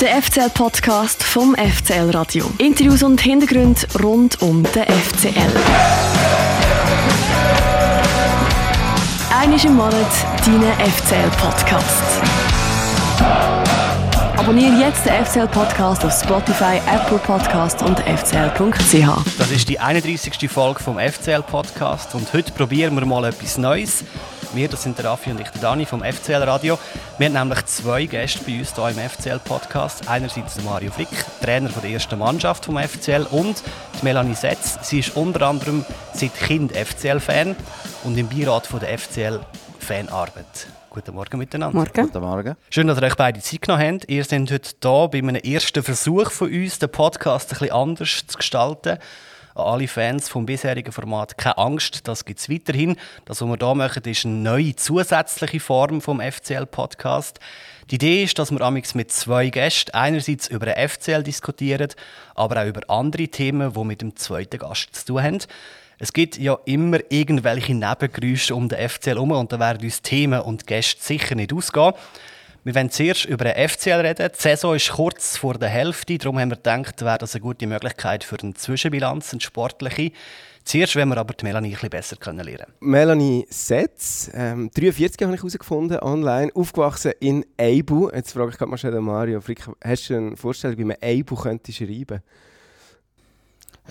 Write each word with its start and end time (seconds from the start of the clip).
Der 0.00 0.22
FCL-Podcast 0.22 1.22
vom 1.22 1.54
FCL 1.54 2.08
Radio. 2.12 2.50
Interviews 2.56 3.02
und 3.02 3.20
Hintergründe 3.20 3.82
rund 4.02 4.40
um 4.40 4.62
den 4.62 4.84
FCL. 4.84 5.32
Einmal 9.38 9.62
im 9.62 9.74
Monat 9.74 10.06
dein 10.46 10.90
FCL-Podcast. 10.90 12.02
Abonniere 14.38 14.80
jetzt 14.80 15.04
den 15.04 15.22
FCL-Podcast 15.22 16.02
auf 16.06 16.18
Spotify, 16.18 16.80
Apple 16.90 17.18
Podcast 17.18 17.82
und 17.82 18.00
fcl.ch. 18.00 19.38
Das 19.38 19.50
ist 19.50 19.68
die 19.68 19.78
31. 19.78 20.50
Folge 20.50 20.82
vom 20.82 20.98
FCL-Podcast 20.98 22.14
und 22.14 22.32
heute 22.32 22.52
probieren 22.52 22.94
wir 22.94 23.04
mal 23.04 23.26
etwas 23.26 23.58
Neues. 23.58 24.04
Wir, 24.52 24.68
das 24.68 24.82
sind 24.82 24.98
der 24.98 25.04
Raffi 25.04 25.30
und 25.30 25.40
ich, 25.40 25.48
der 25.50 25.60
Dani 25.60 25.86
vom 25.86 26.02
FCL 26.02 26.42
Radio. 26.42 26.76
Wir 27.18 27.26
haben 27.26 27.34
nämlich 27.34 27.64
zwei 27.66 28.06
Gäste 28.06 28.40
bei 28.44 28.58
uns 28.58 28.74
hier 28.74 28.88
im 28.88 28.98
FCL-Podcast. 28.98 30.08
Einerseits 30.08 30.54
der 30.54 30.64
Mario 30.64 30.90
Flick, 30.90 31.08
Trainer 31.40 31.68
von 31.68 31.82
der 31.82 31.92
ersten 31.92 32.18
Mannschaft 32.18 32.64
vom 32.64 32.76
FCL 32.76 33.28
und 33.30 33.62
die 34.00 34.04
Melanie 34.04 34.34
Setz. 34.34 34.78
Sie 34.82 34.98
ist 34.98 35.14
unter 35.14 35.46
anderem 35.46 35.84
seit 36.14 36.34
Kind 36.34 36.72
FCL-Fan 36.72 37.54
und 38.02 38.18
im 38.18 38.28
Beirat 38.28 38.66
von 38.66 38.80
der 38.80 38.98
FCL-Fanarbeit. 38.98 40.66
Guten 40.90 41.14
Morgen 41.14 41.38
miteinander. 41.38 41.78
Morgen. 41.78 42.06
Guten 42.06 42.20
Morgen. 42.20 42.56
Schön, 42.70 42.88
dass 42.88 42.98
ihr 42.98 43.04
euch 43.04 43.14
beide 43.14 43.38
Zeit 43.38 43.62
genommen 43.62 44.00
habt. 44.00 44.10
Ihr 44.10 44.24
seid 44.24 44.50
heute 44.50 44.70
hier 44.82 45.08
bei 45.12 45.18
einem 45.18 45.36
ersten 45.36 45.84
Versuch 45.84 46.32
von 46.32 46.52
uns, 46.52 46.80
den 46.80 46.90
Podcast 46.90 47.52
ein 47.52 47.58
bisschen 47.60 47.72
anders 47.72 48.24
zu 48.26 48.36
gestalten. 48.36 48.98
Alle 49.60 49.88
Fans 49.88 50.28
vom 50.28 50.46
bisherigen 50.46 50.92
Format 50.92 51.38
keine 51.38 51.58
Angst, 51.58 52.08
das 52.08 52.24
gibt 52.24 52.40
es 52.40 52.48
weiterhin. 52.48 52.96
Das, 53.24 53.40
was 53.40 53.48
wir 53.48 53.56
hier 53.56 53.74
machen, 53.74 54.02
ist 54.04 54.24
eine 54.24 54.34
neue 54.34 54.76
zusätzliche 54.76 55.60
Form 55.60 56.00
vom 56.00 56.20
FCL-Podcast. 56.20 57.38
Die 57.90 57.96
Idee 57.96 58.24
ist, 58.24 58.38
dass 58.38 58.50
wir 58.50 58.60
amigs 58.60 58.94
mit 58.94 59.10
zwei 59.12 59.48
Gästen 59.48 59.92
einerseits 59.92 60.48
über 60.48 60.66
den 60.66 60.88
FCL 60.88 61.22
diskutieren, 61.22 61.90
aber 62.34 62.62
auch 62.62 62.66
über 62.66 62.80
andere 62.88 63.28
Themen, 63.28 63.72
die 63.72 63.84
mit 63.84 64.00
dem 64.02 64.16
zweiten 64.16 64.58
Gast 64.58 64.94
zu 64.94 65.06
tun 65.06 65.22
haben. 65.22 65.38
Es 65.98 66.12
gibt 66.12 66.38
ja 66.38 66.58
immer 66.64 67.00
irgendwelche 67.10 67.74
Nebengeräusche 67.74 68.54
um 68.54 68.68
den 68.68 68.88
FCL 68.88 69.10
herum 69.10 69.32
und 69.32 69.52
da 69.52 69.58
werden 69.58 69.84
uns 69.84 70.00
Themen 70.00 70.40
und 70.40 70.66
Gäste 70.66 71.02
sicher 71.02 71.34
nicht 71.34 71.52
ausgehen. 71.52 71.92
Wir 72.62 72.74
wollen 72.74 72.90
zuerst 72.90 73.24
über 73.24 73.44
den 73.44 73.68
FCL 73.68 74.00
reden. 74.00 74.30
Die 74.36 74.42
Saison 74.42 74.76
ist 74.76 74.90
kurz 74.90 75.38
vor 75.38 75.54
der 75.54 75.70
Hälfte, 75.70 76.18
darum 76.18 76.38
haben 76.38 76.50
wir 76.50 76.56
gedacht, 76.56 77.00
wäre 77.00 77.16
das 77.16 77.34
eine 77.34 77.40
gute 77.40 77.66
Möglichkeit 77.66 78.22
für 78.22 78.36
eine 78.38 78.52
Zwischenbilanz, 78.52 79.32
eine 79.32 79.40
sportliche. 79.40 80.12
Zuerst 80.64 80.94
wollen 80.94 81.08
wir 81.08 81.16
aber 81.16 81.32
die 81.32 81.46
Melanie 81.46 81.70
bisschen 81.70 81.88
besser 81.88 82.16
kennenlernen. 82.16 82.66
Melanie 82.80 83.46
Setz, 83.48 84.30
ähm, 84.34 84.70
43 84.74 85.22
habe 85.22 85.34
ich 85.34 85.40
herausgefunden, 85.40 86.00
online, 86.00 86.52
aufgewachsen 86.54 87.12
in 87.20 87.46
Eibu. 87.56 88.10
Jetzt 88.10 88.32
frage 88.32 88.50
ich 88.50 88.58
gerade 88.58 88.70
mal 88.70 88.76
schnell 88.76 89.00
Mario, 89.00 89.40
Frick, 89.40 89.62
hast 89.82 90.10
du 90.10 90.16
eine 90.18 90.36
Vorstellung, 90.36 90.76
wie 90.76 90.84
man 90.84 90.98
Eibu 91.00 91.36
könnte 91.36 91.72
schreiben 91.72 92.20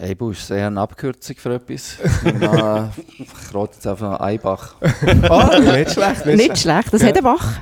Eibu 0.01 0.31
ist 0.31 0.47
sehr 0.47 0.67
eine 0.67 0.79
Abkürzung 0.79 1.35
für 1.35 1.55
etwas. 1.55 1.97
Man, 2.23 2.91
ich 3.17 3.53
rate 3.53 3.73
jetzt 3.75 3.85
einfach 3.87 4.19
Eibach. 4.19 4.75
Ah, 5.29 5.59
nicht 5.59 5.91
schlecht. 5.91 6.25
Nicht 6.25 6.57
schlecht, 6.57 6.93
das 6.93 7.01
Ja. 7.01 7.07
hat 7.09 7.17
ein 7.17 7.23
Bach. 7.23 7.61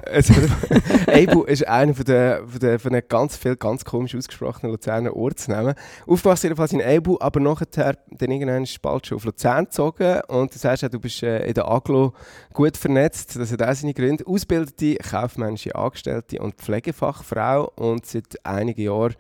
Eibu 1.08 1.44
ist 1.44 1.68
einer 1.68 1.94
von 1.94 2.06
den, 2.06 2.48
von 2.48 2.60
den, 2.60 2.80
von 2.80 2.94
den 2.94 3.02
ganz 3.08 3.38
viel 3.38 3.56
ganz 3.56 3.84
komisch 3.86 4.16
ausgesprochenen 4.16 4.72
Luzerner 4.72 5.16
Ortsnamen. 5.16 5.74
Aufgewachsen 6.06 6.48
jedenfalls 6.48 6.74
in 6.74 6.82
Eibu, 6.82 7.18
aber 7.20 7.40
nachher 7.40 7.66
dann 8.12 8.32
irgendwann 8.32 8.64
ist 8.64 8.82
bald 8.82 9.08
schon 9.08 9.18
auf 9.18 9.26
Luzern 9.26 9.66
gezogen. 9.66 10.22
Und 10.28 10.54
du 10.54 10.60
sagst 10.60 10.84
ja, 10.84 10.90
du 10.90 11.00
bist 11.00 11.24
äh, 11.24 11.46
in 11.48 11.54
der 11.54 11.68
Aglo 11.68 12.14
gut 12.54 12.78
vernetzt. 12.78 13.36
Das 13.40 13.52
hat 13.52 13.62
auch 13.64 13.74
seine 13.74 13.94
Gründe. 13.94 14.26
Ausgebildete 14.28 14.96
kaufmännische 14.98 15.76
Angestellte 15.76 16.40
und 16.40 16.56
Pflegefachfrau 16.56 17.72
und 17.76 18.06
seit 18.06 18.46
einigen 18.46 18.82
Jahren 18.82 19.16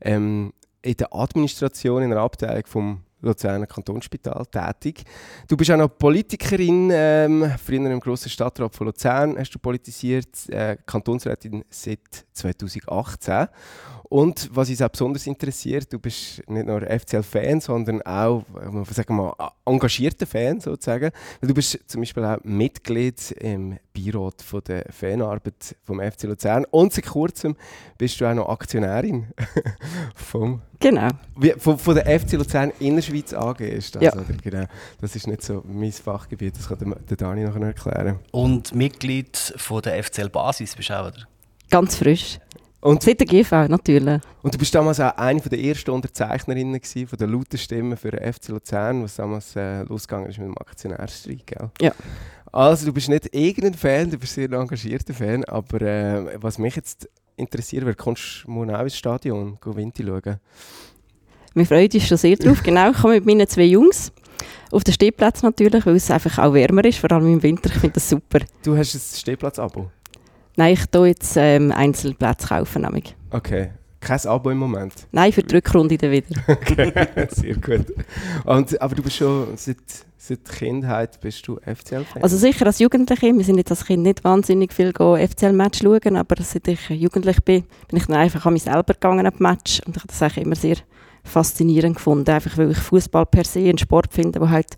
ähm, 0.00 0.52
in 0.86 0.96
der 0.96 1.14
Administration 1.14 2.02
in 2.02 2.12
einer 2.12 2.20
Abteilung 2.20 2.66
vom 2.66 3.00
Luzerner 3.20 3.66
Kantonsspital 3.66 4.46
tätig. 4.46 5.04
Du 5.48 5.56
bist 5.56 5.70
auch 5.70 5.76
noch 5.76 5.88
Politikerin, 5.88 6.90
ähm, 6.92 7.52
früher 7.64 7.90
im 7.90 8.00
grossen 8.00 8.30
Stadtrat 8.30 8.74
von 8.74 8.86
Luzern 8.86 9.38
hast 9.38 9.50
du 9.50 9.58
politisiert, 9.58 10.48
äh, 10.50 10.76
Kantonsrätin 10.86 11.64
seit 11.70 12.26
2018. 12.32 13.48
Und 14.08 14.50
was 14.52 14.70
uns 14.70 14.82
auch 14.82 14.88
besonders 14.88 15.26
interessiert, 15.26 15.92
du 15.92 15.98
bist 15.98 16.42
nicht 16.48 16.66
nur 16.66 16.82
FCL-Fan, 16.82 17.60
sondern 17.60 18.02
auch, 18.02 18.44
äh, 18.54 18.92
sagen 18.92 19.16
wir 19.16 19.34
mal, 19.36 19.50
engagierter 19.64 20.26
Fan 20.26 20.60
sozusagen. 20.60 21.10
Du 21.40 21.52
bist 21.52 21.78
zum 21.86 22.02
Beispiel 22.02 22.24
auch 22.24 22.38
Mitglied 22.44 23.32
im 23.32 23.78
Beirat 23.92 24.42
von 24.42 24.62
der 24.68 24.86
Fanarbeit 24.92 25.76
vom 25.82 26.00
FC 26.00 26.24
Luzern 26.24 26.66
und 26.70 26.92
seit 26.92 27.06
kurzem 27.06 27.56
bist 27.98 28.20
du 28.20 28.26
auch 28.26 28.34
noch 28.34 28.48
Aktionärin 28.48 29.26
vom 30.14 30.62
Genau. 30.78 31.08
von, 31.58 31.78
von 31.78 31.94
der 31.94 32.20
FC 32.20 32.32
Luzern 32.32 32.70
Innerschweiz 33.08 33.32
AG 33.34 33.60
ist 33.60 33.94
das, 33.94 34.02
Ja. 34.02 34.12
oder? 34.12 34.24
Genau. 34.42 34.64
Das 35.00 35.14
ist 35.16 35.26
nicht 35.26 35.42
so 35.42 35.62
mein 35.66 35.92
Fachgebiet, 35.92 36.56
das 36.56 36.68
kann 36.68 36.96
der, 37.08 37.16
Dani 37.16 37.44
nachher 37.44 37.58
noch 37.60 37.66
erklären. 37.66 38.18
Und 38.32 38.74
Mitglied 38.74 39.36
von 39.56 39.82
der 39.82 40.02
FCL 40.02 40.28
Basis 40.30 40.74
bist 40.76 40.90
du 40.90 40.98
auch, 41.00 41.06
oder? 41.08 41.26
Ganz 41.70 41.96
frisch. 41.96 42.38
Und, 42.80 43.02
Seit 43.02 43.18
der 43.18 43.26
GV, 43.26 43.66
natürlich. 43.68 44.20
und 44.42 44.54
du 44.54 44.58
bist 44.58 44.72
damals 44.74 45.00
auch 45.00 45.16
eine 45.16 45.40
von 45.40 45.50
der 45.50 45.58
ersten 45.60 45.90
Unterzeichnerinnen 45.90 46.80
gewesen, 46.80 47.08
von 47.08 47.18
der 47.18 47.26
lauten 47.26 47.58
Stimme 47.58 47.96
für 47.96 48.12
den 48.12 48.32
FC 48.32 48.48
Luzern, 48.48 49.02
was 49.02 49.16
damals 49.16 49.56
äh, 49.56 49.82
losgegangen 49.82 50.28
ist 50.30 50.38
mit 50.38 50.46
dem 50.46 50.58
Aktionärstreit, 50.58 51.46
gell? 51.46 51.70
Ja. 51.80 51.92
Also 52.52 52.86
du 52.86 52.92
bist 52.92 53.08
nicht 53.08 53.34
irgendein 53.34 53.74
Fan, 53.74 54.10
du 54.10 54.18
bist 54.18 54.34
sehr 54.34 54.48
ein 54.48 54.52
engagierter 54.52 55.14
Fan, 55.14 55.44
aber 55.46 55.80
äh, 55.82 56.40
was 56.40 56.58
mich 56.58 56.76
jetzt 56.76 57.08
interessiert, 57.34 57.84
wer 57.84 57.94
kommst 57.94 58.44
du 58.44 58.50
morgen 58.52 58.74
auch 58.74 58.82
ins 58.82 58.96
Stadion, 58.96 59.58
go 59.60 59.74
Winti 59.74 60.04
schauen? 60.04 60.36
Wir 61.56 61.64
freuen 61.64 61.90
uns 61.90 62.06
schon 62.06 62.18
sehr 62.18 62.36
drauf. 62.36 62.62
genau, 62.62 62.90
ich 62.90 62.98
komme 62.98 63.14
mit 63.14 63.24
meinen 63.24 63.48
zwei 63.48 63.64
Jungs. 63.64 64.12
Auf 64.70 64.84
den 64.84 64.92
Stehplatz 64.92 65.42
natürlich, 65.42 65.86
weil 65.86 65.96
es 65.96 66.10
einfach 66.10 66.38
auch 66.38 66.52
wärmer 66.52 66.84
ist, 66.84 66.98
vor 66.98 67.10
allem 67.12 67.32
im 67.32 67.42
Winter. 67.42 67.70
Ich 67.70 67.80
finde 67.80 67.94
das 67.94 68.10
super. 68.10 68.40
Du 68.62 68.76
hast 68.76 68.94
ein 68.94 69.00
Stehplatz-Abo? 69.00 69.90
Nein, 70.56 70.74
ich 70.74 70.84
tue 70.84 71.08
jetzt 71.08 71.34
ähm, 71.38 71.72
Einzelplätze 71.72 72.48
kaufen. 72.48 72.82
Nämlich. 72.82 73.16
Okay. 73.30 73.70
Kein 74.00 74.20
Abo 74.26 74.50
im 74.50 74.58
Moment? 74.58 74.92
Nein, 75.12 75.32
für 75.32 75.42
die 75.42 75.54
Rückrunde 75.54 75.96
dann 75.96 76.10
wieder. 76.10 76.26
Okay, 76.46 76.92
sehr 77.30 77.54
gut. 77.54 77.86
Und, 78.44 78.78
aber 78.82 78.94
du 78.94 79.02
bist 79.02 79.16
schon 79.16 79.56
seit, 79.56 79.78
seit 80.18 80.44
Kindheit 80.44 81.18
bist 81.22 81.48
du 81.48 81.56
FCL-Fan? 81.56 82.22
Also 82.22 82.36
sicher 82.36 82.66
als 82.66 82.80
Jugendliche. 82.80 83.34
Wir 83.34 83.44
sind 83.44 83.56
jetzt 83.56 83.70
als 83.70 83.86
Kind 83.86 84.02
nicht 84.02 84.22
wahnsinnig 84.24 84.74
viel 84.74 84.92
FCL-Match 84.92 85.80
schauen, 85.82 86.16
aber 86.16 86.36
seit 86.42 86.68
ich 86.68 86.90
jugendlich 86.90 87.42
bin, 87.42 87.64
bin 87.88 87.96
ich 87.98 88.04
dann 88.04 88.16
einfach 88.16 88.44
an 88.44 88.52
mich 88.52 88.64
selber 88.64 88.92
gegangen, 88.92 89.24
an 89.24 89.32
die 89.34 89.42
Match. 89.42 89.80
Und 89.86 89.96
ich 89.96 90.02
habe 90.02 90.08
das 90.08 90.20
eigentlich 90.20 90.44
immer 90.44 90.56
sehr 90.56 90.76
faszinierend 91.26 91.96
gefunden, 91.96 92.30
einfach 92.30 92.56
weil 92.58 92.70
ich 92.70 92.78
Fußball 92.78 93.26
per 93.26 93.44
se 93.44 93.60
einen 93.60 93.78
Sport 93.78 94.12
finde, 94.12 94.38
der 94.38 94.50
halt 94.50 94.76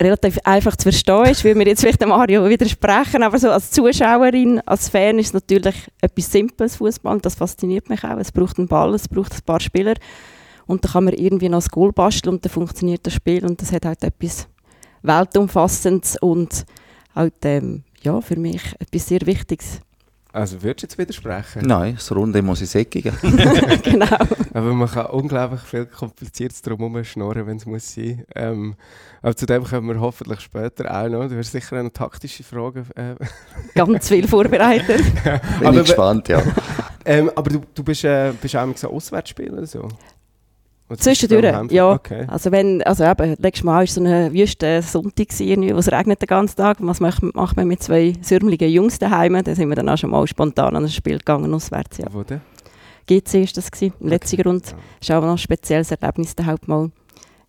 relativ 0.00 0.38
einfach 0.44 0.76
zu 0.76 0.84
verstehen 0.84 1.26
ist, 1.26 1.44
weil 1.44 1.56
wir 1.56 1.66
jetzt 1.66 1.80
vielleicht 1.80 2.04
Mario 2.04 2.48
widersprechen, 2.48 3.22
aber 3.22 3.38
so 3.38 3.50
als 3.50 3.70
Zuschauerin, 3.70 4.60
als 4.66 4.88
Fan 4.88 5.18
ist 5.18 5.28
es 5.28 5.34
natürlich 5.34 5.76
etwas 6.00 6.30
Simples, 6.30 6.76
Fußball, 6.76 7.14
und 7.14 7.24
das 7.24 7.36
fasziniert 7.36 7.88
mich 7.88 8.02
auch. 8.04 8.18
Es 8.18 8.32
braucht 8.32 8.58
einen 8.58 8.68
Ball, 8.68 8.94
es 8.94 9.08
braucht 9.08 9.32
ein 9.32 9.42
paar 9.46 9.60
Spieler 9.60 9.94
und 10.66 10.84
dann 10.84 10.92
kann 10.92 11.04
man 11.04 11.14
irgendwie 11.14 11.48
noch 11.48 11.62
ein 11.62 11.68
Goal 11.70 11.92
basteln 11.92 12.34
und 12.34 12.44
dann 12.44 12.52
funktioniert 12.52 13.06
das 13.06 13.14
Spiel 13.14 13.44
und 13.44 13.60
das 13.62 13.72
hat 13.72 13.84
halt 13.84 14.02
etwas 14.02 14.48
Weltumfassendes 15.02 16.16
und 16.20 16.64
halt, 17.14 17.34
ähm, 17.44 17.84
ja, 18.02 18.20
für 18.20 18.36
mich 18.36 18.62
etwas 18.78 19.06
sehr 19.06 19.20
Wichtiges. 19.24 19.80
Also 20.32 20.62
würdest 20.62 20.82
du 20.82 20.86
jetzt 20.86 20.98
widersprechen? 20.98 21.62
Nein, 21.66 21.94
das 21.94 22.10
Runde 22.10 22.40
muss 22.40 22.62
ich 22.62 22.70
säckigen. 22.70 23.12
genau. 23.82 24.16
Aber 24.54 24.72
man 24.72 24.88
kann 24.88 25.06
unglaublich 25.06 25.60
viel 25.60 25.84
Kompliziertes 25.84 26.62
drum 26.62 27.04
schnurren, 27.04 27.46
wenn 27.46 27.58
es 27.58 27.66
muss 27.66 27.94
sein. 27.94 28.24
Ähm, 28.34 28.74
aber 29.20 29.36
zu 29.36 29.44
dem 29.44 29.64
kommen 29.64 29.88
wir 29.88 30.00
hoffentlich 30.00 30.40
später 30.40 30.90
auch 30.90 31.08
noch. 31.08 31.28
Du 31.28 31.36
hast 31.36 31.52
sicher 31.52 31.78
auch 31.78 31.82
noch 31.82 31.90
taktische 31.90 32.42
Fragen. 32.42 32.86
Äh, 32.94 33.16
Ganz 33.74 34.08
viel 34.08 34.26
vorbereitet. 34.26 35.02
Bin 35.22 35.66
Aber 35.66 35.80
ich 35.80 35.86
gespannt, 35.86 36.28
ja. 36.28 36.42
ähm, 37.04 37.30
aber 37.34 37.50
du, 37.50 37.62
du 37.74 37.84
bist, 37.84 38.04
äh, 38.04 38.32
bist 38.40 38.56
auch 38.56 38.76
so 38.76 38.88
Auswärtsspieler 38.88 39.58
oder 39.58 39.66
so? 39.66 39.88
Zwischendurch, 40.98 41.70
ja. 41.72 41.92
Okay. 41.92 42.24
Also 42.28 42.52
wenn, 42.52 42.82
also 42.82 43.04
eben, 43.04 43.36
letztes 43.38 43.64
Mal 43.64 43.80
war 43.80 43.86
so 43.86 44.02
ein 44.02 44.32
wüster 44.32 44.82
Sonntag, 44.82 45.28
wo 45.30 45.78
es 45.78 45.90
regnet 45.92 46.22
den 46.22 46.26
ganzen 46.26 46.56
Tag. 46.56 46.78
Was 46.80 47.00
macht, 47.00 47.22
macht 47.34 47.56
man 47.56 47.68
mit 47.68 47.82
zwei 47.82 48.14
sürmeligen 48.20 48.70
Jungs 48.70 48.98
daheim? 48.98 49.42
Da 49.42 49.54
sind 49.54 49.68
wir 49.68 49.76
dann 49.76 49.88
auch 49.88 49.98
schon 49.98 50.10
mal 50.10 50.26
spontan 50.26 50.76
an 50.76 50.84
ein 50.84 50.90
Spiel 50.90 51.18
gegangen, 51.18 51.52
auswärts. 51.54 51.98
Ja. 51.98 52.06
Wo 52.10 52.22
denn? 52.22 52.40
GC 53.06 53.34
war 53.34 53.46
das, 53.56 53.70
gewesen, 53.70 53.94
im 54.00 54.08
letzten 54.08 54.36
Okay. 54.36 54.42
Grund. 54.42 54.66
Ja. 54.66 54.72
Das 54.98 55.08
ist 55.08 55.14
auch 55.14 55.22
noch 55.22 55.32
ein 55.32 55.38
spezielles 55.38 55.90
Erlebnis, 55.90 56.36
da 56.36 56.44
halt 56.44 56.68
mal 56.68 56.90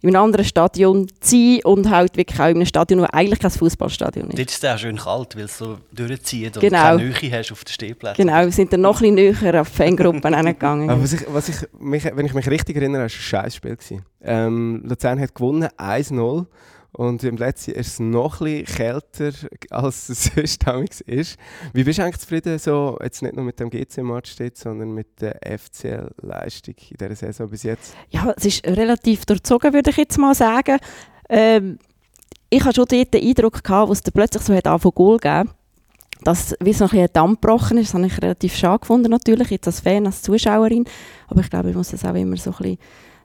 in 0.04 0.16
einem 0.16 0.26
anderen 0.26 0.46
Stadion 0.46 1.08
zu 1.22 1.32
sein 1.32 1.60
und 1.64 1.90
halt 1.90 2.18
wirklich 2.18 2.40
auch 2.40 2.48
in 2.48 2.58
einem 2.58 2.66
Stadion, 2.66 3.00
das 3.00 3.10
eigentlich 3.12 3.40
kein 3.40 3.52
Fußballstadion 3.52 4.30
ist. 4.30 4.38
Dort 4.38 4.50
ist 4.52 4.64
es 4.64 4.70
auch 4.70 4.78
schön 4.78 4.98
kalt, 4.98 5.36
weil 5.36 5.46
es 5.46 5.58
so 5.58 5.78
durchzieht 5.92 6.58
und 6.58 6.62
Genau. 6.62 6.78
keine 6.98 7.04
Nähe 7.10 7.32
hast 7.40 7.52
auf 7.52 7.64
den 7.64 7.72
Stehplätzen. 7.72 8.26
Genau, 8.28 8.42
wir 8.42 8.52
sind 8.52 8.72
dann 8.74 8.82
noch 8.82 9.02
ein 9.02 9.16
bisschen 9.16 9.40
näher 9.42 9.62
auf 9.62 9.70
die 9.72 9.76
Fangruppen 9.78 10.22
hingegangen. 10.36 10.90
Aber 10.90 11.02
was 11.02 11.14
ich, 11.14 11.22
was 11.30 11.50
ich 11.50 11.56
mich, 11.80 12.04
wenn 12.06 12.26
ich 12.26 12.34
mich 12.34 12.50
richtig 12.50 12.76
erinnere, 12.76 13.00
war 13.02 13.06
es 13.08 13.14
ein 13.14 13.22
scheiß 13.22 13.56
Spiel. 13.56 13.76
gewesen. 13.76 14.04
Ähm, 14.22 14.84
Luzern 14.86 15.20
hat 15.20 15.34
gewonnen, 15.34 15.70
1-0. 15.78 16.46
Und 16.96 17.24
im 17.24 17.38
letzten 17.38 17.72
Jahr 17.72 17.80
ist 17.80 17.88
es 17.88 18.00
noch 18.00 18.40
ein 18.40 18.64
bisschen 18.64 18.76
kälter, 18.78 19.32
als 19.72 20.10
es 20.10 20.26
sonst 20.36 20.66
damals 20.66 21.02
ist. 21.02 21.38
Wie 21.74 21.84
bist 21.84 21.98
du 21.98 22.04
eigentlich 22.04 22.20
zufrieden, 22.20 22.60
so, 22.60 22.98
jetzt 23.04 23.24
nicht 23.24 23.36
nur 23.36 23.44
mit 23.44 23.60
dem 23.60 23.70
GC-Match, 23.70 24.36
sondern 24.54 24.94
mit 24.94 25.20
der 25.20 25.40
FCL-Leistung 25.58 26.76
in 26.92 26.98
dieser 26.98 27.16
Saison 27.16 27.50
bis 27.50 27.64
jetzt? 27.64 27.96
Ja, 28.10 28.32
es 28.38 28.46
ist 28.46 28.68
relativ 28.68 29.26
durchzogen, 29.26 29.74
würde 29.74 29.90
ich 29.90 29.98
jetzt 29.98 30.20
mal 30.20 30.36
sagen. 30.36 30.78
Ähm, 31.30 31.80
ich 32.52 32.64
hatte 32.64 32.76
schon 32.76 32.86
den 32.86 33.08
Eindruck, 33.12 33.64
gehabt, 33.64 33.90
wo 33.90 33.94
es 33.94 34.02
plötzlich 34.02 34.44
so 34.44 34.54
hat 34.54 34.68
angefangen 34.68 34.96
Goal 34.96 35.18
gegeben 35.18 35.50
dass 36.24 36.56
wie 36.62 36.74
so 36.74 36.86
ein 36.86 36.90
bisschen 36.90 37.14
Dampf 37.14 37.42
gebrochen 37.42 37.78
ist, 37.78 37.90
das 37.90 37.96
habe 37.96 38.08
ich 38.08 38.22
relativ 38.22 38.56
schade 38.56 38.80
gefunden 38.80 39.12
natürlich, 39.12 39.50
jetzt 39.50 39.68
als 39.68 39.82
Fan, 39.82 40.06
als 40.06 40.22
Zuschauerin. 40.22 40.86
Aber 41.28 41.42
ich 41.42 41.50
glaube, 41.50 41.70
ich 41.70 41.76
muss 41.76 41.92
das 41.92 42.06
auch 42.06 42.16
immer 42.16 42.38
so 42.38 42.52
ein 42.52 42.58
bisschen 42.58 42.78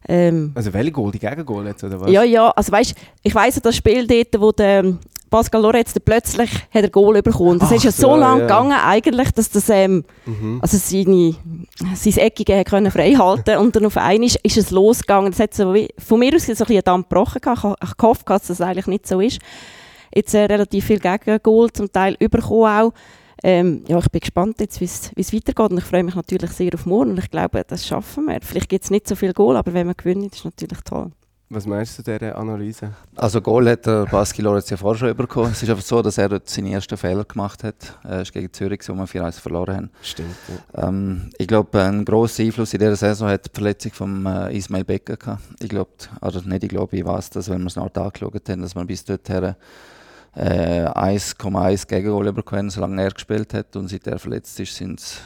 ähm, 0.08 0.52
also 0.54 0.72
welche 0.72 0.90
Goal? 0.90 1.12
Die 1.12 1.18
Gegengol 1.18 1.66
jetzt, 1.66 1.84
oder 1.84 2.00
was? 2.00 2.10
Ja, 2.10 2.22
ja. 2.22 2.50
Also 2.50 2.72
weißt, 2.72 2.94
ich 3.22 3.34
weiss 3.34 3.60
das 3.60 3.76
Spiel 3.76 4.06
dort, 4.06 4.40
wo 4.40 4.52
der 4.52 4.94
Pascal 5.28 5.60
Loretz 5.60 5.94
plötzlich 6.02 6.50
hat 6.50 6.82
er 6.82 6.88
Goal 6.88 7.20
bekommen. 7.22 7.58
Das 7.58 7.68
Ach, 7.68 7.76
ist 7.76 7.84
ja 7.84 7.92
so, 7.92 8.08
so 8.08 8.16
lange 8.16 8.40
ja. 8.40 8.46
gegangen 8.46 8.72
eigentlich, 8.72 9.30
dass 9.32 9.50
das 9.50 9.68
ähm, 9.68 10.04
mhm. 10.24 10.58
also 10.62 10.78
seine, 10.78 11.34
sein 11.94 12.16
Eckige 12.16 12.64
können 12.64 12.90
frei 12.90 13.14
halten 13.14 13.58
und 13.58 13.76
dann 13.76 13.84
auf 13.86 13.96
einmal 13.98 14.26
ist, 14.26 14.36
ist 14.42 14.56
es 14.56 14.70
losgegangen. 14.70 15.30
Das 15.30 15.40
hat 15.40 15.54
so 15.54 15.74
wie, 15.74 15.88
von 15.98 16.18
mir 16.18 16.34
aus 16.34 16.46
so 16.46 16.52
ein 16.52 16.56
bisschen 16.56 16.84
Dampf 16.84 17.08
gebrochen. 17.08 17.40
Ich 17.42 17.62
habe 17.62 17.76
gehofft, 17.96 18.30
dass 18.30 18.46
das 18.46 18.60
eigentlich 18.60 18.86
nicht 18.86 19.06
so 19.06 19.20
ist. 19.20 19.40
Jetzt 20.14 20.34
äh, 20.34 20.44
relativ 20.44 20.86
viel 20.86 21.00
Gegengol 21.00 21.70
zum 21.70 21.92
Teil 21.92 22.16
überkommen 22.18 22.66
auch. 22.66 22.92
Ähm, 23.42 23.84
ja, 23.86 23.98
ich 23.98 24.08
bin 24.08 24.20
gespannt 24.20 24.60
jetzt, 24.60 24.80
wie 24.80 24.84
es 24.84 25.32
weitergeht 25.32 25.70
und 25.70 25.78
ich 25.78 25.84
freue 25.84 26.02
mich 26.02 26.14
natürlich 26.14 26.50
sehr 26.50 26.74
auf 26.74 26.86
morgen 26.86 27.10
und 27.10 27.18
ich 27.18 27.30
glaube, 27.30 27.62
das 27.66 27.86
schaffen 27.86 28.26
wir. 28.26 28.38
Vielleicht 28.42 28.68
gibt 28.68 28.84
es 28.84 28.90
nicht 28.90 29.06
so 29.06 29.14
viel 29.14 29.32
Goal, 29.32 29.56
aber 29.56 29.72
wenn 29.74 29.86
wir 29.86 29.94
gewinnen, 29.94 30.28
ist 30.32 30.44
natürlich 30.44 30.80
toll. 30.82 31.12
Was 31.50 31.64
meinst 31.64 31.98
du 31.98 32.02
dieser 32.02 32.36
Analyse? 32.36 32.92
Also 33.16 33.40
Goal 33.40 33.70
hat 33.70 33.86
der 33.86 34.04
Baski 34.04 34.42
Lorenz 34.42 34.68
ja 34.68 34.76
vorher 34.76 34.98
schon 34.98 35.16
bekommen. 35.16 35.52
Es 35.52 35.62
ist 35.62 35.70
einfach 35.70 35.82
so, 35.82 36.02
dass 36.02 36.18
er 36.18 36.28
dort 36.28 36.46
seinen 36.46 36.66
ersten 36.66 36.98
Fehler 36.98 37.24
gemacht 37.24 37.64
hat. 37.64 37.98
Er 38.04 38.20
ist 38.20 38.34
gegen 38.34 38.52
Zürich, 38.52 38.80
wo 38.86 38.92
wir 38.92 39.06
4-1 39.06 39.40
verloren 39.40 39.76
haben. 39.76 39.90
Stimmt. 40.02 40.34
Ja. 40.76 40.88
Ähm, 40.88 41.30
ich 41.38 41.48
glaube, 41.48 41.82
ein 41.82 42.04
grosser 42.04 42.42
Einfluss 42.42 42.74
in 42.74 42.80
dieser 42.80 42.96
Saison 42.96 43.30
hat 43.30 43.46
die 43.46 43.50
Verletzung 43.54 43.92
von 43.92 44.26
äh, 44.26 44.58
Ismail 44.58 44.84
Becker 44.84 45.16
gehabt. 45.16 45.42
Ich 45.60 45.70
glaube, 45.70 45.90
oder 46.20 46.42
nicht 46.42 46.64
ich 46.64 46.68
glaube, 46.68 46.94
ich 46.94 47.04
weiß 47.06 47.30
das, 47.30 47.48
wenn 47.48 47.62
wir 47.62 47.68
es 47.68 47.76
noch 47.76 47.94
angeschaut 47.94 48.46
haben, 48.46 48.60
dass 48.60 48.74
man 48.74 48.86
bis 48.86 49.06
dorthin 49.06 49.54
äh, 50.34 50.84
1,1 50.84 51.86
Gegengol 51.86 52.32
bekommen, 52.32 52.70
solange 52.70 53.02
er 53.02 53.10
gespielt 53.10 53.54
hat. 53.54 53.74
Und 53.76 53.88
seit 53.88 54.06
er 54.06 54.18
verletzt 54.18 54.58
ist, 54.60 54.74
sind 54.74 55.00
es 55.00 55.20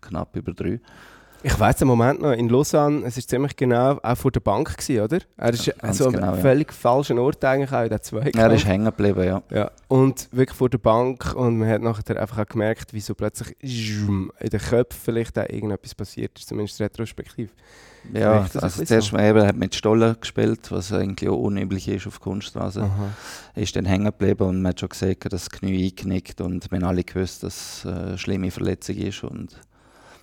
knapp 0.00 0.36
über 0.36 0.52
drei. 0.52 0.80
Ich 1.42 1.58
weiß 1.58 1.80
im 1.82 1.88
Moment 1.88 2.20
noch, 2.20 2.32
in 2.32 2.48
Lausanne, 2.48 3.06
es 3.06 3.16
war 3.16 3.24
ziemlich 3.24 3.56
genau 3.56 3.98
auch 4.02 4.16
vor 4.16 4.30
der 4.30 4.40
Bank, 4.40 4.76
gewesen, 4.76 5.02
oder? 5.02 5.18
Er 5.36 5.52
ist 5.52 5.66
ja, 5.66 5.74
also 5.78 6.10
genau, 6.10 6.32
am 6.32 6.38
völlig 6.38 6.68
ja. 6.68 6.74
falschen 6.74 7.18
Ort 7.18 7.42
eigentlich 7.44 7.72
auch 7.72 7.82
in 7.82 7.88
der 7.88 8.02
zwei. 8.02 8.30
Er 8.30 8.52
ist 8.52 8.66
hängen 8.66 8.84
geblieben, 8.84 9.24
ja. 9.24 9.42
ja. 9.50 9.70
Und 9.88 10.28
wirklich 10.32 10.56
vor 10.56 10.68
der 10.68 10.78
Bank 10.78 11.34
und 11.34 11.58
man 11.58 11.68
hat 11.68 11.82
nachher 11.82 12.20
einfach 12.20 12.38
auch 12.38 12.46
gemerkt, 12.46 12.92
wie 12.92 13.00
so 13.00 13.14
plötzlich 13.14 13.56
in 13.62 14.30
den 14.40 14.60
Köpfen 14.60 15.00
vielleicht 15.02 15.38
auch 15.38 15.48
irgendetwas 15.48 15.94
passiert 15.94 16.38
ist, 16.38 16.48
zumindest 16.48 16.80
retrospektiv. 16.80 17.50
Ja, 18.12 18.46
also 18.54 18.84
zuerst 18.84 19.12
mal 19.12 19.24
eben, 19.24 19.46
hat 19.46 19.56
mit 19.56 19.74
Stollen 19.74 20.16
gespielt, 20.20 20.70
was 20.70 20.92
eigentlich 20.92 21.28
auch 21.28 21.36
unüblich 21.36 21.86
ist 21.88 22.06
auf 22.06 22.20
Kunststraße. 22.20 22.88
Er 23.54 23.62
Ist 23.62 23.76
dann 23.76 23.84
hängen 23.84 24.06
geblieben 24.06 24.44
und 24.44 24.62
man 24.62 24.70
hat 24.70 24.80
schon 24.80 24.88
gesehen, 24.88 25.16
dass 25.20 25.30
das 25.30 25.50
Knie 25.50 25.90
eingenickt 25.90 26.40
und 26.40 26.70
wir 26.70 26.78
haben 26.78 26.86
alle 26.86 27.04
gewusst, 27.04 27.42
dass 27.42 27.84
es 27.84 27.86
eine 27.86 28.18
schlimme 28.18 28.50
Verletzung 28.50 28.96
ist 28.96 29.22
und 29.24 29.60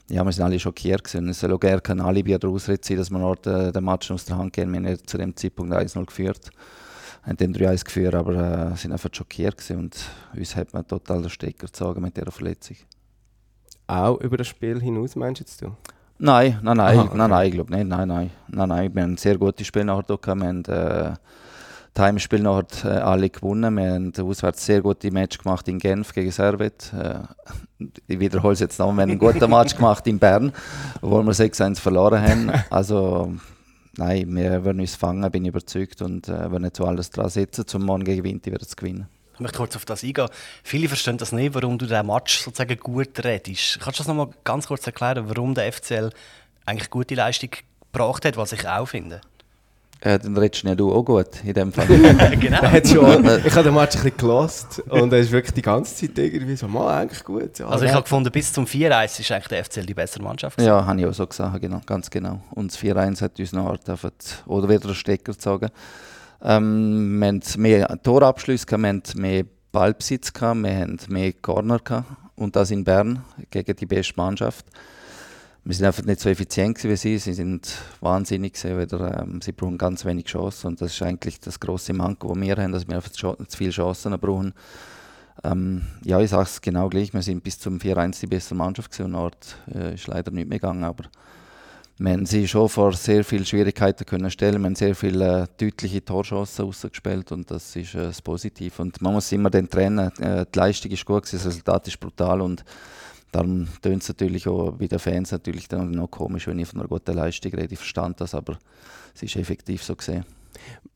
ja, 0.09 0.23
wir 0.23 0.31
sind 0.31 0.43
alle 0.43 0.59
schockiert 0.59 1.03
gewesen. 1.03 1.29
Es 1.29 1.39
soll 1.39 1.53
auch 1.53 1.59
gerne 1.59 1.81
kein 1.81 1.99
Alibi 1.99 2.35
oder 2.35 2.47
Ausrede 2.49 2.81
sein, 2.83 2.97
dass 2.97 3.09
wir 3.09 3.37
äh, 3.45 3.71
den 3.71 3.83
Match 3.83 4.09
aus 4.11 4.25
der 4.25 4.37
Hand 4.37 4.53
gehen. 4.53 4.71
Wir 4.71 4.79
haben 4.79 5.07
zu 5.07 5.17
dem 5.17 5.35
Zeitpunkt 5.35 5.73
1-0 5.73 6.05
geführt, 6.05 6.49
haben 7.23 7.37
dann 7.37 7.53
3-1 7.53 7.85
geführt, 7.85 8.15
aber 8.15 8.71
äh, 8.71 8.75
sind 8.77 8.93
einfach 8.93 9.09
schockiert 9.11 9.57
gewesen 9.57 9.79
und 9.79 9.97
uns 10.35 10.55
hat 10.55 10.73
man 10.73 10.87
total 10.87 11.21
den 11.21 11.29
Stecker 11.29 11.67
gezogen 11.67 12.01
mit 12.01 12.15
dieser 12.15 12.31
Verletzung. 12.31 12.77
Auch 13.87 14.19
über 14.21 14.37
das 14.37 14.47
Spiel 14.47 14.81
hinaus, 14.81 15.15
meinst 15.15 15.39
jetzt? 15.39 15.61
Du? 15.61 15.75
Nein, 16.19 16.59
nein, 16.63 16.77
nein, 16.77 16.97
Aha, 16.97 17.05
okay. 17.05 17.17
nein, 17.17 17.29
nein, 17.29 17.47
ich 17.47 17.53
glaube 17.53 17.75
nicht, 17.75 17.87
nein, 17.87 18.07
nein, 18.07 18.31
nein, 18.47 18.69
nein. 18.69 18.95
Wir 18.95 19.03
haben 19.03 19.13
ein 19.13 19.17
sehr 19.17 19.37
gutes 19.37 19.67
Spiel 19.67 19.83
nachher 19.83 20.17
gehabt. 20.17 20.25
Wir 20.25 20.47
haben 20.47 20.65
äh, 20.65 21.13
das 21.97 22.05
Heimspiel 22.05 22.39
nachher 22.39 22.65
äh, 22.85 22.99
alle 22.99 23.29
gewonnen. 23.29 23.75
Wir 23.75 23.93
haben 23.93 24.13
auswärts 24.19 24.65
sehr 24.65 24.81
gute 24.81 25.11
Match 25.11 25.37
gemacht 25.39 25.67
in 25.67 25.79
Genf 25.79 26.13
gegen 26.13 26.31
Servet. 26.31 26.93
Äh, 26.93 27.19
ich 28.07 28.19
wiederhole 28.19 28.53
es 28.53 28.59
jetzt 28.59 28.79
noch, 28.79 28.91
wir 28.93 29.01
haben 29.01 29.11
einen 29.11 29.19
guten 29.19 29.49
Match 29.49 29.75
gemacht 29.75 30.05
in 30.07 30.19
Bern, 30.19 30.53
wo 31.01 31.21
wir 31.23 31.33
6-1 31.33 31.79
verloren 31.79 32.21
haben. 32.21 32.51
Also 32.69 33.33
nein, 33.97 34.35
wir 34.35 34.63
werden 34.63 34.79
uns 34.79 34.95
fangen, 34.95 35.29
bin 35.31 35.45
ich 35.45 35.49
überzeugt 35.49 36.01
und 36.01 36.27
äh, 36.27 36.51
werden 36.51 36.65
jetzt 36.65 36.77
so 36.77 36.85
alles 36.85 37.09
dran 37.09 37.29
setzen, 37.29 37.65
zum 37.65 37.83
morgen 37.83 38.03
gegen 38.03 38.23
Winter 38.23 38.51
wieder 38.51 38.67
zu 38.67 38.75
gewinnen. 38.75 39.07
Ich 39.33 39.39
möchte 39.39 39.57
kurz 39.57 39.75
auf 39.75 39.85
das 39.85 40.03
eingehen. 40.03 40.29
Viele 40.63 40.87
verstehen 40.87 41.17
das 41.17 41.31
nicht, 41.31 41.53
warum 41.53 41.77
du 41.77 41.85
den 41.85 42.05
Match 42.05 42.39
sozusagen 42.39 42.77
gut 42.77 43.23
redest. 43.23 43.79
Kannst 43.79 43.99
du 43.99 44.03
das 44.03 44.07
noch 44.07 44.15
mal 44.15 44.29
ganz 44.43 44.67
kurz 44.67 44.85
erklären, 44.85 45.29
warum 45.29 45.53
der 45.53 45.71
FCL 45.71 46.11
eigentlich 46.65 46.89
gute 46.89 47.15
Leistung 47.15 47.51
gebracht 47.91 48.25
hat, 48.25 48.37
was 48.37 48.51
ich 48.51 48.67
auch 48.67 48.87
finde? 48.87 49.21
Äh, 49.99 50.19
dann 50.19 50.37
redest 50.37 50.63
du 50.63 50.67
ja 50.67 50.75
du 50.75 50.93
auch 50.93 51.03
gut 51.03 51.43
in 51.43 51.53
dem 51.53 51.73
Fall. 51.73 51.87
genau. 52.39 52.59
schon, 52.85 53.25
ich 53.45 53.55
habe 53.55 53.63
den 53.63 53.73
Match 53.73 53.95
ein 53.95 54.03
bisschen 54.03 54.17
gelost 54.17 54.83
und 54.89 55.11
er 55.11 55.19
ist 55.19 55.31
wirklich 55.31 55.53
die 55.53 55.61
ganze 55.63 55.95
Zeit 55.95 56.17
irgendwie 56.17 56.55
so, 56.55 56.67
mal 56.67 57.01
eigentlich 57.01 57.23
gut. 57.23 57.57
Ja, 57.57 57.67
also 57.67 57.85
ich 57.85 57.91
habe 57.91 58.03
gefunden, 58.03 58.31
bis 58.31 58.53
zum 58.53 58.65
4-1 58.65 59.19
ist 59.19 59.31
eigentlich 59.31 59.47
der 59.47 59.65
FCL 59.65 59.85
die 59.85 59.93
bessere 59.95 60.21
Mannschaft. 60.21 60.61
Ja, 60.61 60.85
habe 60.85 60.99
ich 60.99 61.05
auch 61.07 61.13
so 61.13 61.25
gesagt, 61.25 61.59
genau, 61.61 61.81
ganz 61.85 62.09
genau. 62.09 62.41
Und 62.51 62.71
das 62.71 62.79
4-1 62.79 63.21
hat 63.21 63.39
uns 63.39 63.53
noch 63.53 63.75
oder 64.45 64.69
wieder 64.69 64.85
einen 64.85 64.95
Stecker 64.95 65.33
gezogen. 65.33 65.69
Ähm, 66.43 67.19
wir 67.19 67.27
hatten 67.27 67.61
mehr 67.61 67.87
Torabschlüsse, 68.03 68.67
wir 68.69 68.87
hatten 68.87 69.21
mehr 69.21 69.43
Ballbesitz, 69.71 70.31
wir 70.39 70.77
hatten 70.77 70.99
mehr 71.09 71.33
Corner 71.33 71.79
gehabt, 71.79 72.05
und 72.35 72.55
das 72.55 72.69
in 72.69 72.83
Bern 72.83 73.23
gegen 73.49 73.75
die 73.75 73.85
beste 73.85 74.13
Mannschaft. 74.15 74.65
Wir 75.67 75.75
sind 75.75 75.85
einfach 75.85 76.05
nicht 76.05 76.21
so 76.21 76.29
effizient 76.29 76.81
wie 76.81 76.95
sie. 76.95 77.17
Sie 77.17 77.33
sind 77.33 77.69
wahnsinnig 77.99 78.53
wieder, 78.63 79.21
ähm, 79.21 79.41
sie 79.41 79.51
brauchen 79.51 79.77
ganz 79.77 80.05
wenig 80.05 80.23
Chancen 80.23 80.67
und 80.67 80.79
das 80.79 80.93
ist 80.93 81.01
eigentlich 81.01 81.41
das 81.41 81.59
große 81.59 81.91
Manko, 81.91 82.29
das 82.29 82.41
wir 82.41 82.55
haben, 82.55 82.71
dass 82.71 82.87
wir 82.87 82.95
einfach 82.95 83.11
zu 83.11 83.35
viele 83.49 83.71
Chancen 83.71 84.17
brauchen. 84.17 84.53
Ähm, 85.43 85.81
ja, 86.05 86.21
ich 86.21 86.29
sage 86.29 86.43
es 86.43 86.61
genau 86.61 86.87
gleich. 86.87 87.13
Wir 87.13 87.21
sind 87.21 87.43
bis 87.43 87.59
zum 87.59 87.79
4-1 87.79 88.21
die 88.21 88.27
beste 88.27 88.55
Mannschaft 88.55 88.91
gewesen 88.91 89.11
dort 89.11 89.57
äh, 89.75 89.95
ist 89.95 90.07
leider 90.07 90.31
nicht 90.31 90.47
mehr 90.47 90.57
gegangen, 90.57 90.85
aber 90.85 91.03
wir 91.97 92.13
haben 92.13 92.25
sie 92.25 92.47
schon 92.47 92.69
vor 92.69 92.93
sehr 92.93 93.25
vielen 93.25 93.45
Schwierigkeiten 93.45 94.05
können 94.05 94.31
stellen. 94.31 94.61
Wir 94.61 94.67
haben 94.67 94.75
sehr 94.75 94.95
viele 94.95 95.41
äh, 95.41 95.47
deutliche 95.57 96.05
Torchancen 96.05 96.63
rausgespielt 96.63 97.33
und 97.33 97.51
das 97.51 97.75
ist 97.75 97.93
äh, 97.93 98.03
das 98.03 98.21
Positive. 98.21 98.81
Und 98.81 99.01
man 99.01 99.11
muss 99.11 99.33
immer 99.33 99.49
den 99.49 99.69
trennen. 99.69 100.13
Äh, 100.21 100.45
die 100.45 100.59
Leistung 100.59 100.91
ist 100.91 101.03
gut, 101.03 101.23
das 101.23 101.45
Resultat 101.45 101.89
ist 101.89 101.99
brutal 101.99 102.39
und 102.39 102.63
darum 103.31 103.67
tönt 103.81 104.03
es 104.03 104.09
natürlich 104.09 104.47
auch 104.47 104.71
bei 104.71 104.87
den 104.87 104.99
Fans 104.99 105.31
natürlich 105.31 105.67
dann 105.67 105.91
noch 105.91 106.09
komisch, 106.09 106.47
wenn 106.47 106.59
ich 106.59 106.67
von 106.67 106.79
einer 106.79 106.89
guten 106.89 107.13
Leistung 107.13 107.53
rede. 107.53 107.73
Ich 107.73 107.79
verstand 107.79 108.21
das, 108.21 108.33
aber 108.33 108.57
es 109.15 109.23
ist 109.23 109.35
effektiv 109.35 109.83
so 109.83 109.95
gesehen. 109.95 110.25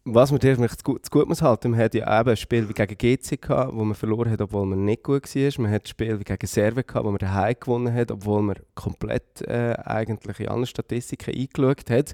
Was 0.04 0.32
man 0.32 0.40
dir 0.40 0.58
zu 0.58 0.84
gut, 0.84 1.06
zu 1.06 1.12
gut 1.12 1.28
muss 1.28 1.44
halten, 1.44 1.72
man 1.72 1.80
hat 1.80 1.94
ja 1.94 2.20
eben 2.20 2.30
ein 2.32 2.38
Spiel 2.38 2.68
wie 2.68 2.74
gegen 2.74 2.98
GC 2.98 3.40
gehabt, 3.40 3.76
wo 3.76 3.84
man 3.84 3.94
verloren 3.94 4.32
hat, 4.32 4.42
obwohl 4.42 4.66
man 4.66 4.84
nicht 4.84 5.04
gut 5.04 5.24
war. 5.36 5.62
Man 5.62 5.72
hat 5.72 5.84
ein 5.84 5.88
Spiel 5.88 6.20
wie 6.20 6.24
gegen 6.24 6.48
Serve 6.48 6.84
gehabt, 6.84 7.06
wo 7.06 7.12
man 7.12 7.20
daheim 7.20 7.56
gewonnen 7.60 7.94
hat, 7.94 8.10
obwohl 8.10 8.42
man 8.42 8.56
komplett 8.74 9.42
äh, 9.44 9.76
eigentlich 9.86 10.40
in 10.40 10.48
alle 10.48 10.66
Statistiken 10.66 11.36
eingeschaut 11.36 11.90
hat. 11.92 12.14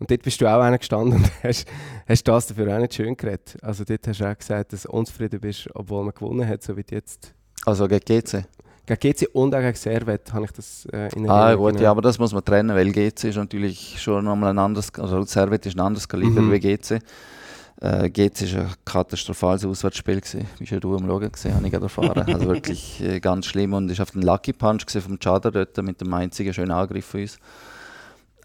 Und 0.00 0.10
dort 0.10 0.22
bist 0.22 0.40
du 0.40 0.46
auch 0.46 0.60
einer 0.60 0.78
gestanden 0.78 1.18
und 1.18 1.30
hast, 1.44 1.68
hast 2.08 2.26
das 2.26 2.48
dafür 2.48 2.74
auch 2.74 2.80
nicht 2.80 2.94
schön 2.94 3.16
geredet. 3.16 3.56
Also 3.62 3.84
dort 3.84 4.08
hast 4.08 4.20
du 4.20 4.28
auch 4.28 4.36
gesagt, 4.36 4.72
dass 4.72 4.82
du 4.82 4.90
unzufrieden 4.90 5.38
bist, 5.38 5.68
obwohl 5.74 6.04
man 6.04 6.14
gewonnen 6.14 6.46
hat, 6.46 6.64
so 6.64 6.76
wie 6.76 6.84
jetzt. 6.90 7.34
Also 7.64 7.86
gegen 7.86 8.04
GC? 8.04 8.46
Gegen 8.88 9.14
GC 9.14 9.28
und 9.34 9.54
auch 9.54 9.60
gegen 9.60 9.74
Servet 9.74 10.32
habe 10.32 10.46
ich 10.46 10.52
das 10.52 10.86
äh, 10.92 11.14
in 11.14 11.28
Ah 11.28 11.54
gut, 11.54 11.72
genau. 11.72 11.82
ja, 11.82 11.90
aber 11.90 12.00
das 12.00 12.18
muss 12.18 12.32
man 12.32 12.44
trennen, 12.44 12.74
weil 12.74 12.90
GC 12.90 13.24
ist 13.24 13.36
natürlich 13.36 14.00
schon 14.00 14.24
nochmal 14.24 14.50
ein 14.50 14.58
anderes, 14.58 14.90
also 14.98 15.22
Servet 15.24 15.66
ist 15.66 15.76
ein 15.76 15.80
anderes 15.80 16.08
Kaliber 16.08 16.40
mhm. 16.40 16.52
wie 16.52 16.60
GC. 16.60 17.00
Äh, 17.80 18.10
GC 18.10 18.54
war 18.54 18.62
ein 18.62 18.70
katastrophales 18.84 19.64
Auswärtsspiel, 19.64 20.20
gewesen. 20.20 20.46
wie 20.58 20.64
ja 20.64 20.80
du 20.80 20.96
am 20.96 21.06
Schauen 21.06 21.30
gesehen 21.30 21.54
habe 21.54 21.66
ich 21.66 21.72
gerade 21.72 21.84
erfahren. 21.84 22.34
also 22.34 22.48
wirklich 22.48 23.02
äh, 23.02 23.20
ganz 23.20 23.46
schlimm 23.46 23.74
und 23.74 23.90
ist 23.90 24.00
auf 24.00 24.12
den 24.12 24.22
Lucky 24.22 24.52
Punch 24.52 24.84
vom 24.88 25.18
Chadar 25.20 25.52
dort 25.52 25.76
mit 25.82 26.00
dem 26.00 26.12
einzigen 26.14 26.52
schönen 26.54 26.72
Angriff 26.72 27.04
von 27.04 27.20
uns. 27.20 27.38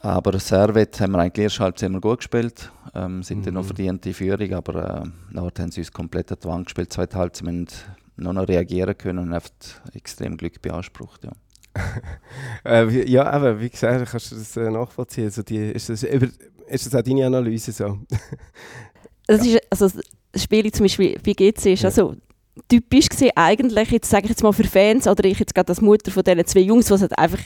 Aber 0.01 0.37
Servet 0.37 0.99
haben 0.99 1.13
wir 1.13 1.19
eigentlich 1.19 1.45
erst 1.45 1.61
halb 1.61 1.81
immer 1.81 2.01
gut 2.01 2.17
gespielt, 2.17 2.69
ähm, 2.93 3.23
sind 3.23 3.39
mhm. 3.39 3.43
dann 3.45 3.53
noch 3.53 3.65
verdient 3.65 4.03
die 4.03 4.13
Führung, 4.13 4.53
aber 4.53 5.03
äh, 5.03 5.33
nachher 5.33 5.63
haben 5.63 5.71
sie 5.71 5.79
uns 5.79 5.93
komplett 5.93 6.29
an 6.33 6.37
die 6.43 6.47
Wand 6.49 6.65
gespielt. 6.65 6.91
Zweite 6.91 7.17
Halbzeit, 7.17 7.85
noch, 8.15 8.33
noch 8.33 8.47
reagieren 8.47 8.97
können 8.97 9.19
und 9.19 9.33
einfach 9.33 9.51
extrem 9.93 10.37
Glück 10.37 10.61
beansprucht. 10.61 11.23
Ja. 11.23 11.31
äh, 12.65 13.09
ja, 13.09 13.25
aber 13.25 13.59
wie 13.59 13.69
gesagt, 13.69 14.09
kannst 14.09 14.31
du 14.31 14.35
das 14.35 14.55
äh, 14.57 14.69
nachvollziehen. 14.69 15.25
Also 15.25 15.43
die, 15.43 15.57
ist, 15.57 15.89
das 15.89 16.03
über, 16.03 16.27
ist 16.67 16.85
das 16.85 16.95
auch 16.95 17.01
deine 17.01 17.25
Analyse 17.25 17.71
so? 17.71 17.99
das 19.27 19.45
ist, 19.45 19.59
also 19.69 19.89
das 20.31 20.43
Spiel 20.43 20.71
zum 20.71 20.85
Beispiel 20.85 21.17
bei 21.23 21.33
GC 21.33 21.73
ist 21.73 21.83
ja. 21.83 21.89
also 21.89 22.15
typisch 22.67 23.09
gesehen 23.09 23.31
eigentlich, 23.35 23.91
jetzt 23.91 24.09
sage 24.09 24.25
ich 24.25 24.29
jetzt 24.29 24.43
mal 24.43 24.53
für 24.53 24.63
Fans, 24.63 25.07
oder 25.07 25.23
ich 25.25 25.39
jetzt 25.39 25.55
gerade 25.55 25.69
als 25.69 25.81
Mutter 25.81 26.11
von 26.11 26.23
diesen 26.23 26.45
zwei 26.45 26.59
Jungs, 26.61 26.91
was 26.91 27.01
halt 27.01 27.17
einfach, 27.17 27.39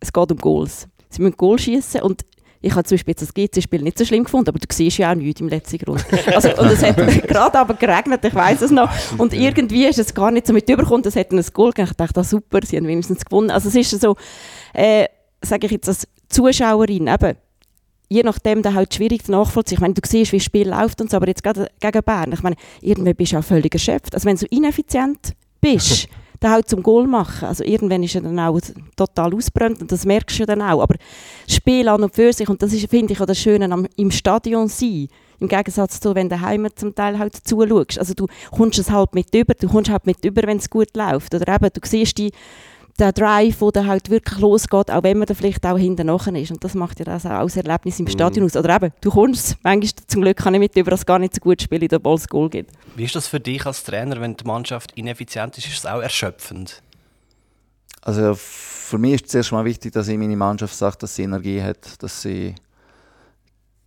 es 0.00 0.12
geht 0.12 0.30
um 0.30 0.38
Goals. 0.38 0.88
Sie 1.08 1.22
müssen 1.22 1.36
Goal 1.36 1.58
schießen 1.58 2.02
und 2.02 2.24
Ich 2.62 2.72
habe 2.72 2.84
zum 2.84 2.94
Beispiel 2.94 3.14
das 3.14 3.34
GC-Spiel 3.34 3.82
nicht 3.82 3.98
so 3.98 4.04
schlimm 4.04 4.24
gefunden, 4.24 4.48
aber 4.48 4.58
du 4.58 4.66
siehst 4.70 4.98
ja 4.98 5.10
auch 5.10 5.16
nichts 5.16 5.40
im 5.40 5.48
letzten 5.48 5.78
Grund. 5.78 6.04
Also, 6.26 6.48
und 6.56 6.70
es 6.70 6.82
hat 6.82 6.96
gerade 7.28 7.58
aber 7.58 7.74
geregnet, 7.74 8.24
ich 8.24 8.34
weiß 8.34 8.62
es 8.62 8.70
noch. 8.70 8.88
Und 9.18 9.34
irgendwie 9.34 9.84
ist 9.86 9.98
es 9.98 10.14
gar 10.14 10.30
nicht 10.30 10.46
so 10.46 10.52
mit 10.52 10.68
überkommen, 10.68 11.04
es 11.04 11.16
hat 11.16 11.32
ein 11.32 11.44
Goal 11.52 11.72
gegeben. 11.72 11.88
Ich 11.90 11.96
dachte, 11.96 12.20
ah, 12.20 12.24
super, 12.24 12.60
sie 12.64 12.76
haben 12.76 12.86
wenigstens 12.86 13.24
gewonnen. 13.24 13.50
Also 13.50 13.68
es 13.68 13.74
ist 13.74 14.00
so, 14.00 14.16
äh, 14.72 15.06
sage 15.42 15.66
ich 15.66 15.72
jetzt 15.72 15.88
als 15.88 16.06
Zuschauerin, 16.28 17.08
eben, 17.08 17.36
je 18.08 18.22
nachdem 18.22 18.62
dann 18.62 18.74
halt 18.74 18.94
schwierig 18.94 19.24
zu 19.24 19.32
nachvollziehen. 19.32 19.76
Ich 19.76 19.80
meine, 19.80 19.94
du 19.94 20.00
siehst, 20.06 20.32
wie 20.32 20.38
das 20.38 20.44
Spiel 20.44 20.68
läuft 20.68 21.00
und 21.00 21.10
so, 21.10 21.16
aber 21.16 21.28
jetzt 21.28 21.42
gerade 21.42 21.68
gegen 21.80 22.02
Bern, 22.02 22.32
ich 22.32 22.42
meine, 22.42 22.56
irgendwann 22.80 23.16
bist 23.16 23.32
du 23.32 23.38
auch 23.38 23.44
völlig 23.44 23.74
erschöpft. 23.74 24.14
Also 24.14 24.26
wenn 24.26 24.36
du 24.36 24.40
so 24.40 24.46
ineffizient 24.50 25.32
bist, 25.60 26.08
dann 26.42 26.52
halt 26.52 26.68
zum 26.68 26.82
Goal 26.82 27.06
machen. 27.06 27.46
Also 27.46 27.64
irgendwann 27.64 28.02
ist 28.02 28.14
er 28.14 28.22
dann 28.22 28.38
auch 28.38 28.60
total 28.96 29.34
ausbrennt 29.34 29.80
und 29.80 29.92
das 29.92 30.04
merkst 30.04 30.40
du 30.40 30.46
dann 30.46 30.62
auch. 30.62 30.82
Aber 30.82 30.94
das 31.46 31.56
Spiel 31.56 31.88
an 31.88 32.02
und 32.02 32.14
für 32.14 32.32
sich, 32.32 32.48
und 32.48 32.62
das 32.62 32.72
ist, 32.72 32.88
finde 32.90 33.12
ich, 33.12 33.20
auch 33.20 33.26
das 33.26 33.38
Schöne 33.38 33.70
am, 33.72 33.86
im 33.96 34.10
Stadion 34.10 34.68
sein, 34.68 35.08
im 35.38 35.48
Gegensatz 35.48 36.00
zu, 36.00 36.14
wenn 36.14 36.28
du 36.28 36.36
daheim 36.36 36.68
zum 36.74 36.94
Teil 36.94 37.18
halt 37.18 37.34
zuschaust. 37.34 37.98
Also 37.98 38.14
du 38.14 38.26
kommst 38.50 38.78
es 38.78 38.90
halt 38.90 39.14
mit 39.14 39.34
über, 39.34 39.54
du 39.54 39.68
kommst 39.68 39.90
halt 39.90 40.06
mit 40.06 40.24
über, 40.24 40.42
wenn 40.46 40.58
es 40.58 40.70
gut 40.70 40.96
läuft. 40.96 41.34
Oder 41.34 41.54
eben, 41.54 41.68
du 41.72 41.80
siehst 41.84 42.18
die 42.18 42.32
der 42.98 43.12
Drive, 43.12 43.60
wo 43.60 43.70
dann 43.70 43.86
halt 43.86 44.10
wirklich 44.10 44.38
losgeht, 44.38 44.90
auch 44.90 45.02
wenn 45.02 45.18
man 45.18 45.26
dann 45.26 45.36
vielleicht 45.36 45.64
auch 45.66 45.78
hinten 45.78 46.06
nachher 46.06 46.34
ist. 46.34 46.50
Und 46.50 46.62
das 46.62 46.74
macht 46.74 46.98
ja 46.98 47.04
das 47.04 47.26
auch 47.26 47.30
als 47.30 47.56
Erlebnis 47.56 47.98
im 48.00 48.06
Stadion 48.06 48.44
mm. 48.44 48.46
aus. 48.46 48.56
Oder 48.56 48.76
eben, 48.76 48.92
du 49.00 49.10
kommst 49.10 49.56
manchmal 49.62 49.90
zum 50.06 50.22
Glück 50.22 50.36
kann 50.36 50.54
ich 50.54 50.60
mit 50.60 50.76
über, 50.76 50.90
dass 50.90 51.06
gar 51.06 51.18
nicht 51.18 51.34
so 51.34 51.40
gut 51.40 51.62
spiele, 51.62 51.88
der 51.88 51.98
Ball 51.98 52.16
das 52.16 52.28
Goal 52.28 52.50
gibt. 52.50 52.70
Wie 52.94 53.04
ist 53.04 53.14
das 53.14 53.28
für 53.28 53.40
dich 53.40 53.64
als 53.64 53.82
Trainer, 53.84 54.20
wenn 54.20 54.36
die 54.36 54.44
Mannschaft 54.44 54.92
ineffizient 54.92 55.56
ist? 55.58 55.66
Ist 55.66 55.78
es 55.78 55.86
auch 55.86 56.00
erschöpfend? 56.00 56.82
Also 58.02 58.34
für 58.34 58.98
mich 58.98 59.14
ist 59.14 59.24
es 59.26 59.30
zuerst 59.30 59.52
mal 59.52 59.64
wichtig, 59.64 59.92
dass 59.92 60.08
ich 60.08 60.18
meine 60.18 60.36
Mannschaft 60.36 60.74
sagt, 60.74 61.02
dass 61.02 61.14
sie 61.14 61.22
Energie 61.22 61.62
hat, 61.62 62.02
dass 62.02 62.22
sie 62.22 62.54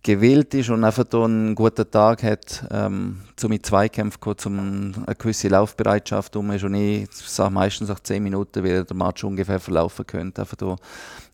gewillt 0.06 0.54
ist 0.54 0.70
und 0.70 0.84
einfach 0.84 1.04
einen 1.12 1.54
guten 1.56 1.90
Tag 1.90 2.22
hat, 2.22 2.64
ähm, 2.70 3.22
zu 3.34 3.48
mit 3.48 3.66
Zweikämpfen 3.66 4.20
kommen, 4.20 4.38
zum 4.38 4.94
eine 5.04 5.16
gewisse 5.16 5.48
Laufbereitschaft 5.48 6.36
um 6.36 6.52
ist 6.52 6.62
und 6.62 6.74
ich 6.74 7.10
sage 7.10 7.52
meistens 7.52 7.88
nach 7.88 7.98
10 7.98 8.22
Minuten, 8.22 8.62
wie 8.62 8.84
der 8.84 8.96
Match 8.96 9.24
ungefähr 9.24 9.58
verlaufen 9.58 10.06
könnte, 10.06 10.42
einfach 10.42 10.56
da 10.56 10.76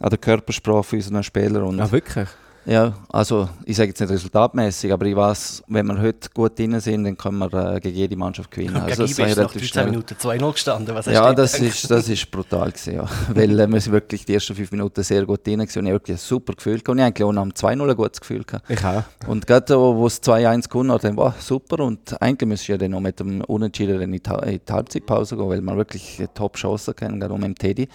an 0.00 0.08
der 0.08 0.18
Körpersprache 0.18 0.96
unserer 0.96 1.22
Spieler. 1.22 1.64
Und 1.64 1.80
ah, 1.80 1.92
wirklich? 1.92 2.28
Ja, 2.64 2.94
also 3.08 3.48
ich 3.64 3.76
sage 3.76 3.88
jetzt 3.88 4.00
nicht 4.00 4.10
resultatmäßig, 4.10 4.92
aber 4.92 5.06
ich 5.06 5.16
weiß, 5.16 5.64
wenn 5.66 5.86
wir 5.86 6.00
heute 6.00 6.28
gut 6.32 6.56
drin 6.56 6.78
sind, 6.78 7.04
dann 7.04 7.16
können 7.16 7.38
wir 7.38 7.52
äh, 7.52 7.80
gegen 7.80 7.96
jede 7.96 8.16
Mannschaft 8.16 8.50
gewinnen. 8.52 8.76
Ja, 8.76 8.84
also, 8.84 9.02
das 9.02 9.10
ist 9.10 9.36
nach 9.36 9.52
13 9.52 9.84
Minuten 9.86 10.14
2-0 10.14 10.52
gestanden. 10.52 10.94
Was 10.94 11.06
ja, 11.06 11.32
das 11.34 11.58
ist, 11.58 11.90
das 11.90 12.08
ist 12.08 12.30
brutal 12.30 12.70
gewesen, 12.70 12.94
ja. 12.94 13.08
Weil 13.34 13.58
äh, 13.58 13.66
wir 13.66 13.80
sind 13.80 13.92
wirklich 13.92 14.24
die 14.24 14.34
ersten 14.34 14.54
fünf 14.54 14.70
Minuten 14.70 15.02
sehr 15.02 15.26
gut 15.26 15.44
drin 15.44 15.58
waren 15.58 15.68
und 15.76 15.86
ich 15.86 15.92
wirklich 15.92 16.16
ein 16.16 16.20
super 16.20 16.52
Gefühl 16.54 16.74
gehabt. 16.74 16.88
Und 16.90 16.98
ich 16.98 17.04
eigentlich 17.04 17.24
auch 17.24 17.32
nach 17.32 17.42
dem 17.42 17.52
2-0 17.52 17.90
ein 17.90 17.96
gutes 17.96 18.20
Gefühl 18.20 18.44
gehabt. 18.44 18.70
Ich 18.70 18.84
auch. 18.84 19.02
Und 19.26 19.46
gerade 19.46 19.76
wo 19.76 20.06
es 20.06 20.22
2-1 20.22 20.68
gewonnen 20.68 20.92
hat, 20.92 21.02
dann 21.02 21.16
war 21.16 21.34
super 21.40 21.82
und 21.84 22.20
eigentlich 22.22 22.48
müssen 22.48 22.68
wir 22.68 22.78
dann 22.78 22.92
noch 22.92 23.00
mit 23.00 23.18
dem 23.18 23.40
Unentschieden 23.42 24.00
in 24.00 24.12
die, 24.12 24.22
in 24.46 24.60
die 24.66 24.72
Halbzeitpause 24.72 25.36
gehen, 25.36 25.48
weil 25.48 25.60
wir 25.60 25.76
wirklich 25.76 26.22
top 26.34 26.56
Chancen 26.56 26.94
kennen, 26.94 27.18
gerade 27.18 27.34
mit 27.34 27.44
dem 27.44 27.54
Teddy, 27.56 27.88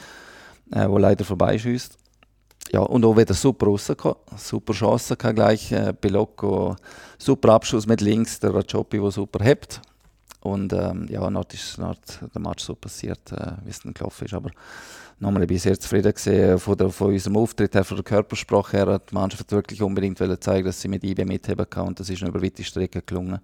äh, 0.71 0.89
wo 0.89 0.97
leider 0.97 1.23
vorbeischießt 1.23 1.97
ja, 2.71 2.81
und 2.81 3.05
auch 3.05 3.17
wieder 3.17 3.33
super 3.33 3.67
rausgekommen. 3.67 4.17
Super 4.35 4.73
Chance 4.73 5.15
gehabt 5.15 5.35
gleich. 5.35 5.71
Äh, 5.71 5.93
Bilocco, 5.99 6.75
super 7.17 7.53
Abschluss 7.53 7.87
mit 7.87 8.01
links, 8.01 8.39
der 8.39 8.53
Rajopi, 8.53 8.99
der 8.99 9.11
super 9.11 9.43
hebt. 9.43 9.81
Und 10.41 10.71
ähm, 10.73 11.07
ja, 11.09 11.29
dort 11.29 11.53
ist 11.53 11.77
dort 11.77 12.19
der 12.33 12.41
Match 12.41 12.63
so 12.63 12.75
passiert, 12.75 13.31
äh, 13.31 13.53
wie 13.63 13.69
es 13.69 13.79
dann 13.79 13.93
gelaufen 13.93 14.25
ist. 14.25 14.33
Aber 14.33 14.49
nochmal, 15.19 15.43
ich 15.43 15.47
bin 15.47 15.57
sehr 15.57 15.79
zufrieden 15.79 16.13
gewesen, 16.13 16.59
von, 16.59 16.77
der, 16.77 16.89
von 16.89 17.07
unserem 17.11 17.37
Auftritt 17.37 17.75
her, 17.75 17.83
von 17.83 17.97
der 17.97 18.03
Körpersprache 18.03 18.77
her. 18.77 18.99
Die 18.99 19.13
Mannschaft 19.13 19.51
wirklich 19.51 19.81
unbedingt 19.81 20.19
zeigen 20.41 20.65
dass 20.65 20.81
sie 20.81 20.87
mit 20.87 21.03
IB 21.03 21.25
mitheben 21.25 21.69
kann. 21.69 21.87
Und 21.87 21.99
das 21.99 22.09
ist 22.09 22.21
über 22.21 22.41
weite 22.41 22.63
Strecke 22.63 23.01
gelungen. 23.01 23.39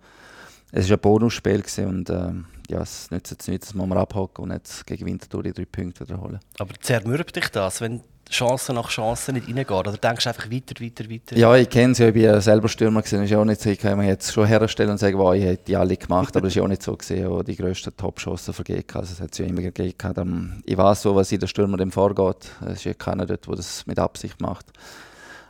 Es 0.72 0.90
war 0.90 0.98
ein 0.98 1.02
Bonusspiel 1.02 1.64
und 1.86 2.10
äh, 2.10 2.32
ja, 2.68 2.82
es 2.82 3.12
nützt 3.12 3.32
jetzt 3.32 3.48
nicht, 3.48 3.64
dass 3.64 3.76
wir 3.76 3.98
abhaken 3.98 4.46
und 4.46 4.52
jetzt 4.52 4.88
gegen 4.88 5.06
Winterthur 5.06 5.44
die 5.44 5.54
drei 5.54 5.66
Punkte 5.66 6.08
wiederholen. 6.08 6.40
Aber 6.58 6.74
zermürbt 6.80 7.36
dich 7.36 7.50
das, 7.50 7.80
wenn 7.80 8.02
Chance 8.30 8.74
nach 8.74 8.90
Chance 8.90 9.34
nicht 9.34 9.48
reingehen? 9.48 9.70
Oder 9.70 9.94
denkst 9.94 10.24
du 10.24 10.30
einfach 10.30 10.50
weiter, 10.50 10.84
weiter, 10.84 11.10
weiter? 11.10 11.38
Ja, 11.38 11.56
ich 11.56 11.70
kenne 11.70 11.94
ja, 11.98 12.10
ich 12.10 12.16
ja 12.16 12.42
selber 12.42 12.68
Stürmer 12.68 13.02
gewesen. 13.02 13.24
ist 13.24 13.30
ja 13.30 13.40
auch 13.40 13.46
nicht 13.46 13.62
so, 13.62 13.70
ich 13.70 13.80
kann 13.80 13.98
mir 13.98 14.08
jetzt 14.08 14.34
schon 14.34 14.48
herstellen 14.48 14.92
und 14.92 14.98
sagen, 14.98 15.18
wow, 15.18 15.34
ich 15.34 15.44
hätte 15.44 15.66
die 15.66 15.76
alle 15.76 15.98
gemacht, 15.98 16.36
aber 16.36 16.48
es 16.48 16.54
ist 16.54 16.58
ja 16.58 16.64
auch 16.64 16.68
nicht 16.68 16.84
so 16.84 16.96
gesehen, 16.96 17.30
wo 17.30 17.44
die 17.44 17.56
grössten 17.56 17.96
Top-Chancen 17.96 18.54
vergeben 18.54 18.88
Also 18.94 19.14
es 19.14 19.22
hat 19.22 19.32
es 19.32 19.38
ja 19.38 19.46
immer 19.46 19.62
gegeben. 19.62 20.64
Ich 20.66 20.78
weiß 20.78 21.02
so, 21.02 21.16
was 21.16 21.32
in 21.32 21.40
der 21.40 21.48
Stürmer 21.48 21.78
dem 21.78 21.92
vorgeht. 21.92 22.50
Es 22.66 22.74
ist 22.74 22.84
ja 22.86 22.94
keiner 22.94 23.26
dort, 23.26 23.48
der 23.48 23.56
das 23.56 23.86
mit 23.86 24.00
Absicht 24.00 24.42
macht. 24.42 24.66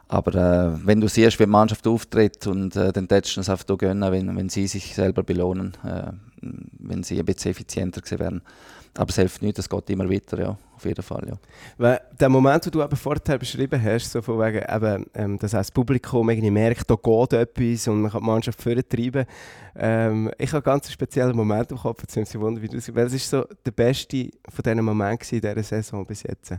Aber 0.08 0.36
äh, 0.36 0.86
wenn 0.86 1.02
du 1.02 1.08
siehst, 1.08 1.40
wie 1.40 1.46
die 1.46 1.50
Mannschaft 1.50 1.88
auftritt 1.88 2.46
und 2.46 2.76
äh, 2.76 2.92
tätst 2.92 3.36
du 3.36 3.42
es 3.42 3.50
einfach 3.50 3.66
gönnen, 3.78 4.12
wenn, 4.12 4.36
wenn 4.36 4.50
sie 4.50 4.68
sich 4.68 4.94
selber 4.94 5.24
belohnen, 5.24 5.74
äh, 5.84 6.12
wenn 6.78 7.02
sie 7.02 7.18
ein 7.18 7.26
bisschen 7.26 7.52
effizienter 7.52 8.02
werden. 8.20 8.42
Aber 8.96 9.10
es 9.10 9.16
hilft 9.16 9.42
nicht, 9.42 9.58
es 9.58 9.68
geht 9.68 9.90
immer 9.90 10.08
weiter, 10.08 10.40
ja, 10.40 10.58
auf 10.76 10.86
jeden 10.86 11.02
Fall. 11.02 11.28
Ja. 11.28 11.36
Weil 11.78 12.02
der 12.20 12.30
Moment, 12.30 12.66
den 12.66 12.72
du 12.72 12.84
eben 12.84 12.96
vorher 12.96 13.40
beschrieben 13.40 13.82
hast, 13.82 14.12
so 14.12 14.22
von 14.22 14.40
wegen, 14.40 14.64
eben, 14.64 15.06
ähm, 15.16 15.40
dass 15.40 15.52
das 15.52 15.72
Publikum 15.72 16.30
irgendwie 16.30 16.52
merkt, 16.52 16.88
da 16.90 16.96
geht 16.96 17.34
etwas 17.34 17.88
und 17.88 18.02
man 18.02 18.12
kann 18.12 18.22
die 18.22 18.28
Mannschaft 18.28 18.62
vortreiben. 18.62 19.26
Ähm, 19.76 20.32
ich 20.38 20.54
habe 20.54 20.58
einen 20.58 20.76
ganz 20.76 20.92
speziellen 20.92 21.36
Moment 21.36 21.72
im 21.72 21.78
Kopf, 21.78 22.02
jetzt 22.02 22.14
sind 22.14 22.40
wundern, 22.40 22.62
wie 22.62 22.68
du 22.68 22.96
weil 22.96 23.08
es 23.08 23.14
ist 23.14 23.30
so 23.30 23.44
der 23.66 23.72
beste 23.72 24.30
von 24.48 24.64
diesen 24.64 24.86
Momenten 24.86 25.40
in 25.40 25.42
dieser 25.42 25.64
Saison 25.64 26.06
bis 26.06 26.22
jetzt. 26.22 26.54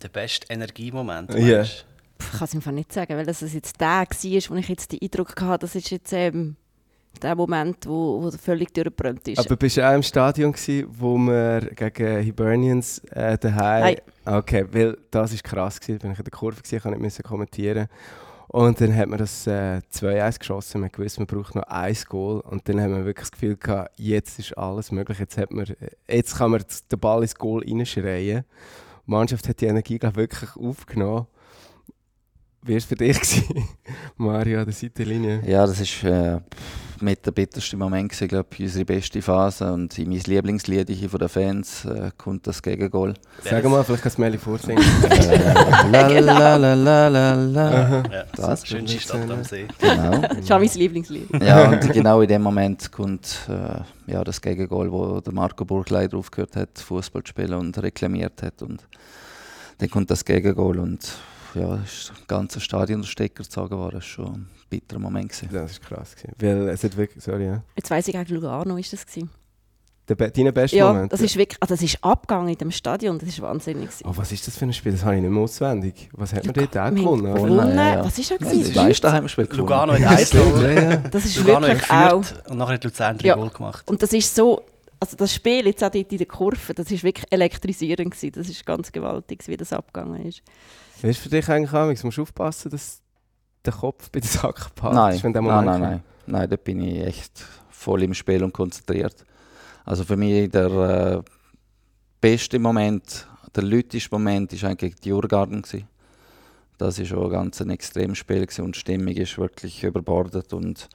Der 0.00 0.08
beste 0.08 0.46
Energiemoment, 0.48 1.34
ja. 1.34 1.62
Ich 1.62 1.84
kann 2.32 2.44
es 2.44 2.54
einfach 2.54 2.70
nicht 2.70 2.92
sagen, 2.92 3.16
weil 3.16 3.26
das 3.26 3.40
jetzt 3.40 3.80
der 3.80 3.88
war, 3.88 4.06
wo 4.06 4.54
ich 4.54 4.68
jetzt 4.68 4.92
den 4.92 5.00
Eindruck 5.02 5.40
hatte, 5.40 5.66
das 5.66 5.74
ist 5.74 5.90
jetzt 5.90 6.12
ähm, 6.12 6.56
der 7.22 7.34
Moment, 7.34 7.86
wo, 7.86 8.22
wo 8.22 8.30
völlig 8.30 8.72
durchgebrannt 8.72 9.28
ist. 9.28 9.38
Aber 9.38 9.56
bist 9.56 9.76
du 9.76 9.88
auch 9.88 9.94
im 9.94 10.02
Stadion, 10.02 10.52
gewesen, 10.52 10.86
wo 10.90 11.18
wir 11.18 11.60
gegen 11.74 12.22
Hibernians 12.22 12.98
äh, 13.10 13.36
daheim... 13.38 13.82
Nein. 13.82 13.96
Okay, 14.24 14.64
weil 14.70 14.96
das 15.10 15.32
war 15.32 15.40
krass, 15.42 15.80
gewesen. 15.80 15.98
bin 15.98 16.12
ich 16.12 16.18
in 16.18 16.24
der 16.24 16.30
Kurve, 16.30 16.62
gewesen, 16.62 16.80
kann 16.80 17.00
nicht 17.00 17.22
kommentieren 17.22 17.88
und 18.52 18.80
dann 18.80 18.96
hat 18.96 19.08
man 19.08 19.20
das 19.20 19.46
äh, 19.46 19.80
2-1 19.94 20.40
geschossen. 20.40 20.80
Man 20.80 20.90
gewusst, 20.90 21.18
man 21.18 21.28
braucht 21.28 21.54
noch 21.54 21.62
ein 21.62 21.96
Goal. 22.08 22.40
Und 22.40 22.68
dann 22.68 22.80
haben 22.80 22.96
wir 22.96 23.04
wirklich 23.04 23.28
das 23.28 23.30
Gefühl 23.30 23.56
gehabt, 23.56 23.92
jetzt 23.96 24.40
ist 24.40 24.58
alles 24.58 24.90
möglich. 24.90 25.20
Jetzt, 25.20 25.38
hat 25.38 25.52
man, 25.52 25.66
jetzt 26.08 26.36
kann 26.36 26.50
man 26.50 26.64
den 26.90 26.98
Ball 26.98 27.22
ins 27.22 27.36
Goal 27.36 27.62
reinschreien. 27.62 28.44
Die 29.06 29.10
Mannschaft 29.10 29.48
hat 29.48 29.60
die 29.60 29.66
Energie 29.66 30.00
glaub, 30.00 30.16
wirklich 30.16 30.56
aufgenommen. 30.56 31.28
Wie 32.62 32.72
war 32.72 32.76
es 32.76 32.84
für 32.84 32.94
dich, 32.94 33.18
Mario, 34.18 34.58
an 34.58 34.66
der 34.66 34.74
Seitenlinie? 34.74 35.42
Ja, 35.46 35.66
das 35.66 35.80
ist 35.80 36.04
äh, 36.04 36.40
mit 37.00 37.24
der 37.24 37.30
bitterste 37.30 37.74
Moment, 37.74 38.10
gewesen, 38.10 38.28
glaube 38.28 38.48
ich, 38.52 38.60
unsere 38.60 38.84
beste 38.84 39.22
Phase. 39.22 39.72
Und 39.72 39.96
mein 39.98 40.20
Lieblingslied 40.26 41.10
von 41.10 41.18
den 41.20 41.28
Fans 41.30 41.86
äh, 41.86 42.10
kommt 42.18 42.46
das 42.46 42.60
Gegengol. 42.60 43.14
Sag 43.42 43.64
mal, 43.64 43.82
vielleicht 43.82 44.02
kannst 44.02 44.18
du 44.18 44.20
Melly 44.20 44.36
vorsingen. 44.36 44.84
la 45.90 46.06
la 46.08 46.56
la 46.56 46.74
la 46.74 47.08
la 47.08 47.34
la. 47.34 48.02
Ja, 48.12 48.24
das 48.36 48.66
schönste 48.66 49.00
Stadt 49.00 49.30
am 49.30 49.42
See. 49.42 49.66
Genau. 49.78 50.18
Das 50.18 50.38
ist 50.40 50.52
auch 50.52 50.58
mein 50.58 50.70
Lieblingslied. 50.74 51.28
Ja, 51.42 51.70
und 51.70 51.92
genau 51.92 52.20
in 52.20 52.28
dem 52.28 52.42
Moment 52.42 52.92
kommt 52.92 53.48
äh, 53.48 54.12
ja, 54.12 54.22
das 54.22 54.38
Gegengol, 54.38 54.92
wo 54.92 55.20
der 55.20 55.32
Marco 55.32 55.64
Burgleiter 55.64 56.18
aufgehört 56.18 56.56
hat, 56.56 56.78
Fußball 56.78 57.22
zu 57.22 57.30
spielen 57.30 57.54
und 57.54 57.82
reklamiert 57.82 58.42
hat. 58.42 58.60
Und 58.60 58.86
dann 59.78 59.88
kommt 59.88 60.10
das 60.10 60.26
Gegengol 60.26 60.78
und 60.78 61.00
ja, 61.54 61.76
das 61.76 62.12
ganze 62.26 62.60
Stadion 62.60 63.02
der 63.02 63.08
Stecker 63.08 63.42
gezogen 63.42 63.76
worden. 63.76 63.96
Das 64.00 64.04
war 64.04 64.26
schon 64.26 64.34
ein 64.34 64.48
bitterer 64.68 64.98
Moment. 64.98 65.30
Gewesen. 65.30 65.48
Das 65.52 65.80
war 65.80 65.98
krass. 65.98 66.16
Gewesen. 66.16 66.34
Weil 66.38 66.68
es 66.68 66.84
hat 66.84 66.96
wirklich, 66.96 67.22
sorry, 67.24 67.46
ja. 67.46 67.62
Jetzt 67.76 67.90
weiss 67.90 68.08
ich 68.08 68.16
eigentlich, 68.16 68.40
Lugano 68.40 68.76
ist 68.76 68.92
das 68.92 69.06
gewesen. 69.06 69.30
Der 70.08 70.16
Be 70.16 70.28
dein 70.28 70.52
bester 70.52 70.76
ja, 70.76 70.92
Moment? 70.92 71.12
das 71.12 71.20
ist 71.20 71.36
wirklich, 71.36 71.56
also 71.60 71.74
das 71.74 71.82
ist 71.84 72.02
abgegangen 72.02 72.48
in 72.48 72.58
dem 72.58 72.72
Stadion, 72.72 73.16
das 73.16 73.28
ist 73.28 73.40
wahnsinnig. 73.40 73.90
Oh, 74.02 74.10
was 74.16 74.32
ist 74.32 74.44
das 74.44 74.56
für 74.56 74.64
ein 74.64 74.72
Spiel? 74.72 74.90
Das 74.90 75.04
habe 75.04 75.14
ich 75.14 75.22
nicht 75.22 75.30
mehr 75.30 75.40
auswendig. 75.40 76.08
Was 76.14 76.32
hat 76.32 76.44
man 76.44 76.54
dort 76.54 76.76
auch 76.76 76.90
gewonnen? 76.90 77.32
gewonnen 77.32 77.76
ja, 77.76 77.94
ja. 77.94 78.04
Was 78.04 78.18
ist 78.18 78.32
das? 78.32 78.74
Ja, 78.74 78.88
das 78.88 79.12
Heimspiel 79.12 79.48
Lugano 79.52 79.92
in 79.92 80.04
Eisland. 80.04 81.14
Das 81.14 81.24
ist 81.24 81.36
Lugano 81.38 81.68
wirklich 81.68 81.90
auch... 81.90 82.24
Und 82.48 82.58
nachher 82.58 82.74
hat 82.74 82.84
Luzern 82.84 83.18
drei 83.18 83.28
ja. 83.28 83.34
Goal 83.36 83.50
gemacht. 83.50 83.88
Und 83.88 84.02
das 84.02 84.12
ist 84.12 84.34
so... 84.34 84.64
Also 84.98 85.16
das 85.16 85.32
Spiel 85.32 85.64
jetzt 85.66 85.82
auch 85.84 85.90
dort 85.90 86.10
in 86.10 86.18
der 86.18 86.26
Kurve, 86.26 86.74
das 86.74 86.90
ist 86.90 87.04
wirklich 87.04 87.24
elektrisierend 87.30 88.10
gewesen. 88.10 88.32
Das 88.34 88.48
ist 88.48 88.66
ganz 88.66 88.90
gewaltig, 88.90 89.46
wie 89.46 89.56
das 89.56 89.72
abgegangen 89.72 90.26
ist. 90.26 90.42
Wie 91.02 91.10
ist 91.10 91.20
für 91.20 91.28
dich 91.28 91.48
eigentlich 91.48 91.70
Du 92.00 92.06
musst 92.06 92.18
aufpassen, 92.18 92.70
dass 92.70 93.00
der 93.64 93.72
Kopf 93.72 94.10
bei 94.10 94.20
der 94.20 94.28
Sack 94.28 94.74
passt. 94.74 94.94
Nein, 94.94 95.22
wenn 95.22 95.32
der 95.32 95.42
nein, 95.42 95.64
nein, 95.64 95.80
nein. 95.80 96.02
Nein, 96.26 96.50
da 96.50 96.56
bin 96.56 96.80
ich 96.80 97.00
echt 97.00 97.44
voll 97.70 98.02
im 98.02 98.14
Spiel 98.14 98.42
und 98.44 98.52
konzentriert. 98.52 99.24
Also 99.84 100.04
für 100.04 100.16
mich 100.16 100.50
der 100.50 100.70
äh, 100.70 101.22
beste 102.20 102.58
Moment, 102.58 103.26
der 103.54 103.64
lüteste 103.64 104.10
Moment 104.12 104.62
war 104.62 104.70
eigentlich 104.70 104.94
die 104.96 105.08
Jurgarden. 105.08 105.64
Das 106.78 106.98
war 106.98 107.04
schon 107.04 107.24
ein 107.24 107.30
ganz 107.30 107.60
ein 107.60 107.70
extremes 107.70 108.18
Spiel 108.18 108.46
und 108.60 108.74
die 108.74 108.80
Stimmung 108.80 109.14
ist 109.14 109.36
wirklich 109.38 109.82
überbordet 109.82 110.52
und 110.52 110.88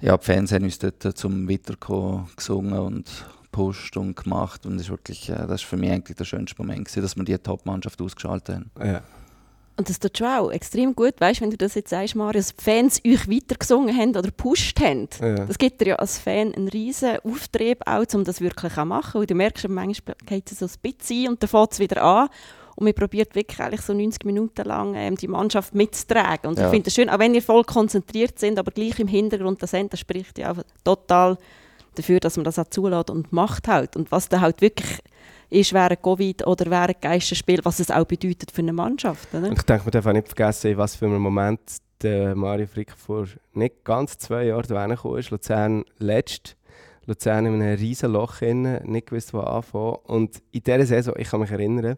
ja, 0.00 0.16
die 0.16 0.24
Fans 0.24 0.52
haben 0.52 0.64
uns 0.64 0.78
dort 0.78 1.02
zum 1.16 1.48
Weiterkommen 1.48 2.28
gesungen 2.36 2.78
und 2.78 3.26
gepusht 3.42 3.96
und 3.96 4.16
gemacht 4.16 4.64
und 4.64 4.74
das 4.74 4.82
ist 4.82 4.90
wirklich, 4.90 5.28
äh, 5.28 5.46
das 5.46 5.62
ist 5.62 5.64
für 5.64 5.76
mich 5.76 5.90
eigentlich 5.90 6.16
der 6.16 6.24
schönste 6.24 6.56
Moment 6.58 6.86
gewesen, 6.86 7.02
dass 7.02 7.16
wir 7.16 7.24
die 7.24 7.36
Top-Mannschaft 7.36 8.00
ausgeschaltet 8.00 8.56
haben. 8.56 8.70
Ja. 8.82 9.02
Und 9.80 9.88
das 9.88 9.98
tut 9.98 10.18
schon 10.18 10.26
auch 10.26 10.50
extrem 10.50 10.94
gut, 10.94 11.14
weißt, 11.18 11.40
wenn 11.40 11.48
du 11.48 11.56
das 11.56 11.74
jetzt 11.74 11.88
sagst, 11.88 12.14
Marius, 12.14 12.54
die 12.54 12.62
Fans 12.62 13.00
euch 13.06 13.30
weitergesungen 13.30 13.96
haben 13.96 14.10
oder 14.10 14.20
gepusht 14.24 14.78
haben. 14.78 15.08
Ja. 15.22 15.46
Das 15.46 15.56
gibt 15.56 15.80
dir 15.80 15.86
ja 15.88 15.96
als 15.96 16.18
Fan 16.18 16.54
einen 16.54 16.68
riesen 16.68 17.16
Auftrieb, 17.24 17.78
auch, 17.86 18.04
um 18.12 18.22
das 18.24 18.42
wirklich 18.42 18.72
auch 18.72 18.82
zu 18.82 18.84
machen. 18.84 19.22
Und 19.22 19.30
du 19.30 19.34
merkst, 19.34 19.66
manchmal 19.70 20.16
geht 20.26 20.52
es 20.52 20.58
so 20.58 20.66
ein 20.66 20.70
bisschen 20.82 21.24
ein 21.24 21.28
und 21.30 21.42
dann 21.42 21.48
fängt 21.48 21.72
es 21.72 21.78
wieder 21.78 22.02
an. 22.02 22.28
Und 22.76 22.84
man 22.84 22.92
probiert 22.92 23.34
wirklich 23.34 23.58
eigentlich 23.58 23.80
so 23.80 23.94
90 23.94 24.22
Minuten 24.26 24.66
lang 24.68 24.94
ähm, 24.96 25.16
die 25.16 25.28
Mannschaft 25.28 25.74
mitzutragen. 25.74 26.50
Und 26.50 26.58
Ja. 26.58 26.66
ich 26.66 26.70
finde 26.70 26.88
es 26.88 26.94
schön, 26.94 27.08
auch 27.08 27.18
wenn 27.18 27.34
ihr 27.34 27.40
voll 27.42 27.64
konzentriert 27.64 28.38
sind, 28.38 28.58
aber 28.58 28.72
gleich 28.72 29.00
im 29.00 29.08
Hintergrund 29.08 29.62
das 29.62 29.72
Ende 29.72 29.96
spricht 29.96 30.36
ja 30.36 30.52
auch 30.52 30.58
total 30.84 31.38
dafür, 31.94 32.20
dass 32.20 32.36
man 32.36 32.44
das 32.44 32.58
auch 32.58 32.68
zulässt 32.68 33.08
und 33.08 33.32
macht 33.32 33.66
halt. 33.66 33.96
Und 33.96 34.12
was 34.12 34.28
dann 34.28 34.42
halt 34.42 34.60
wirklich 34.60 34.98
ist 35.50 35.72
während 35.72 36.02
Covid 36.02 36.46
oder 36.46 36.70
während 36.70 37.02
Geisterspiel, 37.02 37.60
was 37.64 37.80
es 37.80 37.90
auch 37.90 38.04
bedeutet 38.04 38.50
für 38.50 38.62
eine 38.62 38.72
Mannschaft. 38.72 39.34
Oder? 39.34 39.52
Ich 39.52 39.62
denke, 39.62 39.84
man 39.84 39.90
darf 39.90 40.06
auch 40.06 40.12
nicht 40.12 40.28
vergessen, 40.28 40.76
was 40.76 40.96
für 40.96 41.06
einem 41.06 41.20
Moment 41.20 41.60
der 42.02 42.34
Mario 42.34 42.66
Frick 42.66 42.92
vor 42.92 43.26
nicht 43.52 43.84
ganz 43.84 44.16
zwei 44.16 44.44
Jahren 44.44 44.66
da 44.68 44.86
gekommen 44.86 45.18
ist. 45.18 45.30
Luzern 45.30 45.84
letzt. 45.98 46.56
Luzern 47.06 47.46
in 47.46 47.60
einem 47.60 47.78
riesen 47.78 48.12
Loch 48.12 48.40
nicht 48.40 49.08
gewusst, 49.08 49.34
wo 49.34 49.40
anfangen. 49.40 49.96
Und 50.04 50.42
in 50.52 50.62
dieser 50.62 50.86
Saison, 50.86 51.14
ich 51.18 51.28
kann 51.28 51.40
mich 51.40 51.50
erinnern, 51.50 51.96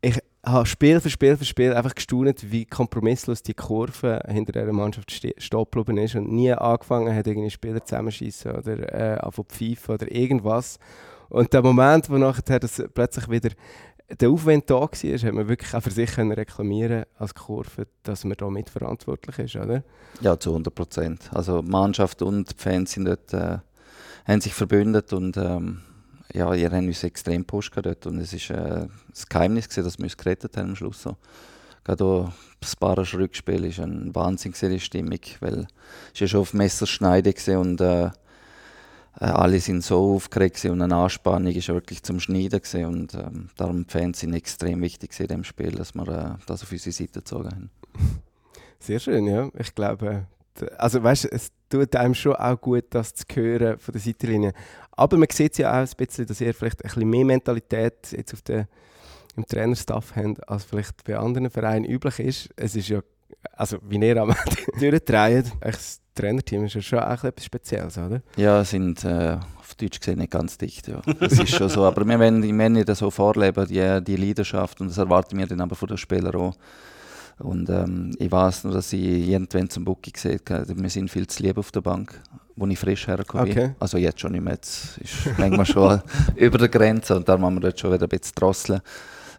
ich 0.00 0.18
habe 0.44 0.66
Spiel 0.66 1.00
für 1.00 1.10
Spiel 1.10 1.36
für 1.36 1.44
Spiel 1.44 1.72
einfach 1.72 1.94
gestaunt, 1.94 2.50
wie 2.50 2.66
kompromisslos 2.66 3.42
die 3.42 3.54
Kurve 3.54 4.20
hinter 4.28 4.52
dieser 4.52 4.72
Mannschaft 4.72 5.10
ste- 5.10 5.34
stehen 5.38 5.96
ist 5.96 6.14
und 6.14 6.30
nie 6.30 6.52
angefangen 6.52 7.14
hat, 7.14 7.26
irgendwie 7.26 7.50
Spieler 7.50 7.84
zusammenschießen 7.84 8.52
oder 8.52 9.16
äh, 9.16 9.20
auf 9.20 9.40
pfeifen 9.48 9.94
oder 9.94 10.10
irgendwas. 10.10 10.78
Und 11.28 11.52
der 11.52 11.62
Moment, 11.62 12.10
wo 12.10 12.18
nachher 12.18 12.60
das 12.60 12.82
plötzlich 12.92 13.28
wieder 13.28 13.50
der 14.08 14.30
Aufwand 14.30 14.68
da 14.68 14.74
war, 14.74 14.88
hat 14.88 15.32
man 15.32 15.48
wirklich 15.48 15.74
auch 15.74 15.82
für 15.82 15.90
sich 15.90 16.16
reklamieren 16.18 17.04
als 17.18 17.34
Kurve, 17.34 17.86
dass 18.02 18.24
man 18.24 18.36
da 18.36 18.50
mitverantwortlich 18.50 19.38
ist, 19.38 19.56
oder? 19.56 19.82
Ja, 20.20 20.38
zu 20.38 20.50
100 20.50 20.74
Prozent. 20.74 21.30
Also 21.32 21.62
Mannschaft 21.62 22.22
und 22.22 22.54
Fans 22.56 22.92
sind 22.92 23.06
dort, 23.06 23.32
äh, 23.32 23.58
haben 24.26 24.40
sich 24.40 24.54
verbündet 24.54 25.12
und 25.12 25.36
ähm, 25.36 25.80
ja, 26.32 26.52
ihr 26.54 26.70
haben 26.70 26.86
uns 26.86 27.02
extrem 27.02 27.42
gepusht 27.42 27.72
dort 27.74 28.06
und 28.06 28.18
es 28.18 28.32
ist 28.32 28.50
äh, 28.50 28.86
das 29.10 29.28
Geheimnis 29.28 29.68
gewesen, 29.68 29.84
dass 29.84 29.98
wir 29.98 30.04
uns 30.04 30.16
gerettet 30.16 30.56
haben 30.56 30.70
am 30.70 30.76
Schluss 30.76 31.02
so. 31.02 31.16
Gerade 31.84 32.04
auch 32.04 32.32
das 32.60 32.76
Barische 32.76 33.18
Rückspiel 33.18 33.64
ist 33.64 33.78
eine 33.78 34.14
wahnsinnige 34.14 34.80
Stimmung, 34.80 35.20
weil 35.40 35.66
es 36.12 36.20
ja 36.20 36.26
schon 36.26 36.40
auf 36.40 36.54
Messerschneide 36.54 37.32
gewesen 37.32 37.56
und 37.58 37.80
äh, 37.80 38.10
äh, 39.20 39.26
alle 39.26 39.60
sind 39.60 39.82
so 39.82 40.14
aufgeregt 40.14 40.64
und 40.64 40.82
eine 40.82 40.96
Anspannung 40.96 41.52
ist 41.52 41.68
wirklich 41.68 42.02
zum 42.02 42.20
Schneiden 42.20 42.60
gewesen 42.60 42.84
und 42.86 43.14
ähm, 43.14 43.48
darum 43.56 43.86
die 43.86 43.92
Fans 43.92 44.20
sind 44.20 44.34
extrem 44.34 44.80
wichtig 44.82 45.18
in 45.20 45.28
dem 45.28 45.44
Spiel, 45.44 45.72
dass 45.72 45.94
wir 45.94 46.08
äh, 46.08 46.44
das 46.46 46.62
auf 46.62 46.72
unsere 46.72 46.92
Seite 46.92 47.20
gezogen 47.20 47.50
haben. 47.50 47.70
Sehr 48.80 48.98
schön, 48.98 49.26
ja. 49.26 49.50
Ich 49.58 49.74
glaube, 49.74 50.26
also 50.78 51.02
weißt, 51.02 51.26
es 51.32 51.50
tut 51.68 51.94
einem 51.96 52.14
schon 52.14 52.36
auch 52.36 52.60
gut, 52.60 52.84
das 52.90 53.14
zu 53.14 53.24
hören 53.34 53.78
von 53.78 53.92
der 53.92 54.00
Seitenlinie. 54.00 54.52
Aber 54.92 55.16
man 55.16 55.28
sieht 55.30 55.58
ja 55.58 55.70
auch 55.70 55.86
ein 55.86 55.96
bisschen, 55.96 56.26
dass 56.26 56.40
ihr 56.40 56.54
vielleicht 56.54 56.84
ein 56.84 56.88
bisschen 56.88 57.08
mehr 57.08 57.24
Mentalität 57.24 58.12
jetzt 58.12 58.32
auf 58.34 58.42
der, 58.42 58.68
im 59.36 59.46
Trainerstaff 59.46 60.14
habt, 60.14 60.48
als 60.48 60.64
vielleicht 60.64 61.02
bei 61.04 61.16
anderen 61.16 61.50
Vereinen 61.50 61.84
üblich 61.84 62.20
ist. 62.20 62.50
Es 62.56 62.76
ist 62.76 62.88
ja, 62.88 63.00
also 63.52 63.78
wie 63.82 63.98
ihr 63.98 64.20
am 64.20 64.30
Ende 64.30 64.90
durchdreht, 64.90 65.52
das 65.60 66.00
Trainerteam 66.14 66.64
ist 66.64 66.74
ja 66.74 66.82
schon 66.82 66.98
auch 67.00 67.04
ein 67.04 67.14
bisschen 67.14 67.28
etwas 67.28 67.44
Spezielles, 67.44 67.98
oder? 67.98 68.22
Ja, 68.36 68.64
sind 68.64 69.04
äh, 69.04 69.36
auf 69.58 69.74
Deutsch 69.74 69.98
gesehen 69.98 70.18
nicht 70.18 70.30
ganz 70.30 70.56
dicht. 70.58 70.88
Ja. 70.88 71.00
Das 71.18 71.32
ist 71.32 71.50
schon 71.50 71.68
so. 71.68 71.84
Aber 71.84 72.04
wir 72.04 72.18
wollen, 72.18 72.76
wir 72.76 72.84
das 72.84 72.98
so 72.98 73.10
vorleben, 73.10 73.66
die, 73.66 74.04
die 74.04 74.16
Leidenschaft. 74.16 74.80
Und 74.80 74.88
das 74.88 74.98
erwarten 74.98 75.36
wir 75.38 75.46
dann 75.46 75.60
aber 75.60 75.74
von 75.74 75.88
den 75.88 75.98
Spielern 75.98 76.34
auch. 76.34 76.54
Und 77.38 77.68
ähm, 77.68 78.14
ich 78.18 78.30
weiß 78.30 78.64
nur, 78.64 78.74
dass 78.74 78.92
ich 78.92 79.28
irgendwann 79.28 79.68
zum 79.68 79.84
Bucki 79.84 80.12
gesehen 80.12 80.40
habe, 80.48 80.80
wir 80.80 80.90
sind 80.90 81.10
viel 81.10 81.26
zu 81.26 81.42
lieb 81.42 81.58
auf 81.58 81.72
der 81.72 81.80
Bank, 81.80 82.20
wo 82.54 82.66
ich 82.66 82.78
frisch 82.78 83.08
hergekommen 83.08 83.46
bin. 83.46 83.58
Okay. 83.58 83.74
Also 83.80 83.98
jetzt 83.98 84.20
schon 84.20 84.32
nicht 84.32 84.44
mehr, 84.44 84.54
jetzt 84.54 84.98
ist 84.98 85.36
manchmal 85.36 85.66
schon 85.66 86.00
über 86.36 86.58
der 86.58 86.68
Grenze 86.68 87.16
und 87.16 87.28
da 87.28 87.32
haben 87.32 87.54
wir 87.54 87.60
dort 87.60 87.80
schon 87.80 87.92
wieder 87.92 88.06
ein 88.06 88.08
bisschen 88.08 88.34
drosseln. 88.36 88.80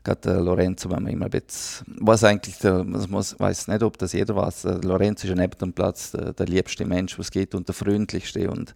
Gerade 0.05 0.21
der 0.21 0.39
Lorenzo, 0.39 0.89
wenn 0.91 1.03
man 1.03 1.12
immer 1.12 1.25
ein 1.25 1.31
bisschen, 1.31 1.85
was 2.00 2.24
eigentlich, 2.24 2.59
der, 2.59 2.83
muss, 2.83 3.37
weiß 3.39 3.68
nicht, 3.70 3.81
ob 3.81 3.98
das 3.98 4.13
jeder 4.13 4.35
weiß, 4.35 4.61
der 4.61 4.81
Lorenzo 4.81 5.25
ist 5.25 5.31
ja 5.31 5.35
neben 5.35 5.57
dem 5.57 5.74
Platz 5.74 6.11
der, 6.11 6.31
der 6.31 6.46
liebste 6.46 6.85
Mensch, 6.85 7.18
was 7.18 7.25
es 7.25 7.31
gibt 7.31 7.55
und 7.55 7.68
der 7.68 7.74
freundlichste 7.74 8.50
und 8.50 8.75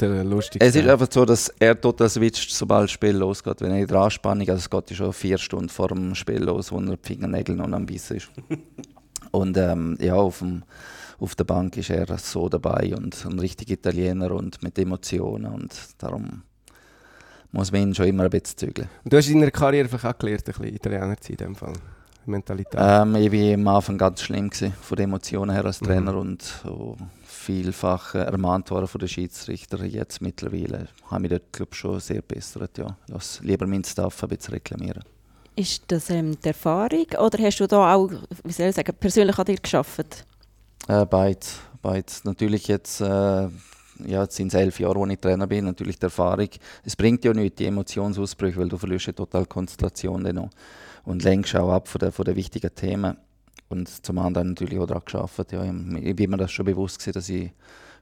Der 0.00 0.22
lustige 0.22 0.64
es 0.64 0.76
ist 0.76 0.88
einfach 0.88 1.08
so, 1.10 1.24
dass 1.24 1.48
er 1.58 1.78
total 1.78 2.08
switcht, 2.08 2.52
sobald 2.52 2.84
das 2.84 2.92
Spiel 2.92 3.16
losgeht. 3.16 3.60
Wenn 3.60 3.72
er 3.72 3.80
in 3.80 3.86
der 3.88 3.98
Anspannung, 3.98 4.48
also 4.48 4.58
es 4.60 4.70
geht 4.70 4.96
schon 4.96 5.12
vier 5.12 5.38
Stunden 5.38 5.68
vor 5.68 5.88
dem 5.88 6.14
Spiel 6.14 6.44
los, 6.44 6.70
wo 6.70 6.78
er 6.78 6.96
die 6.96 6.98
Fingernägel 7.02 7.56
noch 7.56 7.70
am 7.72 7.86
Bissen 7.86 8.18
ist. 8.18 8.30
Und 9.32 9.56
ähm, 9.56 9.98
ja, 10.00 10.14
auf, 10.14 10.38
dem, 10.38 10.62
auf 11.18 11.34
der 11.34 11.44
Bank 11.44 11.76
ist 11.76 11.90
er 11.90 12.06
so 12.18 12.48
dabei 12.48 12.94
und 12.96 13.24
ein 13.24 13.38
richtiger 13.38 13.74
Italiener 13.74 14.32
und 14.32 14.62
mit 14.62 14.76
Emotionen 14.78 15.52
und 15.52 15.72
darum 15.98 16.42
muss 17.52 17.72
man 17.72 17.82
ihn 17.82 17.94
schon 17.94 18.06
immer 18.06 18.24
ein 18.24 18.30
bisschen 18.30 18.56
zügeln. 18.58 18.88
Und 19.04 19.12
du 19.12 19.16
hast 19.16 19.28
in 19.28 19.38
deiner 19.40 19.50
Karriere 19.50 19.88
vielleicht 19.88 20.04
auch 20.04 20.18
gelernt, 20.18 20.42
ein 20.48 20.52
bisschen 20.52 20.74
Italiener 20.74 21.16
zu 21.16 21.28
sein, 21.28 21.32
in 21.32 21.36
dem 21.46 21.56
Fall. 21.56 21.72
Mentalität. 22.26 22.74
Ähm, 22.78 23.14
ich 23.16 23.32
war 23.32 23.54
am 23.54 23.68
Anfang 23.68 23.98
ganz 23.98 24.20
schlimm 24.22 24.50
gewesen, 24.50 24.74
von 24.80 24.96
den 24.96 25.04
Emotionen 25.04 25.50
her 25.52 25.64
als 25.64 25.80
Mhm. 25.80 25.86
Trainer 25.86 26.14
und 26.16 26.42
so 26.42 26.96
vielfach 27.24 28.14
ermahnt 28.14 28.70
worden 28.70 28.86
von 28.86 28.98
den 28.98 29.08
Schiedsrichtern. 29.08 29.86
Jetzt 29.88 30.20
mittlerweile 30.20 30.88
habe 31.10 31.24
ich 31.24 31.30
dort 31.30 31.52
glaub, 31.52 31.74
schon 31.74 31.98
sehr 31.98 32.20
bessert. 32.22 32.76
Ja. 32.78 32.96
Lass 33.08 33.40
lieber 33.42 33.66
meinen 33.66 33.84
Staff 33.84 34.22
ein 34.22 34.28
bisschen 34.28 34.54
reklamieren. 34.54 35.02
Ist 35.56 35.82
das 35.88 36.10
ähm, 36.10 36.38
die 36.40 36.48
Erfahrung 36.48 37.06
oder 37.18 37.42
hast 37.42 37.58
du 37.58 37.66
da 37.66 37.94
auch, 37.94 38.10
wie 38.44 38.52
soll 38.52 38.66
ich 38.68 38.76
sagen, 38.76 38.92
persönlich 39.00 39.36
an 39.38 39.44
dir 39.46 39.56
geschafft? 39.56 40.24
Äh, 40.88 41.06
beides, 41.06 41.58
beides. 41.82 42.24
Natürlich 42.24 42.68
jetzt, 42.68 43.00
äh, 43.00 43.48
ja, 44.06 44.22
jetzt 44.22 44.36
sind 44.36 44.48
es 44.48 44.54
elf 44.54 44.78
Jahre, 44.80 44.96
wo 44.96 45.06
ich 45.06 45.18
Trainer 45.18 45.46
bin, 45.46 45.64
natürlich 45.64 45.98
die 45.98 46.04
Erfahrung. 46.04 46.48
Es 46.84 46.96
bringt 46.96 47.24
ja 47.24 47.32
nichts, 47.32 47.56
die 47.56 47.66
Emotionsausbrüche, 47.66 48.58
weil 48.58 48.68
du 48.68 48.76
verlierst 48.76 49.06
ja 49.06 49.12
total 49.12 49.46
Konzentration 49.46 50.24
dann 50.24 50.36
noch. 50.36 50.50
Und 51.04 51.22
lenkst 51.22 51.56
auch 51.56 51.70
ab 51.70 51.88
von 51.88 51.98
den, 51.98 52.12
von 52.12 52.24
den 52.24 52.36
wichtigen 52.36 52.74
Themen. 52.74 53.16
Und 53.68 53.88
zum 53.88 54.18
anderen 54.18 54.48
natürlich 54.50 54.78
auch 54.78 54.86
daran 54.86 55.02
gearbeitet. 55.06 55.52
Ja. 55.52 55.64
Ich 55.64 56.16
bin 56.16 56.30
mir 56.30 56.36
das 56.36 56.50
schon 56.50 56.66
bewusst 56.66 56.98
gewesen, 56.98 57.12
dass 57.14 57.28
ich 57.28 57.52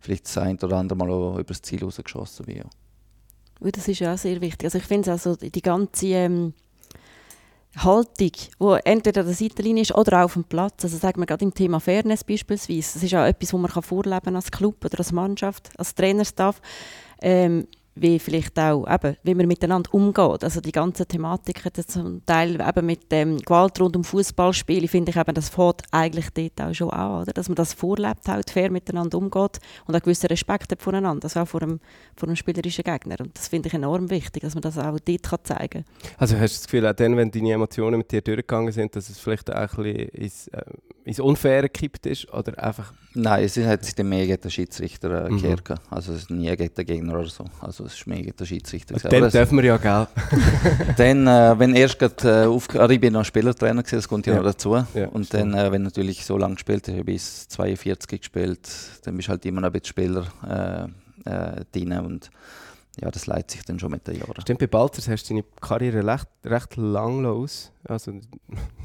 vielleicht 0.01 0.25
das 0.25 0.39
ein 0.39 0.59
oder 0.59 0.77
andere 0.77 0.97
Mal 0.99 1.11
auch 1.11 1.35
über 1.35 1.45
das 1.45 1.63
Ziel 1.63 1.85
rausgeschossen 1.85 2.47
bin. 2.47 2.57
Ja. 2.59 2.65
Das 3.71 3.89
ist 3.89 3.99
ja 3.99 4.15
auch 4.15 4.19
sehr 4.19 4.41
wichtig. 4.41 4.65
Also 4.65 4.79
ich 4.79 4.85
finde 4.85 5.11
es 5.11 5.27
also 5.27 5.37
die 5.37 5.63
ganze 5.63 6.07
ähm, 6.07 6.55
Haltung, 7.85 8.33
die 8.61 8.81
entweder 8.85 9.21
an 9.21 9.27
der 9.27 9.35
Seitenlinie 9.35 9.83
ist 9.83 9.95
oder 9.95 10.21
auch 10.21 10.25
auf 10.25 10.33
dem 10.35 10.45
Platz. 10.45 10.85
Also 10.85 10.97
sagen 10.97 11.21
wir 11.21 11.27
gerade 11.27 11.45
im 11.45 11.55
Thema 11.55 11.81
Fairness 11.81 12.25
beispielsweise. 12.25 12.95
Das 12.95 13.03
ist 13.03 13.15
auch 13.15 13.25
etwas, 13.25 13.53
was 13.53 13.61
man 13.61 14.21
kann 14.23 14.37
als 14.37 14.51
Club 14.51 14.85
oder 14.85 14.99
als 14.99 15.13
Mannschaft, 15.13 15.71
als 15.79 15.95
Trainerstaff. 15.95 16.61
Ähm, 17.21 17.67
wie 18.01 18.19
vielleicht 18.19 18.59
auch, 18.59 18.87
eben, 18.89 19.17
wie 19.23 19.35
man 19.35 19.47
miteinander 19.47 19.93
umgeht. 19.93 20.45
Also 20.45 20.61
die 20.61 20.73
ganzen 20.73 21.07
Thematiken, 21.09 21.71
das 21.75 21.87
zum 21.87 22.25
Teil 22.27 22.61
eben 22.61 22.87
mit 22.87 23.11
dem 23.13 23.39
Gewalt 23.39 23.81
rund 23.81 23.97
um 23.97 24.05
Fußballspiele, 24.05 24.89
finde 24.89 25.11
ich 25.11 25.17
eben, 25.17 25.35
das 25.35 25.49
fängt 25.49 25.83
eigentlich 25.91 26.31
dort 26.31 26.61
auch 26.61 26.75
schon 26.75 26.91
an, 26.91 27.23
oder? 27.23 27.33
dass 27.33 27.49
man 27.49 27.57
das 27.57 27.73
vorlebt, 27.75 28.29
halt 28.29 28.51
fair 28.51 28.71
miteinander 28.71 29.19
umgeht 29.19 29.59
und 29.87 29.95
einen 29.95 30.03
gewissen 30.03 30.27
Respekt 30.27 30.73
hat 30.73 30.83
voneinander, 30.83 31.25
also 31.25 31.41
auch 31.41 31.49
vor 31.49 31.63
einem, 31.63 31.81
vor 32.17 32.29
einem 32.29 32.37
spielerischen 32.37 32.85
Gegner. 32.85 33.17
Und 33.21 33.37
das 33.37 33.49
finde 33.49 33.69
ich 33.69 33.75
enorm 33.75 34.11
wichtig, 34.11 34.43
dass 34.43 34.55
man 34.55 34.63
das 34.63 34.79
auch 34.79 34.99
dort 35.01 35.23
kann 35.23 35.39
zeigen 35.45 35.85
kann. 35.85 36.15
Also 36.19 36.37
hast 36.39 36.55
du 36.55 36.59
das 36.59 36.65
Gefühl, 36.67 36.87
auch 36.87 36.93
dann, 36.95 37.17
wenn 37.17 37.31
deine 37.31 37.53
Emotionen 37.53 37.99
mit 37.99 38.11
dir 38.13 38.23
durchgegangen 38.23 38.73
sind, 38.73 38.95
dass 38.97 39.09
es 39.09 39.19
vielleicht 39.19 39.51
auch 39.53 39.57
ein 39.57 39.69
bisschen 39.85 40.09
ins, 40.11 40.49
äh, 40.49 40.63
ins 41.05 41.21
Unfaire 41.21 41.63
gekippt 41.63 42.07
ist? 42.07 42.33
Oder 42.33 42.63
einfach... 42.63 42.93
Nein, 43.15 43.45
es 43.45 43.57
ist- 43.57 43.67
hat 43.67 43.85
sich 43.85 43.95
dann 43.95 44.09
mehr 44.09 44.27
gegen 44.27 44.41
den 44.41 44.51
Schiedsrichter 44.51 45.27
äh, 45.27 45.31
Mhm. 45.31 45.37
gekehrt. 45.41 45.81
Also 45.91 46.13
es 46.13 46.21
ist 46.23 46.31
nie 46.31 46.55
gegen 46.57 46.73
den 46.75 46.87
Gegner 46.87 47.15
oder 47.15 47.27
so. 47.29 47.45
Also 47.61 47.88
es 47.89 47.99
ist 47.99 48.05
gegen 48.05 48.37
den 48.37 48.47
Schiedsrichter. 48.47 48.95
gewesen. 48.95 49.09
Dann 49.11 49.19
Aber 49.19 49.27
es- 49.27 49.33
dürfen 49.33 49.57
wir 49.59 49.65
ja, 49.65 49.77
gell? 49.77 50.07
Dann, 50.97 51.27
äh, 51.27 51.59
wenn 51.59 51.75
erst 51.75 51.99
grad, 51.99 52.25
äh, 52.25 52.45
auf, 52.45 52.69
also 52.75 52.91
ich 52.93 53.01
bin 53.01 53.13
noch 53.13 53.25
Spielertrainer 53.25 53.83
gewesen, 53.83 53.97
das 53.97 54.09
kommt 54.09 54.27
ja, 54.27 54.35
Ja. 54.35 54.39
noch 54.41 54.47
dazu. 54.47 54.77
Ja, 54.95 55.09
und 55.09 55.27
stimmt. 55.27 55.55
dann, 55.55 55.67
äh, 55.67 55.73
wenn 55.73 55.83
natürlich 55.83 56.25
so 56.25 56.37
lange 56.39 56.55
gespielt 56.55 56.87
ich 56.89 56.95
habe 56.95 57.05
bis 57.05 57.49
42 57.49 58.21
gespielt, 58.21 58.69
dann 59.05 59.17
bist 59.17 59.29
du 59.29 59.31
halt 59.33 59.45
immer 59.47 59.61
noch 59.61 59.69
ein 59.69 59.73
bisschen 59.73 59.87
Spieler 59.87 60.89
äh, 61.27 61.31
äh, 61.31 61.65
drin 61.73 61.93
und 61.99 62.31
ja, 63.01 63.11
das 63.13 63.27
leitet 63.27 63.51
sich 63.53 63.63
dann 63.65 63.79
schon 63.79 63.93
mit 63.93 64.07
den 64.09 64.19
Jahren. 64.19 64.41
Stimmt, 64.41 64.59
bei 64.59 64.67
Balzers 64.67 65.07
hast 65.09 65.25
du 65.31 65.35
deine 65.35 65.45
Karriere 65.61 66.05
recht, 66.05 66.27
recht 66.45 66.77
lang 66.77 67.23
los. 67.23 67.71
Also 67.85 68.13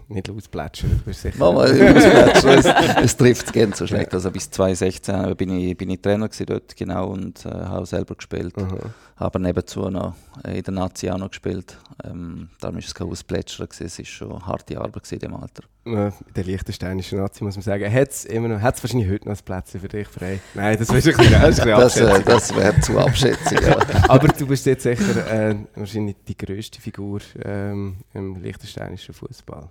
nicht 0.07 0.27
losplätschern, 0.27 0.91
du 0.91 0.97
bist 1.05 1.21
sicher... 1.21 1.37
Mama, 1.37 1.65
es, 1.65 2.65
es 3.03 3.17
trifft 3.17 3.47
es 3.47 3.53
gerne 3.53 3.75
so 3.75 3.87
schlecht. 3.87 4.13
Also 4.13 4.31
bis 4.31 4.49
2016 4.49 5.35
bin 5.35 5.57
ich, 5.57 5.77
bin 5.77 5.89
ich 5.89 6.01
Trainer 6.01 6.27
gewesen 6.27 6.45
dort, 6.45 6.75
genau, 6.75 7.09
und 7.09 7.45
äh, 7.45 7.49
habe 7.49 7.85
selber 7.85 8.15
gespielt. 8.15 8.57
Aha. 8.57 8.77
Aber 9.15 9.39
nebenzu 9.39 9.89
noch 9.89 10.15
äh, 10.43 10.57
in 10.57 10.63
der 10.63 10.73
Nazi 10.73 11.09
auch 11.09 11.17
noch 11.17 11.29
gespielt. 11.29 11.77
Ähm, 12.03 12.49
darum 12.59 12.75
war 12.75 12.83
es 12.83 12.93
kein 12.93 13.07
Ausplätschern, 13.07 13.67
gewesen, 13.67 13.85
es 13.85 13.97
war 13.99 14.05
schon 14.05 14.45
harte 14.45 14.79
Arbeit 14.79 15.11
in 15.11 15.19
dem 15.19 15.33
Alter. 15.35 15.63
äh, 15.85 16.11
der 16.35 16.43
liechtensteinischen 16.43 17.19
Nazi, 17.19 17.43
muss 17.43 17.55
man 17.55 17.63
sagen, 17.63 17.91
hat 17.91 18.09
es 18.09 18.25
immer 18.25 18.47
noch, 18.47 18.61
hat's 18.61 18.83
wahrscheinlich 18.83 19.09
heute 19.09 19.29
noch 19.29 19.45
Plätze 19.45 19.79
für 19.79 19.87
dich 19.87 20.07
frei. 20.07 20.39
Nein, 20.53 20.77
das 20.77 20.89
wäre 20.89 21.15
ein 21.15 21.49
bisschen, 21.49 21.67
das 21.67 21.97
äh, 21.97 22.23
das 22.23 22.55
wäre 22.55 22.79
zu 22.81 22.99
Abschätzung. 22.99 23.59
Ja. 23.61 23.77
Aber 24.09 24.27
du 24.27 24.47
bist 24.47 24.65
jetzt 24.65 24.83
sicher 24.83 25.31
äh, 25.31 25.55
wahrscheinlich 25.75 26.15
die 26.27 26.37
grösste 26.37 26.81
Figur 26.81 27.21
ähm, 27.43 27.97
im 28.13 28.41
liechtensteinischen 28.41 29.13
Fußball. 29.13 29.69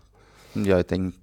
Ja, 0.55 0.81
ich 0.81 0.87
denke, 0.87 1.17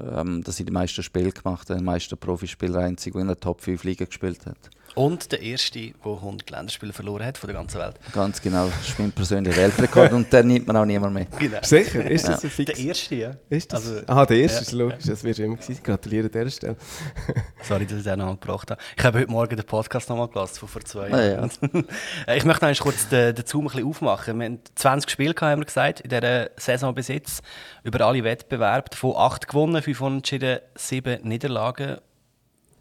ähm, 0.00 0.42
dass 0.42 0.58
ich 0.58 0.66
die 0.66 0.72
meisten 0.72 1.02
Spiele 1.02 1.30
gemacht 1.30 1.70
habe, 1.70 1.78
die 1.78 1.84
meisten 1.84 2.18
Profispieler 2.18 2.80
einzig, 2.80 3.12
der 3.12 3.22
in 3.22 3.28
der 3.28 3.38
Top 3.38 3.60
5 3.60 3.84
Liga 3.84 4.04
gespielt 4.04 4.46
hat. 4.46 4.58
Und 4.94 5.32
der 5.32 5.42
Erste, 5.42 5.78
der 5.80 5.92
100 6.12 6.48
Länderspiele 6.50 6.92
verloren 6.92 7.26
hat 7.26 7.36
von 7.36 7.48
der 7.48 7.56
ganzen 7.56 7.80
Welt. 7.80 7.96
Ganz 8.12 8.40
genau, 8.40 8.66
das 8.66 8.88
ist 8.90 8.98
mein 8.98 9.10
persönlicher 9.10 9.56
Weltrekord 9.56 10.12
und 10.12 10.32
den 10.32 10.46
nimmt 10.46 10.68
man 10.68 10.76
auch 10.76 10.84
niemand 10.84 11.14
mehr. 11.14 11.26
Genau. 11.38 11.58
Sicher? 11.62 12.08
Ist 12.08 12.28
das 12.28 12.42
Ja. 12.42 12.48
ein 12.48 12.50
Fix? 12.50 12.72
Der 12.72 12.84
Erste, 12.86 13.14
ja. 13.16 13.30
Ist 13.50 13.72
das? 13.72 13.88
Also, 13.88 14.06
Aha, 14.06 14.24
der 14.26 14.36
erste 14.36 14.56
ja. 14.58 14.62
ist 14.62 14.72
logisch, 14.72 15.04
das 15.06 15.24
wirst 15.24 15.38
du 15.40 15.42
immer 15.44 15.56
gewesen. 15.56 15.82
Gratuliere 15.82 16.26
an 16.26 16.30
dieser 16.32 16.50
Stelle. 16.50 16.76
Sorry, 17.62 17.86
dass 17.86 17.98
ich 17.98 18.04
den 18.04 18.18
noch 18.20 18.38
gebracht 18.38 18.70
habe. 18.70 18.80
Ich 18.96 19.04
habe 19.04 19.18
heute 19.18 19.30
Morgen 19.30 19.56
den 19.56 19.66
Podcast 19.66 20.08
nochmal 20.08 20.28
gelassen 20.28 20.58
von 20.60 20.68
vor 20.68 20.84
zwei 20.84 21.12
Ah, 21.12 21.22
Jahren. 21.26 21.50
Äh, 22.28 22.36
ich 22.38 22.44
möchte 22.44 22.64
noch 22.70 22.78
kurz 22.78 23.08
den, 23.08 23.34
den 23.34 23.46
Zoom 23.46 23.64
ein 23.66 23.72
bisschen 23.72 23.88
aufmachen. 23.88 24.38
Wir 24.38 24.46
haben 24.46 24.58
20 24.76 25.10
Spiele, 25.10 25.34
gehabt, 25.34 25.50
haben 25.52 25.60
wir 25.60 25.66
gesagt, 25.66 26.00
in 26.00 26.10
dieser 26.10 26.50
Saison 26.56 26.94
bis 26.94 27.08
jetzt. 27.08 27.42
Über 27.82 28.00
alle 28.06 28.22
Wettbewerbe. 28.22 28.90
Davon 28.90 29.14
8 29.16 29.48
gewonnen, 29.48 29.82
5 29.82 30.00
unentschieden, 30.00 30.58
7 30.76 31.18
Niederlagen. 31.26 31.96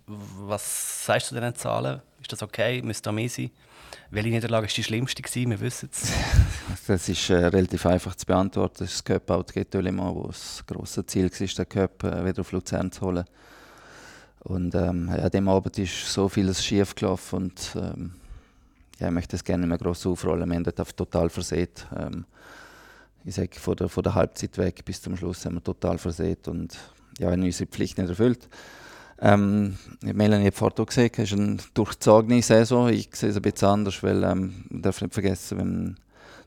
Was 0.06 1.06
sagst 1.06 1.32
du 1.32 1.36
zu 1.36 1.42
diesen 1.42 1.56
Zahlen? 1.56 2.02
Ist 2.22 2.32
das 2.32 2.44
okay? 2.44 2.82
Müsste 2.82 3.04
da 3.04 3.12
mehr 3.12 3.30
sein? 3.30 3.52
Welche 4.12 4.30
Niederlage 4.30 4.68
war 4.68 4.74
die 4.74 4.84
schlimmste? 4.84 5.22
Gewesen? 5.22 5.50
Wir 5.52 5.60
wissen 5.60 5.90
es. 5.92 6.12
Das 6.88 7.08
ist 7.08 7.30
äh, 7.30 7.46
relativ 7.46 7.86
einfach 7.86 8.16
zu 8.16 8.26
beantworten. 8.26 8.76
Das 8.80 8.90
ist 8.90 8.98
das 8.98 9.04
Cup 9.06 9.32
Out 9.32 9.54
Getölemann, 9.54 10.14
wo 10.14 10.28
das 10.28 10.64
grosse 10.66 11.06
Ziel 11.06 11.32
war, 11.32 11.48
den 11.48 11.70
Cup 11.70 12.04
äh, 12.04 12.26
wieder 12.26 12.42
auf 12.42 12.52
Luzern 12.52 12.92
zu 12.92 13.02
holen. 13.02 13.26
Und 14.40 14.76
ähm, 14.76 15.08
ja, 15.10 15.24
an 15.24 15.30
dem 15.30 15.48
Abend 15.48 15.78
ist 15.80 16.12
so 16.12 16.28
vieles 16.28 16.64
schief 16.64 16.96
gelaufen 16.96 17.44
und 17.44 17.76
ähm, 17.76 18.14
ja, 19.00 19.08
ich 19.08 19.14
möchte 19.14 19.38
es 19.38 19.44
gerne 19.44 19.62
nicht 19.62 19.70
mehr 19.70 19.78
gross 19.78 20.06
aufrollen. 20.06 20.50
Wir 20.50 20.56
haben 20.56 20.64
dort 20.64 20.98
total 20.98 21.30
versät. 21.30 21.88
Ähm, 21.96 22.26
ich 23.24 23.36
sage, 23.36 23.58
von 23.58 23.76
der, 23.78 23.88
von 23.88 24.04
der 24.04 24.16
Halbzeit 24.16 24.58
weg 24.58 24.84
bis 24.84 25.02
zum 25.02 25.16
Schluss 25.16 25.46
haben 25.46 25.56
wir 25.56 25.64
total 25.64 25.98
versät 25.98 26.50
und 26.50 26.78
ja, 27.20 27.32
haben 27.32 27.42
unsere 27.42 27.70
Pflicht 27.70 27.98
nicht 27.98 28.10
erfüllt. 28.10 28.50
Ähm, 29.26 29.78
Melanie 30.02 30.48
hat 30.48 30.56
vorher 30.56 30.86
gesehen, 30.86 31.10
es 31.14 31.32
ist 31.32 31.34
eine 31.34 31.58
durchzogene 31.74 32.42
Saison. 32.42 32.90
Ich 32.90 33.08
sehe 33.14 33.30
es 33.30 33.38
ein 33.38 33.42
bisschen 33.42 33.70
anders, 33.70 34.04
weil 34.04 34.22
ähm, 34.22 34.66
man 34.70 34.82
darf 34.82 35.02
nicht 35.02 35.14
vergessen, 35.14 35.58
wenn, 35.60 35.96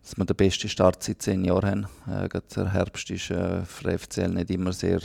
dass 0.02 0.18
wir 0.18 0.26
den 0.26 0.36
besten 0.36 0.68
Start 0.68 1.02
seit 1.02 1.22
zehn 1.22 1.42
Jahren 1.46 1.88
haben. 2.06 2.24
Äh, 2.24 2.28
gerade 2.28 2.44
der 2.54 2.72
Herbst 2.74 3.10
ist 3.10 3.30
äh, 3.30 3.64
für 3.64 3.98
FCL 3.98 4.28
nicht 4.28 4.50
immer 4.50 4.74
sehr, 4.74 5.00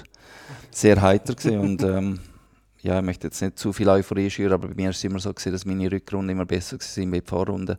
sehr 0.69 1.01
heiter 1.01 1.33
und 1.61 1.81
ähm, 1.81 2.19
ja, 2.81 2.99
ich 2.99 3.05
möchte 3.05 3.27
jetzt 3.27 3.41
nicht 3.41 3.57
zu 3.57 3.71
viel 3.71 3.87
Euphorie 3.87 4.29
schüren, 4.29 4.51
aber 4.51 4.67
bei 4.67 4.73
mir 4.73 4.85
war 4.85 4.89
es 4.89 5.03
immer 5.05 5.19
so, 5.19 5.31
gewesen, 5.33 5.53
dass 5.53 5.65
meine 5.65 5.89
Rückrunde 5.89 6.33
immer 6.33 6.45
besser 6.45 6.73
war 6.73 6.81
als 6.81 6.93
die 6.95 7.21
Vorrunde. 7.25 7.77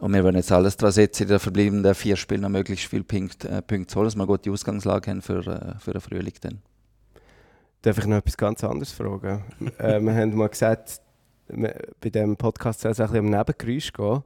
Und 0.00 0.12
wir 0.12 0.22
wollen 0.22 0.36
jetzt 0.36 0.52
alles 0.52 0.76
daran 0.76 0.92
setzen, 0.92 1.22
in 1.22 1.28
den 1.30 1.38
verbliebenen 1.38 1.94
vier 1.94 2.16
Spielen 2.16 2.42
noch 2.42 2.50
möglichst 2.50 2.86
viele 2.86 3.04
Punkte, 3.04 3.48
äh, 3.48 3.62
Punkte 3.62 3.86
zu 3.86 3.96
holen, 3.96 4.06
dass 4.06 4.16
wir 4.16 4.22
eine 4.22 4.26
gute 4.26 4.50
Ausgangslage 4.50 5.10
haben 5.10 5.22
für, 5.22 5.46
äh, 5.46 5.78
für 5.80 5.92
den 5.92 6.00
Frühling. 6.02 6.34
Dann. 6.42 6.58
Darf 7.88 7.96
ich 7.96 8.04
noch 8.04 8.18
etwas 8.18 8.36
ganz 8.36 8.62
anderes 8.62 8.92
fragen? 8.92 9.42
äh, 9.78 9.98
wir 9.98 10.14
haben 10.14 10.36
mal 10.36 10.50
gesagt, 10.50 11.00
bei 11.48 12.10
diesem 12.10 12.36
Podcast 12.36 12.82
soll 12.82 12.90
es 12.90 13.00
ein 13.00 13.06
bisschen 13.06 13.24
um 13.24 13.30
Nebengeräusche 13.30 13.92
gehen. 13.92 14.22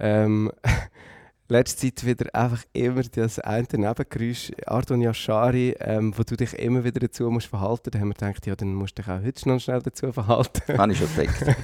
Ähm, 0.00 0.52
letzte 1.48 1.94
Zeit 1.94 2.04
wieder 2.04 2.34
einfach 2.34 2.64
immer 2.72 3.02
das 3.04 3.38
eine 3.38 3.68
Nebengeräusch, 3.70 4.50
Ardon 4.66 5.00
Yashari, 5.00 5.76
ähm, 5.78 6.12
wo 6.18 6.24
du 6.24 6.36
dich 6.36 6.54
immer 6.54 6.82
wieder 6.82 6.98
dazu 6.98 7.30
musst 7.30 7.46
verhalten. 7.46 7.92
Da 7.92 8.00
haben 8.00 8.08
wir 8.08 8.14
gedacht, 8.14 8.44
ja, 8.48 8.56
dann 8.56 8.74
musst 8.74 8.98
du 8.98 9.02
dich 9.02 9.12
auch 9.12 9.22
heute 9.22 9.48
noch 9.48 9.60
schnell 9.60 9.80
dazu 9.80 10.12
verhalten. 10.12 10.60
Habe 10.76 10.90
ich 10.90 10.98
schon 10.98 11.14
gedacht. 11.14 11.56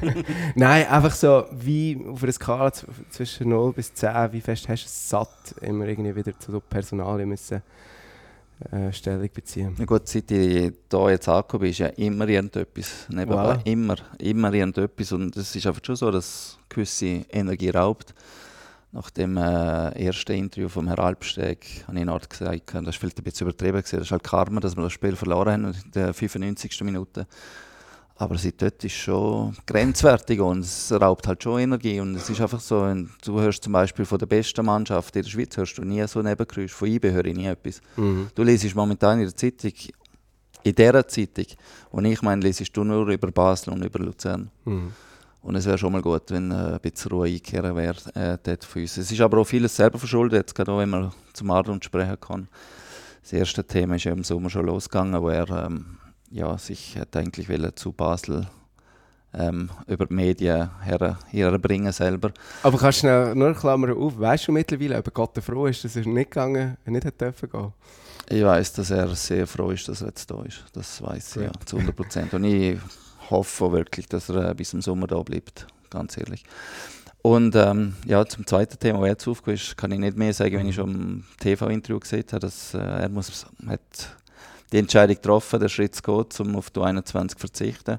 Nein, 0.55 0.87
einfach 0.87 1.17
so, 1.17 1.47
wie 1.51 2.01
auf 2.07 2.23
einer 2.23 2.31
Skala 2.31 2.71
zwischen 3.11 3.49
0 3.49 3.73
bis 3.73 3.93
10, 3.93 4.31
wie 4.31 4.41
fest 4.41 4.69
hast 4.69 4.85
du 4.85 4.87
es 4.87 5.09
satt, 5.09 5.57
immer 5.63 5.89
irgendwie 5.89 6.15
wieder 6.15 6.39
zu 6.39 6.53
so 6.53 6.61
Personalien 6.61 7.29
müssen 7.29 7.61
äh, 8.71 8.93
Stellung 8.93 9.29
beziehen? 9.33 9.75
Na 9.79 9.85
gut, 9.85 10.09
seit 10.09 10.31
ich 10.31 10.39
hier 10.39 11.11
jetzt 11.11 11.29
angekommen 11.29 11.61
bin, 11.63 11.71
ist 11.71 11.79
ja 11.79 11.89
immer 11.89 12.29
irgendetwas. 12.29 13.07
Nebenbei. 13.09 13.57
Wow. 13.57 13.63
Immer, 13.65 13.97
immer 14.19 14.53
irgendetwas. 14.53 15.13
Und 15.13 15.37
es 15.37 15.55
ist 15.55 15.67
einfach 15.67 15.83
schon 15.85 15.97
so, 15.97 16.11
dass 16.11 16.59
gewisse 16.69 17.25
Energie 17.31 17.71
raubt. 17.71 18.15
Nach 18.93 19.11
dem 19.11 19.37
äh, 19.37 19.89
ersten 20.07 20.33
Interview 20.33 20.69
vom 20.69 20.87
Herrn 20.87 21.01
Alpsteg 21.01 21.85
habe 21.89 21.99
ich 21.99 22.09
Art 22.09 22.31
gesagt, 22.31 22.75
das 22.75 22.87
ist 22.87 22.97
vielleicht 22.97 23.19
ein 23.19 23.25
bisschen 23.25 23.49
übertrieben, 23.49 23.79
gewesen, 23.79 23.97
das 23.97 24.07
ist 24.07 24.13
halt 24.13 24.23
Karma, 24.23 24.61
dass 24.61 24.77
wir 24.77 24.85
das 24.85 24.93
Spiel 24.93 25.17
verloren 25.17 25.65
haben 25.65 25.75
in 25.85 25.91
der 25.91 26.15
95. 26.15 26.81
Minute. 26.83 27.27
Aber 28.17 28.37
dort 28.37 28.85
ist 28.85 28.93
schon 28.93 29.57
grenzwertig 29.67 30.41
und 30.41 30.61
es 30.61 30.93
raubt 30.93 31.27
halt 31.27 31.43
schon 31.43 31.61
Energie. 31.61 31.99
Und 31.99 32.15
es 32.15 32.31
ist 32.31 32.41
einfach 32.41 32.61
so, 32.61 32.83
wenn 32.83 33.11
du 33.25 33.41
hörst 33.41 33.65
zum 33.65 33.73
Beispiel 33.73 34.05
von 34.05 34.19
der 34.19 34.27
besten 34.27 34.65
Mannschaft 34.65 35.17
in 35.17 35.23
der 35.23 35.31
Schweiz, 35.31 35.57
hörst 35.57 35.79
du 35.79 35.83
nie 35.83 36.07
so 36.07 36.23
Nebengeräusche. 36.23 36.75
Von 36.75 36.89
IB 36.89 37.11
höre 37.11 37.25
ich 37.25 37.35
nie 37.35 37.47
etwas. 37.47 37.81
Mhm. 37.97 38.29
Du 38.35 38.45
liest 38.45 38.73
momentan 38.77 39.19
in 39.19 39.27
der 39.27 39.37
Zeitung, 39.37 39.73
in 40.63 40.75
dieser 40.75 41.09
Zeitung, 41.09 41.47
und 41.91 42.05
ich 42.05 42.23
meine, 42.23 42.41
liest 42.41 42.77
du 42.77 42.85
nur 42.85 43.09
über 43.09 43.33
Basel 43.33 43.73
und 43.73 43.85
über 43.85 43.99
Luzern. 43.99 44.49
Mhm. 44.65 44.93
Und 45.43 45.57
es 45.57 45.67
wäre 45.67 45.77
schon 45.77 45.93
mal 45.93 46.01
gut, 46.01 46.31
wenn 46.31 46.53
äh, 46.53 46.55
ein 46.55 46.81
bisschen 46.81 47.11
Ruhe 47.11 47.29
einkehren 47.29 47.77
wäre 47.77 47.97
äh, 48.15 48.39
dort 48.43 48.65
für 48.65 48.81
uns. 48.81 48.97
Es 48.97 49.11
ist 49.11 49.21
aber 49.21 49.39
auch 49.39 49.45
vieles 49.45 49.77
selber 49.77 49.99
verschuldet, 49.99 50.39
jetzt 50.39 50.55
gerade 50.55 50.73
auch, 50.73 50.79
wenn 50.79 50.89
man 50.89 51.13
zum 51.35 51.51
Adrian 51.51 51.83
sprechen 51.83 52.19
kann. 52.19 52.49
Das 53.23 53.33
erste 53.33 53.65
Thema 53.65 53.97
ist 53.97 54.05
ja 54.05 54.13
im 54.13 54.25
Sommer 54.25 54.49
schon 54.49 54.67
losgegangen, 54.67 55.21
wo 55.21 55.29
er 55.29 55.49
ähm, 55.51 55.99
ja, 56.35 56.59
sich 56.59 56.99
hat 56.99 57.17
eigentlich 57.17 57.49
wollen 57.49 57.77
zu 57.77 57.93
Basel 57.93 58.47
ähm, 59.33 59.71
über 59.87 60.07
die 60.07 60.15
Medien 60.15 60.69
her, 60.83 61.19
herbringen 61.31 61.93
selber. 61.93 62.33
Aber 62.65 62.77
kannst 62.77 62.99
du 62.99 63.01
schnell, 63.01 63.35
nur 63.37 63.55
Klammer 63.55 63.97
auf, 63.97 64.19
weißt 64.19 64.49
du 64.49 64.53
mittlerweile, 64.53 64.99
ob 64.99 65.15
Gott 65.15 65.39
froh 65.43 65.67
ist, 65.67 65.85
dass 65.85 65.95
er 65.95 66.07
nicht 66.07 66.33
gegangen, 66.33 66.77
nicht 66.87 67.05
hat 67.05 67.21
dürfen 67.21 67.49
gehen? 67.49 67.73
Ich 68.29 68.43
weiß, 68.43 68.73
dass 68.73 68.91
er 68.91 69.15
sehr 69.15 69.47
froh 69.47 69.71
ist, 69.71 69.89
dass 69.89 70.01
er 70.01 70.09
jetzt 70.09 70.29
da 70.29 70.43
ist. 70.43 70.65
Das 70.73 71.01
weiß 71.01 71.37
ich 71.37 71.43
ja, 71.43 71.53
zu 71.65 71.77
100 71.77 71.95
Prozent. 71.95 72.35
Und 72.35 72.45
ich 72.45 72.79
hoffe 73.31 73.71
wirklich, 73.71 74.09
dass 74.09 74.29
er 74.29 74.51
äh, 74.51 74.55
bis 74.55 74.71
zum 74.71 74.83
Sommer 74.83 75.07
da 75.07 75.23
bleibt, 75.23 75.69
ganz 75.89 76.17
ehrlich. 76.17 76.43
Und 77.23 77.55
ähm, 77.55 77.95
ja, 78.07 78.27
zum 78.27 78.45
zweiten 78.45 78.79
Thema, 78.79 79.01
das 79.01 79.09
jetzt 79.09 79.29
aufgekommen 79.29 79.57
ist, 79.57 79.77
kann 79.77 79.93
ich 79.93 80.01
nicht 80.01 80.17
mehr 80.17 80.35
sagen, 80.35 80.59
wenn 80.59 80.69
ich 80.69 80.75
schon 80.75 80.91
im 80.91 81.25
TV-Interview 81.39 82.01
gesehen 82.01 82.25
habe, 82.33 82.41
dass 82.41 82.75
äh, 82.75 82.79
er 82.79 83.09
muss, 83.09 83.47
hat 83.67 84.17
die 84.73 84.79
Entscheidung 84.79 85.17
getroffen, 85.17 85.61
den 85.61 85.69
Schritt 85.69 85.95
zu 85.95 86.03
gehen, 86.03 86.25
um 86.39 86.57
auf 86.57 86.71
die 86.71 86.81
21 86.81 87.37
zu 87.37 87.41
verzichten. 87.41 87.99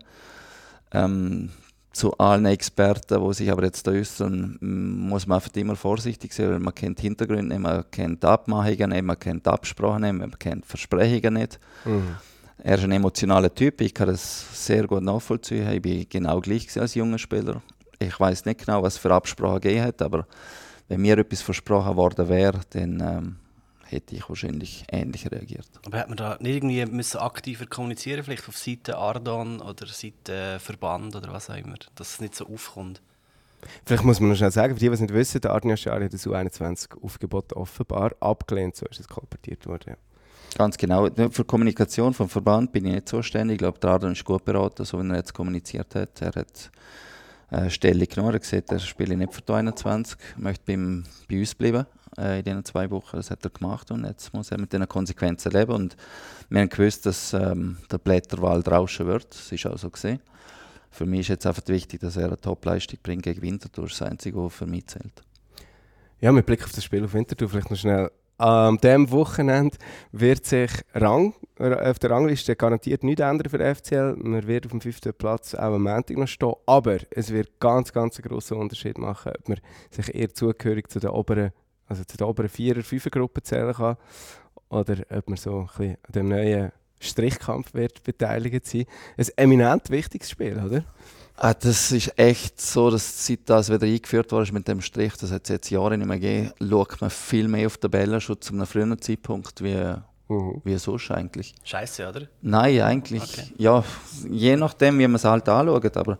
Ähm, 0.91 1.49
zu 1.95 2.17
allen 2.17 2.45
Experten, 2.45 3.25
die 3.25 3.34
sich 3.34 3.49
aber 3.49 3.63
jetzt 3.63 3.88
da 3.88 3.91
äußern, 3.91 4.58
muss 4.60 5.28
man 5.28 5.38
einfach 5.38 5.56
immer 5.56 5.78
vorsichtig 5.78 6.34
sein, 6.34 6.49
weil 6.51 6.60
man 6.60 6.75
kennt 6.75 6.99
Hintergründe 6.99 7.56
nicht, 7.56 7.60
man 7.60 7.86
kennt 7.89 8.25
Abmachungen 8.25 8.89
nicht, 8.89 9.04
man 9.04 9.17
kennt 9.17 9.47
Absprachen 9.47 10.01
nicht, 10.01 10.13
man 10.13 10.38
kennt 10.38 10.65
Versprechungen 10.65 11.36
nicht. 11.36 11.60
Mhm. 11.86 12.17
Er 12.58 12.78
ist 12.78 12.84
ein 12.84 12.91
emotionaler 12.91 13.54
Typ, 13.54 13.80
ich 13.80 13.93
kann 13.93 14.08
das 14.08 14.65
sehr 14.65 14.88
gut 14.88 15.04
nachvollziehen. 15.04 15.69
Ich 15.71 15.82
bin 15.82 16.06
genau 16.10 16.41
gleich 16.41 16.67
als 16.80 16.95
junger 16.95 17.17
Spieler. 17.17 17.62
Ich 17.99 18.19
weiß 18.19 18.43
nicht 18.45 18.65
genau, 18.65 18.84
was 18.84 18.97
für 18.97 19.13
Absprachen 19.13 19.62
gegeben 19.62 19.86
hat, 19.86 20.01
aber 20.01 20.28
wenn 20.89 21.01
mir 21.01 21.17
etwas 21.17 21.41
versprochen 21.41 21.95
worden 21.95 22.28
wäre, 22.28 22.60
dann 22.71 22.99
ähm, 22.99 23.36
hätte 23.86 24.15
ich 24.15 24.28
wahrscheinlich 24.28 24.86
ähnlich 24.91 25.32
reagiert. 25.32 25.67
Aber 25.86 26.00
hat 26.00 26.08
man 26.08 26.17
da 26.17 26.38
nicht 26.39 26.56
irgendwie 26.56 26.86
müssen 26.86 27.17
aktiver 27.17 27.65
kommunizieren, 27.65 28.24
vielleicht 28.24 28.48
auf 28.48 28.58
Seite 28.58 28.98
Ardon 28.98 29.62
oder 29.62 29.88
Seite 29.88 30.60
Verband 30.60 31.15
oder 31.15 31.32
was 31.32 31.50
auch 31.50 31.56
immer, 31.56 31.76
dass 31.95 32.13
es 32.13 32.21
nicht 32.21 32.36
so 32.36 32.48
aufkommt? 32.48 33.02
Vielleicht 33.86 34.04
muss 34.04 34.19
man 34.19 34.30
noch 34.30 34.36
schnell 34.36 34.52
sagen, 34.52 34.74
für 34.74 34.80
die, 34.80 34.88
die 34.88 34.93
es 34.93 35.00
nicht 35.00 35.13
wissen, 35.13 35.41
der 35.41 35.52
Arne 35.52 35.78
Schari 35.78 36.06
hat 36.06 36.13
das 36.13 36.28
U21-Aufgebot 36.28 37.54
offenbar 37.54 38.13
abgelehnt, 38.19 38.76
so 38.76 38.86
ist 38.86 39.00
es 39.00 39.08
kolportiert 39.08 39.65
worden. 39.65 39.91
Ja. 39.91 39.95
Ganz 40.58 40.78
genau. 40.78 41.08
Für 41.08 41.30
die 41.30 41.43
Kommunikation 41.43 42.13
vom 42.13 42.30
Verband 42.30 42.71
bin 42.71 42.86
ich 42.86 42.93
nicht 42.93 43.10
zuständig. 43.10 43.56
Ich 43.56 43.60
glaube, 43.60 43.80
der 43.80 43.89
Adrian 43.89 44.13
ist 44.13 44.24
gut 44.24 44.45
beraten, 44.45 44.86
so 44.86 45.02
wie 45.02 45.10
er 45.10 45.17
jetzt 45.17 45.34
kommuniziert 45.34 45.95
hat. 45.95 46.21
Er 46.21 46.34
hat 46.34 46.71
äh, 47.52 47.69
Stellung 47.69 48.08
genommen. 48.08 48.30
Er 48.30 48.36
hat 48.36 48.41
gesagt, 48.41 48.71
er 48.71 48.80
spiele 48.80 49.17
nicht 49.17 49.34
für 49.34 49.41
die 49.41 49.52
21, 49.52 50.17
möchte 50.38 50.63
beim, 50.65 51.04
bei 51.30 51.39
uns 51.39 51.56
bleiben 51.56 51.86
äh, 52.17 52.39
in 52.39 52.45
diesen 52.45 52.65
zwei 52.65 52.89
Wochen. 52.91 53.17
Das 53.17 53.32
hat 53.32 53.43
er 53.43 53.49
gemacht 53.49 53.91
und 53.91 54.06
jetzt 54.06 54.34
muss 54.34 54.51
er 54.51 54.60
mit 54.60 54.71
diesen 54.73 54.88
Konsequenzen 54.88 55.51
leben. 55.51 55.71
Und 55.73 55.95
wir 56.49 56.62
haben 56.62 56.69
gewusst, 56.69 57.06
dass 57.06 57.34
ähm, 57.34 57.78
der 57.91 57.97
Blätterwald 57.97 58.67
rauschen 58.67 59.08
wird. 59.08 59.28
Das 59.30 59.51
ist 59.51 59.65
auch 59.65 59.78
so 59.78 59.89
gesehen. 59.89 60.19
Für 60.91 61.06
mich 61.06 61.21
ist 61.21 61.28
jetzt 61.28 61.45
einfach 61.45 61.67
wichtig, 61.67 61.99
dass 61.99 62.15
er 62.15 62.28
eine 62.28 62.39
Top-Leistung 62.39 62.99
bringt 63.04 63.23
gegen 63.23 63.41
Winterthur. 63.41 63.86
Das 63.86 63.93
ist 63.93 64.01
das 64.01 64.10
Einzige, 64.10 64.43
was 64.43 64.54
für 64.54 64.65
mich 64.65 64.88
zählt. 64.88 65.23
ja, 66.21 66.32
mit 66.32 66.45
Blick 66.45 66.63
auf 66.63 66.71
das 66.71 66.84
Spiel 66.84 67.04
auf 67.04 67.13
Winterthur 67.13 67.49
vielleicht 67.49 67.69
noch 67.69 67.78
schnell. 67.78 68.10
An 68.38 68.78
diesem 68.78 69.12
Wochenende 69.12 69.78
wird 70.12 70.45
sich 70.45 70.69
Rang, 70.93 71.34
äh, 71.58 71.73
auf 71.89 71.99
der 71.99 72.10
Rangliste 72.10 72.56
garantiert 72.56 73.04
nichts 73.04 73.21
ändern 73.21 73.49
für 73.49 73.58
den 73.58 73.73
FCL. 73.73 74.15
Man 74.17 74.45
wird 74.45 74.65
auf 74.65 74.71
dem 74.71 74.82
fünften 74.82 75.13
Platz 75.13 75.56
auch 75.56 75.73
am 75.73 75.84
Montag 75.84 76.17
noch 76.17 76.28
stehen. 76.28 76.54
Aber 76.65 76.97
es 77.12 77.32
wird 77.32 77.60
ganz, 77.60 77.93
ganz 77.93 78.17
einen 78.17 78.28
grossen 78.28 78.58
Unterschied 78.58 78.97
machen, 78.97 79.32
ob 79.38 79.47
man 79.47 79.60
sich 79.89 80.13
eher 80.13 80.34
zugehörig 80.34 80.89
zu 80.89 80.99
den 80.99 81.12
oberen, 81.12 81.51
also 81.88 82.04
zu 82.04 82.17
den 82.17 82.28
oberen 82.28 82.50
Vierer-, 82.50 82.84
Fünfer-Gruppen 82.84 83.43
zählen 83.43 83.74
kann 83.74 83.98
oder 84.69 84.95
ob 85.12 85.28
man 85.30 85.38
so 85.38 85.60
ein 85.62 85.65
bisschen 85.67 85.91
an 86.08 86.12
dem 86.13 86.28
neuen 86.30 86.71
Strichkampf 87.00 87.74
wird 87.74 88.04
beteiligt 88.04 88.65
sein. 88.65 88.86
Ein 89.17 89.28
eminent 89.36 89.89
wichtiges 89.89 90.30
Spiel, 90.30 90.60
oder? 90.65 90.84
Ah, 91.38 91.54
das 91.54 91.91
ist 91.91 92.17
echt 92.17 92.62
so, 92.62 92.89
dass 92.89 93.28
seit 93.28 93.41
das 93.45 93.69
wieder 93.69 93.86
eingeführt 93.86 94.32
wurde 94.32 94.54
mit 94.54 94.67
dem 94.67 94.80
Strich, 94.82 95.13
das 95.17 95.32
hat 95.32 95.43
es 95.43 95.50
jetzt 95.50 95.69
Jahre 95.69 95.98
nicht 95.98 96.08
mehr 96.08 96.17
gegeben, 96.17 96.54
schaut 96.62 97.02
man 97.02 97.10
viel 97.10 97.48
mehr 97.50 97.67
auf 97.67 97.78
Tabellen 97.78 98.21
schon 98.21 98.39
zu 98.39 98.54
einem 98.54 98.65
früheren 98.65 99.00
Zeitpunkt 99.02 99.62
wie, 99.62 99.95
Mhm. 100.28 100.62
wie 100.63 100.78
sonst 100.78 101.12
eigentlich. 101.12 101.54
Scheiße, 101.63 102.08
oder? 102.10 102.21
Nein, 102.41 102.82
eigentlich, 102.82 103.21
Okay. 103.21 103.52
ja, 103.58 103.84
je 104.30 104.56
nachdem, 104.56 104.98
wie 104.98 105.08
man 105.08 105.15
es 105.17 105.26
halt 105.26 105.48
anschaut, 105.50 105.98
aber 105.98 106.17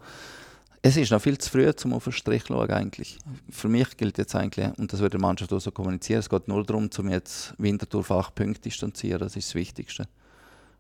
es 0.86 0.98
ist 0.98 1.12
noch 1.12 1.22
viel 1.22 1.36
zu 1.40 1.50
früh, 1.50 1.72
um 1.84 1.94
auf 1.94 2.04
den 2.04 2.14
Strich 2.14 2.44
zu 2.44 2.54
schauen 2.54 2.70
eigentlich. 2.70 3.18
Für 3.50 3.68
mich 3.68 3.98
gilt 3.98 4.20
jetzt 4.20 4.36
eigentlich, 4.36 4.68
und 4.78 4.94
das 4.94 5.00
wird 5.00 5.16
die 5.16 5.18
Mannschaft 5.18 5.52
auch 5.52 5.60
so 5.60 5.72
kommunizieren, 5.72 6.20
es 6.20 6.30
geht 6.30 6.48
nur 6.48 6.64
darum, 6.64 6.92
um 6.96 7.10
jetzt 7.10 7.56
Winterthur 7.58 8.04
Punkte 8.04 8.62
zu 8.62 8.70
distanzieren, 8.70 9.18
das 9.18 9.36
ist 9.36 9.50
das 9.50 9.56
Wichtigste. 9.56 10.08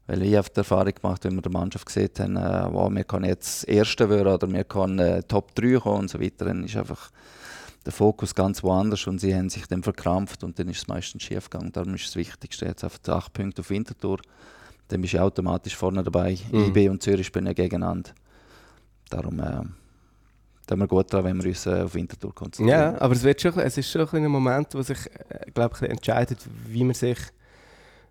Weil 0.06 0.22
ich 0.22 0.36
habe 0.36 0.48
die 0.48 0.58
Erfahrung 0.58 0.94
gemacht, 0.94 1.24
wenn 1.24 1.34
wir 1.34 1.42
die 1.42 1.50
Mannschaft 1.50 1.88
gesehen 1.88 2.12
haben, 2.20 2.36
äh, 2.36 2.72
wow, 2.72 2.92
wir 2.94 3.04
können 3.04 3.26
jetzt 3.26 3.68
Erster 3.68 4.08
werden 4.12 4.32
oder 4.32 4.48
wir 4.48 4.64
können 4.64 5.00
äh, 5.00 5.24
Top 5.24 5.56
3 5.56 5.80
kommen 5.80 6.02
und 6.02 6.12
so 6.12 6.22
weiter, 6.22 6.46
dann 6.46 6.66
ist 6.66 6.76
einfach 6.76 7.10
der 7.84 7.92
Fokus 7.92 8.36
ganz 8.36 8.62
woanders 8.62 9.08
und 9.08 9.18
sie 9.18 9.34
haben 9.34 9.50
sich 9.50 9.66
dann 9.66 9.82
verkrampft 9.82 10.44
und 10.44 10.60
dann 10.60 10.70
ist 10.70 10.84
es 10.84 10.88
meistens 10.88 11.24
schief 11.24 11.50
gegangen. 11.50 11.72
Darum 11.72 11.96
ist 11.96 12.06
das 12.06 12.16
Wichtigste 12.16 12.68
jetzt 12.68 12.84
auf 12.84 13.00
die 13.00 13.10
acht 13.10 13.34
Punkte 13.34 13.62
auf 13.62 13.72
Winterthur. 13.72 14.20
Dann 14.90 15.02
bist 15.02 15.16
du 15.16 15.20
automatisch 15.20 15.76
vorne 15.76 16.04
dabei. 16.04 16.38
Mhm. 16.52 16.66
IB 16.66 16.90
und 16.90 17.02
Zürich 17.02 17.26
spielen 17.26 17.48
ja 17.48 17.54
gegeneinander. 17.54 18.12
Darum 19.10 19.40
äh, 19.40 19.64
tun 20.66 20.80
wir 20.80 20.88
gut 20.88 21.12
daran, 21.14 21.26
wenn 21.26 21.44
wir 21.44 21.50
uns 21.50 21.66
äh, 21.66 21.82
auf 21.82 21.94
Winterthur 21.94 22.34
konzentrieren. 22.34 22.94
Ja, 22.94 23.02
aber 23.02 23.14
es, 23.14 23.24
wird 23.24 23.42
schon, 23.42 23.58
es 23.60 23.78
ist 23.78 23.90
schon 23.90 24.08
ein, 24.12 24.28
Moment, 24.28 24.74
wo 24.74 24.82
sich 24.82 24.98
äh, 25.30 25.52
glaub, 25.54 25.76
ich, 25.82 25.90
entscheidet, 25.90 26.40
wie 26.68 26.84
man 26.84 26.94
sich 26.94 27.18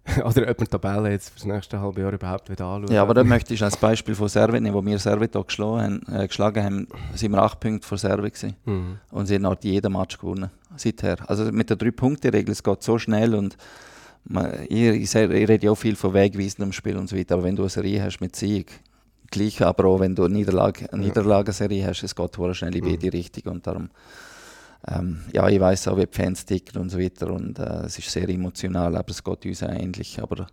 oder 0.19 0.43
ob 0.43 0.59
man 0.59 0.65
die 0.65 0.67
Tabelle 0.67 1.11
jetzt 1.11 1.31
für 1.31 1.37
das 1.37 1.47
nächste 1.47 1.81
halbe 1.81 2.03
Jahr 2.03 2.13
überhaupt 2.13 2.51
wieder 2.51 2.67
anschaut. 2.67 2.91
Ja, 2.91 3.03
aber 3.03 3.15
dann 3.15 3.27
möchte 3.27 3.55
ich 3.55 3.63
als 3.63 3.77
Beispiel 3.77 4.15
von 4.15 4.29
Servet 4.29 4.63
nehmen, 4.63 4.75
wo 4.75 4.85
wir 4.85 4.99
Servet 4.99 5.35
auch 5.37 5.47
geschlagen 5.47 6.03
haben, 6.07 6.15
äh, 6.15 6.27
geschlagen 6.27 6.63
haben, 6.63 6.89
sind 7.15 7.33
wir 7.33 7.43
acht 7.43 7.61
Punkte 7.61 7.87
vor 7.87 7.97
Servet 7.97 8.35
gewesen. 8.35 8.57
Mhm. 8.67 8.99
Und 9.11 9.27
sie 9.27 9.37
haben 9.37 9.47
halt 9.47 9.65
jeden 9.65 9.93
Match 9.93 10.19
gewonnen, 10.19 10.51
seither. 10.77 11.17
Also 11.29 11.51
mit 11.51 11.71
der 11.71 11.77
Drei-Punkte-Regel, 11.77 12.53
es 12.53 12.63
geht 12.63 12.83
so 12.83 12.99
schnell 12.99 13.35
und 13.35 13.57
man, 14.25 14.53
ich, 14.69 14.81
ich, 14.81 15.15
ich 15.15 15.49
rede 15.49 15.67
ja 15.67 15.71
auch 15.71 15.77
viel 15.77 15.97
von 15.97 16.15
wegweisendem 16.15 16.73
Spiel 16.73 16.97
und 16.97 17.09
so 17.09 17.17
weiter, 17.17 17.35
aber 17.35 17.45
wenn 17.45 17.57
du 17.57 17.63
eine 17.63 17.71
Serie 17.71 18.03
hast 18.03 18.21
mit 18.21 18.37
Sieg, 18.37 18.81
gleich 19.35 19.63
aber 19.63 19.85
auch 19.87 20.01
wenn 20.01 20.15
du 20.15 20.25
eine 20.25 20.35
Niederlage, 20.35 20.93
eine. 20.93 21.03
Niederlagenserie 21.05 21.87
hast, 21.87 22.03
es 22.03 22.15
geht 22.15 22.35
sehr 22.35 22.55
schnell 22.55 22.75
in 22.77 22.85
Mhm. 22.85 22.91
beide 22.91 23.13
Richtungen 23.13 23.57
und 23.57 23.67
darum, 23.67 23.91
ähm, 24.89 25.21
ja, 25.33 25.49
ich 25.49 25.61
weiß 25.61 25.89
auch, 25.89 25.97
wie 25.97 26.07
die 26.07 26.13
Fans 26.17 26.45
ticken 26.45 26.81
und 26.81 26.91
so 26.91 26.99
weiter 26.99 27.31
und 27.31 27.59
äh, 27.59 27.85
es 27.87 27.99
ist 27.99 28.11
sehr 28.11 28.29
emotional, 28.29 28.97
aber 28.97 29.11
es 29.11 29.23
geht 29.25 29.47
uns 29.47 29.63
auch 29.63 29.71
ähnlich, 29.71 30.21
aber 30.23 30.47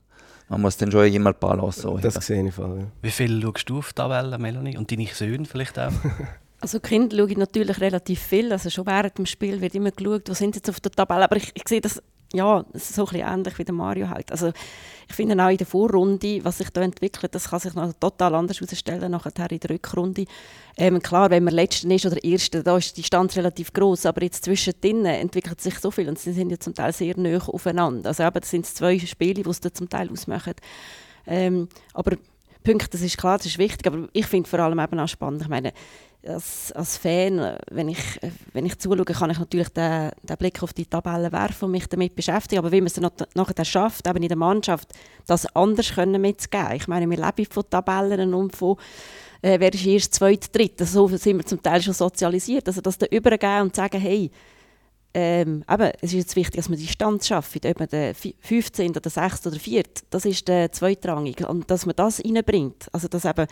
man 0.50 0.62
muss 0.62 0.78
dann 0.78 0.92
schon 0.92 1.06
immer 1.08 1.34
Balance 1.34 1.88
auch 1.88 2.00
Das 2.02 2.16
haben. 2.16 2.22
sehe 2.24 2.48
ich 2.48 2.54
voll. 2.54 2.80
Ja. 2.80 2.88
Wie 3.02 3.12
viel 3.12 3.42
schaust 3.42 3.70
du 3.70 3.78
auf 3.80 3.90
die 3.90 3.96
Tabelle, 3.96 4.38
Melanie? 4.38 4.78
Und 4.78 4.92
deine 4.92 5.06
Söhne 5.08 5.46
vielleicht 5.46 5.78
auch? 5.80 5.92
Also 6.64 6.80
Kinder 6.80 7.18
schaue 7.18 7.32
ich 7.32 7.38
natürlich 7.38 7.82
relativ 7.82 8.20
viel. 8.22 8.52
Also 8.52 8.70
schon 8.70 8.86
während 8.86 9.18
dem 9.18 9.26
Spiel 9.26 9.60
wird 9.62 9.74
immer 9.74 9.90
geschaut, 9.90 10.30
wo 10.30 10.34
sind 10.36 10.54
sie 10.54 10.60
jetzt 10.60 10.70
auf 10.70 10.80
der 10.80 10.92
Tabelle. 10.92 11.24
Aber 11.24 11.36
ich, 11.38 11.50
ich 11.56 11.64
sehe 11.68 11.82
das, 11.82 12.04
ja, 12.34 12.66
so 12.74 13.04
ein 13.04 13.08
bisschen 13.12 13.28
ähnlich 13.28 13.58
wie 13.60 13.64
der 13.64 13.74
Mario 13.74 14.10
halt. 14.10 14.32
Also 14.32 14.52
ich 15.10 15.16
finde 15.16 15.44
auch 15.44 15.50
in 15.50 15.58
der 15.58 15.68
Vorrunde, 15.68 16.44
was 16.44 16.60
sich 16.60 16.70
da 16.70 16.82
entwickelt, 16.82 17.36
das 17.36 17.50
kann 17.50 17.60
sich 17.60 17.74
noch 17.74 17.92
total 18.00 18.36
anders 18.36 18.62
herausstellen 18.62 19.12
nachher 19.12 19.52
in 19.52 19.60
der 19.60 19.70
Rückrunde. 19.70 20.26
Ähm, 20.78 21.02
klar, 21.02 21.30
wenn 21.30 21.44
man 21.44 21.54
Letzter 21.54 21.90
ist 21.90 22.06
oder 22.06 22.24
Erster, 22.24 22.64
da 22.64 22.78
ist 22.78 22.96
die 22.96 23.02
Distanz 23.02 23.36
relativ 23.36 23.74
groß, 23.74 24.06
aber 24.06 24.24
jetzt 24.24 24.46
zwischendrin 24.46 25.06
entwickelt 25.06 25.60
sich 25.60 25.78
so 25.80 25.92
viel 25.92 26.08
und 26.08 26.18
sie 26.18 26.32
sind 26.32 26.50
ja 26.50 26.60
zum 26.60 26.74
Teil 26.74 26.94
sehr 26.94 27.18
nah 27.18 27.38
aufeinander. 27.38 28.10
Also 28.10 28.24
eben, 28.24 28.40
das 28.40 28.50
sind 28.50 28.66
zwei 28.66 28.98
Spiele, 29.00 29.44
die 29.44 29.50
es 29.50 29.60
zum 29.60 29.90
Teil 29.90 30.10
ausmachen. 30.10 30.54
Ähm, 31.28 31.68
aber 31.94 32.16
Punkte, 32.64 32.90
das 32.92 33.02
ist 33.02 33.18
klar, 33.18 33.38
das 33.38 33.48
ist 33.48 33.58
wichtig, 33.58 33.88
aber 33.88 34.08
ich 34.14 34.28
finde 34.28 34.48
vor 34.48 34.60
allem 34.60 34.80
eben 34.80 35.00
auch 35.00 35.08
spannend. 35.08 35.42
Ich 35.42 35.50
meine, 35.50 35.74
als, 36.26 36.72
als 36.74 36.98
Fan, 36.98 37.40
äh, 37.40 37.58
wenn 37.72 37.90
ich, 37.90 38.00
äh, 38.22 38.32
wenn 38.54 38.66
ich 38.66 38.78
zuschaue, 38.78 39.06
kann 39.06 39.30
ich 39.32 39.40
natürlich 39.40 39.70
den, 39.70 40.12
den 40.24 40.38
Blick 40.38 40.62
auf 40.62 40.74
die 40.74 40.86
Tabelle 40.86 41.32
werfen 41.32 41.66
und 41.66 41.72
mich 41.72 41.88
damit 41.88 42.16
beschäftigen. 42.16 42.60
Aber 42.60 42.72
wie 42.72 42.82
man 42.82 42.88
es 42.88 42.94
dann 42.94 43.10
nachher 43.34 43.66
schafft, 43.66 44.08
eben 44.08 44.22
in 44.22 44.30
der 44.30 44.38
Mannschaft, 44.38 44.90
das 45.26 45.46
anders 45.56 45.94
können 45.96 46.22
mitzugeben. 46.22 46.74
Ich 46.76 46.88
meine, 46.88 47.10
wir 47.10 47.18
leben 47.18 47.52
von 47.52 47.64
Tabellen 47.70 48.34
und 48.34 48.56
von 48.56 48.78
äh, 49.42 49.60
wer 49.60 49.74
ist 49.74 49.86
erst, 49.86 50.16
zweit, 50.16 50.56
dritt. 50.56 50.80
Also 50.80 51.08
so 51.08 51.18
sind 51.18 51.38
wir 51.38 51.46
zum 51.46 51.62
Teil 51.62 51.82
schon 51.82 51.94
sozialisiert. 51.94 52.68
Also 52.68 52.82
das 52.82 52.98
da 52.98 53.08
übergeben 53.08 53.62
und 53.64 53.76
sagen, 53.76 54.00
hey, 54.00 54.30
ähm, 55.14 55.66
eben, 55.70 55.92
es 56.02 56.12
ist 56.12 56.14
jetzt 56.14 56.36
wichtig, 56.36 56.56
dass 56.56 56.70
man 56.70 56.78
die 56.78 56.88
Stand 56.88 57.26
schafft, 57.26 57.66
ob 57.66 57.80
man 57.80 58.14
Fi- 58.14 58.36
15. 58.40 58.92
oder 58.96 59.10
6. 59.10 59.48
oder 59.48 59.60
4. 59.60 59.84
Das 60.10 60.26
ist 60.26 60.48
der 60.48 60.72
zweitrangig. 60.72 61.48
Und 61.48 61.70
dass 61.70 61.86
man 61.86 61.96
das 61.96 62.24
reinbringt. 62.24 62.88
Also 62.94 63.08
dass 63.08 63.26
eben 63.26 63.48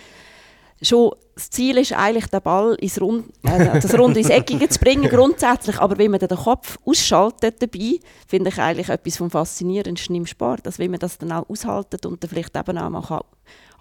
schon 0.81 1.11
das 1.35 1.49
Ziel 1.51 1.77
ist 1.77 1.93
eigentlich, 1.93 2.27
den 2.27 2.41
Ball 2.41 2.75
ins 2.75 2.99
Rund, 2.99 3.33
äh, 3.43 3.79
das 3.79 3.97
Rund 3.97 4.17
ins 4.17 4.29
Eckige 4.29 4.67
zu 4.67 4.77
bringen, 4.79 5.03
grundsätzlich. 5.09 5.79
Aber 5.79 5.97
wenn 5.97 6.11
man 6.11 6.19
den 6.19 6.37
Kopf 6.37 6.77
ausschaltet 6.85 7.61
dabei, 7.61 7.99
finde 8.27 8.49
ich 8.49 8.59
eigentlich 8.59 8.89
etwas 8.89 9.17
vom 9.17 9.31
Faszinierendsten 9.31 10.15
im 10.15 10.25
Sport. 10.25 10.65
Dass 10.65 10.79
wenn 10.79 10.91
man 10.91 10.99
das 10.99 11.17
dann 11.17 11.31
auch 11.31 11.49
aushaltet 11.49 12.05
und 12.05 12.21
dann 12.21 12.29
vielleicht 12.29 12.57
eben 12.57 12.77
auch 12.77 12.89
mal 12.89 13.01
kann 13.01 13.21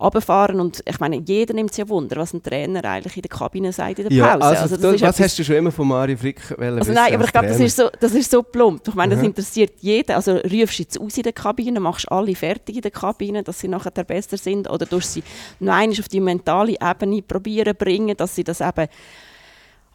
runterfahren 0.00 0.61
Und 0.61 0.82
ich 0.87 1.00
meine, 1.00 1.16
jeder 1.16 1.54
nimmt 1.54 1.72
sich 1.72 1.84
ja 1.84 1.88
Wunder, 1.88 2.16
was 2.16 2.32
ein 2.32 2.42
Trainer 2.42 2.84
eigentlich 2.84 3.16
in 3.16 3.22
der 3.22 3.30
Kabine 3.30 3.72
sagt 3.72 3.98
in 3.98 4.08
der 4.08 4.12
Ja, 4.16 4.37
Pause. 4.37 4.58
also, 4.61 4.76
das 4.76 4.80
du, 4.80 4.88
ist 4.90 5.02
was 5.02 5.11
etwas- 5.16 5.20
hast 5.24 5.38
du 5.38 5.44
schon 5.44 5.56
immer 5.56 5.72
von 5.72 5.88
Mario 5.88 6.16
Frick 6.16 6.40
also 6.58 6.76
wissen 6.80 6.94
nein, 6.94 7.14
aber 7.14 7.24
ich 7.24 7.32
glaube, 7.32 7.48
das 7.48 7.61
ist, 7.61 7.76
so, 7.76 7.88
das 8.00 8.12
ist 8.12 8.30
so 8.30 8.42
plump. 8.42 8.87
Ich 8.87 8.94
meine, 8.94 9.14
das 9.14 9.22
Mhm. 9.22 9.30
interessiert 9.30 9.72
jeden. 9.80 10.12
Also 10.12 10.37
rufst 10.37 10.78
du 10.78 10.82
jetzt 10.82 11.00
aus 11.00 11.16
in 11.16 11.22
der 11.24 11.32
Kabine, 11.32 11.80
machst 11.80 12.11
alle 12.12 12.34
fertig 12.34 12.76
in 12.76 12.82
der 12.82 12.90
Kabine, 12.90 13.42
dass 13.42 13.58
sie 13.61 13.68
nachher 13.68 13.90
besser 13.90 14.37
sind 14.37 14.70
oder 14.70 14.87
durch 14.87 15.06
sie 15.06 15.22
noch 15.61 15.74
einmal 15.74 15.98
auf 15.98 16.08
die 16.08 16.20
mentale 16.20 16.76
Ebene 16.80 17.22
probieren 17.22 17.74
bringen, 17.76 18.16
dass 18.16 18.34
sie 18.34 18.44
das 18.44 18.61
eben 18.61 18.87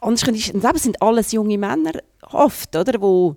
anders 0.02 0.24
können. 0.26 0.38
Eben 0.38 0.78
sind 0.78 1.02
alles 1.02 1.32
junge 1.32 1.58
Männer 1.58 1.94
oft, 2.32 2.76
oder, 2.76 3.00
wo 3.02 3.36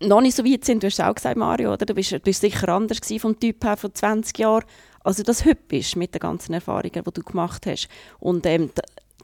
noch 0.00 0.20
nicht 0.20 0.36
so 0.36 0.44
weit 0.44 0.64
sind. 0.64 0.82
Du 0.82 0.86
hast 0.86 1.00
auch 1.00 1.14
gesagt, 1.14 1.36
Mario, 1.36 1.72
oder? 1.72 1.86
Du 1.86 1.94
bist, 1.94 2.12
du 2.12 2.20
bist 2.20 2.40
sicher 2.40 2.68
anders 2.68 2.98
vom 3.18 3.38
Typ 3.40 3.64
her 3.64 3.76
von 3.76 3.94
20 3.94 4.38
Jahren, 4.38 4.64
also 5.06 5.22
das 5.22 5.44
heute 5.44 5.60
bist 5.68 5.96
mit 5.96 6.14
den 6.14 6.20
ganzen 6.20 6.52
Erfahrungen, 6.52 7.04
die 7.04 7.12
du 7.12 7.22
gemacht 7.22 7.66
hast. 7.66 7.88
Und 8.18 8.44
ähm, 8.44 8.70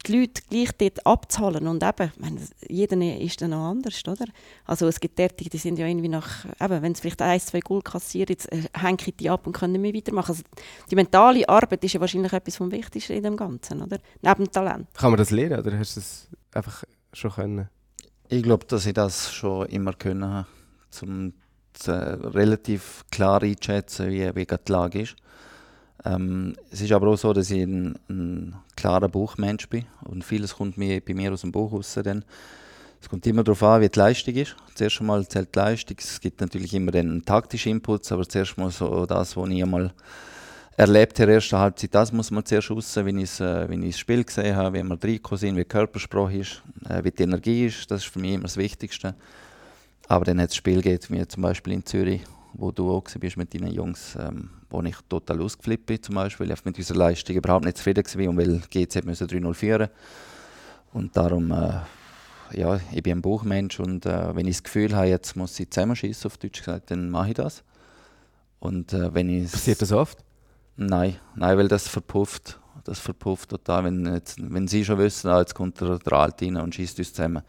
die 0.06 0.18
Leute 0.18 0.42
gleich 0.48 0.70
dort 0.78 1.06
abzuholen 1.06 1.68
und 1.68 1.82
eben, 1.82 2.10
ich 2.14 2.20
meine, 2.20 2.40
jeder 2.68 3.20
ist 3.20 3.40
dann 3.40 3.50
noch 3.50 3.70
anders, 3.70 4.02
oder? 4.06 4.24
Also 4.64 4.86
es 4.88 4.98
gibt 4.98 5.18
derartige, 5.18 5.50
die 5.50 5.58
sind 5.58 5.78
ja 5.78 5.86
irgendwie 5.86 6.08
nach, 6.08 6.44
eben, 6.60 6.82
wenn 6.82 6.92
es 6.92 7.00
vielleicht 7.00 7.22
ein, 7.22 7.38
zwei 7.38 7.60
Goal 7.60 7.82
kassiert, 7.82 8.30
jetzt 8.30 8.50
äh, 8.52 8.62
hängen 8.76 8.98
die 9.18 9.30
ab 9.30 9.46
und 9.46 9.52
können 9.52 9.72
nicht 9.72 9.82
mehr 9.82 9.94
weitermachen. 9.94 10.30
Also 10.30 10.42
die 10.90 10.96
mentale 10.96 11.48
Arbeit 11.48 11.84
ist 11.84 11.92
ja 11.92 12.00
wahrscheinlich 12.00 12.32
etwas 12.32 12.56
vom 12.56 12.70
Wichtigsten 12.72 13.12
in 13.12 13.22
dem 13.22 13.36
Ganzen, 13.36 13.82
oder? 13.82 13.98
Neben 14.22 14.44
dem 14.44 14.50
Talent. 14.50 14.88
Kann 14.94 15.10
man 15.10 15.18
das 15.18 15.30
lernen 15.30 15.60
oder 15.60 15.78
hast 15.78 15.96
du 15.96 16.00
das 16.00 16.28
einfach 16.52 16.84
schon 17.12 17.32
können? 17.32 17.68
Ich 18.28 18.42
glaube, 18.42 18.66
dass 18.66 18.86
ich 18.86 18.94
das 18.94 19.32
schon 19.32 19.66
immer 19.66 19.92
können 19.92 20.24
habe, 20.24 20.46
um 21.02 21.32
äh, 21.86 21.90
relativ 21.90 23.04
klar 23.10 23.42
einzuschätzen, 23.42 24.10
wie, 24.10 24.34
wie 24.34 24.46
die 24.46 24.72
Lage 24.72 25.02
ist. 25.02 25.16
Ähm, 26.04 26.56
es 26.70 26.80
ist 26.80 26.92
aber 26.92 27.08
auch 27.08 27.16
so, 27.16 27.32
dass 27.32 27.50
ich 27.50 27.62
ein, 27.62 27.98
ein 28.08 28.54
klarer 28.76 29.08
Buchmensch 29.08 29.68
bin 29.68 29.84
und 30.04 30.24
vieles 30.24 30.56
kommt 30.56 30.76
mir, 30.76 31.00
bei 31.00 31.14
mir 31.14 31.32
aus 31.32 31.42
dem 31.42 31.52
Buch 31.52 31.72
raus. 31.72 31.98
Dann. 32.02 32.24
Es 33.00 33.08
kommt 33.08 33.26
immer 33.26 33.42
darauf 33.42 33.62
an, 33.64 33.80
wie 33.80 33.88
die 33.88 33.98
Leistung 33.98 34.34
ist. 34.34 34.54
Zuerst 34.74 35.00
einmal 35.00 35.26
zählt 35.26 35.54
die 35.54 35.58
Leistung. 35.58 35.96
Es 35.98 36.20
gibt 36.20 36.40
natürlich 36.40 36.72
immer 36.74 36.94
einen 36.94 37.24
taktischen 37.24 37.72
Input, 37.72 38.10
aber 38.12 38.28
zuerst 38.28 38.56
mal 38.56 38.70
so 38.70 39.06
das, 39.06 39.36
was 39.36 39.48
ich 39.48 39.62
einmal 39.62 39.92
erlebt 40.76 41.18
habe 41.18 41.24
in 41.24 41.28
der 41.28 41.34
ersten 41.36 41.58
Halbzeit, 41.58 41.94
das 41.94 42.12
muss 42.12 42.30
man 42.30 42.44
zuerst 42.44 42.70
raus, 42.70 42.96
wenn 42.96 43.18
ich, 43.18 43.40
äh, 43.40 43.66
das 43.66 43.98
Spiel 43.98 44.24
gesehen 44.24 44.56
habe, 44.56 44.78
wie 44.78 44.82
wir 44.82 45.02
reingekommen 45.02 45.38
sind, 45.38 45.56
wie 45.56 45.60
die 45.60 45.68
Körpersprache 45.68 46.38
ist, 46.38 46.62
äh, 46.88 47.04
wie 47.04 47.10
die 47.10 47.22
Energie 47.24 47.66
ist, 47.66 47.90
das 47.90 48.04
ist 48.04 48.12
für 48.12 48.18
mich 48.18 48.32
immer 48.32 48.44
das 48.44 48.56
Wichtigste. 48.56 49.14
Aber 50.08 50.24
dann 50.24 50.40
hat 50.40 50.48
das 50.48 50.56
Spiel 50.56 50.80
geht, 50.80 51.10
wie 51.10 51.26
zum 51.26 51.42
Beispiel 51.42 51.74
in 51.74 51.84
Zürich, 51.84 52.22
wo 52.54 52.70
du 52.70 52.90
auch 52.90 53.04
bist 53.18 53.36
mit 53.36 53.54
deinen 53.54 53.72
Jungs, 53.72 54.16
ähm, 54.18 54.50
wo 54.70 54.82
ich 54.82 54.96
total 55.08 55.40
ausgeflippt 55.40 55.86
bin 55.86 56.02
zum 56.02 56.14
Beispiel, 56.14 56.50
ich 56.50 56.64
mit 56.64 56.78
unserer 56.78 56.98
Leistung 56.98 57.36
überhaupt 57.36 57.64
nicht 57.64 57.78
zufrieden 57.78 58.04
war, 58.04 58.28
und 58.28 58.36
weil 58.36 58.60
GZ 58.70 59.04
müssen 59.04 59.26
3-0 59.26 59.54
führen 59.54 59.88
und 60.92 61.16
darum, 61.16 61.50
äh, 61.50 61.80
ja, 62.54 62.78
ich 62.92 63.02
bin 63.02 63.18
ein 63.18 63.22
Buchmensch 63.22 63.80
und 63.80 64.06
äh, 64.06 64.34
wenn 64.34 64.46
ich 64.46 64.56
das 64.56 64.62
Gefühl 64.62 64.94
habe, 64.94 65.06
jetzt 65.06 65.36
muss 65.36 65.58
ich 65.58 65.70
zusammenschießen, 65.70 66.30
auf 66.30 66.38
Deutsch 66.38 66.58
gesagt, 66.58 66.90
dann 66.90 67.10
mache 67.10 67.28
ich 67.28 67.34
das. 67.34 67.62
Und 68.60 68.92
äh, 68.92 69.12
wenn 69.14 69.28
ich 69.28 69.50
Passiert 69.50 69.82
das 69.82 69.92
oft? 69.92 70.18
Nein, 70.76 71.16
nein, 71.34 71.58
weil 71.58 71.68
das 71.68 71.88
verpufft. 71.88 72.58
Das 72.84 72.98
verpufft 72.98 73.50
total. 73.50 73.84
Wenn, 73.84 74.06
jetzt, 74.06 74.38
wenn 74.40 74.66
sie 74.66 74.84
schon 74.84 74.98
wissen, 74.98 75.28
ah, 75.28 75.40
jetzt 75.40 75.54
kommt 75.54 75.80
der, 75.80 75.98
der 75.98 76.12
Alt 76.12 76.42
rein 76.42 76.56
und 76.56 76.74
schießt 76.74 76.98
uns 76.98 77.12
zusammen, 77.12 77.42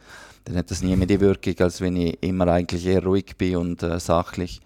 dann 0.45 0.57
hat 0.57 0.69
das 0.69 0.83
nie 0.83 0.95
mehr 0.95 1.07
die 1.07 1.19
Wirkung, 1.19 1.55
als 1.59 1.81
wenn 1.81 1.95
ich 1.95 2.21
immer 2.21 2.47
eigentlich 2.47 2.85
eher 2.85 3.03
ruhig 3.03 3.35
bin 3.37 3.57
und 3.57 3.83
äh, 3.83 3.99
sachlich. 3.99 4.61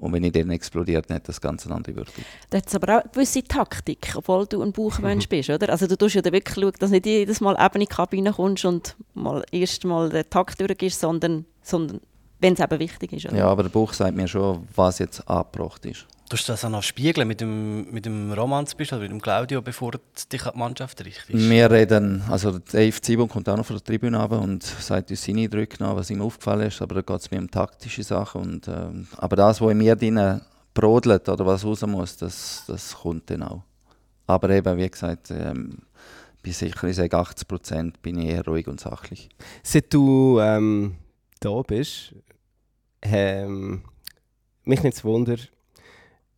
Und 0.00 0.14
wenn 0.14 0.24
ich 0.24 0.32
dann 0.32 0.50
explodiert, 0.50 1.10
dann 1.10 1.16
hat 1.16 1.28
das 1.28 1.40
ganz 1.40 1.66
eine 1.66 1.74
andere 1.74 1.96
Wirkung. 1.96 2.24
Da 2.48 2.58
hat 2.58 2.66
es 2.66 2.74
aber 2.74 2.96
auch 2.96 3.02
eine 3.02 3.10
gewisse 3.12 3.44
Taktik, 3.44 4.12
obwohl 4.16 4.46
du 4.46 4.62
ein 4.62 4.72
Buchmensch 4.72 5.28
bist, 5.28 5.50
oder? 5.50 5.68
Also 5.68 5.86
du 5.86 5.96
tust 5.96 6.14
ja 6.14 6.24
wirklich 6.24 6.54
schauen, 6.54 6.72
dass 6.78 6.90
nicht 6.90 7.04
jedes 7.04 7.40
Mal 7.42 7.54
eben 7.54 7.74
in 7.74 7.80
die 7.80 7.86
Kabine 7.86 8.32
kommst 8.32 8.64
und 8.64 8.96
mal 9.14 9.44
erst 9.52 9.84
mal 9.84 10.08
den 10.08 10.28
Takt 10.30 10.58
durchgehst, 10.58 11.00
sondern, 11.00 11.44
sondern 11.62 12.00
wenn 12.38 12.54
es 12.54 12.60
eben 12.60 12.78
wichtig 12.78 13.12
ist. 13.12 13.26
Oder? 13.26 13.36
Ja, 13.36 13.46
aber 13.46 13.64
der 13.64 13.70
Buch 13.70 13.92
sagt 13.92 14.16
mir 14.16 14.26
schon, 14.26 14.66
was 14.74 14.98
jetzt 14.98 15.28
abgebracht 15.28 15.84
ist. 15.84 16.06
Du 16.30 16.36
hast 16.36 16.48
das 16.48 16.64
auch 16.64 16.70
noch 16.70 16.84
spiegeln 16.84 17.26
mit 17.26 17.40
dem, 17.40 17.90
mit 17.90 18.06
dem 18.06 18.32
Roman 18.32 18.64
zum 18.64 18.78
Beispiel, 18.78 19.00
mit 19.00 19.10
dem 19.10 19.20
Claudio, 19.20 19.62
bevor 19.62 19.90
du 19.90 19.98
dich 20.32 20.46
an 20.46 20.52
die 20.54 20.58
Mannschaft 20.60 21.04
richtest? 21.04 21.32
Wir 21.32 21.68
reden, 21.68 22.22
also 22.28 22.60
der 22.60 22.92
Simon 23.02 23.28
kommt 23.28 23.48
auch 23.48 23.56
noch 23.56 23.66
von 23.66 23.74
der 23.74 23.82
Tribüne 23.84 24.16
runter 24.16 24.40
und 24.40 24.62
sagt 24.62 25.10
uns 25.10 25.24
seine 25.24 25.40
Eindrücke 25.40 25.82
nach, 25.82 25.96
was 25.96 26.08
ihm 26.08 26.22
aufgefallen 26.22 26.68
ist, 26.68 26.80
aber 26.80 26.94
da 26.94 27.00
geht 27.00 27.20
es 27.20 27.32
mir 27.32 27.38
um 27.38 27.50
taktische 27.50 28.04
Sachen. 28.04 28.42
Und, 28.42 28.68
ähm, 28.68 29.08
aber 29.16 29.34
das, 29.34 29.60
was 29.60 29.72
in 29.72 29.78
mir 29.78 29.96
drin 29.96 30.40
brodelt 30.72 31.28
oder 31.28 31.44
was 31.44 31.64
raus 31.64 31.84
muss, 31.84 32.16
das, 32.16 32.62
das 32.68 32.94
kommt 32.94 33.28
dann 33.28 33.42
auch. 33.42 33.64
Aber 34.28 34.50
eben, 34.50 34.78
wie 34.78 34.88
gesagt, 34.88 35.32
ähm, 35.32 35.78
bin 36.44 36.52
sicher, 36.52 36.86
ich 36.86 36.94
sage 36.94 37.18
80 37.18 37.48
Prozent 37.48 38.02
bin 38.02 38.20
ich 38.20 38.28
eher 38.28 38.44
ruhig 38.44 38.68
und 38.68 38.78
sachlich. 38.78 39.30
Seit 39.64 39.92
du 39.92 40.38
ähm, 40.38 40.94
da 41.40 41.60
bist, 41.62 42.14
ähm, 43.02 43.82
mich 44.62 44.80
nicht 44.84 44.96
zu 44.96 45.08
wundern, 45.08 45.40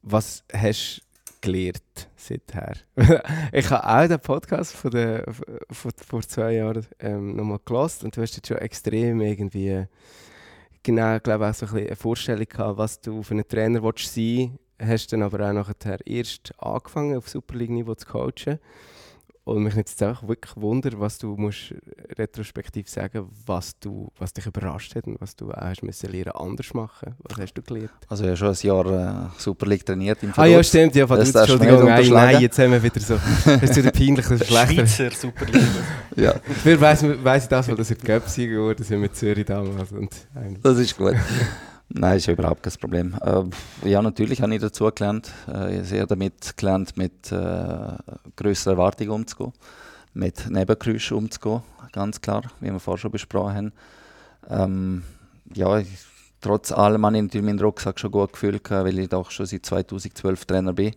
was 0.02 0.44
hast 0.52 1.02
du 1.24 1.32
gelernt 1.40 2.08
seither? 2.16 2.74
ich 3.52 3.70
habe 3.70 3.86
auch 3.86 4.08
den 4.08 4.20
Podcast 4.20 4.74
von, 4.74 4.90
der, 4.90 5.24
von 5.70 5.92
vor 6.06 6.22
zwei 6.22 6.54
Jahren 6.54 6.86
ähm, 6.98 7.36
nochmal 7.36 7.60
gelesen 7.64 8.06
und 8.06 8.16
du 8.16 8.22
hast 8.22 8.36
jetzt 8.36 8.48
schon 8.48 8.58
extrem 8.58 9.20
irgendwie 9.20 9.86
genau, 10.82 11.18
glaube 11.20 11.48
auch 11.48 11.54
so 11.54 11.66
ein 11.66 11.86
eine 11.86 11.96
Vorstellung 11.96 12.46
gehabt, 12.48 12.78
was 12.78 13.00
du 13.00 13.22
für 13.22 13.34
einen 13.34 13.46
Trainer 13.46 13.80
sein 13.80 13.92
willst. 13.94 14.58
Hast 14.80 15.12
dann 15.12 15.22
aber 15.22 15.48
auch 15.48 15.52
nachher 15.52 16.04
erst 16.06 16.52
angefangen, 16.58 17.16
auf 17.16 17.28
Super 17.28 17.54
League-Niveau 17.54 17.94
zu 17.94 18.06
coachen. 18.06 18.58
Und 19.44 19.64
mich 19.64 19.74
jetzt 19.74 20.00
auch 20.04 20.28
wirklich 20.28 20.56
wundern, 20.56 21.00
was 21.00 21.18
du 21.18 21.34
musst 21.36 21.74
retrospektiv 22.16 22.88
sagen, 22.88 23.28
was 23.44 23.76
du, 23.80 24.08
was 24.16 24.32
dich 24.32 24.46
überrascht 24.46 24.94
hat 24.94 25.08
und 25.08 25.20
was 25.20 25.34
du 25.34 25.50
auch 25.50 25.56
hast 25.56 25.82
müssen 25.82 26.12
lernen 26.12 26.30
anders 26.30 26.72
machen. 26.74 27.16
Was 27.24 27.38
hast 27.38 27.54
du 27.54 27.62
gelernt? 27.62 27.90
Also 28.06 28.24
ja 28.24 28.36
schon 28.36 28.50
ein 28.50 28.56
Jahr 28.60 28.86
äh, 28.86 29.40
Super 29.40 29.66
League 29.66 29.84
trainiert 29.84 30.22
im 30.22 30.32
Ah 30.36 30.46
ja, 30.46 30.62
stimmt, 30.62 30.94
ja, 30.94 31.06
das 31.06 31.34
Entschuldigung, 31.34 31.86
nein, 31.86 32.08
nein, 32.08 32.40
jetzt 32.40 32.56
haben 32.60 32.70
wir 32.70 32.82
wieder 32.82 33.00
so, 33.00 33.18
das 33.44 33.62
ist 33.62 33.76
wieder 33.76 33.90
peinlich, 33.90 34.26
das 34.28 34.40
ist 34.40 34.46
schlechter. 34.46 34.86
Schweizer 34.86 35.10
Super 35.10 35.46
League. 35.46 35.66
ja. 36.14 36.34
Wer 36.62 36.80
weiss, 36.80 37.04
weiss 37.24 37.42
ich 37.42 37.48
das, 37.48 37.68
weil 37.68 37.76
das 37.76 37.90
in 37.90 37.98
Göpsieger 37.98 38.54
geworden 38.54 38.84
sind 38.84 39.00
mit 39.00 39.16
Zürich 39.16 39.44
damals. 39.44 39.90
Und, 39.90 40.14
das 40.62 40.78
ist 40.78 40.96
gut. 40.96 41.16
Nein, 41.94 42.16
ist 42.16 42.28
überhaupt 42.28 42.62
kein 42.62 42.72
Problem. 42.80 43.14
Äh, 43.22 43.88
ja, 43.88 44.00
natürlich 44.00 44.40
habe 44.40 44.54
ich 44.54 44.62
dazu 44.62 44.90
gelernt. 44.94 45.30
Äh, 45.46 45.82
ich 45.82 45.92
habe 45.92 46.06
damit 46.06 46.56
gelernt, 46.56 46.96
mit 46.96 47.30
äh, 47.30 47.96
größeren 48.36 48.78
Erwartungen 48.78 49.10
umzugehen, 49.10 49.52
mit 50.14 50.48
Nebengeräuschen 50.48 51.18
umzugehen, 51.18 51.62
ganz 51.92 52.20
klar, 52.20 52.44
wie 52.60 52.70
wir 52.70 52.80
vorher 52.80 52.98
schon 52.98 53.10
besprochen 53.10 53.54
haben. 53.54 53.72
Ähm, 54.48 55.02
ja, 55.54 55.78
ich, 55.78 55.88
trotz 56.40 56.72
allem 56.72 57.04
habe 57.04 57.16
ich 57.16 57.22
natürlich 57.24 57.44
meinen 57.44 57.60
Rucksack 57.60 58.00
schon 58.00 58.10
gut 58.10 58.32
gefühlt, 58.32 58.70
weil 58.70 58.98
ich 58.98 59.10
doch 59.10 59.30
schon 59.30 59.44
seit 59.44 59.66
2012 59.66 60.46
Trainer 60.46 60.72
bin. 60.72 60.94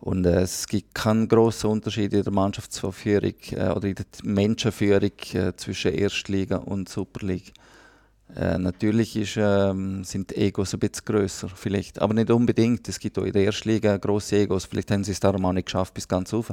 Und 0.00 0.26
äh, 0.26 0.42
es 0.42 0.66
gibt 0.68 0.94
keinen 0.94 1.28
grossen 1.28 1.70
Unterschied 1.70 2.12
in 2.12 2.22
der 2.22 2.32
Mannschaftsführung 2.32 3.32
äh, 3.52 3.70
oder 3.70 3.88
in 3.88 3.94
der 3.94 4.04
Menschenführung 4.22 5.12
äh, 5.32 5.56
zwischen 5.56 5.94
Erstliga 5.94 6.58
und 6.58 6.90
Superliga. 6.90 7.52
Äh, 8.34 8.58
natürlich 8.58 9.16
ist, 9.16 9.36
ähm, 9.36 10.04
sind 10.04 10.36
Egos 10.36 10.74
ein 10.74 10.80
bisschen 10.80 11.04
grösser, 11.04 11.48
vielleicht. 11.48 12.00
Aber 12.02 12.12
nicht 12.12 12.30
unbedingt. 12.30 12.88
Es 12.88 12.98
gibt 12.98 13.18
auch 13.18 13.24
in 13.24 13.32
der 13.32 13.44
ersten 13.44 13.68
Liga 13.68 13.96
grosse 13.96 14.36
Egos. 14.36 14.64
Vielleicht 14.64 14.90
haben 14.90 15.04
sie 15.04 15.12
es 15.12 15.20
darum 15.20 15.44
auch 15.44 15.52
nicht 15.52 15.66
geschafft 15.66 15.94
bis 15.94 16.08
ganz 16.08 16.32
rauf. 16.32 16.50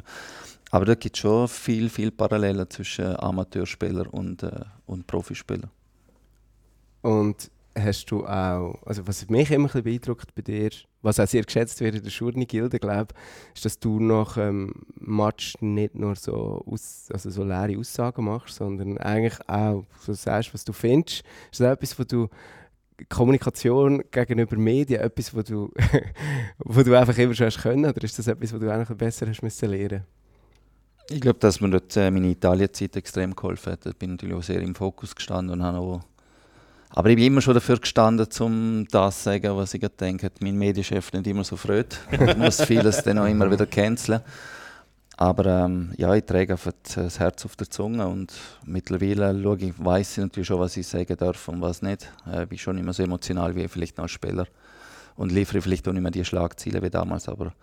Aber 0.71 0.85
da 0.85 0.95
gibt 0.95 1.15
es 1.15 1.21
schon 1.21 1.47
viel, 1.47 1.89
viel 1.89 2.11
Parallelen 2.11 2.69
zwischen 2.69 3.15
Amateurspielern 3.17 4.07
und, 4.07 4.43
äh, 4.43 4.51
und 4.85 5.07
Profispielern. 5.07 5.69
Und 7.01 7.51
hast 7.77 8.11
du 8.11 8.25
auch, 8.25 8.81
also 8.85 9.07
was 9.07 9.29
mich 9.29 9.51
immer 9.51 9.63
ein 9.63 9.65
bisschen 9.65 9.83
beeindruckt 9.83 10.35
bei 10.35 10.41
dir, 10.41 10.69
was 11.01 11.19
auch 11.19 11.27
sehr 11.27 11.43
geschätzt 11.43 11.79
wird 11.81 11.95
in 11.95 12.03
der 12.03 12.09
Schurni-Gilde, 12.09 12.79
glaube 12.79 13.13
ist, 13.53 13.65
dass 13.65 13.79
du 13.79 13.99
nach 13.99 14.37
ähm, 14.37 14.73
Match 14.99 15.55
nicht 15.61 15.95
nur 15.95 16.15
so, 16.15 16.63
aus, 16.65 17.07
also 17.11 17.29
so 17.29 17.43
leere 17.43 17.77
Aussagen 17.77 18.25
machst, 18.25 18.55
sondern 18.55 18.97
eigentlich 18.99 19.37
auch 19.47 19.85
so 20.01 20.13
sagst, 20.13 20.53
was 20.53 20.63
du 20.63 20.73
findest. 20.73 21.23
Ist 21.51 21.59
das 21.59 21.73
etwas, 21.73 21.97
wo 21.97 22.03
du 22.03 22.29
Kommunikation 23.09 24.03
gegenüber 24.11 24.55
Medien, 24.55 25.01
etwas, 25.01 25.35
wo 25.35 25.41
du, 25.41 25.71
wo 26.59 26.83
du 26.83 26.97
einfach 26.97 27.17
immer 27.17 27.33
schon 27.33 27.47
hast 27.47 27.61
können, 27.61 27.85
oder 27.85 28.03
ist 28.03 28.17
das 28.17 28.27
etwas, 28.27 28.53
wo 28.53 28.59
du 28.59 28.71
eigentlich 28.71 28.97
besser 28.97 29.27
hast 29.27 29.41
müssen 29.41 29.69
lernen? 29.69 30.03
Ich 31.09 31.19
glaube, 31.19 31.39
dass 31.39 31.59
mir 31.59 31.69
dort 31.69 31.97
äh, 31.97 32.09
meine 32.09 32.29
Italienzeit 32.29 32.95
extrem 32.95 33.35
geholfen 33.35 33.73
hat. 33.73 33.85
Da 33.85 33.91
bin 33.91 34.11
natürlich 34.11 34.35
auch 34.35 34.43
sehr 34.43 34.61
im 34.61 34.73
Fokus 34.73 35.13
gestanden 35.13 35.59
und 35.59 35.63
habe 35.63 35.79
auch 35.79 36.01
aber 36.95 37.09
ich 37.09 37.15
bin 37.15 37.25
immer 37.25 37.41
schon 37.41 37.55
dafür 37.55 37.79
gestanden, 37.79 38.27
um 38.39 38.87
das 38.91 39.17
zu 39.17 39.23
sagen, 39.23 39.57
was 39.57 39.73
ich 39.73 39.81
denke. 39.99 40.31
Mein 40.41 40.57
Medienchef 40.57 41.11
nicht 41.11 41.25
immer 41.25 41.43
so 41.43 41.57
freut. 41.57 41.97
Ich 42.11 42.37
muss 42.37 42.61
vieles 42.61 43.01
dann 43.03 43.17
auch 43.17 43.25
immer 43.25 43.49
wieder 43.49 43.65
canceln. 43.65 44.21
Aber 45.17 45.45
ähm, 45.45 45.91
ja, 45.97 46.13
ich 46.13 46.23
trage 46.23 46.53
einfach 46.53 46.71
das 46.95 47.19
Herz 47.19 47.45
auf 47.45 47.55
der 47.55 47.69
Zunge 47.69 48.05
und 48.07 48.33
mittlerweile 48.65 49.39
schaue 49.41 49.57
ich, 49.57 49.73
weiß 49.77 50.11
ich 50.13 50.17
natürlich 50.17 50.47
schon, 50.47 50.59
was 50.59 50.77
ich 50.77 50.87
sagen 50.87 51.15
darf 51.17 51.47
und 51.47 51.61
was 51.61 51.81
nicht. 51.81 52.11
Äh, 52.31 52.43
ich 52.43 52.49
bin 52.49 52.57
schon 52.57 52.77
immer 52.77 52.93
so 52.93 53.03
emotional 53.03 53.55
wie 53.55 53.67
vielleicht 53.67 53.99
als 53.99 54.11
Spieler 54.11 54.47
und 55.15 55.31
liefere 55.31 55.61
vielleicht 55.61 55.87
auch 55.87 55.93
nicht 55.93 56.01
mehr 56.01 56.11
die 56.11 56.25
Schlagziele 56.25 56.81
wie 56.81 56.89
damals. 56.89 57.27
Aber 57.27 57.53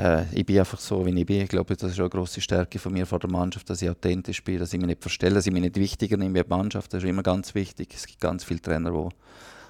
äh, 0.00 0.24
ich 0.32 0.46
bin 0.46 0.58
einfach 0.58 0.78
so, 0.78 1.04
wie 1.04 1.18
ich 1.18 1.26
bin. 1.26 1.42
Ich 1.42 1.48
glaube, 1.48 1.76
das 1.76 1.92
ist 1.92 2.00
eine 2.00 2.08
grosse 2.08 2.40
Stärke 2.40 2.78
von 2.78 2.92
mir 2.92 3.06
vor 3.06 3.18
der 3.18 3.30
Mannschaft, 3.30 3.68
dass 3.68 3.82
ich 3.82 3.90
authentisch 3.90 4.42
bin, 4.42 4.58
dass 4.58 4.72
ich 4.72 4.78
mich 4.78 4.88
nicht 4.88 5.02
verstelle, 5.02 5.34
dass 5.34 5.46
ich 5.46 5.52
mich 5.52 5.62
nicht 5.62 5.76
wichtiger 5.76 6.16
nehme 6.16 6.38
wie 6.38 6.42
die 6.42 6.48
Mannschaft. 6.48 6.92
Das 6.92 7.02
ist 7.02 7.08
immer 7.08 7.22
ganz 7.22 7.54
wichtig. 7.54 7.92
Es 7.94 8.06
gibt 8.06 8.20
ganz 8.20 8.44
viele 8.44 8.60
Trainer, 8.60 8.90
die 8.90 9.08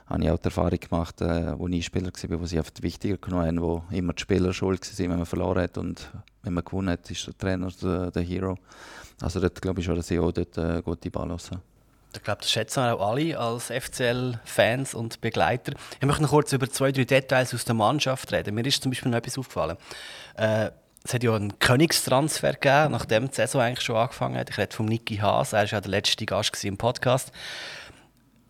habe 0.07 0.25
ich 0.25 0.31
auch 0.31 0.39
die 0.39 0.45
Erfahrung 0.45 0.79
gemacht, 0.81 1.21
äh, 1.21 1.59
wo 1.59 1.69
ich 1.69 1.85
Spieler 1.85 2.11
war, 2.13 2.39
die 2.39 2.47
sich 2.47 2.59
oft 2.59 2.83
wichtiger 2.83 3.17
genommen 3.17 3.47
haben, 3.47 3.61
wo 3.61 3.83
immer 3.91 4.13
die 4.13 4.23
Spieler 4.23 4.53
schuld 4.53 4.99
waren, 4.99 5.11
wenn 5.11 5.19
man 5.19 5.27
verloren 5.27 5.63
hat 5.63 5.79
und 5.79 6.11
wenn 6.43 6.55
man 6.55 6.65
gewonnen 6.65 6.91
hat, 6.91 7.11
ist 7.11 7.27
der 7.27 7.37
Trainer 7.37 7.69
der, 7.83 8.11
der 8.11 8.23
Hero. 8.23 8.57
Also 9.21 9.41
dort 9.41 9.61
glaube 9.61 9.81
ich 9.81 9.87
schon, 9.87 9.97
dass 9.97 10.11
ich 10.11 10.19
auch 10.19 10.33
dort 10.33 10.59
eine 10.59 10.83
gute 10.83 11.11
Balance 11.11 11.51
habe. 11.51 11.63
Ich 12.13 12.23
glaube, 12.23 12.41
das 12.41 12.51
schätzen 12.51 12.81
auch 12.81 13.09
alle 13.09 13.39
als 13.39 13.67
FCL-Fans 13.71 14.95
und 14.95 15.21
Begleiter. 15.21 15.73
Ich 16.01 16.07
möchte 16.07 16.23
noch 16.23 16.31
kurz 16.31 16.53
über 16.53 16.69
zwei, 16.69 16.91
drei 16.93 17.05
Details 17.05 17.55
aus 17.55 17.65
der 17.65 17.75
Mannschaft 17.75 18.33
reden. 18.33 18.55
Mir 18.55 18.67
ist 18.67 18.83
zum 18.83 18.91
Beispiel 18.91 19.11
noch 19.11 19.19
etwas 19.19 19.39
aufgefallen. 19.39 19.77
Äh, 20.37 20.71
es 21.03 21.15
hat 21.15 21.23
ja 21.23 21.35
einen 21.35 21.59
Königstransfer 21.59 22.53
gegeben, 22.55 22.93
nachdem 22.93 23.29
die 23.29 23.35
Saison 23.35 23.63
eigentlich 23.63 23.85
schon 23.85 23.97
angefangen 23.97 24.37
hat. 24.37 24.51
Ich 24.51 24.59
rede 24.59 24.75
von 24.75 24.87
Niki 24.87 25.17
Haas, 25.17 25.53
er 25.53 25.61
war 25.61 25.67
ja 25.67 25.81
der 25.81 25.91
letzte 25.91 26.27
Gast 26.27 26.63
im 26.65 26.77
Podcast. 26.77 27.33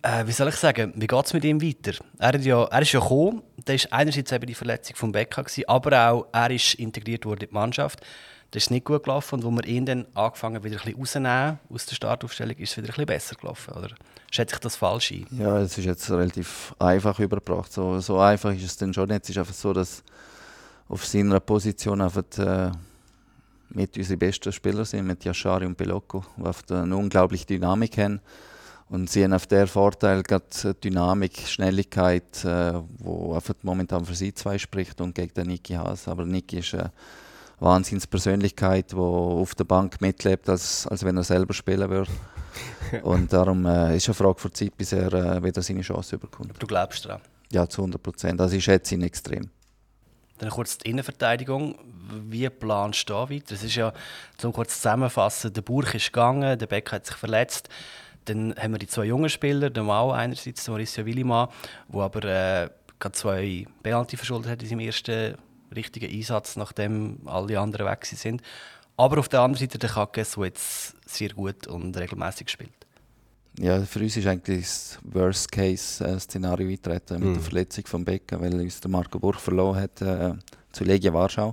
Äh, 0.02 0.26
wie 0.26 0.32
soll 0.32 0.48
ich 0.48 0.56
sagen, 0.56 0.92
wie 0.96 1.06
geht 1.06 1.26
es 1.26 1.32
mit 1.32 1.44
ihm 1.44 1.62
weiter? 1.62 1.92
Er, 2.18 2.36
ja, 2.40 2.64
er 2.64 2.82
ist 2.82 2.92
ja 2.92 3.00
gekommen, 3.00 3.42
da 3.64 3.74
war 3.74 3.80
einerseits 3.90 4.32
eben 4.32 4.46
die 4.46 4.54
Verletzung 4.54 4.96
von 4.96 5.12
Becker, 5.12 5.44
aber 5.66 6.10
auch 6.10 6.26
er 6.32 6.50
ist 6.50 6.74
integriert 6.74 7.26
worden 7.26 7.42
in 7.42 7.48
die 7.48 7.54
Mannschaft. 7.54 8.00
Das 8.50 8.64
ist 8.64 8.70
nicht 8.70 8.84
gut 8.84 9.04
gelaufen 9.04 9.36
und 9.36 9.44
wo 9.44 9.50
wir 9.50 9.64
ihn 9.64 9.86
dann 9.86 10.06
angefangen 10.14 10.64
wieder 10.64 10.80
ein 10.84 10.94
bisschen 10.94 11.26
aus 11.26 11.86
der 11.86 11.94
Startaufstellung, 11.94 12.56
ist 12.56 12.72
es 12.72 12.76
wieder 12.76 12.88
ein 12.88 12.90
bisschen 12.90 13.06
besser 13.06 13.36
gelaufen, 13.36 13.74
oder 13.74 13.90
schätze 14.30 14.56
ich 14.56 14.60
das 14.60 14.74
falsch 14.74 15.12
ein? 15.12 15.26
Ja, 15.30 15.58
es 15.58 15.78
ist 15.78 15.84
jetzt 15.84 16.10
relativ 16.10 16.74
einfach 16.78 17.18
überbracht. 17.20 17.72
So, 17.72 18.00
so 18.00 18.18
einfach 18.18 18.52
ist 18.52 18.64
es 18.64 18.76
dann 18.76 18.92
schon 18.92 19.08
nicht. 19.08 19.22
Es 19.22 19.30
ist 19.30 19.38
einfach 19.38 19.54
so, 19.54 19.72
dass 19.72 20.02
auf 20.88 21.06
seiner 21.06 21.38
Position 21.38 22.00
einfach 22.00 22.24
äh, 22.38 22.72
mit 23.70 23.96
unsere 23.96 24.16
besten 24.16 24.52
Spieler 24.52 24.84
sind, 24.84 25.06
mit 25.06 25.24
Yashari 25.24 25.66
und 25.66 25.76
Belocco, 25.76 26.24
die 26.36 26.74
eine 26.74 26.96
unglaubliche 26.96 27.46
Dynamik 27.46 27.98
haben. 27.98 28.20
Und 28.88 29.08
sie 29.08 29.22
haben 29.22 29.32
auf 29.32 29.46
der 29.46 29.68
Vorteil 29.68 30.24
gerade 30.24 30.74
Dynamik, 30.82 31.38
Schnelligkeit, 31.46 32.44
äh, 32.44 32.72
wo 32.98 33.34
einfach 33.34 33.54
momentan 33.62 34.04
für 34.04 34.16
sie 34.16 34.34
zwei 34.34 34.58
spricht 34.58 35.00
und 35.00 35.14
gegen 35.14 35.32
den 35.34 35.46
Niki 35.46 35.74
Haas. 35.74 36.08
Aber 36.08 36.24
Niki 36.24 36.58
ist 36.58 36.74
eine 36.74 36.90
Wahnsinnspersönlichkeit, 37.60 38.92
die 38.92 38.96
auf 38.96 39.54
der 39.54 39.64
Bank 39.64 40.00
mitlebt, 40.00 40.48
als, 40.48 40.86
als 40.86 41.04
wenn 41.04 41.16
er 41.16 41.24
selber 41.24 41.54
spielen 41.54 41.88
würde. 41.88 42.10
und 43.02 43.32
darum 43.32 43.66
äh, 43.66 43.96
ist 43.96 44.08
eine 44.08 44.14
Frage 44.14 44.38
für 44.38 44.52
Zeit, 44.52 44.76
bis 44.76 44.92
er 44.92 45.12
äh, 45.12 45.42
wieder 45.42 45.62
seine 45.62 45.82
Chance 45.82 46.18
bekommt. 46.18 46.54
Du 46.58 46.66
glaubst 46.66 47.04
daran? 47.04 47.20
Ja, 47.52 47.68
zu 47.68 47.82
100 47.82 48.02
Prozent. 48.02 48.40
Also 48.40 48.56
ich 48.56 48.64
schätze 48.64 48.94
ihn 48.94 49.02
extrem. 49.02 49.50
Dann 50.38 50.50
kurz 50.50 50.78
die 50.78 50.90
Innenverteidigung. 50.90 51.76
Wie 52.28 52.48
planst 52.48 53.08
du 53.08 53.12
da 53.12 53.30
weiter? 53.30 53.54
Es 53.54 53.62
ist 53.62 53.74
ja, 53.74 53.92
zum 54.38 54.52
kurz 54.52 54.76
zusammenfassen, 54.76 55.52
der 55.52 55.62
Burg 55.62 55.94
ist 55.94 56.12
gegangen, 56.12 56.58
der 56.58 56.66
Beck 56.66 56.90
hat 56.92 57.06
sich 57.06 57.16
verletzt. 57.16 57.68
Dann 58.24 58.54
haben 58.56 58.72
wir 58.72 58.78
die 58.78 58.86
zwei 58.86 59.04
jungen 59.04 59.28
Spieler, 59.28 59.70
der 59.70 59.82
Mau 59.82 60.12
einerseits, 60.12 60.66
Mauricio 60.66 61.04
Willimann, 61.04 61.48
der 61.88 62.00
aber 62.00 62.24
äh, 62.24 62.70
gerade 62.98 63.12
zwei 63.12 63.66
Penalty 63.82 64.16
verschuldet 64.16 64.50
hat 64.50 64.62
in 64.62 64.68
seinem 64.68 64.80
ersten 64.80 65.36
richtigen 65.74 66.10
Einsatz, 66.10 66.56
nachdem 66.56 67.20
alle 67.26 67.58
anderen 67.58 67.86
weg 67.86 68.04
sind. 68.06 68.42
Aber 68.96 69.18
auf 69.18 69.28
der 69.28 69.40
anderen 69.40 69.60
Seite 69.60 69.78
der 69.78 69.90
Kackes, 69.90 70.32
der 70.32 70.44
jetzt 70.44 70.94
sehr 71.06 71.30
gut 71.30 71.66
und 71.66 71.96
regelmäßig 71.96 72.50
spielt. 72.50 72.70
Ja, 73.58 73.82
für 73.82 74.00
uns 74.00 74.16
ist 74.16 74.26
eigentlich 74.26 74.64
das 74.64 74.98
Worst-Case-Szenario 75.02 76.68
eingetreten 76.68 77.18
mit 77.18 77.28
mhm. 77.28 77.34
der 77.34 77.42
Verletzung 77.42 77.86
von 77.86 78.04
Becker, 78.04 78.40
weil 78.40 78.54
uns 78.54 78.80
der 78.80 78.90
Marco 78.90 79.18
Burg 79.18 79.40
verloren 79.40 79.80
hat 79.80 80.00
äh, 80.02 80.34
zu 80.72 80.84
Legia 80.84 81.12
Warschau. 81.12 81.52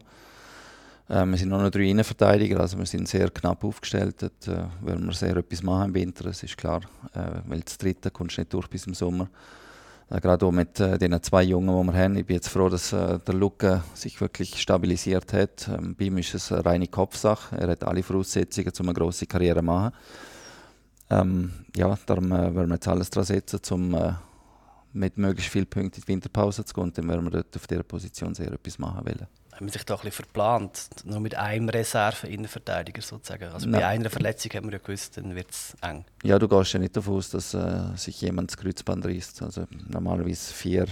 Äh, 1.10 1.26
wir 1.26 1.38
sind 1.38 1.50
nur 1.50 1.62
noch 1.62 1.72
drei 1.72 1.84
Innenverteidiger, 1.84 2.60
also 2.60 2.78
wir 2.78 2.86
sind 2.86 3.08
sehr 3.08 3.30
knapp 3.30 3.64
aufgestellt. 3.64 4.22
Dort 4.22 4.48
äh, 4.48 4.86
werden 4.86 5.06
wir 5.06 5.14
sehr 5.14 5.36
etwas 5.38 5.64
machen 5.64 5.90
im 5.90 5.96
Winter, 5.96 6.26
das 6.26 6.44
ist 6.44 6.58
klar. 6.58 6.82
Äh, 7.14 7.42
weil 7.48 7.62
das 7.62 7.78
dritte 7.78 8.12
kommst 8.12 8.38
nicht 8.38 8.54
durch 8.54 8.68
bis 8.68 8.88
im 8.88 8.94
Sommer. 8.94 9.30
Äh, 10.10 10.22
gerade 10.22 10.46
auch 10.46 10.52
mit 10.52 10.80
äh, 10.80 10.98
den 10.98 11.22
zwei 11.22 11.44
Jungen, 11.44 11.88
die 11.88 11.94
wir 11.94 12.00
haben. 12.00 12.16
Ich 12.16 12.26
bin 12.26 12.36
jetzt 12.36 12.48
froh, 12.48 12.70
dass 12.70 12.94
äh, 12.94 13.20
der 13.20 13.36
Luca 13.36 13.84
sich 13.94 14.20
wirklich 14.22 14.60
stabilisiert 14.62 15.34
hat. 15.34 15.68
Ähm, 15.68 15.96
bei 15.96 16.06
ihm 16.06 16.18
ist 16.18 16.34
es 16.34 16.52
eine 16.52 16.66
reine 16.66 16.88
Kopfsache. 16.88 17.58
Er 17.58 17.70
hat 17.70 17.84
alle 17.84 18.04
Voraussetzungen, 18.04 18.72
um 18.80 18.88
eine 18.88 18.94
grosse 18.94 19.26
Karriere 19.26 19.60
zu 19.60 19.66
machen. 19.66 19.94
Ähm, 21.10 21.52
ja, 21.76 21.98
darum 22.06 22.32
äh, 22.32 22.56
werden 22.56 22.70
wir 22.70 22.76
jetzt 22.76 22.88
alles 22.88 23.10
dran 23.10 23.26
setzen, 23.26 23.60
um 23.72 23.94
äh, 23.96 24.14
mit 24.94 25.18
möglichst 25.18 25.52
vielen 25.52 25.68
Punkten 25.68 26.00
in 26.00 26.02
die 26.02 26.08
Winterpause 26.08 26.64
zu 26.64 26.74
gehen. 26.74 26.84
Und 26.86 26.98
dann 26.98 27.08
werden 27.08 27.26
wir 27.26 27.32
dort 27.32 27.56
auf 27.56 27.68
dieser 27.68 27.84
Position 27.84 28.34
sehr 28.34 28.52
etwas 28.52 28.80
machen 28.80 29.06
wollen. 29.06 29.28
Haben 29.58 29.66
wir 29.66 29.72
sich 29.72 29.86
da 29.86 29.96
ein 29.96 30.02
bisschen 30.02 30.24
verplant? 30.24 30.88
Nur 31.04 31.20
mit 31.20 31.34
einem 31.34 31.68
Reserve-Innenverteidiger 31.70 33.02
sozusagen. 33.02 33.46
Also 33.46 33.72
bei 33.72 33.84
einer 33.84 34.12
Verletzung 34.12 34.52
haben 34.54 34.68
wir 34.68 34.74
ja 34.74 34.78
gewusst, 34.78 35.18
dann 35.18 35.34
wird 35.34 35.50
es 35.50 35.76
eng. 35.82 36.06
Ja, 36.24 36.38
du 36.38 36.48
gehst 36.48 36.74
ja 36.74 36.80
nicht 36.80 36.96
davon 36.96 37.16
aus, 37.16 37.32
dass 37.32 37.56
äh, 37.56 37.96
sich 37.96 38.22
jemand 38.22 38.52
das 38.52 38.58
Kreuzband 38.58 39.04
reißt. 39.04 39.42
Also 39.42 39.66
normalerweise 39.90 40.54
vier, 40.54 40.86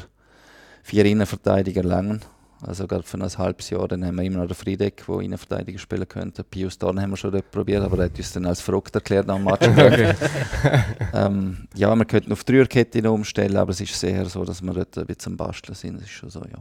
vier 0.81 1.05
Innenverteidiger 1.05 1.83
langen. 1.83 2.21
Also 2.59 2.87
gerade 2.87 3.03
für 3.03 3.19
ein 3.19 3.37
halbes 3.37 3.69
Jahr, 3.69 3.87
dann 3.87 4.03
haben 4.03 4.15
wir 4.15 4.23
immer 4.23 4.39
noch 4.39 4.47
den 4.47 4.55
Friedeck, 4.55 5.05
der 5.05 5.19
Innenverteidiger 5.19 5.77
spielen 5.77 6.07
könnte. 6.07 6.43
Pius 6.43 6.79
Dorn 6.79 6.99
haben 6.99 7.11
wir 7.11 7.17
schon 7.17 7.39
probiert, 7.51 7.83
aber 7.83 7.99
er 7.99 8.05
hat 8.05 8.17
uns 8.17 8.33
dann 8.33 8.47
als 8.47 8.61
verrückt 8.61 8.95
erklärt 8.95 9.29
am 9.29 9.43
Match. 9.43 9.67
ähm, 11.13 11.67
ja, 11.75 11.95
wir 11.95 12.05
könnten 12.05 12.31
auf 12.31 12.43
Dreierkette 12.43 13.11
umstellen, 13.11 13.57
aber 13.57 13.69
es 13.69 13.81
ist 13.81 13.99
sehr 13.99 14.25
so, 14.25 14.43
dass 14.43 14.63
wir 14.63 14.73
dort 14.73 14.97
ein 14.97 15.05
bisschen 15.05 15.33
am 15.33 15.37
Basteln 15.37 15.75
sind. 15.75 15.97
Das 15.97 16.05
ist 16.05 16.09
schon 16.13 16.31
so, 16.31 16.39
ja. 16.39 16.57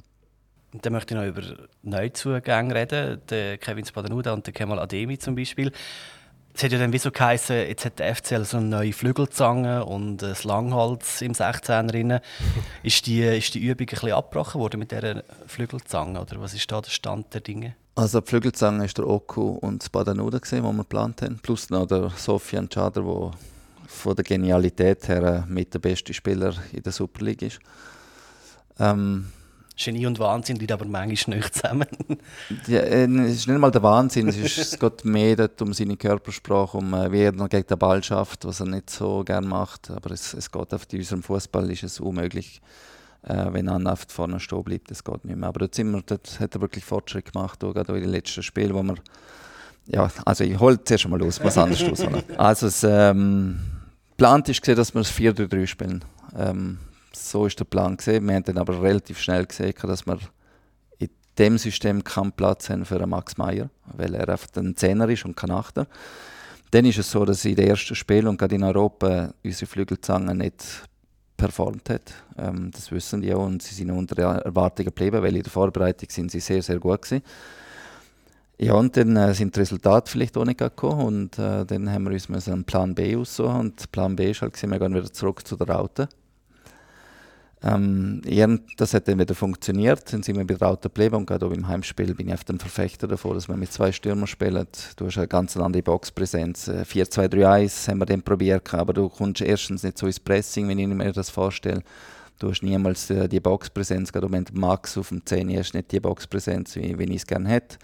Und 0.74 0.84
dann 0.84 0.92
möchte 0.92 1.14
ich 1.14 1.20
noch 1.20 1.26
über 1.26 1.42
Neuzugänge 1.82 2.74
reden. 2.74 3.22
Der 3.30 3.58
Kevin 3.58 3.86
Spadenuda 3.86 4.32
und 4.32 4.44
der 4.44 4.52
Kemal 4.52 4.80
Ademi 4.80 5.16
zum 5.18 5.36
Beispiel. 5.36 5.70
Es 6.52 6.64
hat 6.64 6.72
ja 6.72 6.78
dann 6.78 6.92
wie 6.92 6.98
so 6.98 7.12
geheißen, 7.12 7.56
jetzt 7.56 7.84
hat 7.84 8.00
der 8.00 8.14
FCL 8.14 8.44
so 8.44 8.56
eine 8.56 8.66
neue 8.66 8.92
Flügelzange 8.92 9.84
und 9.84 10.22
ein 10.22 10.34
Langholz 10.42 11.22
im 11.22 11.32
16er 11.32 11.86
drin. 11.86 12.18
ist, 12.82 13.06
die, 13.06 13.22
ist 13.22 13.54
die 13.54 13.60
Übung 13.60 13.86
ein 13.86 13.86
bisschen 13.86 14.12
abgebrochen 14.12 14.60
worden 14.60 14.80
mit 14.80 14.90
dieser 14.90 15.22
Flügelzange? 15.46 16.20
Oder 16.20 16.40
was 16.40 16.54
ist 16.54 16.70
da 16.70 16.80
der 16.80 16.90
Stand 16.90 17.32
der 17.34 17.40
Dinge? 17.40 17.76
Also 17.94 18.20
die 18.20 18.26
Flügelzange 18.28 18.84
ist 18.84 18.98
der 18.98 19.06
Oku 19.06 19.50
und 19.50 19.80
das 19.80 19.88
Badanuda 19.88 20.40
wo 20.40 20.72
wir 20.72 20.78
geplant 20.78 21.22
haben. 21.22 21.38
Plus 21.40 21.70
noch 21.70 21.86
der 21.86 22.10
Sofian 22.10 22.68
Chader, 22.68 23.02
der 23.02 23.30
von 23.86 24.16
der 24.16 24.24
Genialität 24.24 25.06
her 25.06 25.22
äh, 25.22 25.42
mit 25.48 25.72
der 25.72 25.78
beste 25.78 26.12
Spieler 26.12 26.52
in 26.72 26.82
der 26.82 26.92
Super 26.92 27.24
League 27.24 27.42
ist. 27.42 27.60
Ähm, 28.80 29.26
Genie 29.76 30.06
und 30.06 30.18
Wahnsinn 30.20 30.56
liegen 30.56 30.72
aber 30.72 30.84
manchmal 30.84 31.38
nicht 31.38 31.54
zusammen. 31.54 31.88
ja, 32.68 32.80
äh, 32.80 33.04
es 33.04 33.36
ist 33.36 33.48
nicht 33.48 33.58
mal 33.58 33.70
der 33.70 33.82
Wahnsinn, 33.82 34.28
es, 34.28 34.36
ist, 34.36 34.58
es 34.58 34.78
geht 34.78 35.04
mehr 35.04 35.34
dort 35.34 35.60
um 35.62 35.72
seine 35.72 35.96
Körpersprache, 35.96 36.78
um 36.78 36.94
äh, 36.94 37.10
wie 37.10 37.22
er 37.22 37.32
noch 37.32 37.48
gegen 37.48 37.66
den 37.66 37.78
Ball 37.78 38.02
schafft, 38.02 38.44
was 38.44 38.60
er 38.60 38.66
nicht 38.66 38.90
so 38.90 39.24
gerne 39.24 39.46
macht. 39.46 39.90
Aber 39.90 40.12
es, 40.12 40.32
es 40.34 40.50
geht 40.50 40.72
auf 40.72 40.86
in 40.92 40.98
unserem 41.00 41.22
Fußball 41.22 41.70
ist 41.72 41.82
es 41.82 41.98
unmöglich, 41.98 42.60
äh, 43.22 43.46
wenn 43.50 43.66
er 43.66 43.92
oft 43.92 44.12
vorne 44.12 44.38
stehen 44.38 44.62
bleibt, 44.62 44.90
das 44.90 45.02
geht 45.02 45.24
nicht 45.24 45.36
mehr. 45.36 45.48
Aber 45.48 45.60
dort, 45.60 45.74
sind 45.74 45.90
wir, 45.90 46.02
dort 46.02 46.38
hat 46.38 46.54
er 46.54 46.60
wirklich 46.60 46.84
Fortschritt 46.84 47.32
gemacht, 47.32 47.64
auch 47.64 47.74
gerade 47.74 47.96
in 47.96 48.02
den 48.02 48.10
letzten 48.10 48.42
Spielen, 48.44 48.74
wo 48.74 48.82
wir 48.82 48.96
ja, 49.86 50.10
also 50.24 50.44
ich 50.44 50.58
hole 50.58 50.82
zuerst 50.82 51.08
mal 51.08 51.18
los, 51.18 51.42
was 51.42 51.58
anderes 51.58 51.82
rausholen. 51.82 52.22
Also 52.38 52.68
es 52.68 52.84
ähm, 52.84 53.60
geplant 54.10 54.48
ist 54.48 54.62
gesehen, 54.62 54.76
dass 54.76 54.94
wir 54.94 55.02
das 55.02 55.12
4-3 55.12 55.66
spielen. 55.66 56.04
Ähm, 56.36 56.78
so 57.16 57.46
ist 57.46 57.58
der 57.58 57.64
Plan 57.64 57.96
gesehen. 57.96 58.26
Wir 58.26 58.34
haben 58.34 58.44
dann 58.44 58.58
aber 58.58 58.82
relativ 58.82 59.18
schnell 59.20 59.46
gesehen, 59.46 59.74
dass 59.82 60.06
wir 60.06 60.18
in 60.98 61.08
dem 61.38 61.58
System 61.58 62.02
keinen 62.04 62.32
Platz 62.32 62.70
haben 62.70 62.84
für 62.84 63.06
Max 63.06 63.36
Meyer, 63.36 63.70
weil 63.96 64.14
er 64.14 64.28
einfach 64.28 64.48
ein 64.56 64.76
Zehner 64.76 65.08
ist 65.08 65.24
und 65.24 65.36
kein 65.36 65.50
Achter. 65.50 65.86
Dann 66.70 66.84
ist 66.84 66.98
es 66.98 67.10
so, 67.10 67.24
dass 67.24 67.44
in 67.44 67.54
den 67.54 67.68
ersten 67.68 67.94
Spielen 67.94 68.26
und 68.26 68.36
gerade 68.38 68.56
in 68.56 68.64
Europa 68.64 69.32
unsere 69.44 69.66
Flügelzange 69.66 70.34
nicht 70.34 70.64
performt 71.36 71.90
hat. 71.90 72.14
Ähm, 72.38 72.70
das 72.72 72.90
wissen 72.90 73.20
die 73.20 73.34
auch 73.34 73.44
und 73.44 73.62
sie 73.62 73.74
sind 73.74 73.90
unter 73.90 74.20
Erwartungen 74.22 74.86
geblieben, 74.86 75.22
weil 75.22 75.36
in 75.36 75.42
der 75.42 75.52
Vorbereitung 75.52 76.08
sind 76.10 76.30
sie 76.30 76.40
sehr, 76.40 76.62
sehr 76.62 76.78
gut 76.78 77.02
gewesen. 77.02 77.22
Ja, 78.58 78.74
und 78.74 78.96
dann 78.96 79.16
äh, 79.16 79.34
sind 79.34 79.56
die 79.56 79.60
Resultate 79.60 80.10
vielleicht 80.10 80.36
auch 80.36 80.44
nicht 80.44 80.58
gekommen 80.58 81.00
und 81.00 81.38
äh, 81.38 81.64
dann 81.64 81.90
haben 81.90 82.04
wir 82.04 82.12
uns 82.12 82.48
einen 82.48 82.64
Plan 82.64 82.94
B 82.94 83.16
aussuchen 83.16 83.56
und 83.56 83.90
Plan 83.90 84.14
B 84.14 84.30
ist 84.30 84.42
halt, 84.42 84.52
gewesen, 84.52 84.70
wir 84.70 84.78
gehen 84.78 84.94
wieder 84.94 85.12
zurück 85.12 85.46
zu 85.46 85.56
der 85.56 85.68
Raute. 85.68 86.08
Ähm, 87.66 88.20
das 88.76 88.90
dann 88.90 89.18
wieder 89.18 89.34
funktioniert, 89.34 90.06
sind 90.08 90.26
wir 90.26 90.34
bei 90.34 90.54
der 90.54 90.60
Raute 90.60 90.90
geblieben 90.90 91.16
und 91.16 91.26
gerade 91.26 91.46
auch 91.46 91.50
im 91.50 91.66
Heimspiel 91.66 92.12
bin 92.14 92.28
ich 92.28 92.34
auf 92.34 92.44
dem 92.44 92.58
Verfechter 92.58 93.08
davon, 93.08 93.34
dass 93.34 93.48
wir 93.48 93.56
mit 93.56 93.72
zwei 93.72 93.90
Stürmern 93.90 94.26
spielen. 94.26 94.66
Du 94.96 95.06
hast 95.06 95.16
eine 95.16 95.28
ganz 95.28 95.56
andere 95.56 95.82
Boxpräsenz. 95.82 96.68
4-2-3-1 96.68 97.88
haben 97.88 97.98
wir 97.98 98.06
dann 98.06 98.22
probiert, 98.22 98.74
aber 98.74 98.92
du 98.92 99.08
kommst 99.08 99.40
erstens 99.40 99.82
nicht 99.82 99.96
so 99.96 100.06
ins 100.06 100.20
Pressing, 100.20 100.68
wenn 100.68 100.78
ich 100.78 100.86
mir 100.88 101.12
das 101.12 101.30
vorstelle. 101.30 101.82
Du 102.38 102.50
hast 102.50 102.62
niemals 102.62 103.08
äh, 103.08 103.28
die 103.28 103.40
Boxpräsenz, 103.40 104.12
gerade 104.12 104.30
wenn 104.30 104.44
Max 104.52 104.98
auf 104.98 105.08
dem 105.08 105.24
10 105.24 105.48
ist, 105.48 105.72
nicht 105.72 105.90
die 105.90 106.00
Boxpräsenz, 106.00 106.76
wie, 106.76 106.98
wie 106.98 107.04
ich 107.04 107.16
es 107.16 107.26
gerne 107.26 107.48
hätte. 107.48 107.78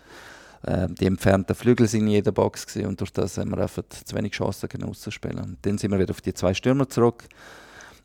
Äh, 0.62 0.88
die 0.88 1.06
entfernten 1.06 1.54
Flügel 1.54 1.88
sind 1.88 2.02
in 2.02 2.08
jeder 2.08 2.32
Box 2.32 2.76
und 2.76 3.00
durch 3.00 3.12
das 3.12 3.38
haben 3.38 3.50
wir 3.50 3.58
einfach 3.58 3.84
zu 3.88 4.14
wenig 4.14 4.32
Chancen 4.32 4.68
auszuspielen. 4.84 5.38
Und 5.38 5.58
dann 5.62 5.78
sind 5.78 5.90
wir 5.90 5.98
wieder 5.98 6.10
auf 6.10 6.20
die 6.20 6.34
zwei 6.34 6.52
Stürmer 6.52 6.86
zurück. 6.86 7.24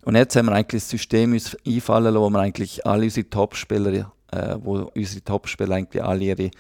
Und 0.06 0.16
jetzt 0.16 0.36
haben 0.36 0.46
wir 0.46 0.54
eigentlich 0.54 0.84
das 0.84 0.92
System 0.92 1.34
einfallen 1.34 2.14
lassen, 2.14 2.20
wo 2.24 2.30
wir 2.30 2.40
eigentlich 2.40 2.86
alle 2.86 3.06
unsere 3.06 3.28
Topspieler, 3.28 4.12
äh, 4.32 4.56
wo 4.60 4.92
unsere 4.96 5.24
Topspieler 5.24 5.76
eigentlich 5.76 6.04
alle 6.04 6.24
ihre 6.24 6.52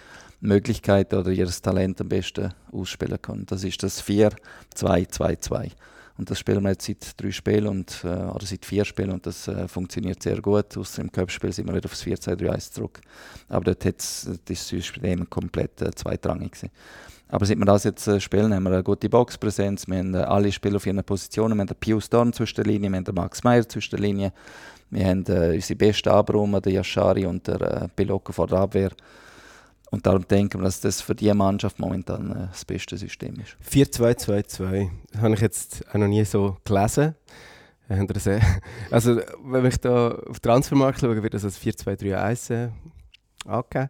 Möglichkeiten 0.41 1.15
oder 1.15 1.29
ihr 1.29 1.47
Talent 1.47 2.01
am 2.01 2.09
besten 2.09 2.51
ausspielen 2.71 3.21
können. 3.21 3.45
Das 3.45 3.63
ist 3.63 3.83
das 3.83 4.03
4-2-2-2. 4.03 5.69
Und 6.17 6.31
das 6.31 6.39
spielen 6.39 6.63
wir 6.63 6.71
jetzt 6.71 6.87
seit 6.87 7.21
drei 7.21 7.31
Spielen 7.31 7.67
und, 7.67 8.01
äh, 8.03 8.07
oder 8.07 8.45
seit 8.45 8.65
vier 8.65 8.83
Spielen 8.83 9.11
und 9.11 9.27
das 9.27 9.47
äh, 9.47 9.67
funktioniert 9.67 10.23
sehr 10.23 10.41
gut. 10.41 10.75
Außer 10.75 11.03
im 11.03 11.11
Cup-Spiel 11.11 11.53
sind 11.53 11.67
wir 11.67 11.75
wieder 11.75 11.85
aufs 11.89 12.03
4-2-3-1 12.03 12.71
zurück. 12.71 12.99
Aber 13.47 13.65
dort 13.65 13.85
hat 13.85 13.97
das 13.97 14.67
System 14.67 15.29
komplett 15.29 15.81
äh, 15.83 15.91
zweitrangig 15.93 16.53
gewesen. 16.53 16.71
Aber 17.27 17.45
seit 17.45 17.57
wir 17.57 17.65
das 17.65 17.83
jetzt 17.83 18.07
äh, 18.07 18.19
spielen, 18.19 18.53
haben 18.53 18.63
wir 18.63 18.71
eine 18.71 18.83
gute 18.83 19.09
Boxpräsenz. 19.09 19.87
Wir 19.87 19.97
haben 19.97 20.13
äh, 20.13 20.19
alle 20.19 20.51
Spieler 20.51 20.77
auf 20.77 20.85
ihren 20.85 21.03
Positionen. 21.03 21.57
Wir 21.57 21.61
haben 21.61 21.67
den 21.67 21.77
Pius 21.77 22.09
Dorn 22.09 22.31
zwischen 22.33 22.55
der 22.55 22.65
Linie, 22.65 22.89
wir 22.89 22.97
haben 22.97 23.03
den 23.03 23.15
Max 23.15 23.43
Meyer 23.43 23.67
zwischen 23.67 23.91
der 23.91 23.99
Linie. 23.99 24.33
Wir 24.91 25.05
haben 25.07 25.25
äh, 25.27 25.55
unsere 25.55 25.75
besten 25.75 26.09
Abräumer, 26.09 26.61
der 26.61 26.73
Yashari 26.73 27.25
und 27.25 27.47
der 27.47 27.61
äh, 27.61 27.87
Piloko 27.95 28.31
vor 28.31 28.47
der 28.47 28.59
Abwehr. 28.59 28.91
Und 29.91 30.05
darum 30.05 30.27
denken 30.27 30.59
wir, 30.59 30.65
dass 30.65 30.81
das 30.81 31.01
für 31.01 31.15
diese 31.15 31.33
Mannschaft 31.33 31.79
momentan 31.79 32.31
äh, 32.31 32.47
das 32.51 32.63
beste 32.63 32.97
System 32.97 33.35
ist. 33.39 33.57
4-2-2-2. 33.69 34.89
Das 35.11 35.21
habe 35.21 35.33
ich 35.33 35.41
jetzt 35.41 35.83
auch 35.89 35.95
noch 35.95 36.07
nie 36.07 36.23
so 36.25 36.57
gelesen. 36.63 37.15
Äh, 37.89 38.05
Also, 38.91 39.21
wenn 39.43 39.65
ich 39.65 39.77
da 39.77 40.09
auf 40.11 40.39
Transfermarkt 40.39 40.99
schaue, 40.99 41.21
wird 41.21 41.33
das 41.33 41.43
als 41.43 41.59
4-2-3-1 41.59 42.69
angegeben. 43.45 43.89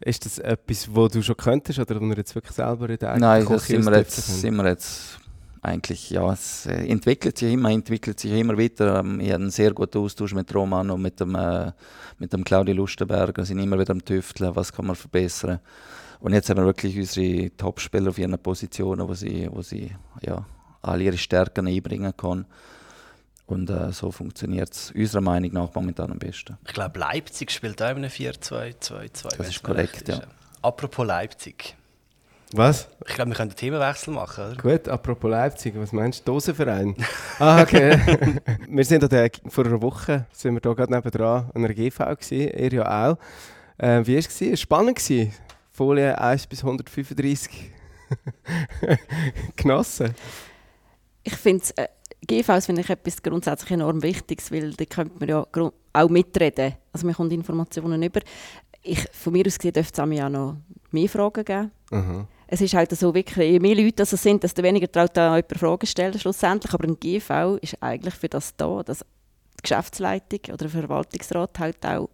Ist 0.00 0.24
das 0.24 0.38
etwas, 0.38 0.88
wo 0.94 1.08
du 1.08 1.22
schon 1.22 1.36
könntest 1.36 1.78
oder 1.78 2.00
wo 2.00 2.08
du 2.08 2.16
jetzt 2.16 2.34
wirklich 2.34 2.54
selber 2.54 2.88
in 2.90 2.98
der 2.98 3.18
Nein, 3.18 3.42
Küche 3.42 3.54
das 3.54 3.66
sind 3.66 3.84
wir, 3.84 3.98
jetzt, 3.98 4.40
sind 4.40 4.56
wir 4.56 4.66
jetzt 4.66 5.18
eigentlich, 5.62 6.10
ja, 6.10 6.32
es 6.32 6.66
äh, 6.66 6.86
entwickelt 6.86 7.38
sich 7.38 7.52
immer, 7.52 7.70
entwickelt 7.70 8.18
sich 8.18 8.32
immer 8.32 8.58
weiter. 8.58 8.98
Ähm, 8.98 9.20
Ich 9.20 9.28
habe 9.28 9.42
einen 9.42 9.50
sehr 9.50 9.72
guten 9.72 9.98
Austausch 9.98 10.34
mit 10.34 10.52
Roman 10.54 10.90
und 10.90 11.00
mit 11.00 11.20
dem, 11.20 11.34
äh, 11.36 11.70
mit 12.18 12.32
dem 12.32 12.42
Claudio 12.42 12.74
Lustenberg. 12.74 13.36
Wir 13.36 13.44
sind 13.44 13.60
immer 13.60 13.78
wieder 13.78 13.92
am 13.92 14.04
Tüfteln, 14.04 14.54
was 14.56 14.72
kann 14.72 14.86
man 14.86 14.96
verbessern. 14.96 15.60
Und 16.18 16.32
jetzt 16.32 16.50
haben 16.50 16.58
wir 16.58 16.66
wirklich 16.66 16.96
unsere 16.98 17.56
Topspieler 17.56 18.10
auf 18.10 18.18
ihren 18.18 18.38
Positionen, 18.38 19.08
wo 19.08 19.14
sie, 19.14 19.48
wo 19.52 19.62
sie 19.62 19.92
ja, 20.20 20.44
alle 20.80 21.04
ihre 21.04 21.18
Stärken 21.18 21.68
einbringen 21.68 22.16
können. 22.16 22.46
Und 23.52 23.68
äh, 23.68 23.92
so 23.92 24.10
funktioniert 24.10 24.72
es 24.72 24.90
unserer 24.92 25.20
Meinung 25.20 25.52
nach 25.52 25.74
momentan 25.74 26.10
am 26.10 26.18
besten. 26.18 26.56
Ich 26.66 26.72
glaube, 26.72 26.98
Leipzig 26.98 27.50
spielt 27.50 27.82
auch 27.82 27.90
in 27.90 27.98
einem 27.98 28.08
4-2-2-2. 28.08 29.36
Das 29.36 29.48
ist 29.48 29.62
korrekt, 29.62 30.08
ja. 30.08 30.22
Apropos 30.62 31.06
Leipzig. 31.06 31.76
Was? 32.54 32.88
Ich 33.06 33.14
glaube, 33.14 33.30
wir 33.30 33.36
können 33.36 33.50
einen 33.50 33.56
Themenwechsel 33.56 34.14
machen, 34.14 34.52
oder? 34.52 34.56
Gut, 34.56 34.88
apropos 34.88 35.30
Leipzig, 35.30 35.74
was 35.76 35.92
meinst 35.92 36.20
du? 36.20 36.32
Dosenverein? 36.32 36.96
ah, 37.38 37.60
okay. 37.60 37.98
wir 38.68 38.84
sind 38.86 39.02
da 39.02 39.26
vor 39.48 39.66
einer 39.66 39.82
Woche, 39.82 40.26
sind 40.32 40.54
wir 40.54 40.60
da 40.60 40.72
gerade 40.72 40.92
nebenan 40.92 41.50
an 41.52 41.64
einer 41.64 41.74
GV 41.74 41.98
gewesen, 41.98 42.58
ihr 42.58 42.72
ja 42.72 43.10
auch. 43.10 43.18
Äh, 43.76 44.06
wie 44.06 44.14
war 44.14 44.18
es? 44.18 44.40
Es 44.40 44.48
war 44.48 44.56
spannend. 44.56 44.96
Gewesen. 44.96 45.34
Folie 45.70 46.18
1 46.18 46.46
bis 46.46 46.60
135. 46.62 47.70
Genossen. 49.56 50.14
Ich 51.22 51.36
finde 51.36 51.64
äh, 51.76 51.88
GVs 52.26 52.66
finde 52.66 52.82
ich 52.82 52.90
etwas 52.90 53.22
grundsätzlich 53.22 53.72
enorm 53.72 54.02
Wichtiges, 54.02 54.50
weil 54.52 54.72
da 54.72 54.84
könnte 54.84 55.18
man 55.18 55.28
ja 55.28 55.46
auch 55.92 56.08
mitreden. 56.08 56.74
Also 56.92 57.06
man 57.06 57.14
kommt 57.14 57.32
Informationen 57.32 58.02
über. 58.02 58.20
Ich, 58.82 59.06
von 59.12 59.32
mir 59.32 59.46
aus 59.46 59.58
gesehen 59.58 59.72
dürfte 59.72 60.02
es 60.02 60.22
auch 60.22 60.28
noch 60.28 60.56
mehr 60.90 61.08
Fragen 61.08 61.44
geben. 61.44 61.70
Aha. 61.90 62.26
Es 62.46 62.60
ist 62.60 62.74
halt 62.74 62.90
so 62.90 63.14
wirklich, 63.14 63.52
je 63.52 63.60
mehr 63.60 63.74
Leute 63.74 63.92
das 63.92 64.12
es 64.12 64.22
sind, 64.22 64.42
desto 64.42 64.62
weniger 64.62 64.90
traut 64.90 65.16
da 65.16 65.36
jemand 65.36 65.58
Fragen 65.58 65.86
stellen 65.86 66.18
schlussendlich. 66.18 66.74
Aber 66.74 66.84
ein 66.84 66.98
GV 66.98 67.56
ist 67.60 67.76
eigentlich 67.80 68.14
für 68.14 68.28
das 68.28 68.54
da, 68.56 68.82
dass 68.82 68.98
die 68.98 69.62
Geschäftsleitung 69.62 70.40
oder 70.48 70.56
der 70.56 70.68
Verwaltungsrat 70.68 71.58
halt 71.58 71.86
auch 71.86 72.10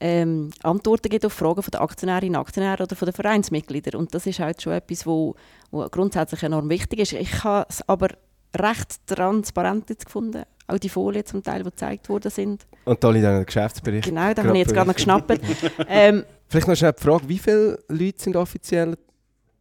ähm, 0.00 0.50
Antworten 0.62 1.08
gibt 1.08 1.24
auf 1.24 1.32
Fragen 1.32 1.62
von 1.62 1.70
der 1.70 1.82
Aktionärinnen, 1.82 2.36
Aktionäre 2.36 2.82
oder 2.82 2.96
von 2.96 3.06
den 3.06 3.14
Vereinsmitgliedern. 3.14 4.00
Und 4.00 4.14
das 4.14 4.26
ist 4.26 4.40
halt 4.40 4.60
schon 4.60 4.72
etwas, 4.72 5.06
wo, 5.06 5.36
wo 5.70 5.86
grundsätzlich 5.88 6.42
enorm 6.42 6.68
wichtig 6.68 7.00
ist. 7.00 7.12
Ich 7.12 7.44
habe 7.44 7.66
es 7.68 7.88
aber 7.88 8.08
recht 8.54 9.06
transparent 9.06 9.90
jetzt 9.90 10.06
gefunden. 10.06 10.42
Auch 10.66 10.78
die 10.78 10.88
Folien 10.88 11.26
zum 11.26 11.42
Teil, 11.42 11.62
die 11.62 11.70
gezeigt 11.70 12.08
worden 12.08 12.30
sind. 12.30 12.66
Und 12.84 13.02
da 13.04 13.10
liegt 13.10 13.26
auch 13.26 13.30
der 13.30 13.44
Geschäftsbericht. 13.44 14.08
Genau, 14.08 14.32
da 14.32 14.42
habe 14.42 14.52
ich 14.52 14.64
jetzt 14.64 14.72
gerade 14.74 14.88
noch 14.88 14.94
geschnappt. 14.94 15.40
ähm, 15.88 16.24
Vielleicht 16.48 16.68
noch 16.68 16.76
schnell 16.76 16.92
die 16.92 17.02
Frage, 17.02 17.28
wie 17.28 17.38
viele 17.38 17.78
Leute 17.88 18.22
sind 18.22 18.36
offiziell? 18.36 18.96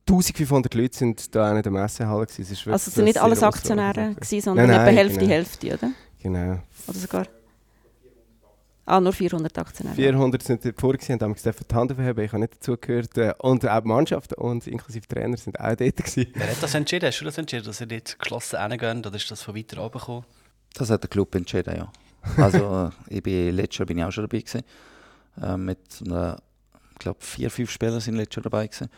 1500 0.08 0.74
Leute 0.74 0.98
sind 0.98 1.34
da 1.36 1.56
in 1.56 1.62
der 1.62 1.72
Messehalle. 1.72 2.26
Gewesen. 2.26 2.72
Also 2.72 2.90
es 2.90 2.96
sind 2.96 3.06
nicht 3.06 3.22
alles. 3.22 3.42
Aktionäre, 3.42 4.14
gewesen, 4.16 4.42
sondern 4.42 4.68
Nein, 4.68 4.76
etwa 4.76 4.86
nein, 4.86 4.96
Hälfte, 4.96 5.20
genau. 5.20 5.32
Hälfte, 5.32 5.68
oder? 5.74 5.92
Genau. 6.22 6.60
Oder 6.88 6.98
sogar? 6.98 7.28
Ah, 8.86 9.00
nur 9.00 9.14
400 9.14 9.58
Aktionäre. 9.58 9.96
400 9.96 10.44
sind 10.44 10.66
dort 10.66 10.80
vor 10.80 10.90
und 10.90 11.22
haben 11.22 11.34
gesagt, 11.34 11.72
die 11.72 11.76
Hand 11.76 11.92
aufheben. 11.94 12.26
Ich 12.26 12.32
habe 12.32 12.42
nicht 12.42 12.56
dazugehört. 12.56 13.18
Äh, 13.18 13.34
Und 13.40 13.68
auch 13.68 13.80
die 13.82 13.88
Mannschaft 13.88 14.34
und 14.34 14.68
inklusive 14.68 15.08
Trainer 15.08 15.38
sind 15.38 15.58
auch 15.60 15.76
dort. 15.76 15.96
Gewesen. 15.96 16.28
Wer 16.34 16.50
hat 16.52 16.62
das 16.62 16.74
entschieden? 16.74 17.06
Hast 17.08 17.22
du 17.22 17.26
das 17.26 17.38
entschieden, 17.38 17.66
dass 17.66 17.80
ihr 17.80 17.88
dort 17.88 18.20
geschlossen 18.20 18.58
reingehen? 18.58 19.00
Oder 19.00 19.16
ist 19.16 19.32
das 19.32 19.42
von 19.42 19.56
weiter 19.56 19.82
oben 19.84 20.00
gekommen? 20.00 20.26
Das 20.74 20.90
hat 20.90 21.02
der 21.02 21.10
Club 21.10 21.34
entschieden, 21.36 21.76
ja. 21.78 21.92
Also 22.38 22.92
äh, 23.10 23.16
ich 23.16 23.24
bin, 23.24 23.56
letztes 23.56 23.80
Jahr 23.80 23.86
bin 23.86 23.98
ich 24.00 24.04
auch 24.04 24.12
schon 24.12 24.26
dabei 24.26 24.40
gewesen. 24.42 24.64
Äh, 25.42 25.58
mit, 25.58 25.80
ich 26.02 27.00
glaube, 27.00 27.20
vier, 27.20 27.50
fünf 27.50 27.72
Spielern 27.72 28.02
sind 28.02 28.16
letztes 28.16 28.36
Jahr 28.38 28.44
dabei 28.44 28.68
gewesen. 28.68 28.90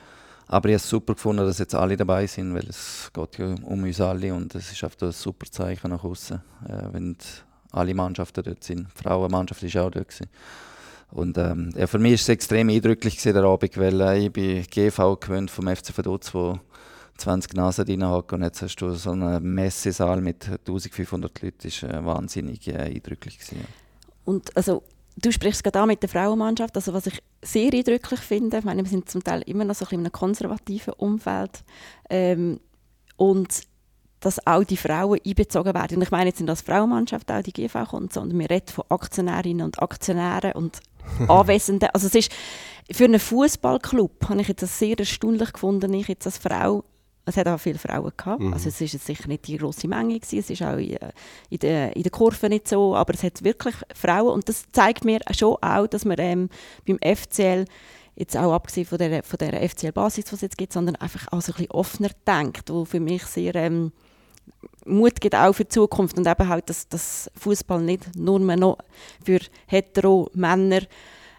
Aber 0.47 0.69
ich 0.69 0.73
habe 0.73 0.77
es 0.83 0.89
super 0.89 1.13
gefunden, 1.13 1.45
dass 1.45 1.57
jetzt 1.59 1.73
alle 1.75 1.97
dabei 1.97 2.27
sind, 2.27 2.53
weil 2.53 2.67
es 2.67 3.09
geht 3.13 3.37
ja 3.39 3.55
um 3.63 3.83
uns 3.83 3.99
alle 4.01 4.33
und 4.33 4.53
es 4.53 4.71
ist 4.71 4.83
einfach 4.83 5.01
ein 5.01 5.11
super 5.11 5.45
Zeichen 5.49 5.89
nach 5.89 6.03
außen, 6.03 6.41
äh, 6.67 6.83
wenn 6.91 7.17
alle 7.75 7.93
Mannschaften 7.93 8.43
dort 8.43 8.63
sind. 8.63 8.87
Die 8.97 9.03
Frauenmannschaft 9.03 9.63
ist 9.63 9.77
auch 9.77 9.91
dort. 9.91 10.07
Und 11.11 11.37
ähm, 11.37 11.69
ja, 11.75 11.87
für 11.87 11.99
mich 11.99 12.13
ist 12.13 12.21
es 12.23 12.29
extrem 12.29 12.69
eindrücklich 12.69 13.17
gewesen, 13.17 13.33
der 13.33 13.43
Abend, 13.43 13.77
weil 13.77 14.01
äh, 14.01 14.25
ich 14.25 14.33
bin 14.33 14.63
GV 14.63 15.17
gewöhnt 15.17 15.51
vom 15.51 15.67
FC 15.67 15.95
Vaduz, 15.97 16.33
wo 16.33 16.59
20 17.17 17.53
Nasen 17.53 17.85
drin 17.85 18.05
hocken 18.05 18.39
und 18.39 18.43
jetzt 18.43 18.61
hast 18.61 18.75
du 18.77 18.91
so 18.91 19.11
einen 19.11 19.41
Messesaal 19.41 20.19
mit 20.19 20.49
1500 20.49 21.41
Leuten, 21.41 21.57
das 21.57 21.65
ist 21.65 21.83
äh, 21.83 22.03
wahnsinnig 22.03 22.67
äh, 22.67 22.75
eindrücklich 22.75 23.37
gewesen. 23.39 23.59
ja. 23.59 23.65
Und 24.25 24.55
also, 24.57 24.83
du 25.15 25.31
sprichst 25.31 25.63
gerade 25.63 25.79
an 25.79 25.87
mit 25.87 26.01
der 26.01 26.09
Frauenmannschaft. 26.09 26.75
Also, 26.75 26.93
was 26.93 27.07
ich 27.07 27.21
sehr 27.41 27.71
eindrücklich 27.71 28.19
finde, 28.19 28.57
ich 28.57 28.63
meine, 28.65 28.83
wir 28.83 28.89
sind 28.89 29.09
zum 29.09 29.23
Teil 29.23 29.43
immer 29.43 29.63
noch 29.63 29.75
so 29.75 29.85
ein 29.85 29.89
bisschen 29.89 29.99
in 29.99 30.05
einem 30.05 30.11
konservativen 30.11 30.93
Umfeld. 30.93 31.63
Ähm, 32.09 32.59
und 33.15 33.61
dass 34.25 34.45
auch 34.47 34.63
die 34.63 34.77
Frauen 34.77 35.19
einbezogen 35.25 35.73
werden. 35.73 35.97
Und 35.97 36.03
ich 36.03 36.11
meine 36.11 36.29
jetzt 36.29 36.39
nicht 36.39 36.49
als 36.49 36.61
Frauenmannschaft 36.61 37.31
auch 37.31 37.43
die 37.43 37.53
GV 37.53 37.85
kommt, 37.85 38.13
sondern 38.13 38.39
wir 38.39 38.49
reden 38.49 38.69
von 38.69 38.85
Aktionärinnen 38.89 39.65
und 39.65 39.81
Aktionären 39.81 40.53
und 40.53 40.79
Anwesenden. 41.27 41.89
Also 41.93 42.07
es 42.07 42.15
ist 42.15 42.31
für 42.91 43.05
einen 43.05 43.19
Fußballclub 43.19 44.29
habe 44.29 44.41
ich 44.41 44.47
jetzt 44.47 44.63
das 44.63 44.79
sehr 44.79 44.97
erstaunlich 44.97 45.53
gefunden, 45.53 45.93
ich 45.93 46.07
jetzt 46.07 46.25
als 46.25 46.39
Frau 46.39 46.83
es 47.27 47.37
hat 47.37 47.47
auch 47.47 47.59
viele 47.59 47.79
Frauen 47.79 48.11
gehabt. 48.15 48.39
Mhm. 48.39 48.53
Also 48.53 48.69
es 48.69 48.79
ist 48.79 48.93
jetzt 48.93 49.07
sicher 49.07 49.27
nicht 49.27 49.47
die 49.47 49.57
große 49.57 49.87
Menge 49.87 50.19
gewesen. 50.19 50.39
Es 50.39 50.49
ist 50.51 50.61
auch 50.61 50.77
in, 50.77 50.97
in 51.49 51.59
der 51.59 51.95
in 51.95 52.03
der 52.03 52.11
Kurve 52.11 52.49
nicht 52.49 52.67
so, 52.67 52.95
aber 52.95 53.15
es 53.15 53.23
hat 53.23 53.43
wirklich 53.43 53.75
Frauen 53.95 54.33
und 54.33 54.47
das 54.47 54.65
zeigt 54.71 55.05
mir 55.05 55.19
schon 55.31 55.57
auch, 55.61 55.87
dass 55.87 56.05
man 56.05 56.17
ähm, 56.19 56.49
beim 56.85 56.99
FCL 56.99 57.65
jetzt 58.15 58.37
auch 58.37 58.53
abgesehen 58.53 58.85
von 58.85 58.97
der, 58.97 59.23
von 59.23 59.37
der 59.37 59.67
FCL-Basis, 59.67 60.25
die 60.25 60.35
es 60.35 60.41
jetzt 60.41 60.57
gibt, 60.57 60.73
sondern 60.73 60.95
einfach 60.95 61.27
auch 61.31 61.41
so 61.41 61.51
ein 61.51 61.57
bisschen 61.57 61.71
offener 61.71 62.09
denkt, 62.25 62.69
wo 62.69 62.85
für 62.85 62.99
mich 62.99 63.23
sehr 63.25 63.55
ähm, 63.55 63.91
Mut 64.85 65.19
gibt 65.19 65.35
auch 65.35 65.53
für 65.53 65.63
die 65.63 65.69
Zukunft 65.69 66.17
und 66.17 66.27
eben 66.27 66.47
halt, 66.47 66.69
dass, 66.69 66.87
dass 66.87 67.31
Fußball 67.35 67.81
nicht 67.81 68.15
nur 68.15 68.39
mehr 68.39 68.57
noch 68.57 68.77
für 69.23 69.39
hetero 69.65 70.29
Männer 70.33 70.81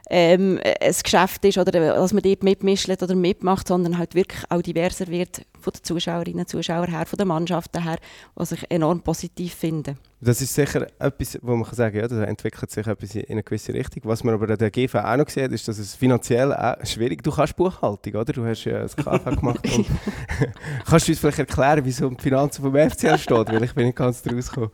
ähm, 0.08 0.60
ein 0.62 0.94
Geschäft 1.02 1.44
ist 1.44 1.58
oder 1.58 1.72
dass 1.72 2.12
man 2.12 2.22
dort 2.22 2.42
mitmischt 2.42 2.88
oder 2.88 3.14
mitmacht, 3.14 3.68
sondern 3.68 3.98
halt 3.98 4.14
wirklich 4.14 4.42
auch 4.48 4.62
diverser 4.62 5.08
wird 5.08 5.42
von 5.60 5.72
den 5.72 5.82
Zuschauerinnen 5.82 6.40
und 6.40 6.48
Zuschauern 6.48 6.90
her, 6.90 7.06
von 7.06 7.16
den 7.16 7.28
Mannschaften 7.28 7.82
her, 7.82 7.98
was 8.34 8.52
ich 8.52 8.70
enorm 8.70 9.02
positiv 9.02 9.54
finde. 9.54 9.96
Das 10.20 10.40
ist 10.40 10.54
sicher 10.54 10.86
etwas, 10.98 11.38
wo 11.42 11.56
man 11.56 11.64
kann 11.64 11.74
sagen 11.74 11.98
ja, 11.98 12.08
da 12.08 12.22
entwickelt 12.22 12.70
sich 12.70 12.86
etwas 12.86 13.14
in 13.16 13.24
eine 13.28 13.42
gewisse 13.42 13.74
Richtung. 13.74 14.02
Was 14.04 14.24
man 14.24 14.34
aber 14.34 14.48
an 14.48 14.58
der 14.58 14.70
GV 14.70 14.94
auch 14.94 15.16
noch 15.16 15.28
sieht, 15.28 15.52
ist, 15.52 15.68
dass 15.68 15.78
es 15.78 15.94
finanziell 15.94 16.54
auch 16.54 16.76
schwierig 16.86 17.22
Du 17.22 17.30
kannst 17.30 17.56
Buchhaltung, 17.56 18.14
oder? 18.14 18.32
Du 18.32 18.44
hast 18.46 18.64
ja 18.64 18.80
das 18.80 18.96
KV 18.96 19.24
gemacht. 19.36 19.60
Kannst 20.86 21.08
du 21.08 21.12
uns 21.12 21.18
vielleicht 21.18 21.38
erklären, 21.38 21.84
wieso 21.84 22.08
die 22.08 22.22
Finanzen 22.22 22.62
vom 22.62 22.74
FCL 22.74 23.18
steht? 23.18 23.52
Weil 23.52 23.64
ich 23.64 23.74
bin 23.74 23.86
nicht 23.86 23.96
ganz 23.96 24.22
draus 24.22 24.50
gekommen. 24.50 24.70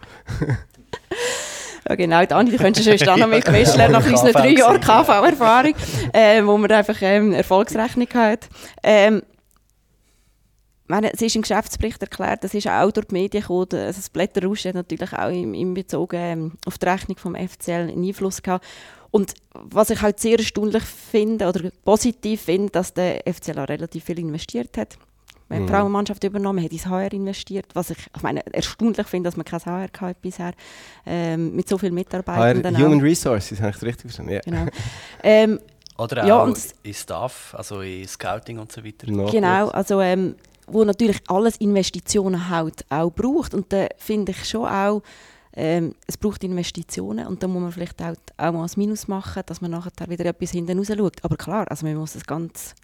Ja, 1.92 1.96
genau, 1.96 2.24
Dani, 2.24 2.50
du 2.50 2.56
könntest 2.56 2.86
sonst 2.86 3.06
auch 3.06 3.18
noch 3.18 3.28
mitgemischt 3.28 3.76
nach 3.76 4.06
unseren 4.06 4.32
drei 4.32 4.48
Jahren. 4.52 4.80
KV-Erfahrung, 4.80 5.74
äh, 6.14 6.42
wo 6.42 6.56
man 6.56 6.72
einfach 6.72 6.96
ähm, 7.02 7.34
Erfolgsrechnung 7.34 8.08
hat. 8.14 8.48
Ähm, 8.82 9.20
meine, 10.86 11.12
es 11.12 11.20
ist 11.20 11.36
im 11.36 11.42
Geschäftsbericht 11.42 12.00
erklärt, 12.00 12.44
das 12.44 12.54
ist 12.54 12.66
auch 12.66 12.90
durch 12.92 13.08
die 13.08 13.14
Medien 13.14 13.42
gekommen, 13.42 13.66
also 13.72 13.98
das 13.98 14.08
Blätterrausch 14.08 14.64
hat 14.64 14.74
natürlich 14.74 15.12
auch 15.12 15.28
im, 15.28 15.52
im 15.52 15.74
Bezug 15.74 16.14
ähm, 16.14 16.52
auf 16.64 16.78
die 16.78 16.86
Rechnung 16.86 17.18
vom 17.18 17.34
FCL 17.34 17.90
einen 17.90 18.02
Einfluss 18.02 18.40
gehabt. 18.40 18.64
Und 19.10 19.34
was 19.52 19.90
ich 19.90 20.00
halt 20.00 20.18
sehr 20.18 20.38
erstaunlich 20.38 20.84
finde 20.84 21.46
oder 21.46 21.70
positiv 21.84 22.40
finde, 22.40 22.70
dass 22.70 22.94
der 22.94 23.22
FCL 23.30 23.58
auch 23.58 23.68
relativ 23.68 24.04
viel 24.04 24.18
investiert 24.18 24.78
hat. 24.78 24.96
Wir 25.52 25.58
haben 25.58 25.66
die 25.66 25.72
Mhm. 25.72 25.76
Frauenmannschaft 25.76 26.24
übernommen, 26.24 26.64
hat 26.64 26.72
ins 26.72 26.86
HR 26.86 27.12
investiert, 27.12 27.66
was 27.74 27.90
ich, 27.90 27.98
ich 28.16 28.22
meine, 28.22 28.44
erstaunlich 28.54 29.06
finde, 29.06 29.28
dass 29.28 29.36
man 29.36 29.44
kein 29.44 29.60
HR 29.64 29.82
hatte 30.00 30.16
bisher, 30.20 30.52
ähm, 31.06 31.54
mit 31.54 31.68
so 31.68 31.76
vielen 31.78 31.92
HR, 31.92 32.00
Mitarbeitenden. 32.00 32.78
Human 32.78 32.98
auch. 32.98 33.02
Resources, 33.02 33.58
habe 33.60 33.70
ich 33.70 33.76
das 33.76 33.84
richtig 33.84 34.02
verstanden? 34.02 34.32
Ja. 34.32 34.40
Genau. 34.40 34.66
ähm, 35.22 35.60
Oder 35.98 36.26
Ja, 36.26 36.40
auch 36.42 36.46
und- 36.46 36.58
in 36.82 36.94
Staff, 36.94 37.54
also 37.56 37.82
in 37.82 38.08
Scouting 38.08 38.58
und 38.58 38.72
so 38.72 38.82
weiter. 38.82 39.10
Noch 39.10 39.30
Genau, 39.30 39.66
gut. 39.66 39.74
also 39.74 40.00
ähm, 40.00 40.34
wo 40.66 40.84
natürlich 40.84 41.20
alles 41.28 41.56
Investitionen 41.58 42.48
halt 42.48 42.84
auch 42.88 43.10
braucht 43.10 43.52
und 43.52 43.70
da 43.72 43.86
finde 43.98 44.32
ich 44.32 44.48
schon 44.48 44.66
auch, 44.66 45.02
ähm, 45.54 45.94
es 46.06 46.16
braucht 46.16 46.42
Investitionen 46.44 47.26
und 47.26 47.42
da 47.42 47.46
muss 47.46 47.60
man 47.60 47.72
vielleicht 47.72 48.00
auch, 48.02 48.14
auch 48.38 48.52
mal 48.52 48.64
ein 48.64 48.70
Minus 48.76 49.06
machen, 49.06 49.42
dass 49.44 49.60
man 49.60 49.70
nachher 49.72 49.90
wieder 50.08 50.24
etwas 50.24 50.52
hinten 50.52 50.78
raus 50.78 50.86
schaut. 50.96 51.22
Aber 51.22 51.36
klar, 51.36 51.66
also 51.70 51.84
man 51.84 51.94
muss 51.96 52.14
es 52.14 52.24
ganz, 52.24 52.74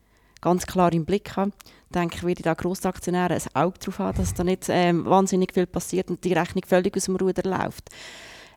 ganz 0.42 0.66
klar 0.66 0.92
im 0.92 1.06
Blick 1.06 1.34
haben. 1.34 1.52
Ich 1.90 1.94
denke, 1.94 2.22
würde 2.22 2.42
da 2.42 2.52
Grossaktionäre 2.52 3.34
ein 3.34 3.42
Auge 3.54 3.78
darauf 3.78 3.98
haben, 3.98 4.18
dass 4.18 4.34
da 4.34 4.44
nicht 4.44 4.66
ähm, 4.68 5.06
wahnsinnig 5.06 5.54
viel 5.54 5.66
passiert 5.66 6.10
und 6.10 6.22
die 6.22 6.34
Rechnung 6.34 6.64
völlig 6.66 6.94
aus 6.94 7.04
dem 7.04 7.16
Ruder 7.16 7.48
läuft. 7.48 7.88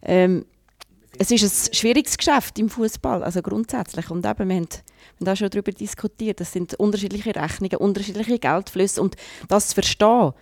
Ähm, 0.01 0.45
es 1.17 1.31
ist 1.31 1.69
ein 1.69 1.73
schwieriges 1.73 2.17
Geschäft 2.17 2.59
im 2.59 2.69
Fußball, 2.69 3.23
also 3.23 3.41
grundsätzlich. 3.41 4.09
Und 4.09 4.25
eben, 4.25 4.49
wir 4.49 4.55
haben, 4.55 4.67
wir 5.19 5.35
schon 5.35 5.49
darüber 5.49 5.71
diskutiert, 5.71 6.41
das 6.41 6.51
sind 6.51 6.73
unterschiedliche 6.75 7.33
Rechnungen, 7.35 7.77
unterschiedliche 7.77 8.37
Geldflüsse 8.37 9.01
und 9.01 9.15
das 9.47 9.69
zu 9.69 9.75
verstehen, 9.75 10.33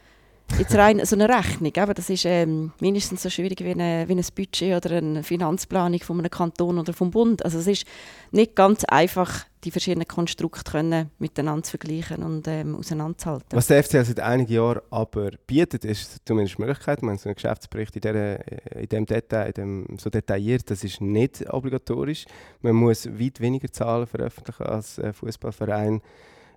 jetzt 0.58 0.76
rein 0.76 1.04
so 1.06 1.16
eine 1.16 1.30
Rechnung, 1.30 1.72
eben, 1.76 1.94
das 1.94 2.10
ist 2.10 2.26
ähm, 2.26 2.72
mindestens 2.80 3.24
so 3.24 3.30
schwierig 3.30 3.60
wie, 3.62 3.72
eine, 3.72 4.08
wie 4.08 4.14
ein 4.14 4.26
Budget 4.36 4.76
oder 4.76 4.98
eine 4.98 5.24
Finanzplanung 5.24 6.00
von 6.00 6.20
einem 6.20 6.30
Kanton 6.30 6.80
oder 6.80 6.94
vom 6.94 7.12
Bund. 7.12 7.44
Also 7.46 7.60
es 7.60 7.68
ist 7.68 7.86
nicht 8.32 8.56
ganz 8.56 8.84
einfach, 8.86 9.46
die 9.64 9.72
verschiedenen 9.72 10.08
Konstrukte 10.08 10.70
können 10.70 11.12
miteinander 11.20 11.64
zu 11.64 11.72
vergleichen 11.72 12.24
und 12.24 12.48
ähm, 12.48 12.76
auseinanderzuhalten. 12.76 13.48
Was 13.52 13.68
der 13.68 13.84
FCL 13.84 14.06
seit 14.06 14.20
einigen 14.20 14.54
Jahren 14.54 14.82
aber 14.90 15.32
bietet, 15.48 15.84
ist 15.84 16.22
zumindest 16.26 16.58
die 16.58 16.62
Möglichkeit, 16.62 17.02
man 17.02 17.18
so 17.18 17.28
einen 17.28 17.36
Geschäftsbericht 17.36 17.96
in, 17.96 18.02
dieser, 18.02 18.76
in 18.76 18.88
dem 18.88 19.06
Detail, 19.06 19.48
in 19.48 19.54
dem, 19.54 19.98
so 19.98 20.10
detailliert, 20.10 20.70
das 20.70 20.84
ist 20.84 21.02
nicht 21.02 21.52
obligatorisch. 21.52 22.26
Man 22.62 22.76
muss 22.76 23.08
weit 23.08 23.42
weniger 23.42 23.72
Zahlen 23.72 24.08
veröffentlichen 24.08 24.64
als 24.64 24.98
äh, 24.98 25.12
Fußballverein, 25.12 26.02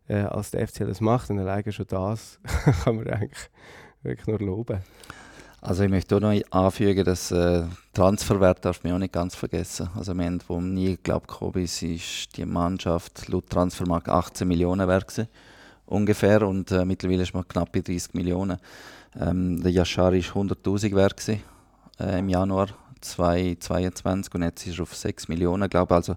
äh, 0.09 0.19
als 0.19 0.53
der 0.53 0.67
FCL 0.69 0.87
das 0.87 1.01
macht. 1.01 1.31
Und 1.31 1.41
alleine 1.41 1.73
schon 1.73 1.87
das 1.89 2.39
kann 2.85 2.97
man 2.97 3.09
eigentlich 3.09 3.51
wirklich 4.03 4.27
nur 4.27 4.39
loben. 4.39 4.81
Also 5.61 5.85
ich 5.85 5.91
möchte 5.91 6.17
auch 6.17 6.21
noch 6.21 6.35
anfügen, 6.51 7.05
dass 7.05 7.31
äh, 7.31 7.63
Transferwert 7.95 8.65
darf 8.65 8.83
man 8.83 8.95
auch 8.95 8.99
nicht 8.99 9.13
ganz 9.13 9.37
vergessen. 9.37 9.89
Also 9.95 10.13
wir 10.13 10.25
haben, 10.25 10.41
wo 10.49 10.61
nie 10.61 10.99
glaubt 11.01 11.31
ist, 11.57 11.83
ist 11.83 12.37
die 12.37 12.45
Mannschaft 12.45 13.29
laut 13.29 13.49
Transfermarkt 13.49 14.09
18 14.09 14.49
Millionen 14.49 14.89
wert 14.89 15.07
gewesen, 15.07 15.29
ungefähr 15.87 16.43
und 16.43 16.73
äh, 16.73 16.85
mittlerweile 16.85 17.23
ist 17.23 17.33
man 17.33 17.47
knapp 17.47 17.71
bei 17.71 17.81
30 17.81 18.15
Millionen. 18.15 18.59
Ähm, 19.21 19.63
der 19.63 19.71
Yashar 19.71 20.13
ist 20.15 20.31
100'000 20.31 20.97
wert 20.97 21.17
gewesen, 21.17 21.43
äh, 22.01 22.19
im 22.19 22.29
Januar 22.29 22.69
2022 23.03 24.35
und 24.35 24.43
jetzt 24.43 24.67
ist 24.67 24.79
er 24.79 24.83
auf 24.83 24.95
6 24.95 25.29
Millionen, 25.29 25.69
glaube 25.69 25.95
also 25.95 26.15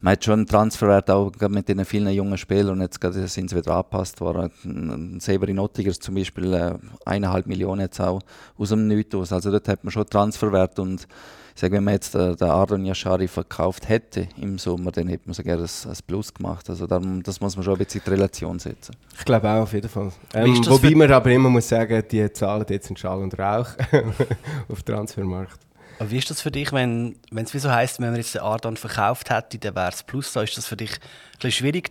man 0.00 0.12
hat 0.12 0.24
schon 0.24 0.34
einen 0.34 0.46
Transferwert 0.46 1.10
auch 1.10 1.32
mit 1.48 1.68
den 1.68 1.84
vielen 1.84 2.08
jungen 2.10 2.38
Spielern 2.38 2.74
und 2.74 2.82
jetzt 2.82 3.00
gerade 3.00 3.26
sind 3.26 3.50
sie 3.50 3.56
wieder 3.56 3.72
angepasst 3.72 4.20
worden. 4.20 4.50
Ein 4.64 5.20
Severin 5.20 5.58
Ottigers 5.58 5.98
zum 5.98 6.14
Beispiel 6.14 6.52
äh, 6.54 6.74
eineinhalb 7.04 7.46
Millionen 7.46 7.80
jetzt 7.80 8.00
auch 8.00 8.20
aus 8.56 8.68
dem 8.68 8.86
Nichts. 8.86 9.32
Also 9.32 9.50
dort 9.50 9.66
hat 9.66 9.82
man 9.82 9.90
schon 9.90 10.06
Transferwert 10.06 10.78
und 10.78 11.08
ich 11.54 11.60
sage, 11.60 11.74
wenn 11.74 11.82
man 11.82 11.94
jetzt 11.94 12.14
äh, 12.14 12.36
den 12.36 12.48
Ardon 12.48 12.84
Yashari 12.84 13.26
verkauft 13.26 13.88
hätte 13.88 14.28
im 14.40 14.58
Sommer, 14.58 14.92
dann 14.92 15.08
hätte 15.08 15.24
man 15.26 15.34
sogar 15.34 15.58
ein, 15.58 15.64
ein 15.64 15.96
Plus 16.06 16.32
gemacht. 16.32 16.70
Also 16.70 16.86
darum, 16.86 17.20
das 17.24 17.40
muss 17.40 17.56
man 17.56 17.64
schon 17.64 17.74
ein 17.74 17.84
bisschen 17.84 18.00
in 18.00 18.04
die 18.04 18.10
Relation 18.10 18.58
setzen. 18.60 18.94
Ich 19.18 19.24
glaube 19.24 19.50
auch 19.50 19.62
auf 19.62 19.72
jeden 19.72 19.88
Fall. 19.88 20.12
Ähm, 20.34 20.64
wobei 20.68 20.94
man 20.94 21.10
aber 21.10 21.32
immer 21.32 21.50
muss 21.50 21.68
sagen, 21.68 22.00
die 22.08 22.32
Zahlen 22.32 22.64
jetzt 22.68 22.86
sind 22.86 23.00
Schall 23.00 23.18
und 23.18 23.36
Rauch 23.36 23.70
auf 24.68 24.82
dem 24.84 24.94
Transfermarkt. 24.94 25.67
Aber 25.98 26.10
wie 26.10 26.18
ist 26.18 26.30
das 26.30 26.40
für 26.40 26.50
dich, 26.50 26.72
wenn 26.72 27.16
es 27.34 27.54
wie 27.54 27.58
so 27.58 27.70
heisst, 27.70 28.00
wenn 28.00 28.10
man 28.10 28.16
jetzt 28.16 28.34
den 28.34 28.42
Ardon 28.42 28.76
verkauft 28.76 29.30
hätte, 29.30 29.58
dann 29.58 29.74
wäre 29.74 29.88
es 29.88 30.02
plus 30.02 30.32
so? 30.32 30.40
Ist 30.40 30.56
das 30.56 30.66
für 30.66 30.76
dich 30.76 30.92
ein 30.92 31.00
bisschen 31.32 31.52
schwierig, 31.52 31.90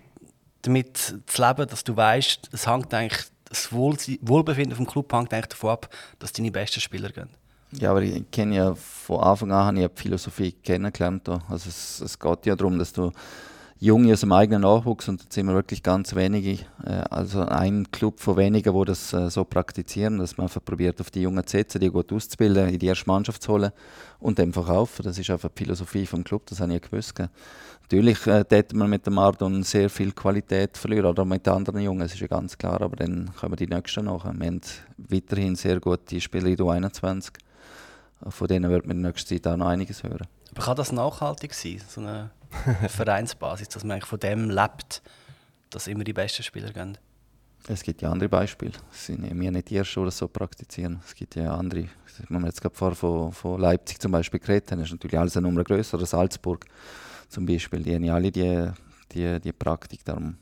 damit 0.62 0.98
zu 0.98 1.42
leben, 1.42 1.68
dass 1.68 1.84
du 1.84 1.96
weißt, 1.96 2.50
es 2.52 2.68
hängt 2.68 2.94
eigentlich 2.94 3.26
das 3.50 3.72
Wohl 3.72 3.98
Wohlbefinden 4.22 4.76
vom 4.76 4.88
Club 4.88 5.12
hängt 5.14 5.34
eigentlich 5.34 5.48
davon 5.48 5.72
ab, 5.72 5.90
dass 6.20 6.34
deine 6.34 6.52
besten 6.52 6.82
Spieler 6.82 7.10
gehen? 7.10 7.30
Ja, 7.72 7.92
aber 7.92 8.02
ich 8.02 8.24
kenne 8.32 8.56
ja 8.56 8.76
von 8.76 9.20
Anfang 9.20 9.52
an 9.52 9.78
ich 9.78 9.88
die 9.88 10.02
Philosophie 10.02 10.52
kennengelernt. 10.54 11.28
Also 11.28 11.70
es, 11.70 12.00
es 12.00 12.18
geht 12.18 12.46
ja 12.46 12.56
darum, 12.56 12.80
dass 12.80 12.94
du 12.94 13.12
Junge 13.80 14.14
aus 14.14 14.22
dem 14.22 14.32
eigenen 14.32 14.64
Nachwuchs 14.64 15.08
und 15.08 15.32
sind 15.32 15.46
wir 15.46 15.54
wirklich 15.54 15.84
ganz 15.84 16.16
wenige, 16.16 16.64
äh, 16.84 17.04
also 17.12 17.42
ein 17.42 17.92
Club 17.92 18.20
von 18.20 18.36
wenigen, 18.36 18.74
wo 18.74 18.84
das 18.84 19.14
äh, 19.14 19.30
so 19.30 19.44
praktizieren, 19.44 20.18
dass 20.18 20.38
man 20.38 20.46
einfach 20.46 20.66
probiert, 20.66 21.00
auf 21.00 21.12
die 21.12 21.22
Jungen 21.22 21.46
zu 21.46 21.58
setzen, 21.58 21.80
die 21.80 21.90
gut 21.90 22.12
auszubilden, 22.12 22.70
in 22.70 22.80
die 22.80 22.88
erste 22.88 23.06
Mannschaft 23.06 23.44
zu 23.44 23.54
holen 23.54 23.72
und 24.20 24.40
dann 24.40 24.52
verkaufen. 24.52 25.04
Das 25.04 25.20
ist 25.20 25.30
einfach 25.30 25.50
die 25.50 25.64
Philosophie 25.64 26.08
vom 26.08 26.24
Club, 26.24 26.48
das 26.48 26.60
habe 26.60 26.74
ich 26.74 26.82
gewusst. 26.82 27.22
Natürlich 27.84 28.26
äh, 28.26 28.64
man 28.74 28.90
mit 28.90 29.06
dem 29.06 29.14
Mardon 29.14 29.62
sehr 29.62 29.92
viel 29.92 30.12
Qualität 30.12 30.76
verlieren, 30.76 31.06
oder 31.06 31.24
mit 31.24 31.46
den 31.46 31.54
anderen 31.54 31.82
Jungen, 31.82 32.00
das 32.00 32.16
ist 32.16 32.20
ja 32.20 32.28
ganz 32.28 32.58
klar, 32.58 32.82
aber 32.82 32.96
dann 32.96 33.30
kommen 33.40 33.58
die 33.58 33.68
Nächsten 33.68 34.06
nach. 34.06 34.24
Wir 34.26 34.32
haben 34.32 34.62
weiterhin 34.98 35.56
sehr 35.56 35.80
gute 35.80 36.20
Spieler 36.20 36.48
in 36.48 36.56
der 36.56 36.66
21 36.66 37.34
von 38.30 38.48
denen 38.48 38.72
wird 38.72 38.88
man 38.88 38.98
in 38.98 39.04
der 39.04 39.12
nächsten 39.12 39.30
Zeit 39.30 39.48
auch 39.48 39.58
noch 39.58 39.68
einiges 39.68 40.04
hören. 40.04 40.28
Aber 40.52 40.64
kann 40.64 40.76
das 40.76 40.92
nachhaltig 40.92 41.54
sein, 41.54 41.82
so 41.88 42.02
eine 42.02 42.32
Vereinsbasis, 42.88 43.70
dass 43.70 43.84
man 43.84 43.94
eigentlich 43.94 44.06
von 44.06 44.20
dem 44.20 44.50
lebt, 44.50 45.02
dass 45.70 45.88
immer 45.88 46.04
die 46.04 46.14
besten 46.14 46.44
Spieler 46.44 46.72
gehen? 46.72 46.98
Es 47.68 47.84
gibt 47.84 48.02
ja 48.02 48.12
andere 48.12 48.30
Beispiele. 48.30 48.72
Es 48.92 49.08
sind 49.08 49.24
wir 49.24 49.52
nicht 49.52 49.70
die 49.70 49.76
Ersten, 49.76 50.00
die 50.02 50.06
das 50.06 50.18
so 50.18 50.28
praktizieren. 50.28 51.02
Es 51.06 51.14
gibt 51.14 51.36
ja 51.36 51.54
andere. 51.54 51.90
Wenn 52.30 52.42
wir 52.42 52.48
jetzt 52.48 52.62
gerade 52.62 52.76
vorher 52.76 52.96
von, 52.96 53.32
von 53.34 53.60
Leipzig 53.60 54.00
zum 54.00 54.12
Beispiel 54.12 54.40
geredet 54.40 54.72
haben, 54.72 54.82
ist 54.82 54.92
natürlich 54.92 55.20
alles 55.20 55.36
eine 55.36 55.48
Nummer 55.48 55.64
größer. 55.64 55.98
Oder 55.98 56.06
Salzburg 56.06 56.66
zum 57.28 57.46
Beispiel. 57.46 57.84
Die 57.84 57.94
haben 57.94 58.04
ja 58.06 58.16
alle 58.16 58.32
die, 58.32 58.72
die, 59.12 59.40
die 59.42 59.52
Praktik. 59.52 60.06
Darum 60.06 60.38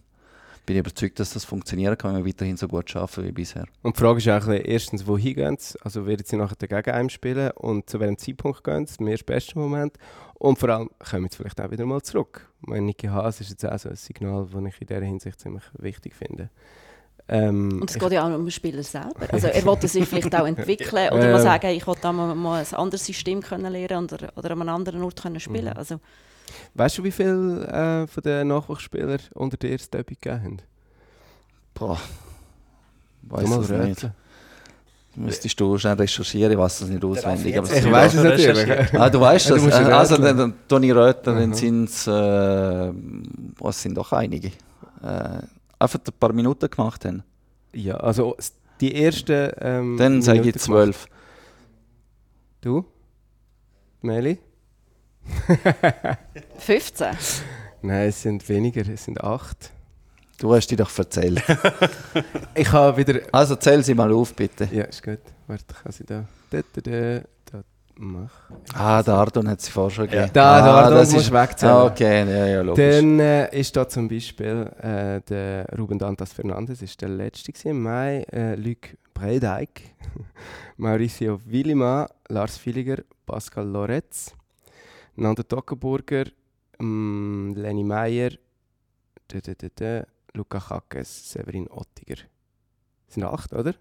bin 0.65 0.75
ich 0.75 0.79
überzeugt, 0.79 1.19
dass 1.19 1.33
das 1.33 1.45
funktionieren 1.45 1.97
kann, 1.97 2.15
wenn 2.15 2.25
wir 2.25 2.29
weiterhin 2.29 2.57
so 2.57 2.67
gut 2.67 2.95
arbeiten 2.95 3.25
wie 3.25 3.31
bisher. 3.31 3.65
Und 3.83 3.95
die 3.95 4.01
Frage 4.01 4.17
ist 4.17 4.29
auch 4.29 4.47
erstens, 4.47 5.05
wohin 5.07 5.35
gehen 5.35 5.57
sie? 5.59 5.77
Also 5.83 6.05
werden 6.05 6.25
sie 6.25 6.37
nachher 6.37 6.55
gegen 6.55 6.91
einem 6.91 7.09
spielen 7.09 7.51
und 7.51 7.89
zu 7.89 7.99
welchem 7.99 8.17
Zeitpunkt 8.17 8.63
gehen 8.63 8.85
sie? 8.85 9.03
Mir 9.03 9.13
ist 9.13 9.27
der 9.27 9.33
beste 9.33 9.57
Moment. 9.57 9.97
Und 10.35 10.59
vor 10.59 10.69
allem 10.69 10.89
kommen 10.99 11.29
sie 11.29 11.37
vielleicht 11.37 11.61
auch 11.61 11.71
wieder 11.71 11.85
mal 11.85 12.01
zurück. 12.01 12.49
Mein 12.61 12.85
Niki 12.85 13.07
Haas 13.07 13.41
ist 13.41 13.49
jetzt 13.49 13.65
auch 13.65 13.77
so 13.79 13.89
ein 13.89 13.95
Signal, 13.95 14.47
das 14.51 14.63
ich 14.65 14.81
in 14.81 14.87
dieser 14.87 15.01
Hinsicht 15.01 15.39
ziemlich 15.39 15.63
wichtig 15.77 16.13
finde. 16.13 16.49
Ähm, 17.27 17.81
und 17.81 17.89
es 17.89 17.97
geht 17.97 18.11
ja 18.11 18.21
auch 18.21 18.35
um 18.35 18.45
den 18.45 18.51
Spieler 18.51 18.83
selber. 18.83 19.27
Also 19.31 19.47
er 19.47 19.65
wollte 19.65 19.87
sich 19.87 20.07
vielleicht 20.07 20.35
auch 20.35 20.45
entwickeln 20.45 21.09
oder 21.11 21.31
mal 21.31 21.41
sagen, 21.41 21.71
ich 21.71 21.87
wollte 21.87 22.13
mal, 22.13 22.35
mal 22.35 22.63
ein 22.63 22.75
anderes 22.75 23.05
System 23.05 23.41
können 23.41 23.71
lernen 23.71 24.07
oder, 24.11 24.31
oder 24.35 24.51
an 24.51 24.61
einem 24.61 24.69
anderen 24.69 25.01
Ort 25.01 25.21
können 25.21 25.39
spielen. 25.39 25.73
Mhm. 25.73 25.77
Also, 25.77 25.99
Weißt 26.73 26.97
du, 26.97 27.03
wie 27.03 27.11
viele 27.11 27.67
äh, 27.67 28.07
von 28.07 28.23
den 28.23 28.47
Nachwuchsspielern 28.49 29.19
unter 29.33 29.57
dir 29.57 29.77
das 29.77 29.89
Debüt 29.89 30.21
gegeben 30.21 30.43
haben? 30.43 30.57
Boah, 31.73 31.99
weiß 33.23 33.69
ich 33.69 33.69
nicht. 33.69 34.09
Müsstest 35.17 35.59
du 35.59 35.77
schnell 35.77 35.93
recherchieren, 35.93 36.51
ich 36.51 36.57
weiß 36.57 36.81
es 36.81 36.89
nicht 36.89 37.03
auswendig. 37.03 37.57
Aber 37.57 37.71
ich 37.71 37.91
weiß 37.91 38.13
es 38.15 38.23
natürlich. 38.23 38.93
Ah, 38.93 39.09
du 39.09 39.21
weißt 39.21 39.49
das. 39.49 39.63
Ja, 39.65 39.99
also, 39.99 40.17
dann, 40.17 40.53
Toni 40.67 40.91
Röther, 40.91 41.33
dann 41.33 41.53
sind 41.53 41.85
es, 41.85 42.05
äh, 42.05 42.91
was 43.59 43.81
sind 43.81 43.95
doch 43.95 44.11
einige. 44.11 44.49
Äh, 45.01 45.41
einfach 45.79 45.99
ein 46.05 46.13
paar 46.19 46.33
Minuten 46.33 46.69
gemacht 46.69 47.05
haben. 47.05 47.23
Ja, 47.73 47.95
also 47.95 48.35
die 48.81 48.93
ersten. 48.93 49.51
Ähm, 49.59 49.97
dann 49.97 50.21
sage 50.21 50.49
ich 50.49 50.55
zwölf. 50.57 51.07
Du? 52.61 52.85
Meli? 54.01 54.39
15? 56.57 57.07
Nein, 57.81 58.09
es 58.09 58.21
sind 58.21 58.47
weniger, 58.49 58.87
es 58.87 59.05
sind 59.05 59.23
acht. 59.23 59.71
Du 60.37 60.53
hast 60.53 60.67
dich 60.67 60.77
doch 60.77 60.91
erzählt. 60.97 61.41
ich 62.55 62.71
habe 62.71 62.97
wieder. 62.97 63.21
Also 63.31 63.55
zähl 63.55 63.83
sie 63.83 63.93
mal 63.93 64.11
auf, 64.11 64.33
bitte. 64.33 64.67
Ja, 64.71 64.83
ist 64.83 65.01
gut. 65.01 65.19
Warte, 65.47 65.65
kann 65.81 65.91
sie 65.91 66.03
da. 66.03 66.25
Da, 66.49 66.59
da, 66.73 66.81
da, 66.81 67.21
machen. 67.97 68.55
Ah, 68.73 69.01
der 69.01 69.13
Ardon 69.13 69.47
hat 69.47 69.61
sie 69.61 69.71
vorher 69.71 69.91
schon 69.91 70.05
gegeben. 70.05 70.23
Ja. 70.23 70.33
Da, 70.33 70.61
der 70.61 70.73
Ardon 70.73 70.97
das 70.97 71.13
muss 71.13 71.31
wegzählen. 71.31 71.73
Ah, 71.73 71.85
okay, 71.85 72.29
ja, 72.29 72.45
ja, 72.47 72.61
logisch. 72.61 72.95
Dann 72.95 73.19
äh, 73.19 73.57
ist 73.57 73.75
da 73.75 73.87
zum 73.87 74.07
Beispiel 74.07 74.69
äh, 74.81 75.21
der 75.21 75.67
Ruben 75.77 75.97
Dantas 75.97 76.33
Fernandes, 76.33 76.81
ist 76.81 77.01
der 77.01 77.09
letzte 77.09 77.51
gewesen, 77.51 77.69
im 77.69 77.83
Mai. 77.83 78.25
Äh, 78.31 78.55
Luc 78.55 78.97
Bredeijk, 79.13 79.81
Mauricio 80.77 81.39
Willima, 81.45 82.09
Lars 82.27 82.57
Villiger, 82.63 82.97
Pascal 83.25 83.67
Loretz. 83.67 84.33
Nando 85.15 85.43
Tockenburger, 85.43 86.25
ähm, 86.79 87.53
Lenny 87.55 87.83
Meyer, 87.83 88.31
Luca 90.33 90.59
Kackes, 90.59 91.31
Severin 91.31 91.69
Ottiger. 91.69 92.15
Das 93.05 93.15
sind 93.15 93.23
acht, 93.23 93.53
oder? 93.53 93.73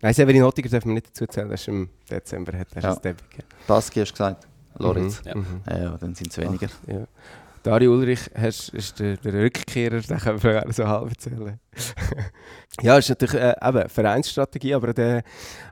Nein, 0.00 0.14
Severin 0.14 0.42
Ottiger 0.42 0.68
darf 0.68 0.84
man 0.84 0.94
nicht 0.94 1.08
dazu 1.08 1.26
zählen, 1.26 1.48
das 1.48 1.62
ist 1.62 1.68
im 1.68 1.90
Dezember 2.10 2.58
hat 2.58 2.68
er 2.74 2.82
ja. 2.82 2.88
das 2.90 3.00
Debüt 3.00 3.30
gegeben. 3.30 3.48
Baski 3.66 4.00
hast 4.00 4.10
du 4.10 4.14
gesagt, 4.14 4.48
Lorenz. 4.78 5.22
Mhm. 5.22 5.28
Ja. 5.28 5.36
Mhm. 5.36 5.62
ja. 5.68 5.96
dann 5.98 6.14
sind 6.14 6.30
es 6.30 6.38
weniger. 6.38 6.68
Ach, 6.70 6.88
ja. 6.88 7.06
Dario 7.62 7.94
Ulrich 7.94 8.30
hast, 8.34 8.68
ist 8.74 9.00
der, 9.00 9.16
der 9.16 9.32
Rückkehrer, 9.32 10.00
den 10.00 10.18
können 10.18 10.42
wir 10.42 10.66
so 10.70 10.86
halb 10.86 11.08
erzählen. 11.08 11.58
ja, 12.82 12.98
ist 12.98 13.08
natürlich 13.08 13.36
äh, 13.36 13.54
eben 13.62 13.88
Vereinsstrategie, 13.88 14.74
aber 14.74 14.88
an 14.88 14.94
der, 14.94 15.22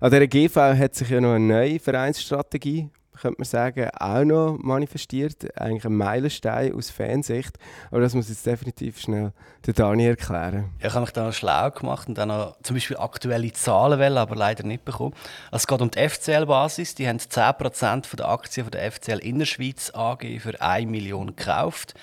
an 0.00 0.10
der 0.10 0.26
GV 0.26 0.56
hat 0.56 0.94
sich 0.94 1.10
ja 1.10 1.20
noch 1.20 1.34
eine 1.34 1.44
neue 1.44 1.78
Vereinsstrategie 1.78 2.88
könnte 3.20 3.40
man 3.40 3.44
sagen, 3.44 3.90
auch 3.98 4.24
noch 4.24 4.58
manifestiert. 4.58 5.58
Eigentlich 5.58 5.84
ein 5.84 5.96
Meilenstein 5.96 6.74
aus 6.74 6.90
Fansicht. 6.90 7.58
Aber 7.90 8.00
das 8.00 8.14
muss 8.14 8.28
jetzt 8.28 8.46
definitiv 8.46 8.98
schnell 8.98 9.32
der 9.66 9.74
Dani 9.74 10.06
erklären. 10.06 10.70
Ja, 10.80 10.88
ich 10.88 10.94
habe 10.94 11.02
mich 11.02 11.12
dann 11.12 11.26
noch 11.26 11.32
schlau 11.32 11.70
gemacht 11.70 12.08
und 12.08 12.16
dann 12.16 12.28
noch 12.28 12.56
zum 12.62 12.76
Beispiel 12.76 12.96
aktuelle 12.96 13.52
Zahlen 13.52 13.98
wählen, 13.98 14.18
aber 14.18 14.34
leider 14.34 14.64
nicht 14.64 14.84
bekommen. 14.84 15.14
Es 15.50 15.66
geht 15.66 15.80
um 15.80 15.90
die 15.90 16.08
FCL-Basis. 16.08 16.94
Die 16.94 17.08
haben 17.08 17.18
10% 17.18 18.16
der 18.16 18.28
Aktien 18.28 18.70
der 18.70 18.90
FCL 18.90 19.18
Innerschweiz 19.18 19.92
AG 19.94 20.40
für 20.40 20.60
1 20.60 20.90
Million 20.90 21.36
gekauft. 21.36 21.94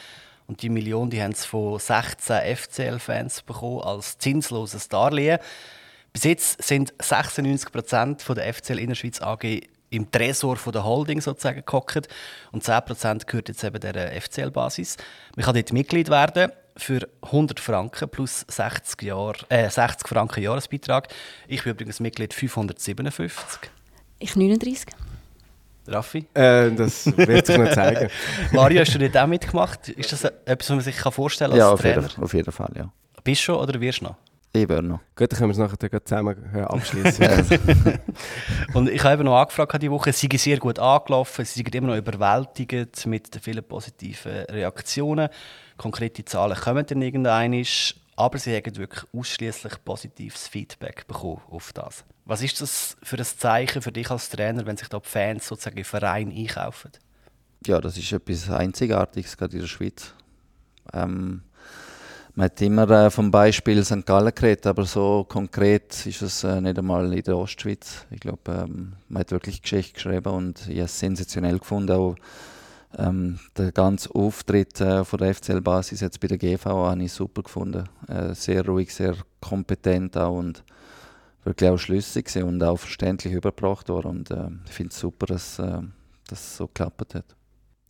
Und 0.48 0.62
die 0.64 0.70
Million 0.70 1.10
die 1.10 1.22
haben 1.22 1.34
sie 1.34 1.48
von 1.48 1.80
16 1.80 2.56
FCL-Fans 2.56 3.44
bekommen 3.44 3.82
als 3.82 4.18
zinsloses 4.18 4.88
Darlehen. 4.90 5.40
Bis 6.14 6.24
jetzt 6.24 6.64
sind 6.64 6.94
96% 6.96 8.34
der 8.34 8.54
FCL 8.54 8.80
Innerschweiz 8.80 9.22
AG 9.22 9.62
im 9.90 10.12
Tresor 10.12 10.56
von 10.56 10.74
der 10.74 10.84
Holding 10.84 11.22
sozusagen 11.22 11.64
gehockt. 11.66 12.08
Und 12.52 12.64
10% 12.64 13.26
gehört 13.26 13.50
jetzt 13.50 13.64
eben 13.64 13.80
der 13.80 14.22
FCL-Basis. 14.22 14.98
Man 15.36 15.46
kann 15.46 15.56
dort 15.56 15.74
Mitglied 15.74 16.10
werden 16.10 16.52
für 16.78 17.08
100 17.22 17.60
Franken 17.60 18.10
plus 18.10 18.46
60, 18.48 19.02
Jahr, 19.04 19.36
äh, 19.50 19.70
60 19.70 20.08
Franken 20.08 20.42
Jahresbeitrag. 20.42 21.10
Ich 21.48 21.64
bin 21.64 21.74
übrigens 21.74 22.00
Mitglied 22.00 22.34
557. 22.34 23.70
Ich 24.20 24.36
39. 24.36 24.88
Raffi? 25.88 26.26
Äh, 26.34 26.72
das 26.72 27.06
wird 27.18 27.48
sich 27.48 27.58
noch 27.58 27.72
zeigen. 27.72 28.10
Mario, 28.52 28.82
hast 28.82 28.94
du 28.94 29.00
nicht 29.00 29.18
auch 29.18 29.28
mitgemacht? 29.28 29.90
Ist 29.90 30.12
das 30.12 30.24
etwas, 30.24 30.70
was 30.70 30.70
man 30.70 30.82
sich 30.82 30.96
vorstellen 30.96 31.52
kann 31.52 31.60
als 31.60 31.68
ja, 31.68 31.74
auf 31.74 31.82
Trainer? 31.82 32.08
Jeden, 32.08 32.24
auf 32.24 32.34
jeden 32.34 32.52
Fall, 32.52 32.72
ja. 32.76 32.92
Bist 33.24 33.42
du 33.42 33.46
schon 33.46 33.56
oder 33.56 33.80
wirst 33.82 34.02
du 34.02 34.06
noch? 34.06 34.16
Ich 34.52 34.68
werde 34.68 34.88
noch. 34.88 35.00
Gut, 35.16 35.32
dann 35.32 35.38
können 35.38 35.56
wir 35.56 35.64
es 35.64 35.72
nachher 35.72 36.04
zusammen 36.04 36.56
äh, 36.56 36.62
abschließen. 36.62 37.24
und 38.74 38.90
ich 38.90 39.04
habe 39.04 39.14
eben 39.14 39.26
noch 39.26 39.38
angefragt 39.38 39.82
die 39.82 39.92
Woche, 39.92 40.12
sie 40.12 40.28
sind 40.28 40.40
sehr 40.40 40.58
gut 40.58 40.80
angelaufen, 40.80 41.46
sie 41.46 41.62
sind 41.62 41.76
immer 41.76 41.90
noch 41.90 41.98
überwältigt 41.98 43.06
mit 43.06 43.34
den 43.34 43.42
vielen 43.42 43.64
positiven 43.64 44.32
Reaktionen. 44.46 45.30
Konkrete 45.78 46.26
Zahlen 46.26 46.58
kommen 46.58 46.84
dann 46.84 47.02
irgendwann, 47.02 47.64
aber 48.16 48.38
sie 48.40 48.56
haben 48.56 48.76
wirklich 48.76 49.06
ausschließlich 49.14 49.74
positives 49.86 50.48
Feedback 50.48 51.06
bekommen 51.06 51.42
auf 51.52 51.72
das. 51.74 52.04
Was 52.26 52.42
ist 52.42 52.60
das 52.60 52.98
für 53.04 53.18
ein 53.18 53.26
Zeichen 53.26 53.82
für 53.84 53.92
dich 53.92 54.10
als 54.10 54.30
Trainer, 54.30 54.66
wenn 54.66 54.78
sich 54.78 54.88
da 54.88 55.00
die 55.00 55.08
Fans 55.08 55.48
sozusagen 55.48 55.78
im 55.78 55.86
Verein 55.86 56.32
einkaufen? 56.32 56.92
Ja, 57.68 57.80
das 57.80 57.98
ist 57.98 58.12
etwas 58.12 58.50
Einzigartiges, 58.50 59.38
gerade 59.38 59.54
in 59.54 59.62
der 59.62 59.68
Schweiz. 59.68 60.14
Ähm, 60.94 61.44
man 62.40 62.46
hat 62.46 62.62
immer 62.62 62.90
äh, 62.90 63.10
vom 63.10 63.32
Beispiel 63.32 63.84
St. 63.84 64.06
Gallen 64.06 64.34
geredet, 64.34 64.66
aber 64.66 64.86
so 64.86 65.26
konkret 65.28 66.06
ist 66.06 66.22
es 66.22 66.46
äh, 66.46 66.62
nicht 66.62 66.80
einmal 66.80 67.14
in 67.14 67.22
der 67.22 67.38
Ostschweiz. 67.38 68.06
Ich 68.12 68.22
glaube, 68.22 68.40
ähm, 68.48 68.94
man 69.10 69.20
hat 69.20 69.32
wirklich 69.32 69.62
Geschichte 69.62 69.96
geschrieben 69.96 70.32
und 70.34 70.62
ich 70.70 70.78
habe 70.78 70.84
es 70.84 70.98
sensationell 70.98 71.60
gefunden. 71.60 71.92
Auch 71.92 72.16
ähm, 72.98 73.40
der 73.58 73.74
ganze 73.74 74.16
Auftritt 74.16 74.80
äh, 74.80 75.04
von 75.04 75.20
der 75.20 75.36
FCL-Basis 75.36 76.00
jetzt 76.00 76.22
bei 76.22 76.30
der 76.30 76.38
GV 76.38 76.66
habe 76.66 77.04
ich 77.04 77.12
super 77.12 77.44
gefunden. 77.44 77.90
Äh, 78.08 78.34
sehr 78.36 78.66
ruhig, 78.66 78.94
sehr 78.94 79.16
kompetent 79.42 80.16
auch 80.16 80.38
und 80.38 80.64
wirklich 81.44 81.70
auch 81.70 81.78
schlüssig 81.78 82.34
und 82.38 82.64
auch 82.64 82.78
verständlich 82.78 83.34
übergebracht 83.34 83.90
worden. 83.90 84.12
Und 84.12 84.32
äh, 84.32 84.48
ich 84.66 84.72
finde 84.72 84.92
es 84.92 85.00
super, 85.00 85.26
dass 85.26 85.60
äh, 85.60 85.82
das 86.30 86.56
so 86.56 86.68
geklappt 86.68 87.16
hat 87.16 87.39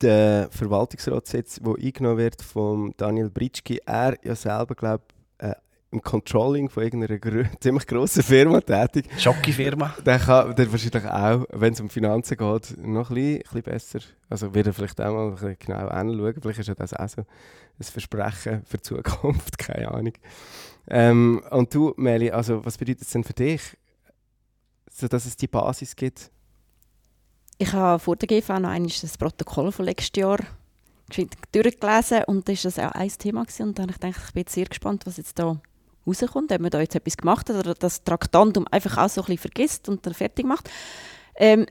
der 0.01 0.49
Verwaltungsratssitz, 0.51 1.59
der 1.59 1.73
eingenommen 1.75 2.17
wird 2.17 2.41
von 2.41 2.93
Daniel 2.97 3.29
Britschki, 3.29 3.81
er 3.85 4.17
ja 4.23 4.35
selber, 4.35 4.75
glaube 4.75 5.03
äh, 5.39 5.53
im 5.91 6.01
Controlling 6.01 6.69
von 6.69 6.83
irgendeiner 6.83 7.19
gro 7.19 7.43
ziemlich 7.59 7.87
grossen 7.87 8.23
Firma 8.23 8.61
tätig. 8.61 9.05
Schocki-Firma. 9.17 9.95
Der 10.05 10.19
kann 10.19 10.55
der 10.55 10.71
wahrscheinlich 10.71 11.05
auch, 11.05 11.45
wenn 11.51 11.73
es 11.73 11.81
um 11.81 11.89
Finanzen 11.89 12.37
geht, 12.37 12.77
noch 12.77 13.09
ein 13.09 13.15
bisschen, 13.15 13.35
ein 13.35 13.43
bisschen 13.43 13.61
besser. 13.63 13.99
Also 14.29 14.53
wird 14.53 14.67
er 14.67 14.73
vielleicht 14.73 15.01
auch 15.01 15.13
mal 15.13 15.27
ein 15.27 15.33
bisschen 15.33 15.57
genau 15.59 15.87
anschauen. 15.87 16.35
Vielleicht 16.41 16.59
ist 16.59 16.67
ja 16.67 16.75
das 16.75 16.93
auch 16.93 17.09
so 17.09 17.21
ein 17.21 17.83
Versprechen 17.83 18.63
für 18.65 18.77
die 18.77 18.83
Zukunft, 18.83 19.57
keine 19.57 19.91
Ahnung. 19.91 20.13
Ähm, 20.87 21.41
und 21.51 21.73
du, 21.73 21.93
Meli, 21.97 22.31
also 22.31 22.65
was 22.65 22.77
bedeutet 22.77 23.03
es 23.03 23.09
denn 23.09 23.23
für 23.23 23.33
dich, 23.33 23.61
so 24.91 25.07
dass 25.07 25.25
es 25.25 25.37
die 25.37 25.47
Basis 25.47 25.95
gibt? 25.95 26.31
Ich 27.61 27.73
habe 27.73 27.99
vor 27.99 28.15
der 28.15 28.27
GV 28.27 28.59
noch 28.59 28.69
einmal 28.69 28.89
das 29.01 29.17
Protokoll 29.17 29.73
von 29.73 29.83
letztes 29.83 30.11
Jahr 30.15 30.39
durchgelesen 31.51 32.23
und 32.23 32.47
da 32.47 32.53
war 32.53 32.59
das 32.63 32.79
auch 32.79 32.91
ein 32.93 33.09
Thema 33.09 33.43
gewesen. 33.43 33.63
und 33.63 33.79
dann 33.79 33.91
habe 33.91 34.07
ich 34.07 34.15
ich 34.15 34.33
bin 34.33 34.45
sehr 34.47 34.63
gespannt, 34.63 35.05
was 35.05 35.17
jetzt 35.17 35.37
da 35.37 35.59
rauskommt, 36.07 36.53
ob 36.53 36.61
man 36.61 36.71
da 36.71 36.79
jetzt 36.79 36.95
etwas 36.95 37.17
gemacht 37.17 37.49
hat 37.49 37.57
oder 37.57 37.73
das 37.73 38.05
Traktandum 38.05 38.65
einfach 38.71 38.97
auch 38.97 39.09
so 39.09 39.19
ein 39.21 39.25
bisschen 39.25 39.41
vergisst 39.41 39.89
und 39.89 40.05
dann 40.05 40.13
fertig 40.13 40.45
macht. 40.45 40.69
Ähm, 41.35 41.65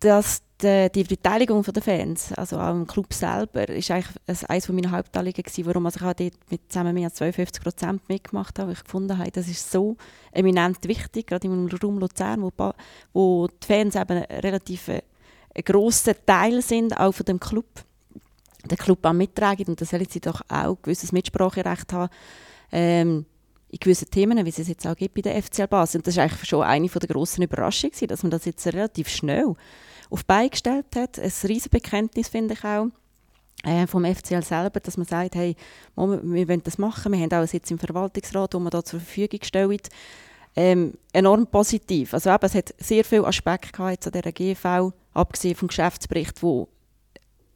dass 0.00 0.42
die, 0.62 0.90
die 0.94 1.04
Beteiligung 1.04 1.62
der 1.62 1.82
Fans, 1.82 2.32
also 2.32 2.58
auch 2.58 2.70
im 2.70 2.86
Club 2.86 3.12
selber, 3.12 3.68
ist 3.68 3.90
eigentlich 3.90 4.48
eines 4.48 4.68
meiner 4.68 4.90
Hauptanliegen 4.90 5.44
warum 5.66 5.84
also 5.86 5.98
ich 6.00 6.06
auch 6.06 6.14
dort 6.14 6.50
mit 6.50 6.72
zusammen 6.72 6.94
mehr 6.94 7.06
als 7.06 7.16
52 7.16 7.62
Prozent 7.62 8.08
mitgemacht 8.08 8.58
habe. 8.58 8.72
Ich 8.72 8.82
gefunden 8.82 9.18
habe, 9.18 9.30
das 9.30 9.48
ist 9.48 9.70
so 9.70 9.96
eminent 10.32 10.78
wichtig, 10.88 11.26
gerade 11.26 11.46
im 11.46 11.68
Raum 11.68 11.98
Luzern, 11.98 12.42
wo, 12.42 12.50
wo 13.12 13.48
die 13.48 13.66
Fans 13.66 13.96
eben 13.96 14.18
relativ 14.18 14.88
ein, 14.88 15.02
ein 15.54 15.64
grosser 15.64 16.14
Teil 16.24 16.62
sind, 16.62 16.98
auch 16.98 17.12
von 17.12 17.26
dem 17.26 17.40
Club. 17.40 17.66
Der 18.64 18.78
Club 18.78 19.04
auch 19.04 19.12
mittragen 19.12 19.66
und 19.68 19.80
da 19.80 19.84
sollen 19.84 20.08
sie 20.08 20.20
doch 20.20 20.40
auch 20.48 20.76
ein 20.76 20.78
gewisses 20.82 21.12
Mitspracherecht 21.12 21.92
haben. 21.92 22.10
Ähm, 22.72 23.26
in 23.68 23.78
gewissen 23.78 24.10
Themen, 24.10 24.44
wie 24.44 24.48
es 24.48 24.58
es 24.58 24.68
jetzt 24.68 24.86
auch 24.86 24.96
gibt 24.96 25.14
bei 25.14 25.22
der 25.22 25.40
FCL 25.42 25.66
Basel. 25.66 25.98
Und 25.98 26.06
das 26.06 26.16
war 26.16 26.24
eigentlich 26.24 26.48
schon 26.48 26.62
eine 26.62 26.88
der 26.88 27.08
grossen 27.08 27.42
Überraschungen, 27.42 28.08
dass 28.08 28.22
man 28.22 28.30
das 28.30 28.44
jetzt 28.44 28.66
relativ 28.66 29.08
schnell 29.08 29.54
auf 30.10 30.24
die 30.24 30.50
gestellt 30.50 30.86
hat. 30.94 31.18
Ein 31.18 31.32
riesiges 31.44 31.68
Bekenntnis 31.68 32.28
finde 32.28 32.54
ich 32.54 32.64
auch 32.64 32.88
äh, 33.64 33.86
vom 33.86 34.04
FCL 34.04 34.42
selber, 34.42 34.80
dass 34.80 34.96
man 34.96 35.06
sagt, 35.06 35.34
hey, 35.34 35.56
wir, 35.96 36.48
wollen 36.48 36.62
das 36.62 36.78
machen. 36.78 37.12
Wir 37.12 37.20
haben 37.20 37.32
auch 37.32 37.38
einen 37.38 37.46
Sitz 37.46 37.70
im 37.70 37.78
Verwaltungsrat, 37.78 38.54
wo 38.54 38.58
man 38.58 38.70
da 38.70 38.84
zur 38.84 39.00
Verfügung 39.00 39.40
stellt. 39.42 39.88
Ähm, 40.54 40.94
enorm 41.12 41.46
positiv. 41.46 42.14
Also 42.14 42.30
eben, 42.30 42.46
es 42.46 42.54
hat 42.54 42.74
sehr 42.78 43.04
viele 43.04 43.26
Aspekte 43.26 43.82
an 43.82 43.96
dieser 44.00 44.32
GV, 44.32 44.92
abgesehen 45.12 45.54
vom 45.54 45.68
Geschäftsbericht, 45.68 46.42
wo 46.42 46.68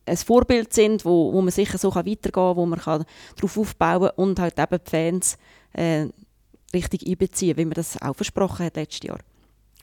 ein 0.04 0.16
Vorbild 0.16 0.72
sind, 0.72 1.04
wo, 1.04 1.32
wo 1.32 1.40
man 1.40 1.50
sicher 1.50 1.78
so 1.78 1.94
weitergehen 1.94 2.32
kann, 2.32 2.56
wo 2.56 2.66
man 2.66 2.78
kann 2.78 3.04
darauf 3.36 3.56
aufbauen 3.56 4.10
kann 4.14 4.24
und 4.24 4.38
halt 4.38 4.58
eben 4.58 4.78
die 4.84 4.90
Fans 4.90 5.38
äh, 5.72 6.08
richtig 6.74 7.06
einbeziehen, 7.06 7.56
wie 7.56 7.64
man 7.64 7.74
das 7.74 8.00
auch 8.02 8.16
versprochen 8.16 8.66
hat 8.66 8.76
letztes 8.76 9.06
Jahr. 9.06 9.18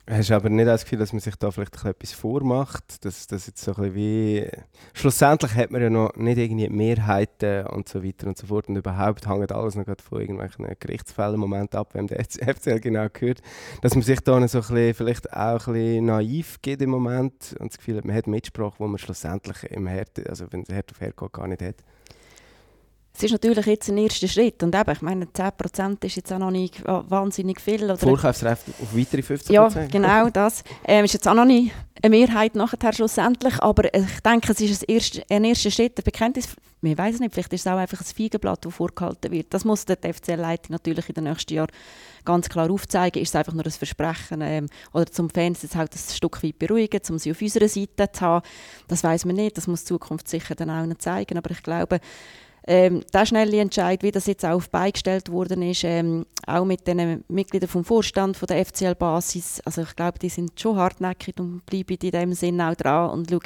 Hast 0.10 0.30
du 0.30 0.36
aber 0.36 0.48
nicht 0.48 0.66
das 0.66 0.86
Gefühl, 0.86 1.00
dass 1.00 1.12
man 1.12 1.20
sich 1.20 1.36
da 1.36 1.52
vielleicht 1.52 1.84
etwas 1.84 2.14
vormacht? 2.14 3.04
Dass 3.04 3.28
das 3.28 3.46
jetzt 3.46 3.62
so 3.62 3.76
ein 3.76 3.94
wie... 3.94 4.48
Schlussendlich 4.94 5.54
hat 5.54 5.70
man 5.70 5.82
ja 5.82 5.90
noch 5.90 6.16
nicht 6.16 6.38
irgendwie 6.38 6.70
Mehrheiten 6.70 7.68
und 7.68 7.90
so 7.90 8.02
weiter 8.02 8.28
und 8.28 8.38
so 8.38 8.48
fort. 8.48 8.70
Und 8.70 8.78
überhaupt 8.78 9.28
hängt 9.28 9.52
alles 9.52 9.76
noch 9.76 9.84
von 9.86 10.22
irgendwelchen 10.22 10.66
Gerichtsfällen 10.80 11.34
im 11.34 11.42
Moment 11.42 11.76
ab, 11.76 11.94
wem 11.94 12.08
der 12.08 12.24
FCL 12.24 12.80
genau 12.80 13.08
gehört. 13.12 13.42
Dass 13.82 13.96
man 13.96 14.02
sich 14.02 14.22
da 14.22 14.36
so 14.48 14.60
ein 14.60 14.62
bisschen, 14.62 14.94
vielleicht 14.94 15.34
auch 15.34 15.68
ein 15.68 15.74
bisschen 15.74 16.06
naiv 16.06 16.62
geht 16.62 16.82
im 16.82 16.92
Moment 16.92 17.58
und 17.60 17.74
das 17.74 17.78
Gefühl 17.78 17.98
hat, 17.98 18.06
man 18.06 18.16
hat 18.16 18.28
Mitsprache, 18.28 18.76
wo 18.78 18.88
man 18.88 19.00
schlussendlich 19.00 19.62
im 19.64 19.88
Herd, 19.88 20.26
also 20.30 20.46
wenn 20.52 20.62
es 20.62 20.70
Herd 20.70 20.90
auf 20.90 21.02
Herd 21.02 21.18
geht, 21.18 21.34
gar 21.34 21.50
nicht 21.50 21.62
hat. 21.62 21.84
Es 23.18 23.24
ist 23.24 23.32
natürlich 23.32 23.66
jetzt 23.66 23.90
ein 23.90 23.98
erster 23.98 24.28
Schritt. 24.28 24.62
Und 24.62 24.76
eben, 24.76 24.92
ich 24.92 25.02
meine, 25.02 25.26
10% 25.26 26.06
ist 26.06 26.18
jetzt 26.18 26.32
auch 26.32 26.38
noch 26.38 26.52
nicht 26.52 26.84
wahnsinnig 26.86 27.60
viel. 27.60 27.84
Oder 27.84 27.98
Vorkaufsrecht 27.98 28.62
auf 28.80 28.96
weitere 28.96 29.22
15%? 29.22 29.52
Ja, 29.52 29.68
genau 29.92 30.30
das. 30.30 30.64
Ähm, 30.86 31.04
ist 31.04 31.16
jetzt 31.16 31.28
auch 31.28 31.34
noch 31.34 31.46
nicht 31.46 31.74
eine 32.04 32.16
Mehrheit 32.16 32.54
nachher 32.54 32.94
schlussendlich. 32.94 33.60
Aber 33.60 33.92
ich 33.92 34.20
denke, 34.24 34.52
es 34.52 34.62
ist 34.62 34.84
ein 34.84 34.94
erster, 34.94 35.24
ein 35.32 35.46
erster 35.46 35.72
Schritt, 35.72 35.98
ein 35.98 36.04
Bekenntnis. 36.04 36.50
Wir 36.82 36.96
weiß 36.96 37.20
nicht, 37.20 37.34
vielleicht 37.34 37.52
ist 37.54 37.62
es 37.62 37.68
auch 37.68 37.78
einfach 37.78 38.00
ein 38.00 38.06
Feigenblatt, 38.06 38.64
das 38.64 38.76
vorgehalten 38.76 39.32
wird. 39.32 39.52
Das 39.52 39.66
muss 39.66 39.86
der 39.86 39.98
FCL-Leitung 39.98 40.74
natürlich 40.74 41.10
in 41.10 41.16
den 41.16 41.24
nächsten 41.24 41.56
Jahren 41.56 41.72
ganz 42.24 42.48
klar 42.50 42.70
aufzeigen. 42.70 43.20
Ist 43.20 43.30
es 43.30 43.36
einfach 43.36 43.54
nur 43.54 43.66
ein 43.66 43.72
Versprechen 43.72 44.42
ähm, 44.42 44.68
oder 44.94 45.08
zum 45.08 45.32
Fans 45.32 45.64
jetzt 45.64 45.76
halt 45.76 45.92
ein 45.92 46.14
Stück 46.16 46.44
weit 46.44 46.60
beruhigen, 46.60 47.02
um 47.10 47.18
sie 47.18 47.32
auf 47.32 47.42
unserer 47.42 47.68
Seite 47.68 48.12
zu 48.12 48.22
haben. 48.22 48.46
Das 48.88 49.04
weiß 49.04 49.26
man 49.26 49.38
nicht. 49.38 49.58
Das 49.58 49.66
muss 49.66 49.86
die 49.86 49.88
Zukunft 49.88 50.28
sicher 50.28 50.54
dann 50.54 50.70
auch 50.70 50.86
noch 50.86 51.00
zeigen. 51.00 51.36
Aber 51.40 51.50
ich 51.50 51.64
glaube, 51.64 52.00
ähm, 52.68 53.02
der 53.14 53.26
schnelle 53.26 53.60
Entscheid, 53.60 54.04
wie 54.04 54.12
das 54.12 54.28
jetzt 54.28 54.46
auch 54.46 54.56
auf 54.56 54.70
beigestellt 54.70 55.32
worden 55.32 55.62
ist, 55.62 55.84
ähm, 55.84 56.26
auch 56.46 56.66
mit 56.66 56.86
den 56.86 57.24
Mitgliedern 57.30 57.70
vom 57.70 57.84
Vorstand 57.84 58.38
von 58.38 58.48
der 58.48 58.66
FCL-Basis, 58.66 59.62
also 59.66 59.82
ich 59.82 59.96
glaube, 59.96 60.20
die 60.20 60.30
sind 60.30 60.60
schon 60.60 60.76
hartnäckig 60.76 61.40
und 61.40 61.66
bleiben 61.66 61.98
in 62.02 62.12
dem 62.12 62.34
Sinn 62.34 62.62
auch 62.62 62.76
dran 62.76 63.12
und 63.12 63.30
schauen 63.30 63.42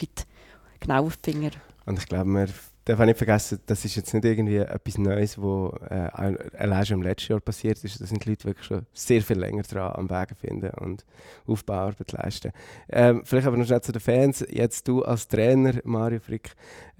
genau 0.79 1.05
auf 1.05 1.17
die 1.17 1.31
Finger. 1.31 1.51
Und 1.85 1.99
ich 1.99 2.07
glaube, 2.07 2.47
darf 2.85 2.99
auch 2.99 3.05
nicht 3.05 3.17
vergessen, 3.17 3.59
das 3.65 3.85
ist 3.85 3.95
jetzt 3.95 4.13
nicht 4.13 4.25
irgendwie 4.25 4.57
etwas 4.57 4.97
Neues, 4.97 5.37
was 5.37 5.73
äh, 5.89 6.09
allein 6.57 6.85
schon 6.85 6.97
im 6.97 7.03
letzten 7.03 7.33
Jahr 7.33 7.41
passiert 7.41 7.83
ist. 7.83 8.01
Da 8.01 8.05
sind 8.05 8.25
die 8.25 8.29
Leute 8.29 8.45
wirklich 8.45 8.65
schon 8.65 8.85
sehr 8.93 9.21
viel 9.21 9.37
länger 9.37 9.63
dran 9.63 9.93
am 9.93 10.09
Wege 10.09 10.35
finden 10.35 10.71
und 10.79 11.05
Aufbauarbeit 11.45 12.11
leisten. 12.11 12.51
Ähm, 12.89 13.21
vielleicht 13.23 13.47
aber 13.47 13.57
noch 13.57 13.65
schnell 13.65 13.81
zu 13.81 13.91
den 13.91 14.01
Fans. 14.01 14.43
Jetzt 14.49 14.87
du 14.87 15.03
als 15.03 15.27
Trainer, 15.27 15.73
Mario 15.83 16.19
Frick, 16.19 16.55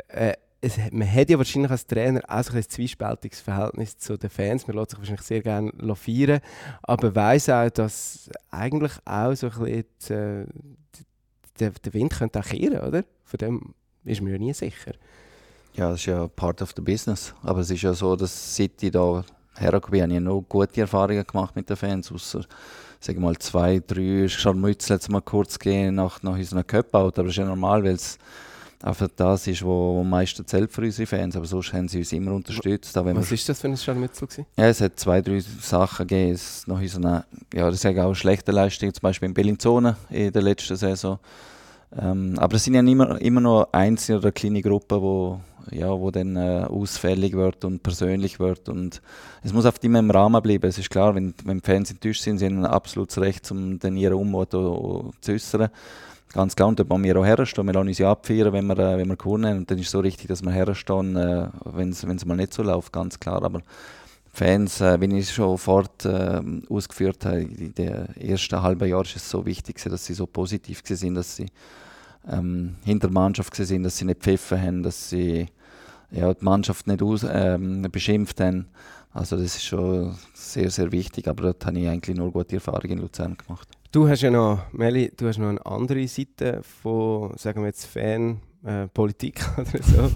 äh, 0.08 0.34
es, 0.62 0.78
man 0.92 1.12
hat 1.12 1.30
ja 1.30 1.38
wahrscheinlich 1.38 1.72
als 1.72 1.88
Trainer 1.88 2.22
auch 2.28 2.54
ein 2.54 2.64
zwiespältiges 2.64 3.42
Verhältnis 3.42 3.98
zu 3.98 4.18
den 4.18 4.30
Fans. 4.30 4.68
Man 4.68 4.78
lässt 4.78 4.92
sich 4.92 5.00
wahrscheinlich 5.00 5.26
sehr 5.26 5.42
gerne 5.42 5.72
feiern, 5.96 6.40
aber 6.84 7.16
weiß 7.16 7.50
auch, 7.50 7.70
dass 7.72 8.30
eigentlich 8.52 8.94
auch 9.04 9.34
so 9.34 9.48
ein 9.48 9.84
bisschen 10.08 10.46
äh, 10.46 10.46
der, 11.60 11.72
der 11.72 11.94
Wind 11.94 12.14
könnte 12.14 12.40
auch 12.40 12.46
kehren, 12.46 12.80
oder? 12.80 13.04
Von 13.24 13.38
dem 13.38 13.74
ist 14.04 14.22
man 14.22 14.32
ja 14.32 14.38
nie 14.38 14.54
sicher. 14.54 14.94
Ja, 15.74 15.90
das 15.90 16.02
ist 16.02 16.06
ja 16.06 16.28
part 16.28 16.62
of 16.62 16.74
the 16.76 16.82
business. 16.82 17.34
Aber 17.44 17.62
es 17.62 17.70
ist 17.70 17.82
ja 17.82 17.94
so, 17.94 18.16
dass 18.16 18.56
seit 18.56 18.82
ich 18.84 18.92
da 18.92 19.24
hergekommen 19.56 19.92
bin, 19.92 20.02
habe 20.04 20.14
ich 20.14 20.20
noch 20.20 20.42
gute 20.48 20.82
Erfahrungen 20.82 21.26
gemacht 21.26 21.56
mit 21.56 21.70
den 21.70 21.78
Fans, 21.78 22.12
außer 22.12 22.46
sag 23.00 23.18
mal 23.18 23.38
zwei, 23.38 23.80
drei 23.80 24.28
Scharmützel 24.28 24.96
jetzt 24.96 25.10
mal 25.10 25.22
kurz 25.22 25.58
gehen 25.58 25.96
nach, 25.96 26.22
nach 26.22 26.34
unserem 26.34 26.66
Cup-Out. 26.66 27.18
Aber 27.18 27.28
das 27.28 27.34
ist 27.34 27.38
ja 27.38 27.46
normal, 27.46 27.84
weil 27.84 27.96
es 27.96 28.18
einfach 28.84 29.08
das 29.16 29.48
ist, 29.48 29.64
was 29.64 30.00
am 30.00 30.10
meisten 30.10 30.46
zählt 30.46 30.72
für 30.72 30.82
unsere 30.82 31.06
Fans. 31.06 31.36
Aber 31.36 31.46
sonst 31.46 31.74
haben 31.74 31.88
sie 31.88 32.00
uns 32.00 32.12
immer 32.12 32.34
unterstützt. 32.34 32.98
Auch 32.98 33.06
wenn 33.06 33.16
was 33.16 33.32
ist 33.32 33.48
das 33.48 33.62
für 33.62 33.68
ein 33.68 33.78
Scharmützel? 33.78 34.28
Ja, 34.58 34.68
es 34.68 34.82
hat 34.82 35.00
zwei, 35.00 35.22
drei 35.22 35.40
Sachen 35.40 36.08
gegeben. 36.08 36.34
Es 36.34 36.66
nach 36.68 36.80
unserer, 36.80 37.26
ja, 37.54 37.70
das 37.70 37.84
ist 37.84 37.98
auch 37.98 38.14
schlechte 38.14 38.52
Leistung, 38.52 38.94
zum 38.94 39.02
Beispiel 39.02 39.30
in 39.30 39.34
Bellinzona 39.34 39.98
in 40.10 40.32
der 40.32 40.42
letzten 40.42 40.76
Saison. 40.76 41.20
Ähm, 42.00 42.36
aber 42.38 42.56
es 42.56 42.64
sind 42.64 42.74
ja 42.74 42.82
immer, 42.82 43.20
immer 43.22 43.42
noch 43.42 43.68
einzelne 43.72 44.20
oder 44.20 44.32
kleine 44.32 44.62
Gruppen, 44.62 45.02
wo, 45.02 45.42
ja, 45.72 45.90
wo 45.90 46.10
dann 46.10 46.38
äh, 46.38 46.66
ausfällig 46.70 47.34
wird 47.34 47.66
und 47.66 47.84
persönlich 47.84 48.40
wird. 48.40 48.70
Und 48.70 49.02
es 49.44 49.52
muss 49.52 49.66
oft 49.66 49.84
immer 49.84 50.00
im 50.00 50.10
Rahmen 50.10 50.42
bleiben. 50.42 50.68
Es 50.68 50.78
ist 50.78 50.90
klar, 50.90 51.16
wenn, 51.16 51.34
wenn 51.44 51.62
Fans 51.62 51.92
enttäuscht 51.92 52.22
sind, 52.22 52.38
sie 52.38 52.46
haben 52.46 52.60
ein 52.60 52.66
absolutes 52.66 53.20
Recht, 53.20 53.52
um 53.52 53.78
dann 53.78 53.98
ihren 53.98 54.14
Unmut 54.14 54.52
zu 54.52 55.12
äußern. 55.28 55.70
Ganz 56.34 56.56
klar, 56.56 56.70
und 56.70 56.80
da 56.80 56.90
wollen 56.90 57.04
wir 57.04 57.18
auch 57.18 57.26
herstehen. 57.26 57.66
Wir 57.66 57.74
lassen 57.74 57.90
uns 57.90 57.98
ja 57.98 58.12
abfeiern, 58.12 58.54
wenn 58.54 58.66
wir, 58.68 58.80
äh, 58.80 58.98
wenn 58.98 59.10
wir 59.10 59.18
gewonnen 59.18 59.46
haben. 59.46 59.58
Und 59.60 59.72
dann 59.72 59.78
ist 59.78 59.88
es 59.88 59.92
so 59.92 60.00
richtig, 60.00 60.28
dass 60.28 60.42
wir 60.42 60.52
herstehen, 60.52 61.16
äh, 61.18 61.50
wenn 61.66 61.90
es 61.90 62.26
mal 62.26 62.38
nicht 62.38 62.54
so 62.54 62.64
läuft, 62.64 62.94
ganz 62.94 63.20
klar. 63.20 63.44
Aber 63.44 63.62
Fans, 64.34 64.80
äh, 64.80 65.00
wie 65.02 65.18
ich 65.18 65.26
es 65.26 65.34
schon 65.34 65.58
fort 65.58 66.06
äh, 66.06 66.42
ausgeführt 66.70 67.26
habe, 67.26 67.42
in 67.42 67.74
den 67.74 68.16
ersten 68.16 68.62
halben 68.62 68.88
Jahren 68.88 69.04
ist 69.04 69.18
es 69.18 69.30
so 69.30 69.46
wichtig, 69.46 69.84
dass 69.84 70.06
sie 70.06 70.14
so 70.14 70.26
positiv 70.26 70.82
sind, 70.86 71.16
dass 71.16 71.36
sie 71.36 71.48
ähm, 72.30 72.76
hinter 72.86 73.08
der 73.08 73.14
Mannschaft 73.14 73.54
sind, 73.54 73.84
dass 73.84 73.98
sie 73.98 74.06
nicht 74.06 74.22
pfiffen 74.22 74.62
haben, 74.62 74.84
dass 74.84 75.10
sie 75.10 75.48
ja, 76.12 76.34
die 76.34 76.46
Mannschaft 76.46 76.88
nicht 76.88 77.02
aus, 77.02 77.26
ähm, 77.30 77.86
beschimpft 77.92 78.40
haben. 78.40 78.68
Also 79.14 79.36
das 79.36 79.58
ist 79.58 79.66
schon 79.66 80.16
sehr, 80.34 80.70
sehr 80.70 80.92
wichtig, 80.94 81.28
aber 81.28 81.44
dort 81.44 81.66
habe 81.66 81.80
ich 81.80 81.90
eigentlich 81.90 82.16
nur 82.16 82.32
gute 82.32 82.56
Erfahrungen 82.56 82.92
in 82.92 83.00
Luzern 83.00 83.36
gemacht. 83.36 83.68
Du 83.94 84.08
hast 84.08 84.22
ja 84.22 84.32
noch, 84.32 84.72
Meli, 84.72 85.12
du 85.18 85.28
hast 85.28 85.38
noch 85.38 85.50
eine 85.50 85.66
andere 85.66 86.08
Seite 86.08 86.62
von, 86.64 87.36
sagen 87.36 87.60
wir 87.60 87.68
jetzt, 87.68 87.88
Fanpolitik 87.88 89.42
äh, 89.58 89.62
oder 89.62 89.84
so, 89.84 90.12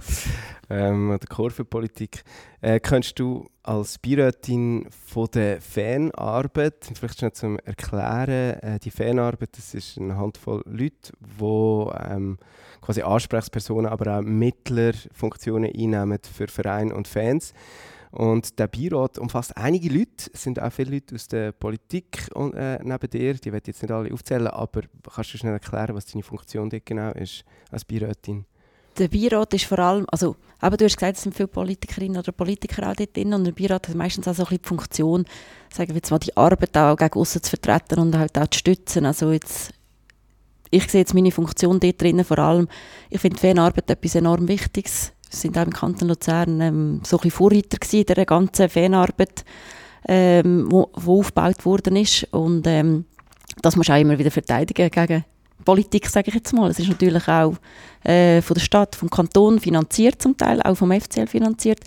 ähm, 0.70 1.10
oder 1.10 1.28
Kurvenpolitik. 1.28 2.24
Äh, 2.62 2.80
kannst 2.80 3.20
du 3.20 3.50
als 3.64 3.98
Beirätin 3.98 4.88
von 4.90 5.28
der 5.34 5.60
Fanarbeit, 5.60 6.90
vielleicht 6.94 7.20
schnell 7.20 7.34
zum 7.34 7.60
Erklären, 7.60 8.62
äh, 8.62 8.80
die 8.80 8.92
Fanarbeit, 8.92 9.58
das 9.58 9.74
ist 9.74 9.98
eine 9.98 10.16
Handvoll 10.16 10.64
Leute, 10.66 11.12
die 11.20 11.44
ähm, 11.44 12.38
quasi 12.80 13.02
Ansprechpersonen, 13.02 13.88
aber 13.88 14.20
auch 14.20 14.22
Mittlerfunktionen 14.22 15.70
einnehmen 15.76 16.20
für 16.22 16.48
Vereine 16.48 16.96
und 16.96 17.10
Fans. 17.10 17.54
Und 18.16 18.60
der 18.60 18.68
Beirat 18.68 19.18
umfasst 19.18 19.56
einige 19.58 19.90
Leute, 19.90 20.32
es 20.34 20.44
sind 20.44 20.62
auch 20.62 20.72
viele 20.72 20.92
Leute 20.92 21.16
aus 21.16 21.28
der 21.28 21.52
Politik 21.52 22.30
äh, 22.36 22.80
neben 22.82 23.10
dir, 23.10 23.34
die 23.34 23.52
werde 23.52 23.64
ich 23.64 23.76
jetzt 23.76 23.82
nicht 23.82 23.92
alle 23.92 24.14
aufzählen, 24.14 24.48
aber 24.48 24.82
kannst 25.14 25.34
du 25.34 25.38
schnell 25.38 25.54
erklären, 25.54 25.96
was 25.96 26.06
deine 26.06 26.24
Funktion 26.24 26.70
dort 26.70 26.86
genau 26.86 27.12
ist 27.12 27.44
als 27.72 27.84
Beirätin? 27.84 28.46
der 28.98 29.08
Beirat 29.08 29.54
ist 29.54 29.66
vor 29.66 29.80
allem, 29.80 30.06
also 30.12 30.36
aber 30.60 30.78
du 30.78 30.86
hast 30.86 30.98
gesagt, 30.98 31.18
es 31.18 31.24
sind 31.24 31.36
viele 31.36 31.48
Politikerinnen 31.48 32.18
oder 32.18 32.32
Politiker 32.32 32.90
auch 32.90 32.96
dort 32.96 33.16
drin 33.16 33.34
und 33.34 33.44
der 33.44 33.52
Beirat 33.52 33.88
hat 33.88 33.96
meistens 33.96 34.28
auch 34.28 34.36
so 34.36 34.46
ein 34.46 34.58
die 34.58 34.68
Funktion, 34.68 35.26
sagen 35.72 35.90
wir 35.90 35.98
jetzt 35.98 36.12
mal, 36.12 36.20
die 36.20 36.36
Arbeit 36.36 36.78
auch 36.78 36.96
gegen 36.96 37.20
außen 37.20 37.44
zu 37.44 37.50
vertreten 37.50 38.00
und 38.00 38.18
halt 38.18 38.38
auch 38.38 38.48
zu 38.48 38.60
stützen. 38.60 39.06
Also 39.06 39.32
jetzt, 39.32 39.72
ich 40.72 40.90
sehe 40.90 41.02
jetzt 41.02 41.14
meine 41.14 41.32
Funktion 41.32 41.80
dort 41.80 42.02
drinnen 42.02 42.26
vor 42.26 42.40
allem, 42.40 42.68
ich 43.10 43.20
finde 43.20 43.40
Fanarbeit 43.40 43.90
etwas 43.90 44.16
enorm 44.16 44.48
Wichtiges. 44.48 45.12
Sind 45.30 45.58
auch 45.58 45.66
im 45.66 45.74
Kanton 45.74 46.10
Luzern 46.10 46.62
ähm, 46.62 47.02
so 47.04 47.20
ein 47.20 47.32
Vorreiter 47.32 47.78
in 47.92 48.06
der 48.06 48.26
ganzen 48.26 48.70
Fanarbeit, 48.70 49.44
ähm, 50.08 50.68
wo, 50.70 50.90
wo 50.94 51.20
aufgebaut 51.20 51.66
worden 51.66 51.96
ist 51.96 52.28
und 52.32 52.68
ähm, 52.68 53.06
das 53.62 53.76
muss 53.76 53.90
auch 53.90 54.00
immer 54.00 54.18
wieder 54.18 54.32
verteidigen 54.32 54.90
gegen 54.90 55.26
Politik, 55.64 56.08
sage 56.08 56.30
ich 56.30 56.36
jetzt 56.36 56.54
mal. 56.54 56.70
Es 56.70 56.80
ist 56.80 56.90
natürlich 56.90 57.28
auch 57.28 57.56
äh, 58.04 58.42
von 58.42 58.54
der 58.54 58.62
Stadt, 58.62 58.96
vom 58.96 59.10
Kanton 59.10 59.60
finanziert 59.60 60.22
zum 60.22 60.38
Teil, 60.38 60.62
auch 60.62 60.76
vom 60.76 60.92
FCL 60.92 61.28
finanziert. 61.28 61.80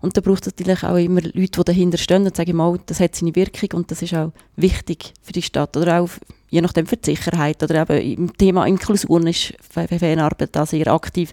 Und 0.00 0.16
da 0.16 0.20
braucht 0.20 0.46
es 0.46 0.52
natürlich 0.52 0.84
auch 0.84 0.96
immer 0.96 1.20
Leute, 1.20 1.60
die 1.60 1.64
dahinter 1.64 1.98
stehen 1.98 2.24
und 2.24 2.36
sagen, 2.36 2.56
mal, 2.56 2.78
das 2.86 3.00
hat 3.00 3.16
seine 3.16 3.34
Wirkung 3.34 3.70
und 3.74 3.90
das 3.90 4.02
ist 4.02 4.14
auch 4.14 4.32
wichtig 4.56 5.14
für 5.22 5.32
die 5.32 5.42
Stadt. 5.42 5.76
Oder 5.76 6.00
auch 6.00 6.10
je 6.48 6.60
nachdem 6.60 6.86
für 6.86 6.96
die 6.96 7.16
Sicherheit 7.16 7.62
oder 7.62 7.82
eben 7.82 8.22
im 8.22 8.36
Thema 8.36 8.66
Inklusion 8.66 9.26
ist 9.26 9.54
Fanarbeit 9.60 10.50
da 10.52 10.64
sehr 10.64 10.86
aktiv. 10.86 11.32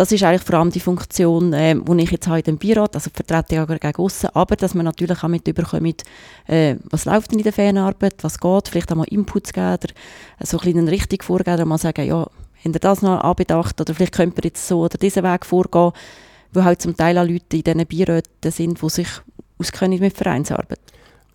Das 0.00 0.10
ist 0.12 0.22
eigentlich 0.22 0.40
vor 0.40 0.58
allem 0.58 0.70
die 0.70 0.80
Funktion, 0.80 1.52
äh, 1.52 1.74
die 1.74 2.02
ich 2.02 2.10
jetzt 2.10 2.26
habe 2.26 2.38
in 2.38 2.44
dem 2.44 2.56
Beirat, 2.56 2.94
also 2.94 3.10
vertrete 3.12 3.54
ich 3.56 3.80
gegen 3.80 3.96
aussen, 3.96 4.30
aber 4.32 4.56
dass 4.56 4.72
man 4.72 4.86
natürlich 4.86 5.22
auch 5.22 5.28
mit 5.28 5.46
überkommt, 5.46 6.04
äh, 6.46 6.76
was 6.84 7.04
läuft 7.04 7.30
denn 7.30 7.38
in 7.38 7.44
der 7.44 7.52
Fanarbeit, 7.52 8.14
was 8.22 8.40
geht, 8.40 8.68
vielleicht 8.68 8.90
auch 8.90 8.96
mal 8.96 9.04
Inputs 9.08 9.52
geben 9.52 9.66
oder 9.66 9.92
so 10.40 10.58
ein 10.58 10.64
bisschen 10.64 10.88
richtig 10.88 11.22
vorgeben 11.22 11.56
oder 11.56 11.66
mal 11.66 11.76
sagen, 11.76 12.06
ja, 12.06 12.20
habt 12.20 12.30
ihr 12.64 12.80
das 12.80 13.02
noch 13.02 13.20
anbedacht 13.20 13.78
oder 13.78 13.94
vielleicht 13.94 14.14
könnt 14.14 14.38
ihr 14.38 14.44
jetzt 14.44 14.66
so 14.66 14.80
oder 14.80 14.96
diesen 14.96 15.22
Weg 15.22 15.44
vorgehen, 15.44 15.92
wo 16.54 16.64
halt 16.64 16.80
zum 16.80 16.96
Teil 16.96 17.18
auch 17.18 17.26
Leute 17.26 17.58
in 17.58 17.64
diesen 17.64 17.86
Beiräten 17.86 18.50
sind, 18.50 18.80
die 18.80 18.88
sich 18.88 19.08
auskennen 19.58 20.00
mit 20.00 20.16
Vereinsarbeit. 20.16 20.80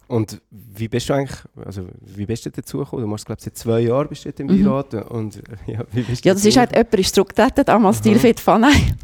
Und 0.07 0.39
wie 0.51 0.87
bist 0.87 1.09
du 1.09 1.13
eigentlich, 1.13 1.39
also 1.65 1.87
wie 2.01 2.25
bist 2.25 2.45
du 2.45 2.51
dazu 2.51 2.79
gekommen? 2.79 3.01
Du 3.01 3.07
machst 3.07 3.25
glaube 3.25 3.39
ich 3.39 3.45
seit 3.45 3.57
zwei 3.57 3.79
Jahren 3.79 4.07
bist 4.07 4.25
du 4.25 4.29
im 4.29 4.47
mhm. 4.47 4.63
Beirat 4.63 4.93
und 5.09 5.41
ja, 5.65 5.83
wie 5.91 6.01
bist 6.01 6.23
du 6.23 6.29
Ja, 6.29 6.33
das 6.35 6.45
ist 6.45 6.57
halt, 6.57 6.71
jemand 6.73 6.93
ist 6.93 7.15
zurückgetreten, 7.15 7.65
damals 7.65 7.97
Stilfit 7.97 8.39
Fanei, 8.39 8.95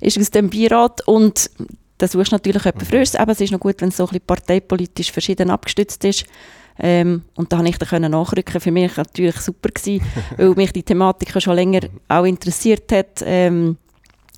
ist 0.00 0.18
aus 0.18 0.30
dem 0.30 0.50
Beirat 0.50 1.06
und 1.06 1.50
da 1.96 2.08
suchst 2.08 2.32
du 2.32 2.34
natürlich 2.34 2.64
jemanden 2.64 2.84
mhm. 2.84 2.90
Frühes, 2.90 3.16
aber 3.16 3.32
es 3.32 3.40
ist 3.40 3.52
noch 3.52 3.60
gut, 3.60 3.80
wenn 3.80 3.88
es 3.88 3.96
so 3.96 4.04
ein 4.04 4.08
bisschen 4.08 4.26
parteipolitisch 4.26 5.12
verschieden 5.12 5.50
abgestützt 5.50 6.04
ist. 6.04 6.26
Ähm, 6.78 7.22
und 7.34 7.52
da 7.52 7.56
konnte 7.56 7.70
ich 7.70 7.78
da 7.78 7.84
können 7.84 8.12
nachrücken. 8.12 8.58
Für 8.58 8.70
mich 8.70 8.96
war 8.96 9.04
natürlich 9.04 9.36
super, 9.36 9.68
gewesen, 9.68 10.02
weil 10.38 10.54
mich 10.54 10.72
die 10.72 10.82
Thematik 10.82 11.40
schon 11.42 11.54
länger 11.54 11.80
mhm. 11.82 12.00
auch 12.08 12.24
interessiert 12.24 12.90
hat. 12.92 13.22
Ähm, 13.24 13.76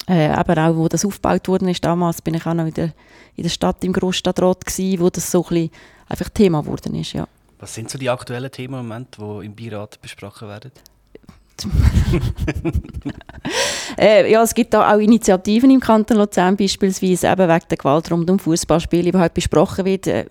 äh, 0.09 0.29
aber 0.29 0.67
auch, 0.67 0.77
wo 0.77 0.89
das 0.89 1.05
aufgebaut 1.05 1.47
worden 1.47 1.69
ist, 1.69 1.85
damals 1.85 2.21
bin 2.21 2.35
ich 2.35 2.45
auch 2.45 2.55
noch 2.55 2.67
in 2.67 2.75
der, 2.75 2.93
in 3.37 3.45
der 3.45 3.51
Stadt, 3.51 3.85
im 3.85 3.93
Grossstadtrat 3.93 4.67
gewesen, 4.67 5.01
wo 5.01 5.11
das 5.11 5.31
so 5.31 5.45
ein 5.45 5.49
bisschen 5.49 5.71
einfach 6.13 6.29
Thema 6.29 6.61
geworden 6.61 6.95
ist, 6.95 7.13
ja. 7.13 7.27
Was 7.59 7.75
sind 7.75 7.91
so 7.91 7.99
die 7.99 8.11
aktuellen 8.11 8.51
Themen 8.51 8.81
im 8.81 8.89
Moment, 8.89 9.17
die 9.19 9.47
im 9.47 9.55
Beirat 9.55 10.01
besprochen 10.01 10.49
werden? 10.49 10.73
äh, 13.99 14.31
ja, 14.31 14.43
es 14.43 14.53
gibt 14.53 14.75
da 14.75 14.93
auch 14.93 14.99
Initiativen 14.99 15.71
im 15.71 15.79
Kanton 15.79 16.17
Luzern, 16.17 16.57
beispielsweise 16.57 17.29
eben 17.29 17.49
wegen 17.49 17.65
der 17.71 17.79
Gewalt 17.79 18.11
rund 18.11 18.29
um 18.31 18.39
Fußballspiele, 18.39 19.13
die 19.13 19.19
halt 19.19 19.35
besprochen 19.35 19.85
wird, 19.85 20.09
äh, 20.09 20.27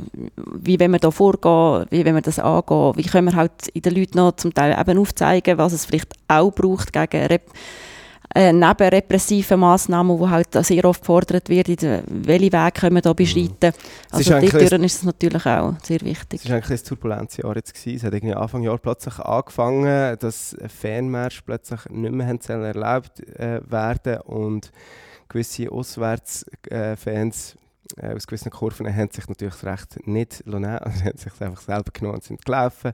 wie 0.55 0.77
wenn 0.79 0.91
wir 0.91 0.99
da 0.99 1.09
vorgehen, 1.09 1.85
wie 1.89 2.03
wenn 2.03 2.15
wir 2.15 2.21
das 2.21 2.39
angehen, 2.39 2.97
wie 2.97 3.03
können 3.03 3.27
wir 3.27 3.35
halt 3.35 3.69
in 3.73 3.81
den 3.81 3.95
Leuten 3.95 4.17
noch 4.17 4.35
zum 4.35 4.53
Teil 4.53 4.77
eben 4.77 4.99
aufzeigen, 4.99 5.57
was 5.57 5.71
es 5.71 5.85
vielleicht 5.85 6.13
auch 6.27 6.51
braucht 6.51 6.91
gegen 6.91 7.27
Rep 7.27 7.49
äh, 8.35 8.53
neben 8.53 8.89
repressiven 8.89 9.59
Massnahmen, 9.59 10.17
die 10.17 10.29
halt 10.29 10.53
sehr 10.65 10.85
oft 10.85 11.01
gefordert 11.01 11.49
werden, 11.49 12.03
welche 12.07 12.49
Wege 12.49 12.71
können 12.73 12.95
wir 12.95 13.01
da 13.01 13.13
beschreiten. 13.13 13.67
Mhm. 13.67 13.71
Also 14.11 14.39
dort 14.39 14.73
ist 14.83 14.95
es 14.95 15.03
natürlich 15.03 15.45
auch 15.45 15.73
sehr 15.83 16.01
wichtig. 16.01 16.41
Es 16.43 16.49
war 16.49 16.57
eigentlich 16.57 16.81
ein 16.81 16.85
turbulentes 16.85 17.37
Jahr 17.37 17.55
jetzt. 17.55 17.73
Gewesen. 17.73 17.97
Es 17.97 18.03
hat 18.03 18.13
irgendwie 18.13 18.35
Anfang 18.35 18.63
Jahr 18.63 18.77
plötzlich 18.77 19.19
angefangen, 19.19 20.17
dass 20.19 20.55
Fanmärsche 20.67 21.41
plötzlich 21.45 21.81
nicht 21.89 22.13
mehr 22.13 22.37
erlaubt 22.49 23.19
äh, 23.37 23.61
werden 23.69 24.21
und 24.21 24.71
gewisse 25.27 25.71
Auswärtsfans 25.71 27.55
äh, 27.97 28.13
aus 28.15 28.27
gewissen 28.27 28.51
Kurven 28.51 28.93
haben 28.93 29.09
sich 29.11 29.27
natürlich 29.27 29.55
das 29.55 29.63
Recht 29.65 30.07
nicht. 30.07 30.43
Also 30.45 30.59
sie 30.99 31.05
haben 31.05 31.17
sich 31.17 31.41
einfach 31.41 31.61
selber 31.61 31.91
genommen 31.91 32.15
und 32.15 32.23
sind 32.23 32.45
gelaufen. 32.45 32.93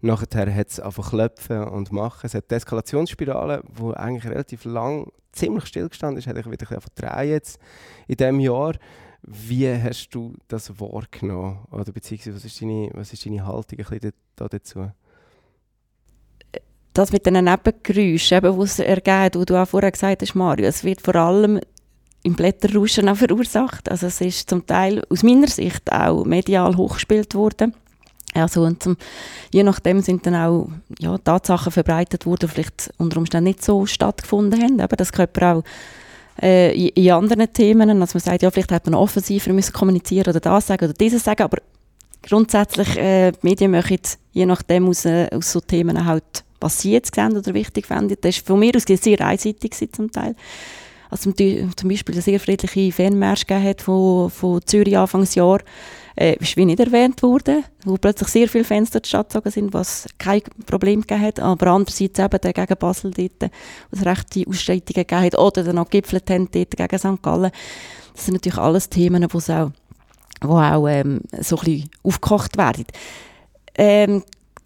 Nachher 0.00 0.54
hat 0.54 0.68
es 0.68 0.80
einfach 0.80 1.10
klopfen 1.10 1.64
und 1.64 1.92
machen. 1.92 2.26
Es 2.26 2.34
hat 2.34 2.50
die 2.50 2.54
Eskalationsspirale, 2.54 3.62
die 3.78 3.96
eigentlich 3.96 4.30
relativ 4.30 4.64
lang 4.64 5.10
ziemlich 5.32 5.66
stillgestanden 5.66 6.18
ist, 6.18 6.26
hat 6.26 6.36
sich 6.36 6.50
wieder 6.50 6.80
drehen 6.94 7.28
jetzt 7.28 7.58
in 8.06 8.16
diesem 8.16 8.40
Jahr. 8.40 8.74
Wie 9.22 9.68
hast 9.68 10.10
du 10.10 10.34
das 10.46 10.80
wahrgenommen? 10.80 11.58
Oder 11.70 11.92
beziehungsweise 11.92 12.36
was 12.36 12.44
ist 12.44 12.60
deine, 12.62 12.90
was 12.94 13.12
ist 13.12 13.26
deine 13.26 13.46
Haltung 13.46 13.78
ein 13.78 13.84
bisschen 13.84 14.12
da 14.36 14.48
dazu? 14.48 14.90
das 16.98 17.12
mit 17.12 17.24
den 17.26 17.44
Nebengeräuschen, 17.44 18.40
die 18.42 18.62
es 18.62 18.78
ergeht, 18.80 19.36
wo 19.36 19.44
du 19.44 19.56
auch 19.56 19.68
vorher 19.68 19.92
gesagt 19.92 20.20
hast, 20.20 20.34
Mario, 20.34 20.66
es 20.66 20.82
wird 20.82 21.00
vor 21.00 21.14
allem 21.14 21.60
im 22.22 22.34
Blätterrauschen 22.34 23.08
auch 23.08 23.16
verursacht. 23.16 23.90
Also 23.90 24.06
es 24.06 24.20
ist 24.20 24.50
zum 24.50 24.66
Teil 24.66 25.02
aus 25.08 25.22
meiner 25.22 25.48
Sicht 25.48 25.90
auch 25.92 26.24
medial 26.24 26.76
hochgespielt 26.76 27.34
worden. 27.34 27.74
Also 28.34 28.62
und 28.62 28.82
zum, 28.82 28.96
je 29.52 29.62
nachdem 29.62 30.00
sind 30.00 30.26
dann 30.26 30.34
auch 30.34 30.68
ja, 30.98 31.16
Tatsachen 31.18 31.72
verbreitet 31.72 32.26
worden, 32.26 32.48
die 32.48 32.48
vielleicht 32.48 32.92
unter 32.98 33.18
Umständen 33.18 33.44
nicht 33.44 33.64
so 33.64 33.86
stattgefunden 33.86 34.62
haben. 34.62 34.80
Aber 34.80 34.96
das 34.96 35.12
gehört 35.12 35.40
auch 35.42 35.62
äh, 36.42 36.88
in, 36.88 37.10
anderen 37.10 37.52
Themen. 37.52 37.88
Also 37.90 38.14
man 38.14 38.20
sagt, 38.20 38.42
ja, 38.42 38.50
vielleicht 38.50 38.70
hätte 38.70 38.90
man 38.90 39.00
offensiver 39.00 39.52
müssen 39.52 39.72
kommunizieren 39.72 40.28
oder 40.28 40.40
das 40.40 40.66
sagen 40.66 40.84
oder 40.84 40.94
dieses 40.94 41.24
sagen, 41.24 41.42
aber 41.42 41.58
grundsätzlich, 42.22 42.96
äh, 42.98 43.32
die 43.32 43.38
Medien 43.42 43.70
möchten 43.70 44.18
je 44.32 44.46
nachdem 44.46 44.88
aus, 44.88 45.04
äh, 45.04 45.28
aus 45.32 45.52
so 45.52 45.60
Themen 45.60 46.04
halt, 46.04 46.44
was 46.60 46.80
sie 46.80 46.92
jetzt 46.92 47.14
sehen 47.14 47.36
oder 47.36 47.54
wichtig 47.54 47.86
finden. 47.86 48.16
Das 48.20 48.36
war 48.36 48.46
von 48.46 48.60
mir 48.60 48.74
aus 48.76 48.84
sehr 48.84 49.20
einseitig 49.20 49.74
zum 49.92 50.10
Teil 50.10 50.34
also 51.10 51.32
zum 51.32 51.88
Beispiel 51.88 52.14
eine 52.14 52.22
sehr 52.22 52.40
friedliche 52.40 52.92
Fanmarsch 52.92 53.46
hat 53.48 53.82
von, 53.82 54.30
von 54.30 54.60
Zürich 54.64 54.96
Anfangsjahr, 54.96 55.60
äh, 56.16 56.36
ist 56.40 56.56
wie 56.56 56.64
nicht 56.64 56.80
erwähnt 56.80 57.22
worden, 57.22 57.64
wo 57.84 57.96
plötzlich 57.96 58.28
sehr 58.28 58.48
viele 58.48 58.64
Fans 58.64 58.90
dort 58.90 59.10
gezogen 59.10 59.50
sind, 59.50 59.72
was 59.72 60.06
kein 60.18 60.42
Problem 60.66 61.02
gegeben 61.02 61.22
hat, 61.22 61.40
aber 61.40 61.68
andererseits 61.68 62.18
eben 62.18 62.40
der 62.40 62.52
gegen 62.52 62.76
Basel 62.76 63.12
dort, 63.12 63.52
was 63.90 64.04
rechte 64.04 64.44
Ausschreitungen 64.48 65.06
gegeben 65.06 65.22
hat, 65.22 65.38
oder 65.38 65.62
dann 65.62 65.76
noch 65.76 65.90
gipfelt 65.90 66.28
haben 66.30 66.48
dort 66.50 66.76
gegen 66.76 66.98
St. 66.98 67.22
Gallen. 67.22 67.52
Das 68.14 68.24
sind 68.24 68.34
natürlich 68.34 68.58
alles 68.58 68.88
Themen, 68.88 69.26
die 69.26 69.52
auch, 69.52 69.70
wo 70.40 70.58
auch 70.58 70.88
ähm, 70.88 71.20
so 71.40 71.56
ein 71.58 71.64
bisschen 71.64 71.90
aufgekocht 72.02 72.58
werden. 72.58 72.86
Ähm, 73.76 74.24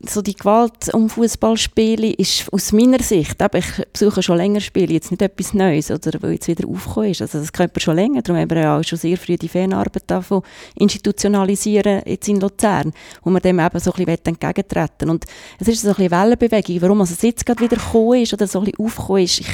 so 0.09 0.23
die 0.23 0.35
Gewalt 0.35 0.93
um 0.93 1.09
Fußballspiele 1.09 2.13
ist 2.15 2.53
aus 2.53 2.73
meiner 2.73 3.01
Sicht, 3.01 3.37
ich 3.55 3.87
besuche 3.93 4.23
schon 4.23 4.37
länger 4.37 4.61
Spiele, 4.61 4.93
jetzt 4.95 5.11
nicht 5.11 5.23
etwas 5.23 5.55
Neues 5.55 5.91
oder 5.91 6.19
wo 6.21 6.27
jetzt 6.29 6.49
wieder 6.49 6.69
aufgekommen 6.69 7.11
ist. 7.11 7.23
Also 7.23 7.39
das 7.39 7.53
kennt 7.53 7.75
man 7.75 7.81
schon 7.81 7.97
länger, 7.97 8.23
darum 8.23 8.41
haben 8.41 8.51
wir 8.51 8.59
ja 8.59 8.79
auch 8.79 8.83
schon 8.83 8.99
sehr 8.99 9.17
früh 9.17 9.37
die 9.37 9.49
Fanarbeit 9.49 10.05
davon 10.07 10.43
institutionalisieren 10.75 12.03
jetzt 12.07 12.29
in 12.29 12.41
Luzern, 12.41 12.93
wo 13.23 13.31
wir 13.31 13.41
dem 13.41 13.61
eben 13.61 13.79
so 13.79 13.93
ein 13.93 14.05
bisschen 14.05 14.25
entgegentreten 14.25 15.11
Und 15.11 15.25
es 15.59 15.69
ist 15.69 15.83
so 15.83 15.89
ein 15.89 15.95
bisschen 15.95 16.11
Wellenbewegung, 16.11 16.83
warum 16.83 17.01
also 17.01 17.15
es 17.15 17.23
jetzt 17.23 17.47
gerade 17.47 17.61
wieder 17.61 17.77
gekommen 17.77 18.23
ist 18.23 18.33
oder 18.33 18.47
so 18.47 18.61
ein 18.61 18.65
bisschen 18.67 18.85
aufgekommen 18.85 19.23
ist. 19.23 19.41
Ich, 19.41 19.49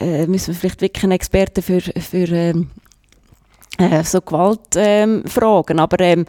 äh, 0.00 0.26
müssen 0.26 0.48
wir 0.48 0.54
vielleicht 0.54 0.80
wirklich 0.80 1.04
einen 1.04 1.12
Experten 1.12 1.62
für, 1.62 1.80
für 1.80 2.28
ähm, 2.28 2.70
äh, 3.78 4.04
so 4.04 4.20
Gewaltfragen, 4.20 5.76
ähm, 5.76 5.80
aber 5.80 6.00
ähm, 6.00 6.26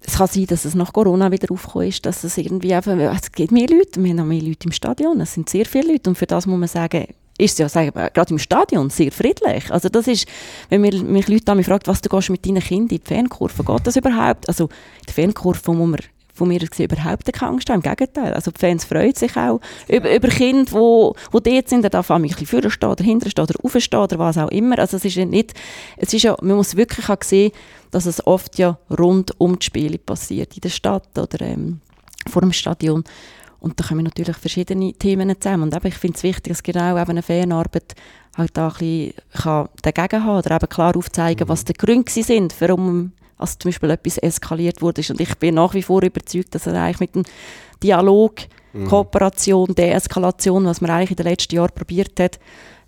es 0.00 0.18
kann 0.18 0.28
sein, 0.28 0.46
dass 0.46 0.64
es 0.64 0.74
nach 0.74 0.92
Corona 0.92 1.32
wieder 1.32 1.50
aufgekommen 1.50 1.88
ist, 1.88 2.06
dass 2.06 2.22
es 2.24 2.38
irgendwie 2.38 2.74
einfach, 2.74 2.96
es 2.96 3.32
gibt 3.32 3.50
mehr 3.50 3.68
Leute, 3.68 4.02
wir 4.02 4.10
haben 4.10 4.16
noch 4.16 4.24
mehr 4.24 4.42
Leute 4.42 4.66
im 4.66 4.72
Stadion, 4.72 5.20
es 5.20 5.34
sind 5.34 5.48
sehr 5.48 5.66
viele 5.66 5.92
Leute 5.92 6.10
und 6.10 6.16
für 6.16 6.26
das 6.26 6.46
muss 6.46 6.58
man 6.58 6.68
sagen, 6.68 7.06
ist 7.38 7.52
es 7.52 7.58
ja 7.58 7.68
sagen, 7.68 7.92
gerade 7.92 8.30
im 8.30 8.38
Stadion 8.38 8.88
sehr 8.88 9.12
friedlich. 9.12 9.70
Also 9.70 9.88
das 9.90 10.06
ist, 10.06 10.26
wenn 10.70 10.80
mich, 10.80 11.02
mich 11.02 11.28
Leute 11.28 11.54
mich 11.54 11.66
fragen, 11.66 11.86
was 11.86 12.00
du 12.00 12.08
gehst 12.08 12.30
mit 12.30 12.46
deinen 12.46 12.62
Kindern 12.62 12.96
in 12.96 13.02
die 13.04 13.14
Fankurve, 13.14 13.62
geht 13.62 13.86
das 13.86 13.96
überhaupt? 13.96 14.48
Also 14.48 14.68
die 15.08 15.12
Fankurve 15.12 15.72
muss 15.72 15.88
man 15.88 16.00
von 16.36 16.48
mir 16.48 16.60
gesehen 16.60 16.90
überhaupt 16.90 17.32
keine 17.32 17.52
Angst 17.52 17.68
haben. 17.70 17.76
Im 17.76 17.82
Gegenteil. 17.82 18.34
Also 18.34 18.50
die 18.50 18.60
Fans 18.60 18.84
freuen 18.84 19.14
sich 19.14 19.36
auch 19.36 19.60
über, 19.88 20.14
über 20.14 20.28
Kinder, 20.28 20.64
die 20.64 20.72
wo, 20.72 21.14
wo 21.30 21.40
dort 21.40 21.68
sind. 21.68 21.82
Da 21.82 21.88
darf 21.88 22.10
man 22.10 22.22
ein 22.22 22.28
bisschen 22.28 22.46
vorne 22.46 22.70
stehen 22.70 22.90
oder 22.90 23.02
hinten 23.02 23.40
oder 23.40 23.54
raufstehen 23.62 24.02
oder 24.02 24.18
was 24.18 24.38
auch 24.38 24.50
immer. 24.50 24.78
Also 24.78 24.98
es 24.98 25.04
ist 25.04 25.16
ja 25.16 25.24
nicht, 25.24 25.54
es 25.96 26.12
ist 26.12 26.22
ja, 26.22 26.36
man 26.42 26.56
muss 26.56 26.76
wirklich 26.76 27.08
auch 27.08 27.22
sehen, 27.22 27.52
dass 27.96 28.06
es 28.06 28.26
oft 28.26 28.58
ja 28.58 28.78
rund 28.98 29.40
um 29.40 29.58
die 29.58 29.64
Spiele 29.64 29.98
passiert. 29.98 30.54
In 30.54 30.60
der 30.60 30.68
Stadt 30.68 31.18
oder 31.18 31.40
ähm, 31.40 31.80
vor 32.28 32.42
dem 32.42 32.52
Stadion. 32.52 33.04
Und 33.58 33.80
da 33.80 33.84
kommen 33.84 34.04
natürlich 34.04 34.36
verschiedene 34.36 34.92
Themen 34.92 35.34
zusammen. 35.40 35.64
Und 35.64 35.74
eben, 35.74 35.86
ich 35.86 35.94
finde 35.94 36.16
es 36.16 36.22
wichtig, 36.22 36.52
dass 36.52 36.62
genau 36.62 36.98
eben 36.98 37.10
eine 37.10 37.22
Fanarbeit 37.22 37.94
halt 38.36 38.56
da 38.56 38.68
ein 38.68 39.12
bisschen 39.32 39.68
dagegen 39.82 40.24
haben 40.24 40.38
oder 40.38 40.56
eben 40.56 40.68
klar 40.68 40.94
aufzeigen, 40.96 41.46
mhm. 41.46 41.48
was 41.48 41.64
die 41.64 41.72
Gründe 41.72 42.10
sind, 42.10 42.54
warum 42.60 43.12
als 43.38 43.58
zum 43.58 43.70
Beispiel 43.70 43.90
etwas 43.90 44.18
eskaliert 44.18 44.82
wurde. 44.82 45.02
Und 45.08 45.20
ich 45.20 45.34
bin 45.36 45.54
nach 45.54 45.72
wie 45.72 45.82
vor 45.82 46.02
überzeugt, 46.02 46.54
dass 46.54 46.66
er 46.66 46.74
eigentlich 46.74 47.00
mit 47.00 47.14
dem 47.14 47.22
Dialog, 47.82 48.34
Mhm. 48.76 48.88
Kooperation, 48.88 49.74
Deeskalation, 49.74 50.66
was 50.66 50.80
man 50.80 50.90
eigentlich 50.90 51.12
in 51.12 51.16
den 51.16 51.26
letzten 51.26 51.54
Jahren 51.54 51.74
probiert 51.74 52.20
hat, 52.20 52.38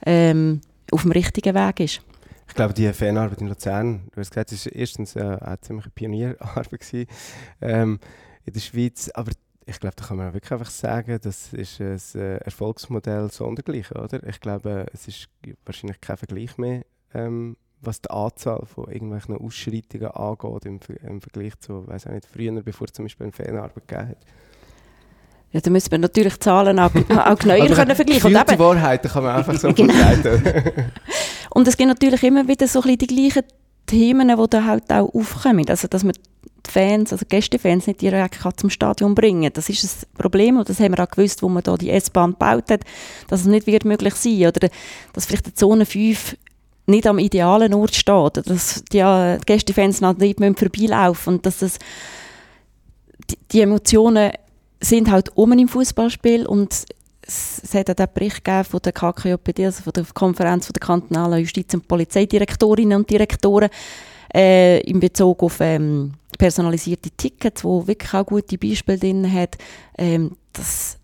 ähm, 0.05 0.61
auf 0.93 1.03
dem 1.03 1.13
richtigen 1.13 1.55
Weg 1.55 1.81
ist. 1.81 2.03
Ich 2.49 2.55
glaube, 2.55 2.75
die 2.75 2.93
Fanarbeit 2.93 3.41
in 3.41 3.47
Luzern, 3.49 4.09
du 4.13 4.21
hast 4.21 4.31
gesagt, 4.31 4.53
es 4.53 4.67
war 4.67 4.73
erstens 4.73 5.15
äh, 5.17 5.21
eine 5.21 5.61
ziemliche 5.61 5.91
Pionierarbeit 5.91 6.71
gewesen, 6.71 7.07
ähm, 7.61 8.01
in 8.45 8.53
der 8.53 8.61
Schweiz, 8.61 9.11
aber 9.15 9.31
ich 9.67 9.79
glaube, 9.79 9.97
da 9.97 10.05
kann 10.07 10.17
man 10.17 10.31
auch 10.31 10.35
wirklich 10.35 10.53
einfach 10.53 10.71
sagen, 10.71 11.19
das 11.23 11.53
ist 11.53 11.81
ein 11.81 12.01
äh, 12.15 12.37
Erfolgsmodell 12.39 13.31
sondergleichen, 13.31 13.99
oder? 13.99 14.27
Ich 14.27 14.41
glaube, 14.41 14.87
es 14.95 15.07
ist 15.07 15.29
wahrscheinlich 15.67 16.01
kein 16.01 16.17
Vergleich 16.17 16.57
mehr, 16.57 16.85
ähm, 17.13 17.57
was 17.83 18.01
die 18.01 18.11
Anzahl 18.11 18.65
von 18.65 18.91
irgendwelchen 18.91 19.37
Ausschreitungen 19.37 20.09
angeht 20.11 20.65
im, 20.65 20.81
im 21.07 21.21
Vergleich 21.21 21.53
zu, 21.61 21.87
weiß 21.87 22.07
auch 22.07 22.13
nicht, 22.13 22.27
früher, 22.27 22.63
bevor 22.63 22.87
es 22.87 22.95
zum 22.95 23.05
Beispiel 23.05 23.25
eine 23.25 23.33
Fanarbeit 23.33 23.87
gegeben 23.87 24.09
hat. 24.09 24.19
Ja, 25.51 25.61
da 25.61 25.71
müssen 25.71 25.91
wir 25.91 25.99
natürlich 25.99 26.33
die 26.35 26.41
Zahlen 26.41 26.79
auch, 26.79 26.95
auch 26.95 27.39
genauer 27.39 27.67
können 27.69 27.95
vergleichen. 27.95 28.35
Und, 28.35 28.51
eben, 28.51 28.59
Wahrheiten 28.59 29.11
kann 29.11 29.23
man 29.23 29.37
einfach 29.37 29.55
so 29.55 29.73
Genau. 29.75 29.93
verbreiten. 29.93 30.93
und 31.51 31.69
es 31.69 31.77
gibt 31.77 31.89
natürlich 31.89 32.23
immer 32.23 32.47
wieder 32.49 32.67
so 32.67 32.81
ein 32.81 32.97
bisschen 32.97 32.99
die 32.99 33.07
gleichen 33.07 33.43
Themen, 33.87 34.29
die 34.29 34.51
da 34.51 34.65
halt 34.65 34.91
auch 34.93 35.15
aufkommen. 35.15 35.69
Also, 35.69 35.89
dass 35.89 36.05
man 36.05 36.13
die 36.67 36.71
Fans, 36.71 37.13
also 37.13 37.25
Gästefans 37.29 37.87
nicht 37.87 38.01
direkt 38.01 38.39
zum 38.57 38.71
Stadion 38.71 39.15
bringen 39.15 39.51
Das 39.53 39.69
ist 39.69 39.85
ein 39.85 40.19
Problem 40.19 40.59
und 40.59 40.69
das 40.69 40.81
haben 40.81 40.97
wir 40.97 41.03
auch 41.03 41.11
gewusst, 41.11 41.43
wo 41.43 41.49
man 41.49 41.63
da 41.63 41.77
die 41.77 41.91
S-Bahn 41.91 42.33
gebaut 42.33 42.71
hat, 42.71 42.83
dass 43.29 43.41
es 43.41 43.47
nicht 43.47 43.67
wird 43.67 43.85
möglich 43.85 44.15
sein 44.15 44.47
Oder 44.47 44.69
dass 45.13 45.27
vielleicht 45.27 45.47
die 45.47 45.55
Zone 45.55 45.87
5 45.87 46.37
nicht 46.87 47.07
am 47.07 47.19
idealen 47.19 47.75
Ort 47.75 47.95
steht. 47.95 48.15
Oder 48.15 48.43
dass 48.43 48.85
die, 48.93 48.99
äh, 48.99 49.39
die 49.39 49.47
Gästefans 49.47 50.01
noch 50.01 50.17
nicht 50.17 50.39
vorbeilaufen 50.39 51.35
und 51.35 51.47
dass 51.47 51.59
das, 51.59 51.79
die, 53.31 53.39
die 53.53 53.61
Emotionen 53.63 54.33
sind 54.81 55.11
halt 55.11 55.37
um 55.37 55.53
im 55.53 55.69
Fußballspiel 55.69 56.47
und 56.47 56.85
es 57.29 57.75
hat 57.75 57.91
auch 57.91 57.95
den 57.95 58.07
Bericht 58.15 58.43
gegeben 58.43 58.65
von 58.65 58.81
der 58.81 58.93
KKJPD, 58.93 59.67
also 59.67 59.83
von 59.83 59.93
der 59.93 60.05
Konferenz 60.15 60.67
von 60.67 60.73
der 60.73 60.87
kantonalen 60.87 61.41
Justiz- 61.41 61.75
und 61.75 61.87
Polizeidirektorinnen 61.87 62.99
und 62.99 63.11
Direktoren, 63.11 63.69
äh, 64.35 64.81
in 64.81 64.99
Bezug 64.99 65.43
auf 65.43 65.59
ähm, 65.61 66.13
personalisierte 66.39 67.11
Tickets, 67.11 67.65
wo 67.65 67.87
wirklich 67.87 68.13
auch 68.15 68.27
gute 68.27 68.57
Beispiele 68.57 68.99
drin 68.99 69.31
hat, 69.31 69.57
ähm, 69.99 70.37
dass 70.53 70.99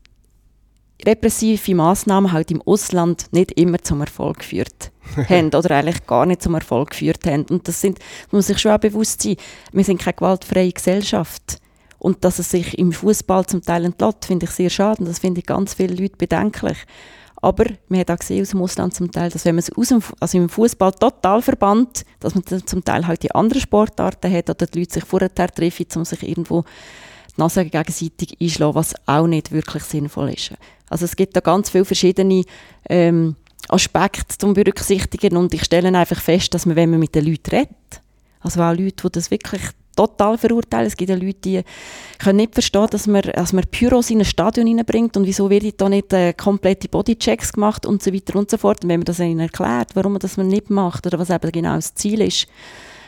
repressive 1.05 1.75
Massnahmen 1.75 2.33
halt 2.33 2.51
im 2.51 2.63
Ausland 2.63 3.27
nicht 3.33 3.53
immer 3.53 3.79
zum 3.79 4.01
Erfolg 4.01 4.39
geführt 4.39 4.93
haben 5.29 5.49
oder 5.49 5.71
eigentlich 5.73 6.07
gar 6.07 6.25
nicht 6.25 6.43
zum 6.43 6.55
Erfolg 6.55 6.91
geführt 6.91 7.27
haben. 7.27 7.45
Und 7.51 7.69
das 7.69 7.81
sind, 7.81 7.99
muss 8.31 8.47
sich 8.47 8.59
schon 8.59 8.73
auch 8.73 8.79
bewusst 8.79 9.23
sein, 9.23 9.37
wir 9.73 9.85
sind 9.85 10.01
keine 10.01 10.15
gewaltfreie 10.15 10.73
Gesellschaft. 10.73 11.59
Und 12.05 12.23
dass 12.23 12.39
es 12.39 12.51
sich 12.51 12.79
im 12.79 12.93
Fußball 12.93 13.47
zum 13.47 13.63
Teil 13.63 13.87
entlässt, 13.87 14.27
finde 14.27 14.45
ich 14.45 14.51
sehr 14.51 14.69
schade. 14.69 15.01
Und 15.01 15.09
das 15.09 15.21
finde 15.21 15.41
ich 15.41 15.47
ganz 15.47 15.73
viele 15.73 15.95
Leute 15.95 16.19
bedenklich. 16.19 16.77
Aber 17.37 17.65
man 17.89 18.01
hat 18.01 18.11
auch 18.11 18.19
gesehen 18.19 18.43
aus 18.43 18.51
dem 18.51 18.61
Ausland 18.61 18.93
zum 18.93 19.11
Teil, 19.11 19.31
dass 19.31 19.47
wenn 19.47 19.55
man 19.55 19.61
es 19.61 19.73
aus 19.75 19.89
dem, 19.89 20.03
also 20.21 20.37
im 20.37 20.51
Fußball 20.51 20.93
total 20.93 21.41
verbannt, 21.41 22.05
dass 22.21 22.35
man 22.35 22.45
zum 22.45 22.85
Teil 22.85 23.07
halt 23.07 23.23
die 23.23 23.35
anderen 23.35 23.63
Sportarten 23.63 24.31
hat 24.31 24.51
oder 24.51 24.67
die 24.67 24.81
Leute 24.81 24.93
sich 24.93 25.05
vorher 25.07 25.35
treffen, 25.35 25.87
um 25.97 26.05
sich 26.05 26.23
irgendwo 26.29 26.65
die 27.35 27.41
Nase 27.41 27.65
gegenseitig 27.65 28.37
einschlagen, 28.39 28.75
was 28.75 28.95
auch 29.07 29.27
nicht 29.27 29.51
wirklich 29.51 29.85
sinnvoll 29.85 30.35
ist. 30.35 30.53
Also 30.91 31.07
es 31.07 31.17
gibt 31.17 31.35
da 31.35 31.41
ganz 31.41 31.71
viele 31.71 31.87
verschiedene 31.87 32.45
ähm, 32.87 33.35
Aspekte 33.71 34.37
zum 34.37 34.53
berücksichtigen 34.53 35.39
und 35.39 35.55
ich 35.55 35.65
stelle 35.65 35.89
einfach 35.97 36.21
fest, 36.21 36.53
dass 36.53 36.67
man, 36.67 36.77
wenn 36.77 36.91
man 36.91 37.01
mit 37.01 37.15
den 37.15 37.25
Leuten 37.25 37.49
redet, 37.49 38.03
also 38.41 38.61
auch 38.61 38.77
Leute, 38.77 39.09
die 39.09 39.13
das 39.13 39.31
wirklich 39.31 39.63
total 39.95 40.39
verurteilen. 40.39 40.87
Es 40.87 40.97
gibt 40.97 41.11
ja 41.11 41.17
Leute, 41.17 41.41
die 41.41 41.63
können 42.19 42.37
nicht 42.37 42.55
verstehen, 42.55 42.87
dass 42.91 43.07
man, 43.07 43.23
dass 43.23 43.53
man 43.53 43.65
Pyros 43.71 44.11
in 44.11 44.21
ein 44.21 44.25
Stadion 44.25 44.67
reinbringt 44.67 45.17
und 45.17 45.27
wieso 45.27 45.51
werden 45.51 45.73
da 45.77 45.89
nicht 45.89 46.13
äh, 46.13 46.33
komplette 46.33 46.89
Bodychecks 46.89 47.53
gemacht 47.53 47.87
und 47.87 48.03
so 48.03 48.13
weiter 48.13 48.37
und 48.37 48.51
so 48.51 48.57
fort. 48.57 48.85
Und 48.85 48.91
wenn 48.91 49.01
man 49.01 49.05
das 49.05 49.21
ihnen 49.21 49.41
erklärt, 49.41 49.91
warum 49.95 50.13
man 50.13 50.21
das 50.21 50.37
nicht 50.37 50.71
macht 50.71 51.07
oder 51.07 51.19
was 51.19 51.31
eben 51.31 51.53
genau 51.53 51.75
das 51.77 51.95
Ziel 51.95 52.21
ist 52.21 52.47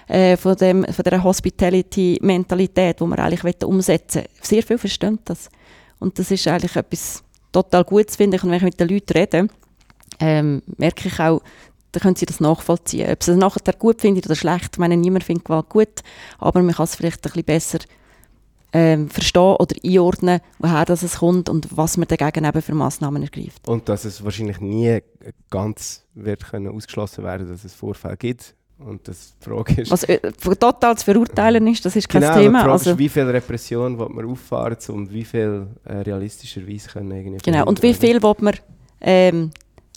äh, 0.09 0.37
von, 0.37 0.57
dem, 0.57 0.85
von 0.85 1.03
dieser 1.03 1.23
Hospitality-Mentalität, 1.23 3.01
die 3.01 3.05
wir 3.05 3.19
eigentlich 3.19 3.65
umsetzen 3.65 4.23
wollen. 4.23 4.29
Sehr 4.43 4.63
viel 4.63 4.79
verstehen 4.79 5.19
das. 5.25 5.51
Und 5.99 6.19
das 6.19 6.31
ist 6.31 6.47
eigentlich 6.47 6.77
etwas 6.77 7.23
total 7.53 7.85
Gutes, 7.85 8.17
finde 8.17 8.37
ich. 8.37 8.45
Und 8.45 8.51
wenn 8.51 8.59
ich 8.59 8.65
mit 8.65 8.81
den 8.81 8.89
Leuten 8.89 9.13
rede, 9.13 9.49
ähm, 10.21 10.63
merke 10.77 11.09
ich 11.09 11.21
auch, 11.21 11.43
dann 11.97 12.03
können 12.03 12.17
sie 12.17 12.27
das 12.27 12.41
nachvollziehen. 12.41 13.11
Ob 13.11 13.23
sie 13.23 13.33
es 13.33 13.39
nachher 13.39 13.73
gut 13.73 14.03
finden 14.03 14.21
oder 14.23 14.35
schlecht, 14.35 14.75
ich 14.75 14.79
meine, 14.79 14.99
niemand 14.99 15.25
findet 15.25 15.47
Gewalt 15.47 15.71
gut, 15.71 16.03
aber 16.39 16.63
man 16.63 16.75
kann 16.75 16.85
es 16.85 16.95
vielleicht 16.95 17.19
ein 17.21 17.23
bisschen 17.23 17.45
besser 17.45 17.79
ähm, 18.75 19.09
verstehen 19.09 19.57
oder 19.59 19.75
einordnen, 19.83 20.41
woher 20.59 20.85
das 20.85 21.03
es 21.03 21.21
kommt 21.21 21.49
und 21.49 21.75
was 21.75 21.97
man 21.97 22.07
dagegen 22.07 22.45
eben 22.45 22.61
für 22.61 22.75
Massnahmen 22.75 23.23
ergreift. 23.23 23.67
Und 23.67 23.89
dass 23.89 24.05
es 24.05 24.23
wahrscheinlich 24.23 24.61
nie 24.61 24.99
ganz 25.49 26.05
wird 26.13 26.51
können 26.51 26.69
ausgeschlossen 26.69 27.25
werden, 27.25 27.49
dass 27.49 27.65
es 27.65 27.73
Vorfälle 27.73 28.19
gibt. 28.19 28.55
Und 28.79 29.09
dass 29.09 29.39
die 29.39 29.49
Frage 29.49 29.81
ist, 29.81 29.91
Was 29.91 30.05
äh, 30.05 30.19
total 30.21 30.99
zu 30.99 31.07
verurteilen 31.07 31.67
ist, 31.67 31.83
das 31.87 31.97
ist 31.97 32.11
kein 32.11 32.21
genau, 32.21 32.35
die 32.35 32.41
Thema. 32.43 32.59
Frage 32.59 32.73
Also, 32.73 32.91
ist, 32.91 32.99
wie 32.99 33.09
viel 33.09 33.23
Repression 33.23 33.99
will 33.99 34.11
man 34.11 34.27
auffahren 34.27 34.77
und 34.89 35.11
wie 35.11 35.25
viel 35.25 35.69
äh, 35.85 35.95
realistischerweise 35.95 36.91
können 36.91 37.11
irgendwie 37.13 37.51
genau. 37.51 37.65
Und 37.65 37.83
wie 37.83 37.95
viel 37.95 38.23
will 38.23 38.35
man 38.41 38.55
ähm, 39.01 39.51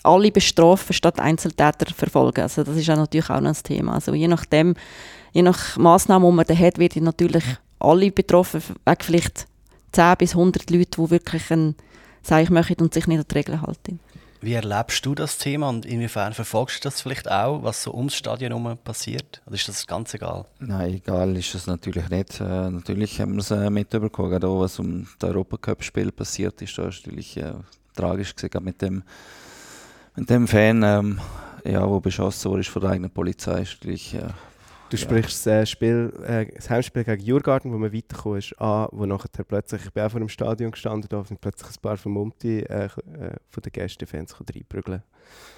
alle 0.04 0.32
bestrafen, 0.32 0.94
statt 0.94 1.20
Einzeltäter 1.20 1.94
verfolgen? 1.94 2.42
Also 2.42 2.64
das 2.64 2.76
ist 2.76 2.88
ja 2.88 2.96
natürlich 2.96 3.30
auch 3.30 3.42
noch 3.42 3.50
ein 3.50 3.64
Thema. 3.64 3.94
Also 3.94 4.14
je 4.14 4.28
nachdem, 4.28 4.76
je 5.32 5.42
nach 5.42 5.78
Massnahme, 5.78 6.28
die 6.30 6.36
man 6.36 6.46
da 6.46 6.56
hat, 6.56 6.78
werden 6.78 7.04
natürlich 7.04 7.44
alle 7.80 8.12
betroffen, 8.12 8.62
wegen 8.86 9.02
vielleicht 9.02 9.48
10 9.92 10.16
bis 10.18 10.32
100 10.32 10.70
Leute, 10.70 11.02
die 11.02 11.12
wirklich 11.12 11.52
ein 11.52 11.76
Zeichen 12.24 12.54
machen 12.54 12.76
und 12.80 12.94
sich 12.94 13.08
nicht 13.08 13.20
an 13.20 13.26
die 13.30 13.36
Regeln 13.36 13.62
halten. 13.62 14.00
Wie 14.42 14.54
erlebst 14.54 15.06
du 15.06 15.16
das 15.16 15.38
Thema 15.38 15.68
und 15.68 15.86
inwiefern 15.86 16.34
verfolgst 16.34 16.78
du 16.78 16.88
das 16.88 17.02
vielleicht 17.02 17.30
auch, 17.30 17.62
was 17.62 17.84
so 17.84 17.94
ums 17.94 18.16
Stadion 18.16 18.54
herum 18.54 18.78
passiert? 18.78 19.42
Oder 19.46 19.56
ist 19.56 19.68
das 19.68 19.86
ganz 19.86 20.14
egal? 20.14 20.46
Nein, 20.60 20.94
egal 20.94 21.36
ist 21.36 21.56
es 21.56 21.68
natürlich 21.68 22.08
nicht. 22.08 22.40
Äh, 22.40 22.70
natürlich 22.70 23.20
haben 23.20 23.34
wir 23.34 23.40
es 23.42 23.52
äh, 23.52 23.70
mitbekommen, 23.70 24.30
gerade 24.30 24.48
auch, 24.48 24.62
was 24.62 24.80
um 24.80 25.08
das 25.20 25.32
Europacup-Spiel 25.32 26.14
passiert 26.14 26.62
ist. 26.62 26.78
Da 26.78 26.88
ist 26.88 27.06
natürlich 27.06 27.36
äh, 27.36 27.54
tragisch 27.98 28.34
gesehen, 28.34 28.52
gerade 28.52 28.64
mit 28.64 28.82
dem, 28.82 29.04
mit 30.16 30.30
dem 30.30 30.48
Fan, 30.48 30.84
ähm, 30.84 31.20
ja, 31.66 31.88
wo 31.88 32.00
beschossen 32.00 32.52
wurde 32.52 32.64
von 32.64 32.82
der 32.82 32.92
eigenen 32.92 33.12
Polizei. 33.12 33.62
Ist 33.62 33.78
natürlich, 33.80 34.16
äh, 34.16 34.28
Du 34.90 34.98
Ja. 34.98 35.04
sprichst 35.04 35.46
das, 35.46 35.54
äh, 35.54 35.66
Spiel, 35.68 36.12
äh, 36.26 36.48
das 36.56 36.68
Heimspiel 36.68 37.04
gegen 37.04 37.22
Jurgarten, 37.24 37.72
wo 37.72 37.78
man 37.78 37.94
weitergekommen 37.94 38.40
ist, 38.40 38.60
an, 38.60 38.88
wo 38.92 39.06
nachher 39.06 39.44
plötzlich, 39.48 39.86
ich 39.86 39.94
bin 39.94 40.02
auch 40.04 40.10
vor 40.10 40.20
dem 40.20 40.30
Stadion 40.30 40.72
gestanden, 40.72 41.08
da 41.10 41.24
sind 41.24 41.40
plötzlich 41.40 41.70
ein 41.70 41.82
paar 41.82 41.96
Vermummte 41.96 42.68
äh, 42.68 42.86
äh, 42.86 42.90
von 43.52 43.62
den 43.64 43.72
Gästefans 43.72 44.36
reinprügeln. 44.40 45.04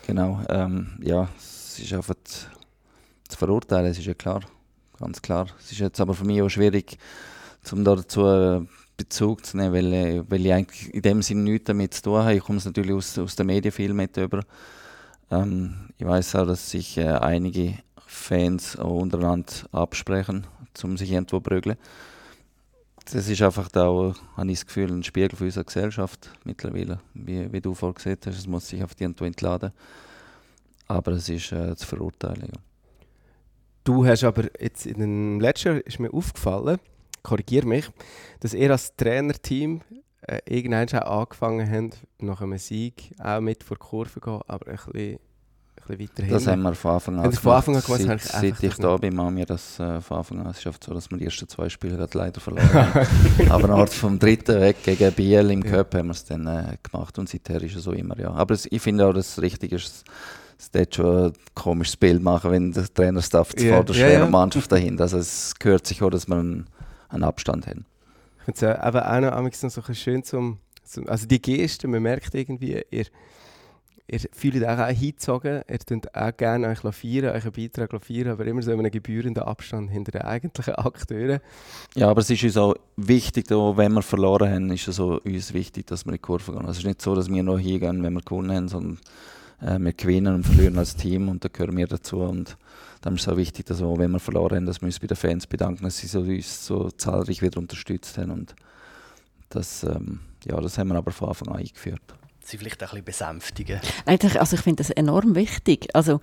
Genau, 0.05 0.41
ähm, 0.49 0.99
ja, 1.01 1.29
es 1.37 1.79
ist 1.79 1.93
einfach 1.93 2.15
zu, 2.25 3.37
verurteilen, 3.37 3.85
es 3.85 3.99
ist 3.99 4.05
ja 4.05 4.13
klar, 4.13 4.41
ganz 4.99 5.21
klar. 5.21 5.47
Es 5.59 5.71
ist 5.71 5.79
jetzt 5.79 6.01
aber 6.01 6.13
für 6.13 6.25
mich 6.25 6.41
auch 6.41 6.49
schwierig, 6.49 6.97
um 7.71 7.85
dazu 7.85 8.67
Bezug 9.03 9.45
zu 9.45 9.57
nehmen, 9.57 9.73
weil, 9.73 9.93
äh, 9.93 10.23
weil 10.29 10.45
ich 10.45 10.53
eigentlich 10.53 10.93
in 10.93 11.01
dem 11.01 11.21
Sinne 11.21 11.43
nichts 11.43 11.65
damit 11.65 11.93
zu 11.93 12.03
tun 12.03 12.19
habe. 12.19 12.35
Ich 12.35 12.43
komme 12.43 12.59
es 12.59 12.65
natürlich 12.65 12.93
aus, 12.93 13.17
aus 13.17 13.35
den 13.35 13.47
Medien 13.47 13.71
viel 13.71 13.93
mit 13.93 14.15
über. 14.17 14.41
Ähm, 15.29 15.89
ich 15.97 16.05
weiß 16.05 16.35
auch, 16.35 16.45
dass 16.45 16.69
sich 16.69 16.97
äh, 16.97 17.07
einige 17.07 17.79
Fans 18.05 18.77
auch 18.77 19.01
untereinander 19.01 19.51
absprechen, 19.71 20.45
um 20.83 20.97
sich 20.97 21.11
irgendwo 21.11 21.37
zu 21.37 21.41
prügeln. 21.41 21.77
Das 23.11 23.27
ist 23.27 23.41
einfach 23.41 23.69
da 23.69 23.87
auch, 23.87 24.15
habe 24.37 24.51
ich 24.51 24.59
das 24.59 24.67
Gefühl, 24.67 24.91
ein 24.91 25.03
Spiegel 25.03 25.35
für 25.35 25.45
unsere 25.45 25.65
Gesellschaft 25.65 26.31
mittlerweile. 26.43 26.99
Wie, 27.13 27.51
wie 27.51 27.61
du 27.61 27.73
vorhin 27.73 27.95
gesehen 27.95 28.17
hast, 28.25 28.37
es 28.37 28.47
muss 28.47 28.67
sich 28.67 28.83
auf 28.83 28.93
die 28.93 29.03
irgendwo 29.03 29.25
entladen. 29.25 29.71
Aber 30.87 31.13
es 31.13 31.27
ist 31.27 31.51
äh, 31.51 31.75
zu 31.75 31.87
verurteilen. 31.87 32.49
Ja. 32.53 32.61
Du 33.83 34.05
hast 34.05 34.23
aber 34.23 34.43
jetzt 34.61 34.85
in 34.85 34.99
dem 34.99 35.39
letzten 35.39 35.69
Jahr 35.69 35.87
ist 35.87 35.99
mir 35.99 36.13
aufgefallen, 36.13 36.79
korrigiere 37.23 37.67
mich, 37.67 37.89
dass 38.39 38.53
ihr 38.53 38.71
als 38.71 38.95
Trainerteam 38.95 39.81
äh, 40.21 40.39
irgendwann 40.45 40.87
auch 41.01 41.21
angefangen 41.21 41.69
habt, 41.69 41.97
nach 42.19 42.41
einem 42.41 42.57
Sieg 42.57 43.13
auch 43.19 43.41
mit 43.41 43.63
vor 43.63 43.77
die 43.77 43.85
Kurve 43.87 44.11
zu 44.11 44.19
gehen, 44.19 44.39
aber 44.47 44.67
ein 44.67 44.75
bisschen, 44.77 44.93
ein 44.95 45.97
bisschen 45.97 45.99
weiter 45.99 46.23
Das 46.33 46.47
haben 46.47 46.61
wir 46.61 46.75
von 46.75 46.91
Anfang 46.91 47.19
an 47.19 47.25
ihr 47.25 47.31
von 47.37 47.53
Anfang 47.53 47.75
an 47.75 47.81
gemacht? 47.81 48.01
Seit, 48.05 48.19
ich 48.21 48.31
seit 48.31 48.63
ich 48.63 48.75
da 48.75 48.97
bin, 48.97 49.15
machen 49.15 49.35
wir 49.37 49.45
das 49.47 49.79
äh, 49.79 49.99
von 49.99 50.17
Anfang 50.17 50.39
an. 50.41 50.47
Es 50.47 50.59
ist 50.59 50.67
oft 50.67 50.83
so, 50.83 50.93
dass 50.93 51.09
wir 51.09 51.17
die 51.17 51.25
ersten 51.25 51.47
zwei 51.47 51.69
Spiele 51.69 51.97
gerade 51.97 52.15
leider 52.17 52.39
verloren 52.39 52.71
haben. 52.73 53.07
Aber 53.49 53.67
nach 53.67 53.87
vom 53.89 54.19
dritten 54.19 54.59
weg 54.61 54.83
gegen 54.83 55.11
Biel 55.13 55.49
im 55.51 55.63
Ja. 55.63 55.71
Cup 55.77 55.95
haben 55.95 56.07
wir 56.07 56.11
es 56.11 56.23
dann 56.25 56.45
äh, 56.45 56.77
gemacht 56.83 57.17
und 57.17 57.27
seither 57.29 57.61
ist 57.63 57.75
es 57.75 57.83
so 57.83 57.91
immer, 57.91 58.17
ja. 58.19 58.31
Aber 58.31 58.53
es, 58.53 58.67
ich 58.71 58.81
finde 58.81 59.07
auch, 59.07 59.13
dass 59.13 59.29
es 59.37 59.41
richtig 59.41 59.71
ist, 59.71 60.03
es 60.59 60.69
dort 60.69 60.93
schon 60.93 61.25
ein 61.25 61.33
komisches 61.55 61.97
Bild 61.97 62.21
machen, 62.21 62.51
wenn 62.51 62.71
der 62.71 62.85
Trainerstaff 62.93 63.53
Ja. 63.57 63.77
vor 63.77 63.83
der 63.85 63.95
Ja, 63.95 64.05
schweren 64.05 64.23
ja. 64.25 64.29
Mannschaft 64.29 64.71
dahinter. 64.71 65.03
Also 65.05 65.17
es 65.17 65.55
gehört 65.57 65.87
sich 65.87 66.03
auch, 66.03 66.11
dass 66.11 66.27
wir 66.27 66.63
einen, 67.11 67.23
einen 67.23 67.23
Abstand 67.23 67.67
haben. 67.67 67.85
Ich 68.39 68.45
finde 68.45 68.57
es 68.57 68.61
äh, 68.63 68.87
eben 68.87 68.99
auch 68.99 69.41
noch, 69.41 69.61
noch 69.61 69.69
so 69.69 69.93
schön 69.93 70.23
zum, 70.23 70.57
zum... 70.83 71.07
Also 71.07 71.27
die 71.27 71.41
Geste, 71.41 71.87
man 71.87 72.01
merkt 72.01 72.33
irgendwie, 72.33 72.83
ihr, 72.89 73.05
ihr 74.07 74.19
fühlt 74.33 74.55
euch 74.55 74.67
auch 74.67 74.87
hingezogen, 74.87 75.61
ihr 75.69 75.77
könnt 75.85 76.13
auch 76.13 76.35
gerne 76.35 76.67
euch 76.67 76.79
feiern, 76.79 77.35
euch 77.35 77.43
einen 77.43 77.53
Beitrag 77.53 78.03
feiern, 78.03 78.29
aber 78.29 78.45
immer 78.45 78.61
so 78.61 78.71
in 78.71 78.79
einem 78.79 78.91
gebührenden 78.91 79.43
Abstand 79.43 79.89
hinter 79.91 80.11
den 80.11 80.23
eigentlichen 80.23 80.75
Akteuren. 80.75 81.39
Ja, 81.95 82.09
aber 82.09 82.21
es 82.21 82.29
ist 82.29 82.43
uns 82.43 82.57
auch 82.57 82.75
wichtig, 82.97 83.51
auch 83.51 83.77
wenn 83.77 83.93
wir 83.93 84.01
verloren 84.01 84.51
haben, 84.51 84.71
ist 84.71 84.87
es 84.87 84.99
auch 84.99 85.23
uns 85.23 85.53
wichtig, 85.53 85.87
dass 85.87 86.05
wir 86.05 86.11
in 86.11 86.15
die 86.15 86.21
Kurve 86.21 86.51
gehen. 86.51 86.61
Also 86.61 86.71
es 86.71 86.77
ist 86.79 86.85
nicht 86.85 87.01
so, 87.01 87.15
dass 87.15 87.29
wir 87.29 87.43
noch 87.43 87.59
hingehen, 87.59 88.03
wenn 88.03 88.13
wir 88.13 88.21
gewonnen 88.21 88.51
haben, 88.55 88.67
sondern 88.67 88.99
äh, 89.61 89.79
wir 89.79 89.93
gewinnen 89.93 90.35
und 90.35 90.45
verlieren 90.45 90.77
als 90.77 90.95
Team 90.95 91.29
und 91.29 91.45
da 91.45 91.49
gehören 91.49 91.77
wir 91.77 91.87
dazu. 91.87 92.19
Und 92.19 92.57
dann 93.01 93.15
ist 93.15 93.21
es 93.21 93.27
auch 93.27 93.37
wichtig, 93.37 93.65
dass 93.65 93.81
auch, 93.81 93.97
wenn 93.97 94.11
wir 94.11 94.19
verloren 94.19 94.57
haben, 94.57 94.65
dass 94.65 94.81
wir 94.81 94.85
uns 94.85 94.99
bei 94.99 95.07
den 95.07 95.17
Fans 95.17 95.47
bedanken, 95.47 95.83
dass 95.83 95.97
sie 95.97 96.07
so, 96.07 96.19
uns 96.19 96.65
so 96.65 96.89
zahlreich 96.91 97.41
wieder 97.41 97.59
unterstützt 97.59 98.17
haben. 98.17 98.31
Und 98.31 98.55
das, 99.49 99.83
ähm, 99.83 100.19
ja, 100.45 100.59
das 100.61 100.77
haben 100.77 100.89
wir 100.89 100.95
aber 100.95 101.11
von 101.11 101.29
Anfang 101.29 101.49
an 101.49 101.57
eingeführt. 101.57 102.01
Sie 102.43 102.57
vielleicht 102.57 102.83
auch 102.83 102.93
ein 102.93 103.03
bisschen 103.03 103.27
besänftigen. 103.27 103.81
Nein, 104.05 104.19
also 104.37 104.55
ich 104.55 104.61
finde 104.61 104.83
das 104.83 104.91
enorm 104.91 105.35
wichtig. 105.35 105.87
Also, 105.93 106.21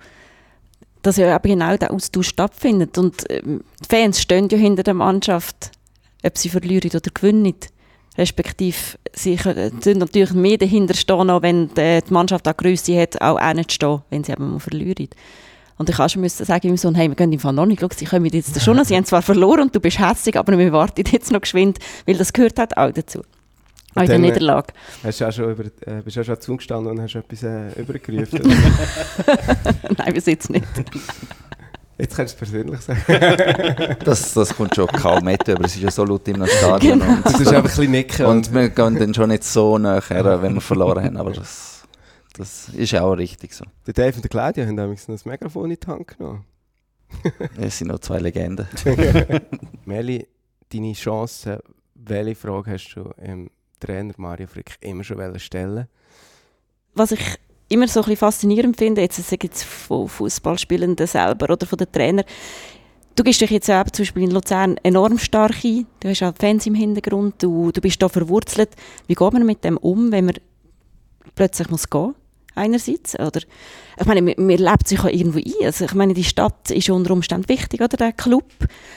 dass 1.01 1.17
ja 1.17 1.35
eben 1.35 1.49
genau 1.49 1.75
der 1.75 1.91
Austausch 1.91 2.29
stattfindet. 2.29 2.97
Und 2.97 3.25
ähm, 3.29 3.63
die 3.81 3.87
Fans 3.95 4.21
stehen 4.21 4.47
ja 4.49 4.57
hinter 4.57 4.83
der 4.83 4.93
Mannschaft, 4.93 5.71
ob 6.23 6.37
sie 6.37 6.49
verlieren 6.49 6.91
oder 6.91 7.11
gewinnen. 7.13 7.55
Respektive, 8.17 8.97
sie 9.13 9.35
können 9.35 9.99
natürlich 9.99 10.33
mehr 10.33 10.57
dahinter 10.57 10.93
stehen, 10.93 11.29
auch 11.29 11.41
wenn 11.41 11.73
die 11.73 12.01
Mannschaft 12.09 12.47
auch 12.47 12.57
Größe 12.57 12.99
hat, 12.99 13.21
auch 13.21 13.39
auch 13.39 13.53
nicht 13.53 13.71
stehen, 13.71 14.01
wenn 14.09 14.23
sie 14.23 14.33
eben 14.33 14.51
mal 14.51 14.59
verlieren. 14.59 15.09
Und 15.79 15.89
ich 15.89 16.15
müssen 16.17 16.45
sagen, 16.45 16.75
so, 16.75 16.93
hey, 16.93 17.07
wir 17.07 17.15
gehen 17.15 17.31
im 17.31 17.39
Fall 17.39 17.53
noch 17.53 17.65
nicht, 17.65 17.79
schau, 17.79 17.87
sie 17.95 18.03
kommen 18.03 18.25
jetzt 18.25 18.61
schon 18.61 18.75
noch, 18.75 18.83
sie 18.83 18.97
haben 18.97 19.05
zwar 19.05 19.21
verloren 19.21 19.61
und 19.61 19.75
du 19.75 19.79
bist 19.79 19.97
herzig, 19.97 20.35
aber 20.35 20.57
wir 20.57 20.73
warten 20.73 21.03
jetzt 21.09 21.31
noch 21.31 21.39
geschwind, 21.39 21.79
weil 22.05 22.17
das 22.17 22.33
gehört 22.33 22.59
halt 22.59 22.75
auch 22.77 22.91
dazu. 22.91 23.21
Auch 23.95 24.01
in 24.01 24.07
der 24.07 24.19
Niederlage. 24.19 24.73
Hast 25.03 25.21
du 25.21 25.27
auch 25.27 25.31
schon 25.31 25.51
über, 25.51 25.63
äh, 25.63 26.01
bist 26.03 26.17
du 26.17 26.21
auch 26.21 26.25
schon 26.25 26.41
zugestanden 26.41 26.91
und 26.91 27.01
hast 27.01 27.15
etwas 27.15 27.43
äh, 27.43 27.71
übergerufen? 27.79 28.41
Nein, 29.97 30.13
bis 30.13 30.25
jetzt 30.25 30.49
nicht. 30.49 30.65
Jetzt 31.97 32.15
kannst 32.15 32.39
du 32.39 32.45
es 32.45 32.51
persönlich 32.51 32.81
sagen. 32.81 33.95
Das, 34.03 34.33
das 34.33 34.55
kommt 34.55 34.75
schon 34.75 34.87
kaum 34.87 35.23
mit, 35.23 35.47
aber 35.49 35.63
es 35.63 35.75
ist 35.75 35.81
ja 35.81 35.91
so 35.91 36.03
laut 36.03 36.27
im 36.27 36.45
Stadion. 36.45 36.99
Genau. 36.99 37.11
Und, 37.11 37.25
Du 37.25 37.31
tust 37.31 37.47
einfach 37.47 37.55
ein 37.55 37.63
bisschen 37.63 37.91
nicken. 37.91 38.25
und 38.25 38.53
wir 38.53 38.69
gehen 38.69 38.99
dann 38.99 39.13
schon 39.13 39.29
nicht 39.29 39.45
so 39.45 39.77
nachher, 39.77 40.41
wenn 40.41 40.55
wir 40.55 40.61
verloren 40.61 41.03
haben. 41.03 41.17
Aber 41.17 41.31
das, 41.31 41.78
das 42.39 42.69
ist 42.69 42.95
auch 42.95 43.13
richtig 43.13 43.53
so. 43.53 43.65
der 43.85 43.93
Dave 43.93 44.15
und 44.15 44.23
der 44.23 44.29
Claudia 44.29 44.65
haben 44.65 44.75
nämlich 44.75 45.07
noch 45.07 45.15
das 45.15 45.25
Megafon 45.25 45.71
in 45.71 45.77
die 45.79 45.87
Hand 45.87 46.07
genommen. 46.07 46.45
Es 47.57 47.77
sind 47.77 47.87
noch 47.87 47.99
zwei 47.99 48.19
Legenden. 48.19 48.67
Meli, 49.85 50.27
deine 50.71 50.93
Chance, 50.93 51.61
welche 51.95 52.35
Frage 52.35 52.71
hast 52.71 52.93
du 52.95 53.11
dem 53.17 53.49
Trainer 53.79 54.13
Mario 54.17 54.47
Frick 54.47 54.77
immer 54.81 55.03
schon 55.03 55.17
wollen 55.17 55.39
stellen 55.39 55.87
was 56.93 57.11
ich 57.11 57.19
immer 57.69 57.87
so 57.87 58.01
ein 58.01 58.03
bisschen 58.03 58.17
faszinierend 58.17 58.77
finde, 58.77 59.01
jetzt 59.01 59.17
sage 59.17 59.35
ich 59.37 59.43
jetzt 59.43 59.63
von 59.63 60.07
Fußballspielenden 60.07 61.07
selber 61.07 61.53
oder 61.53 61.65
von 61.65 61.77
den 61.77 61.91
Trainern, 61.91 62.25
du 63.15 63.23
gehst 63.23 63.41
dich 63.41 63.51
jetzt 63.51 63.69
auch 63.69 63.89
zum 63.91 64.03
Beispiel 64.03 64.23
in 64.23 64.31
Luzern 64.31 64.77
enorm 64.83 65.17
stark 65.17 65.63
ein, 65.63 65.85
du 65.99 66.09
hast 66.09 66.23
auch 66.23 66.33
Fans 66.37 66.65
im 66.65 66.75
Hintergrund, 66.75 67.41
du, 67.41 67.71
du 67.71 67.81
bist 67.81 68.01
da 68.01 68.09
verwurzelt. 68.09 68.69
Wie 69.07 69.15
geht 69.15 69.33
man 69.33 69.45
mit 69.45 69.63
dem 69.63 69.77
um, 69.77 70.11
wenn 70.11 70.25
man 70.25 70.35
plötzlich 71.35 71.69
muss 71.69 71.89
gehen 71.89 72.15
einerseits, 72.59 73.19
oder 73.19 73.41
ich 73.99 74.05
meine, 74.05 74.21
man, 74.21 74.49
lebt 74.49 74.87
sich 74.87 75.01
ja 75.01 75.09
irgendwo 75.09 75.39
ein, 75.39 75.65
also 75.65 75.85
ich 75.85 75.93
meine, 75.93 76.13
die 76.13 76.23
Stadt 76.23 76.71
ist 76.71 76.89
unter 76.89 77.11
Umständen 77.11 77.49
wichtig, 77.49 77.81
oder 77.81 77.97
der 77.97 78.13
Club, 78.13 78.51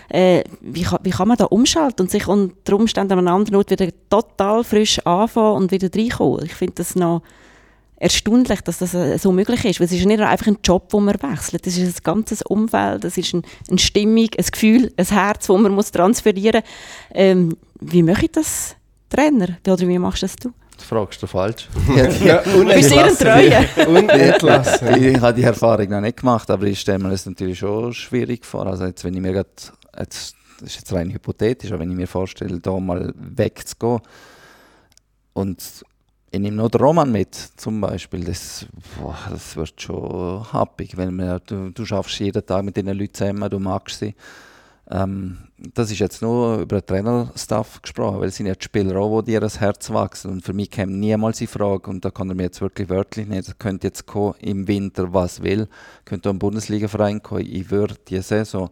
äh, 0.09 0.45
wie, 0.61 0.83
kann, 0.83 1.01
wie 1.03 1.11
kann 1.11 1.29
man 1.29 1.37
da 1.37 1.47
umschalten 1.47 2.03
und 2.03 2.11
sich 2.11 2.27
unter 2.29 2.77
Umständen 2.77 3.13
an 3.13 3.19
einem 3.21 3.35
anderen 3.35 3.57
Ort 3.57 3.71
wieder 3.71 3.89
total 4.11 4.65
frisch 4.65 4.99
anfangen 5.07 5.57
und 5.57 5.71
wieder 5.73 5.89
reinkommen? 5.95 6.45
Ich 6.45 6.55
finde 6.55 6.75
das 6.77 6.95
noch 6.95 7.23
erstaunlich, 8.03 8.61
dass 8.63 8.79
das 8.79 8.95
äh, 8.95 9.17
so 9.17 9.31
möglich 9.31 9.65
ist. 9.65 9.81
Weil 9.81 9.87
es 9.87 9.93
ist 9.93 10.05
nicht 10.05 10.21
einfach 10.21 10.49
ein 10.49 10.59
Job, 10.65 10.89
den 10.91 11.05
man 11.05 11.15
wechselt. 11.23 11.67
Es 11.67 11.79
ist 11.79 12.01
ein 12.01 12.03
ganzes 12.03 12.43
Umfeld, 12.43 13.05
es 13.05 13.17
ist 13.17 13.33
ein, 13.33 13.43
eine 13.71 13.79
Stimmung, 13.79 14.29
ein 14.37 14.45
Gefühl, 14.51 14.93
ein 14.97 15.07
Herz, 15.07 15.47
das 15.47 15.61
man 15.61 15.73
muss 15.73 15.93
transferieren 15.93 16.63
muss. 16.63 17.11
Ähm, 17.15 17.57
wie 17.81 18.03
mache 18.03 18.25
ich 18.25 18.33
das, 18.33 18.75
Trainer? 19.09 19.57
Oder 19.67 19.87
wie 19.87 19.99
machst 19.99 20.25
das 20.25 20.37
du? 20.37 20.49
Das 20.49 20.62
fragst 20.83 21.23
du 21.23 21.27
falsch. 21.27 21.69
Ja, 22.25 22.39
bist 22.75 22.89
sehr 22.89 23.05
ein 23.05 23.17
Treue. 23.17 23.87
Unentlassen. 23.87 25.03
ich 25.03 25.21
habe 25.21 25.35
die 25.35 25.43
Erfahrung 25.43 25.89
noch 25.89 26.01
nicht 26.01 26.19
gemacht, 26.19 26.51
aber 26.51 26.67
ich 26.67 26.81
stelle 26.81 26.99
mir 26.99 27.11
das 27.11 27.27
natürlich 27.27 27.59
schon 27.59 27.93
schwierig 27.93 28.45
vor. 28.45 28.67
Also 28.67 28.87
jetzt, 28.87 29.05
wenn 29.05 29.15
ich 29.15 29.21
mir 29.21 29.33
grad, 29.33 29.73
jetzt, 29.99 30.35
das 30.61 30.71
ist 30.71 30.77
jetzt 30.77 30.93
rein 30.93 31.11
hypothetisch, 31.13 31.71
aber 31.73 31.81
wenn 31.81 31.91
ich 31.91 31.97
mir 31.97 32.07
vorstelle, 32.07 32.61
da 32.61 32.79
mal 32.79 33.13
wegzugehen 33.17 34.01
und 35.33 35.85
ich 36.35 36.41
nehme 36.41 36.57
noch 36.57 36.71
den 36.71 36.81
Roman 36.81 37.13
mit, 37.13 37.35
zum 37.35 37.81
Beispiel, 37.81 38.25
das, 38.25 38.67
boah, 38.99 39.19
das 39.31 39.55
wird 39.55 39.81
schon 39.81 40.51
happig, 40.51 40.97
wenn 40.97 41.15
man, 41.15 41.41
du, 41.47 41.71
du 41.71 41.85
schaffst 41.85 42.19
jeden 42.21 42.45
Tag 42.45 42.65
mit 42.65 42.77
diesen 42.77 42.97
Leuten 42.97 43.13
zusammen, 43.13 43.51
du 43.51 43.59
magst 43.59 43.99
sie. 43.99 44.15
Ähm, 44.93 45.39
das 45.57 45.91
ist 45.91 46.01
jetzt 46.01 46.21
nur 46.21 46.59
über 46.59 46.81
den 46.81 46.87
Trainerstaff 46.87 47.81
gesprochen, 47.81 48.21
weil 48.21 48.29
es 48.29 48.37
sind 48.37 48.47
ja 48.47 48.55
die 48.55 48.65
Spieler 48.65 49.01
auch, 49.01 49.23
die 49.23 49.33
dir 49.33 49.41
das 49.41 49.59
Herz 49.59 49.91
wachsen. 49.91 50.31
Und 50.31 50.45
für 50.45 50.53
mich 50.53 50.71
käme 50.71 50.93
niemals 50.93 51.39
die 51.39 51.47
Frage, 51.47 51.89
und 51.89 52.05
da 52.05 52.11
kann 52.11 52.29
er 52.29 52.35
mir 52.35 52.45
jetzt 52.45 52.61
wirklich 52.61 52.91
wörtlich 52.91 53.27
nicht, 53.27 53.49
es 53.49 53.59
könnte 53.59 53.87
jetzt 53.87 54.07
kommen, 54.07 54.35
im 54.41 54.69
Winter 54.69 55.15
was 55.15 55.43
will, 55.43 55.69
könnte 56.05 56.29
auch 56.29 56.35
ein 56.35 56.39
Bundesliga-Verein 56.39 57.23
kommen, 57.23 57.47
ich 57.47 57.71
würde 57.71 57.95
die 58.09 58.21
Saison 58.21 58.71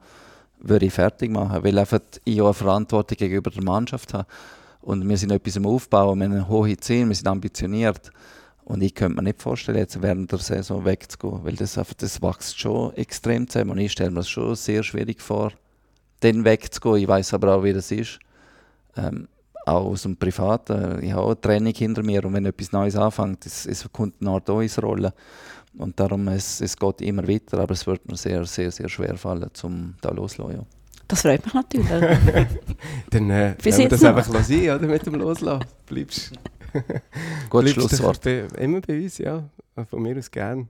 würde 0.58 0.86
ich 0.86 0.92
fertig 0.92 1.30
machen, 1.30 1.64
weil 1.64 1.78
einfach 1.78 2.00
ich 2.24 2.40
auch 2.42 2.46
eine 2.46 2.54
Verantwortung 2.54 3.16
gegenüber 3.16 3.50
der 3.50 3.64
Mannschaft 3.64 4.12
habe. 4.12 4.26
Und 4.82 5.08
wir 5.08 5.16
sind 5.16 5.32
etwas 5.32 5.56
am 5.56 5.66
Aufbauen, 5.66 6.18
wir 6.18 6.28
haben 6.28 6.48
hohe 6.48 6.76
Ziele, 6.76 7.08
wir 7.08 7.14
sind 7.14 7.28
ambitioniert. 7.28 8.10
Und 8.64 8.82
ich 8.82 8.94
könnte 8.94 9.16
mir 9.16 9.22
nicht 9.22 9.40
vorstellen, 9.40 9.78
jetzt 9.78 10.00
während 10.02 10.30
der 10.30 10.38
Saison 10.38 10.84
wegzugehen, 10.84 11.44
weil 11.44 11.56
das, 11.56 11.78
einfach, 11.78 11.94
das 11.94 12.20
wächst 12.20 12.60
schon 12.60 12.94
extrem 12.94 13.48
zusammen. 13.48 13.70
Und 13.70 13.78
ich 13.78 13.92
stelle 13.92 14.10
mir 14.10 14.16
das 14.16 14.28
schon 14.28 14.54
sehr 14.54 14.82
schwierig 14.82 15.22
vor, 15.22 15.52
dann 16.20 16.44
wegzugehen. 16.44 17.02
Ich 17.02 17.08
weiß 17.08 17.34
aber 17.34 17.56
auch, 17.56 17.64
wie 17.64 17.72
das 17.72 17.90
ist. 17.90 18.18
Ähm, 18.96 19.28
auch 19.66 19.86
aus 19.86 20.02
dem 20.02 20.16
Privaten. 20.16 21.02
Ich 21.02 21.12
habe 21.12 21.22
auch 21.22 21.30
ein 21.34 21.40
Training 21.40 21.74
hinter 21.74 22.02
mir 22.02 22.24
und 22.24 22.32
wenn 22.34 22.46
etwas 22.46 22.72
Neues 22.72 22.96
anfängt, 22.96 23.44
es, 23.46 23.66
es 23.66 23.86
kommt 23.92 24.14
eine 24.20 24.30
Art 24.30 24.48
auch 24.48 24.60
ins 24.60 24.82
Rollen. 24.82 25.12
Und 25.78 26.00
darum, 26.00 26.26
es, 26.28 26.60
es 26.60 26.76
geht 26.76 27.00
immer 27.02 27.26
weiter, 27.28 27.58
aber 27.60 27.72
es 27.72 27.86
wird 27.86 28.08
mir 28.08 28.16
sehr, 28.16 28.44
sehr, 28.44 28.70
sehr 28.70 28.88
schwer 28.88 29.16
fallen, 29.16 29.50
um 29.62 29.94
da 30.00 30.10
loszulassen. 30.10 30.60
Ja. 30.60 30.66
Das 31.06 31.22
freut 31.22 31.44
mich 31.44 31.54
natürlich. 31.54 31.88
Dann 33.10 33.30
äh, 33.30 33.54
wir 33.60 33.88
das 33.88 34.00
noch. 34.00 34.08
einfach 34.10 34.32
lassen, 34.32 34.62
oder? 34.62 34.80
Mit 34.80 35.06
dem 35.06 35.14
Loslassen. 35.14 35.64
Bleibst, 35.86 36.32
Gutes 36.72 36.94
bleibst 37.50 37.74
Schlusswort. 37.74 38.22
Bei, 38.22 38.46
immer 38.58 38.80
bei 38.80 39.00
uns, 39.00 39.18
ja. 39.18 39.44
Von 39.88 40.02
mir 40.02 40.16
aus 40.16 40.30
gern. 40.30 40.68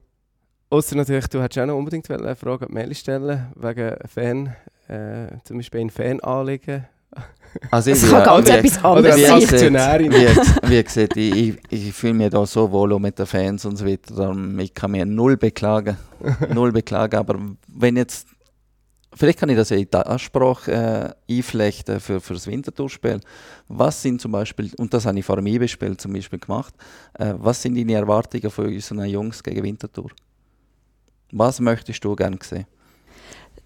Außer 0.69 0.95
natürlich, 0.95 1.27
du 1.27 1.41
hättest 1.41 1.59
auch 1.59 1.65
noch 1.65 1.75
unbedingt 1.75 2.09
eine 2.09 2.35
Frage 2.35 2.65
an 2.65 2.69
die 2.69 2.73
Mail 2.73 2.95
stellen, 2.95 3.51
wegen 3.55 3.95
Fan, 4.07 4.55
äh, 4.91 5.37
zum 5.43 5.57
Beispiel 5.57 5.81
ein 5.81 5.89
Fan-Anliegen. 5.89 6.85
Also 7.69 7.89
Das 7.89 8.03
ich- 8.03 8.09
kann 8.09 8.23
ganz 8.23 8.49
etwas 8.49 8.83
anderes 8.85 9.15
sein. 9.15 9.35
gesagt, 9.39 9.53
Aktionärin. 9.53 10.11
Wie, 10.13 10.69
wie 10.69 10.83
gesagt, 10.83 11.17
ich, 11.17 11.35
ich, 11.35 11.57
ich 11.69 11.93
fühle 11.93 12.13
mich 12.13 12.29
da 12.29 12.45
so 12.45 12.71
wohl 12.71 12.93
auch 12.93 12.99
mit 12.99 13.19
den 13.19 13.25
Fans 13.25 13.65
und 13.65 13.75
so 13.75 13.85
weiter. 13.85 14.33
Ich 14.59 14.73
kann 14.73 14.91
mir 14.91 15.05
null 15.05 15.35
beklagen. 15.35 15.97
null 16.53 16.71
beklagen. 16.71 17.17
Aber 17.19 17.37
wenn 17.67 17.97
jetzt. 17.97 18.27
Vielleicht 19.13 19.39
kann 19.39 19.49
ich 19.49 19.57
das 19.57 19.69
ja 19.69 19.75
in 19.75 19.89
die 19.93 19.97
Ansprache 19.97 21.15
äh, 21.29 21.35
einflechten 21.37 21.99
für, 21.99 22.21
für 22.21 22.35
das 22.35 22.47
Wintertourspiel. 22.47 23.19
Was 23.67 24.01
sind 24.01 24.21
zum 24.21 24.31
Beispiel, 24.31 24.71
und 24.77 24.93
das 24.93 25.05
habe 25.05 25.19
ich 25.19 25.25
vor 25.25 25.35
dem 25.35 25.47
IB-Spiel 25.47 25.97
zum 25.97 26.13
Beispiel 26.13 26.39
gemacht, 26.39 26.73
äh, 27.19 27.33
was 27.37 27.61
sind 27.61 27.75
deine 27.77 27.95
Erwartungen 27.95 28.49
von 28.49 28.67
unseren 28.67 29.03
Jungs 29.03 29.43
gegen 29.43 29.61
Wintertour? 29.63 30.11
Was 31.33 31.59
möchtest 31.59 32.01
du 32.05 32.15
gerne 32.15 32.37
sehen? 32.41 32.65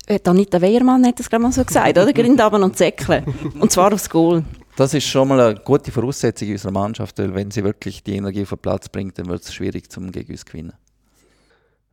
Äh, 0.07 0.19
Anita 0.23 0.61
Weiermann 0.61 1.05
hat 1.05 1.19
das 1.19 1.29
gerade 1.29 1.43
mal 1.43 1.51
so 1.51 1.63
gesagt, 1.63 1.97
oder? 1.97 2.13
Grindaben 2.13 2.61
und 2.61 2.77
Säckle. 2.77 3.23
Und 3.59 3.71
zwar 3.71 3.91
aufs 3.93 4.09
Goal. 4.09 4.43
Das 4.75 4.93
ist 4.93 5.05
schon 5.05 5.27
mal 5.29 5.39
eine 5.39 5.59
gute 5.59 5.91
Voraussetzung 5.91 6.51
unserer 6.51 6.71
Mannschaft, 6.71 7.17
weil 7.17 7.33
wenn 7.33 7.49
sie 7.49 7.63
wirklich 7.63 8.03
die 8.03 8.17
Energie 8.17 8.43
auf 8.43 8.49
den 8.49 8.57
Platz 8.59 8.89
bringt, 8.89 9.17
dann 9.17 9.27
wird 9.27 9.41
es 9.41 9.53
schwierig, 9.53 9.89
zum 9.89 10.11
gegen 10.11 10.31
uns 10.31 10.41
zu 10.41 10.45
gewinnen. 10.47 10.73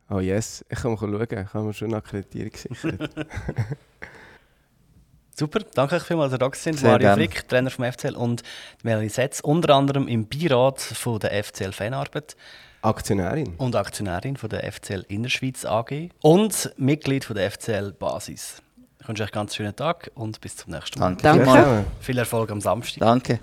Oh 0.09 0.19
yes, 0.19 0.65
ich 0.69 0.79
kann 0.79 0.91
mal 0.91 0.97
schauen, 0.97 1.27
ich 1.29 1.53
habe 1.53 1.65
mir 1.65 1.73
schon 1.73 1.87
eine 1.87 1.97
Akkreditierung 1.97 2.51
gesichert. 2.51 3.09
Super, 5.35 5.61
danke 5.73 5.95
euch 5.95 6.03
vielmals, 6.03 6.31
dass 6.31 6.39
ihr 6.39 6.49
da 6.49 6.55
sind. 6.55 6.77
Sehr 6.77 6.91
Mario 6.91 7.07
gerne. 7.07 7.23
Frick, 7.23 7.47
Trainer 7.47 7.71
vom 7.71 7.91
FCL 7.91 8.15
und 8.15 8.43
Melanie 8.83 9.09
Setz, 9.09 9.39
unter 9.39 9.73
anderem 9.73 10.07
im 10.07 10.27
Beirat 10.27 10.79
von 10.79 11.19
der 11.19 11.43
FCL 11.43 11.71
Fanarbeit 11.71 12.35
Aktionärin. 12.83 13.55
und 13.57 13.75
Aktionärin 13.75 14.37
von 14.37 14.49
der 14.49 14.71
FCL 14.71 15.05
Innerschweiz 15.07 15.65
AG 15.65 16.09
und 16.21 16.73
Mitglied 16.77 17.25
von 17.25 17.35
der 17.35 17.49
FCL 17.49 17.93
Basis. 17.93 18.61
Ich 18.99 19.07
wünsche 19.07 19.23
euch 19.23 19.29
einen 19.29 19.41
ganz 19.41 19.55
schönen 19.55 19.75
Tag 19.75 20.11
und 20.15 20.39
bis 20.41 20.55
zum 20.55 20.71
nächsten 20.71 20.99
Mal. 20.99 21.15
Danke. 21.15 21.45
Danke. 21.45 21.85
Viel 21.99 22.17
Erfolg 22.17 22.51
am 22.51 22.61
Samstag. 22.61 22.99
Danke. 22.99 23.39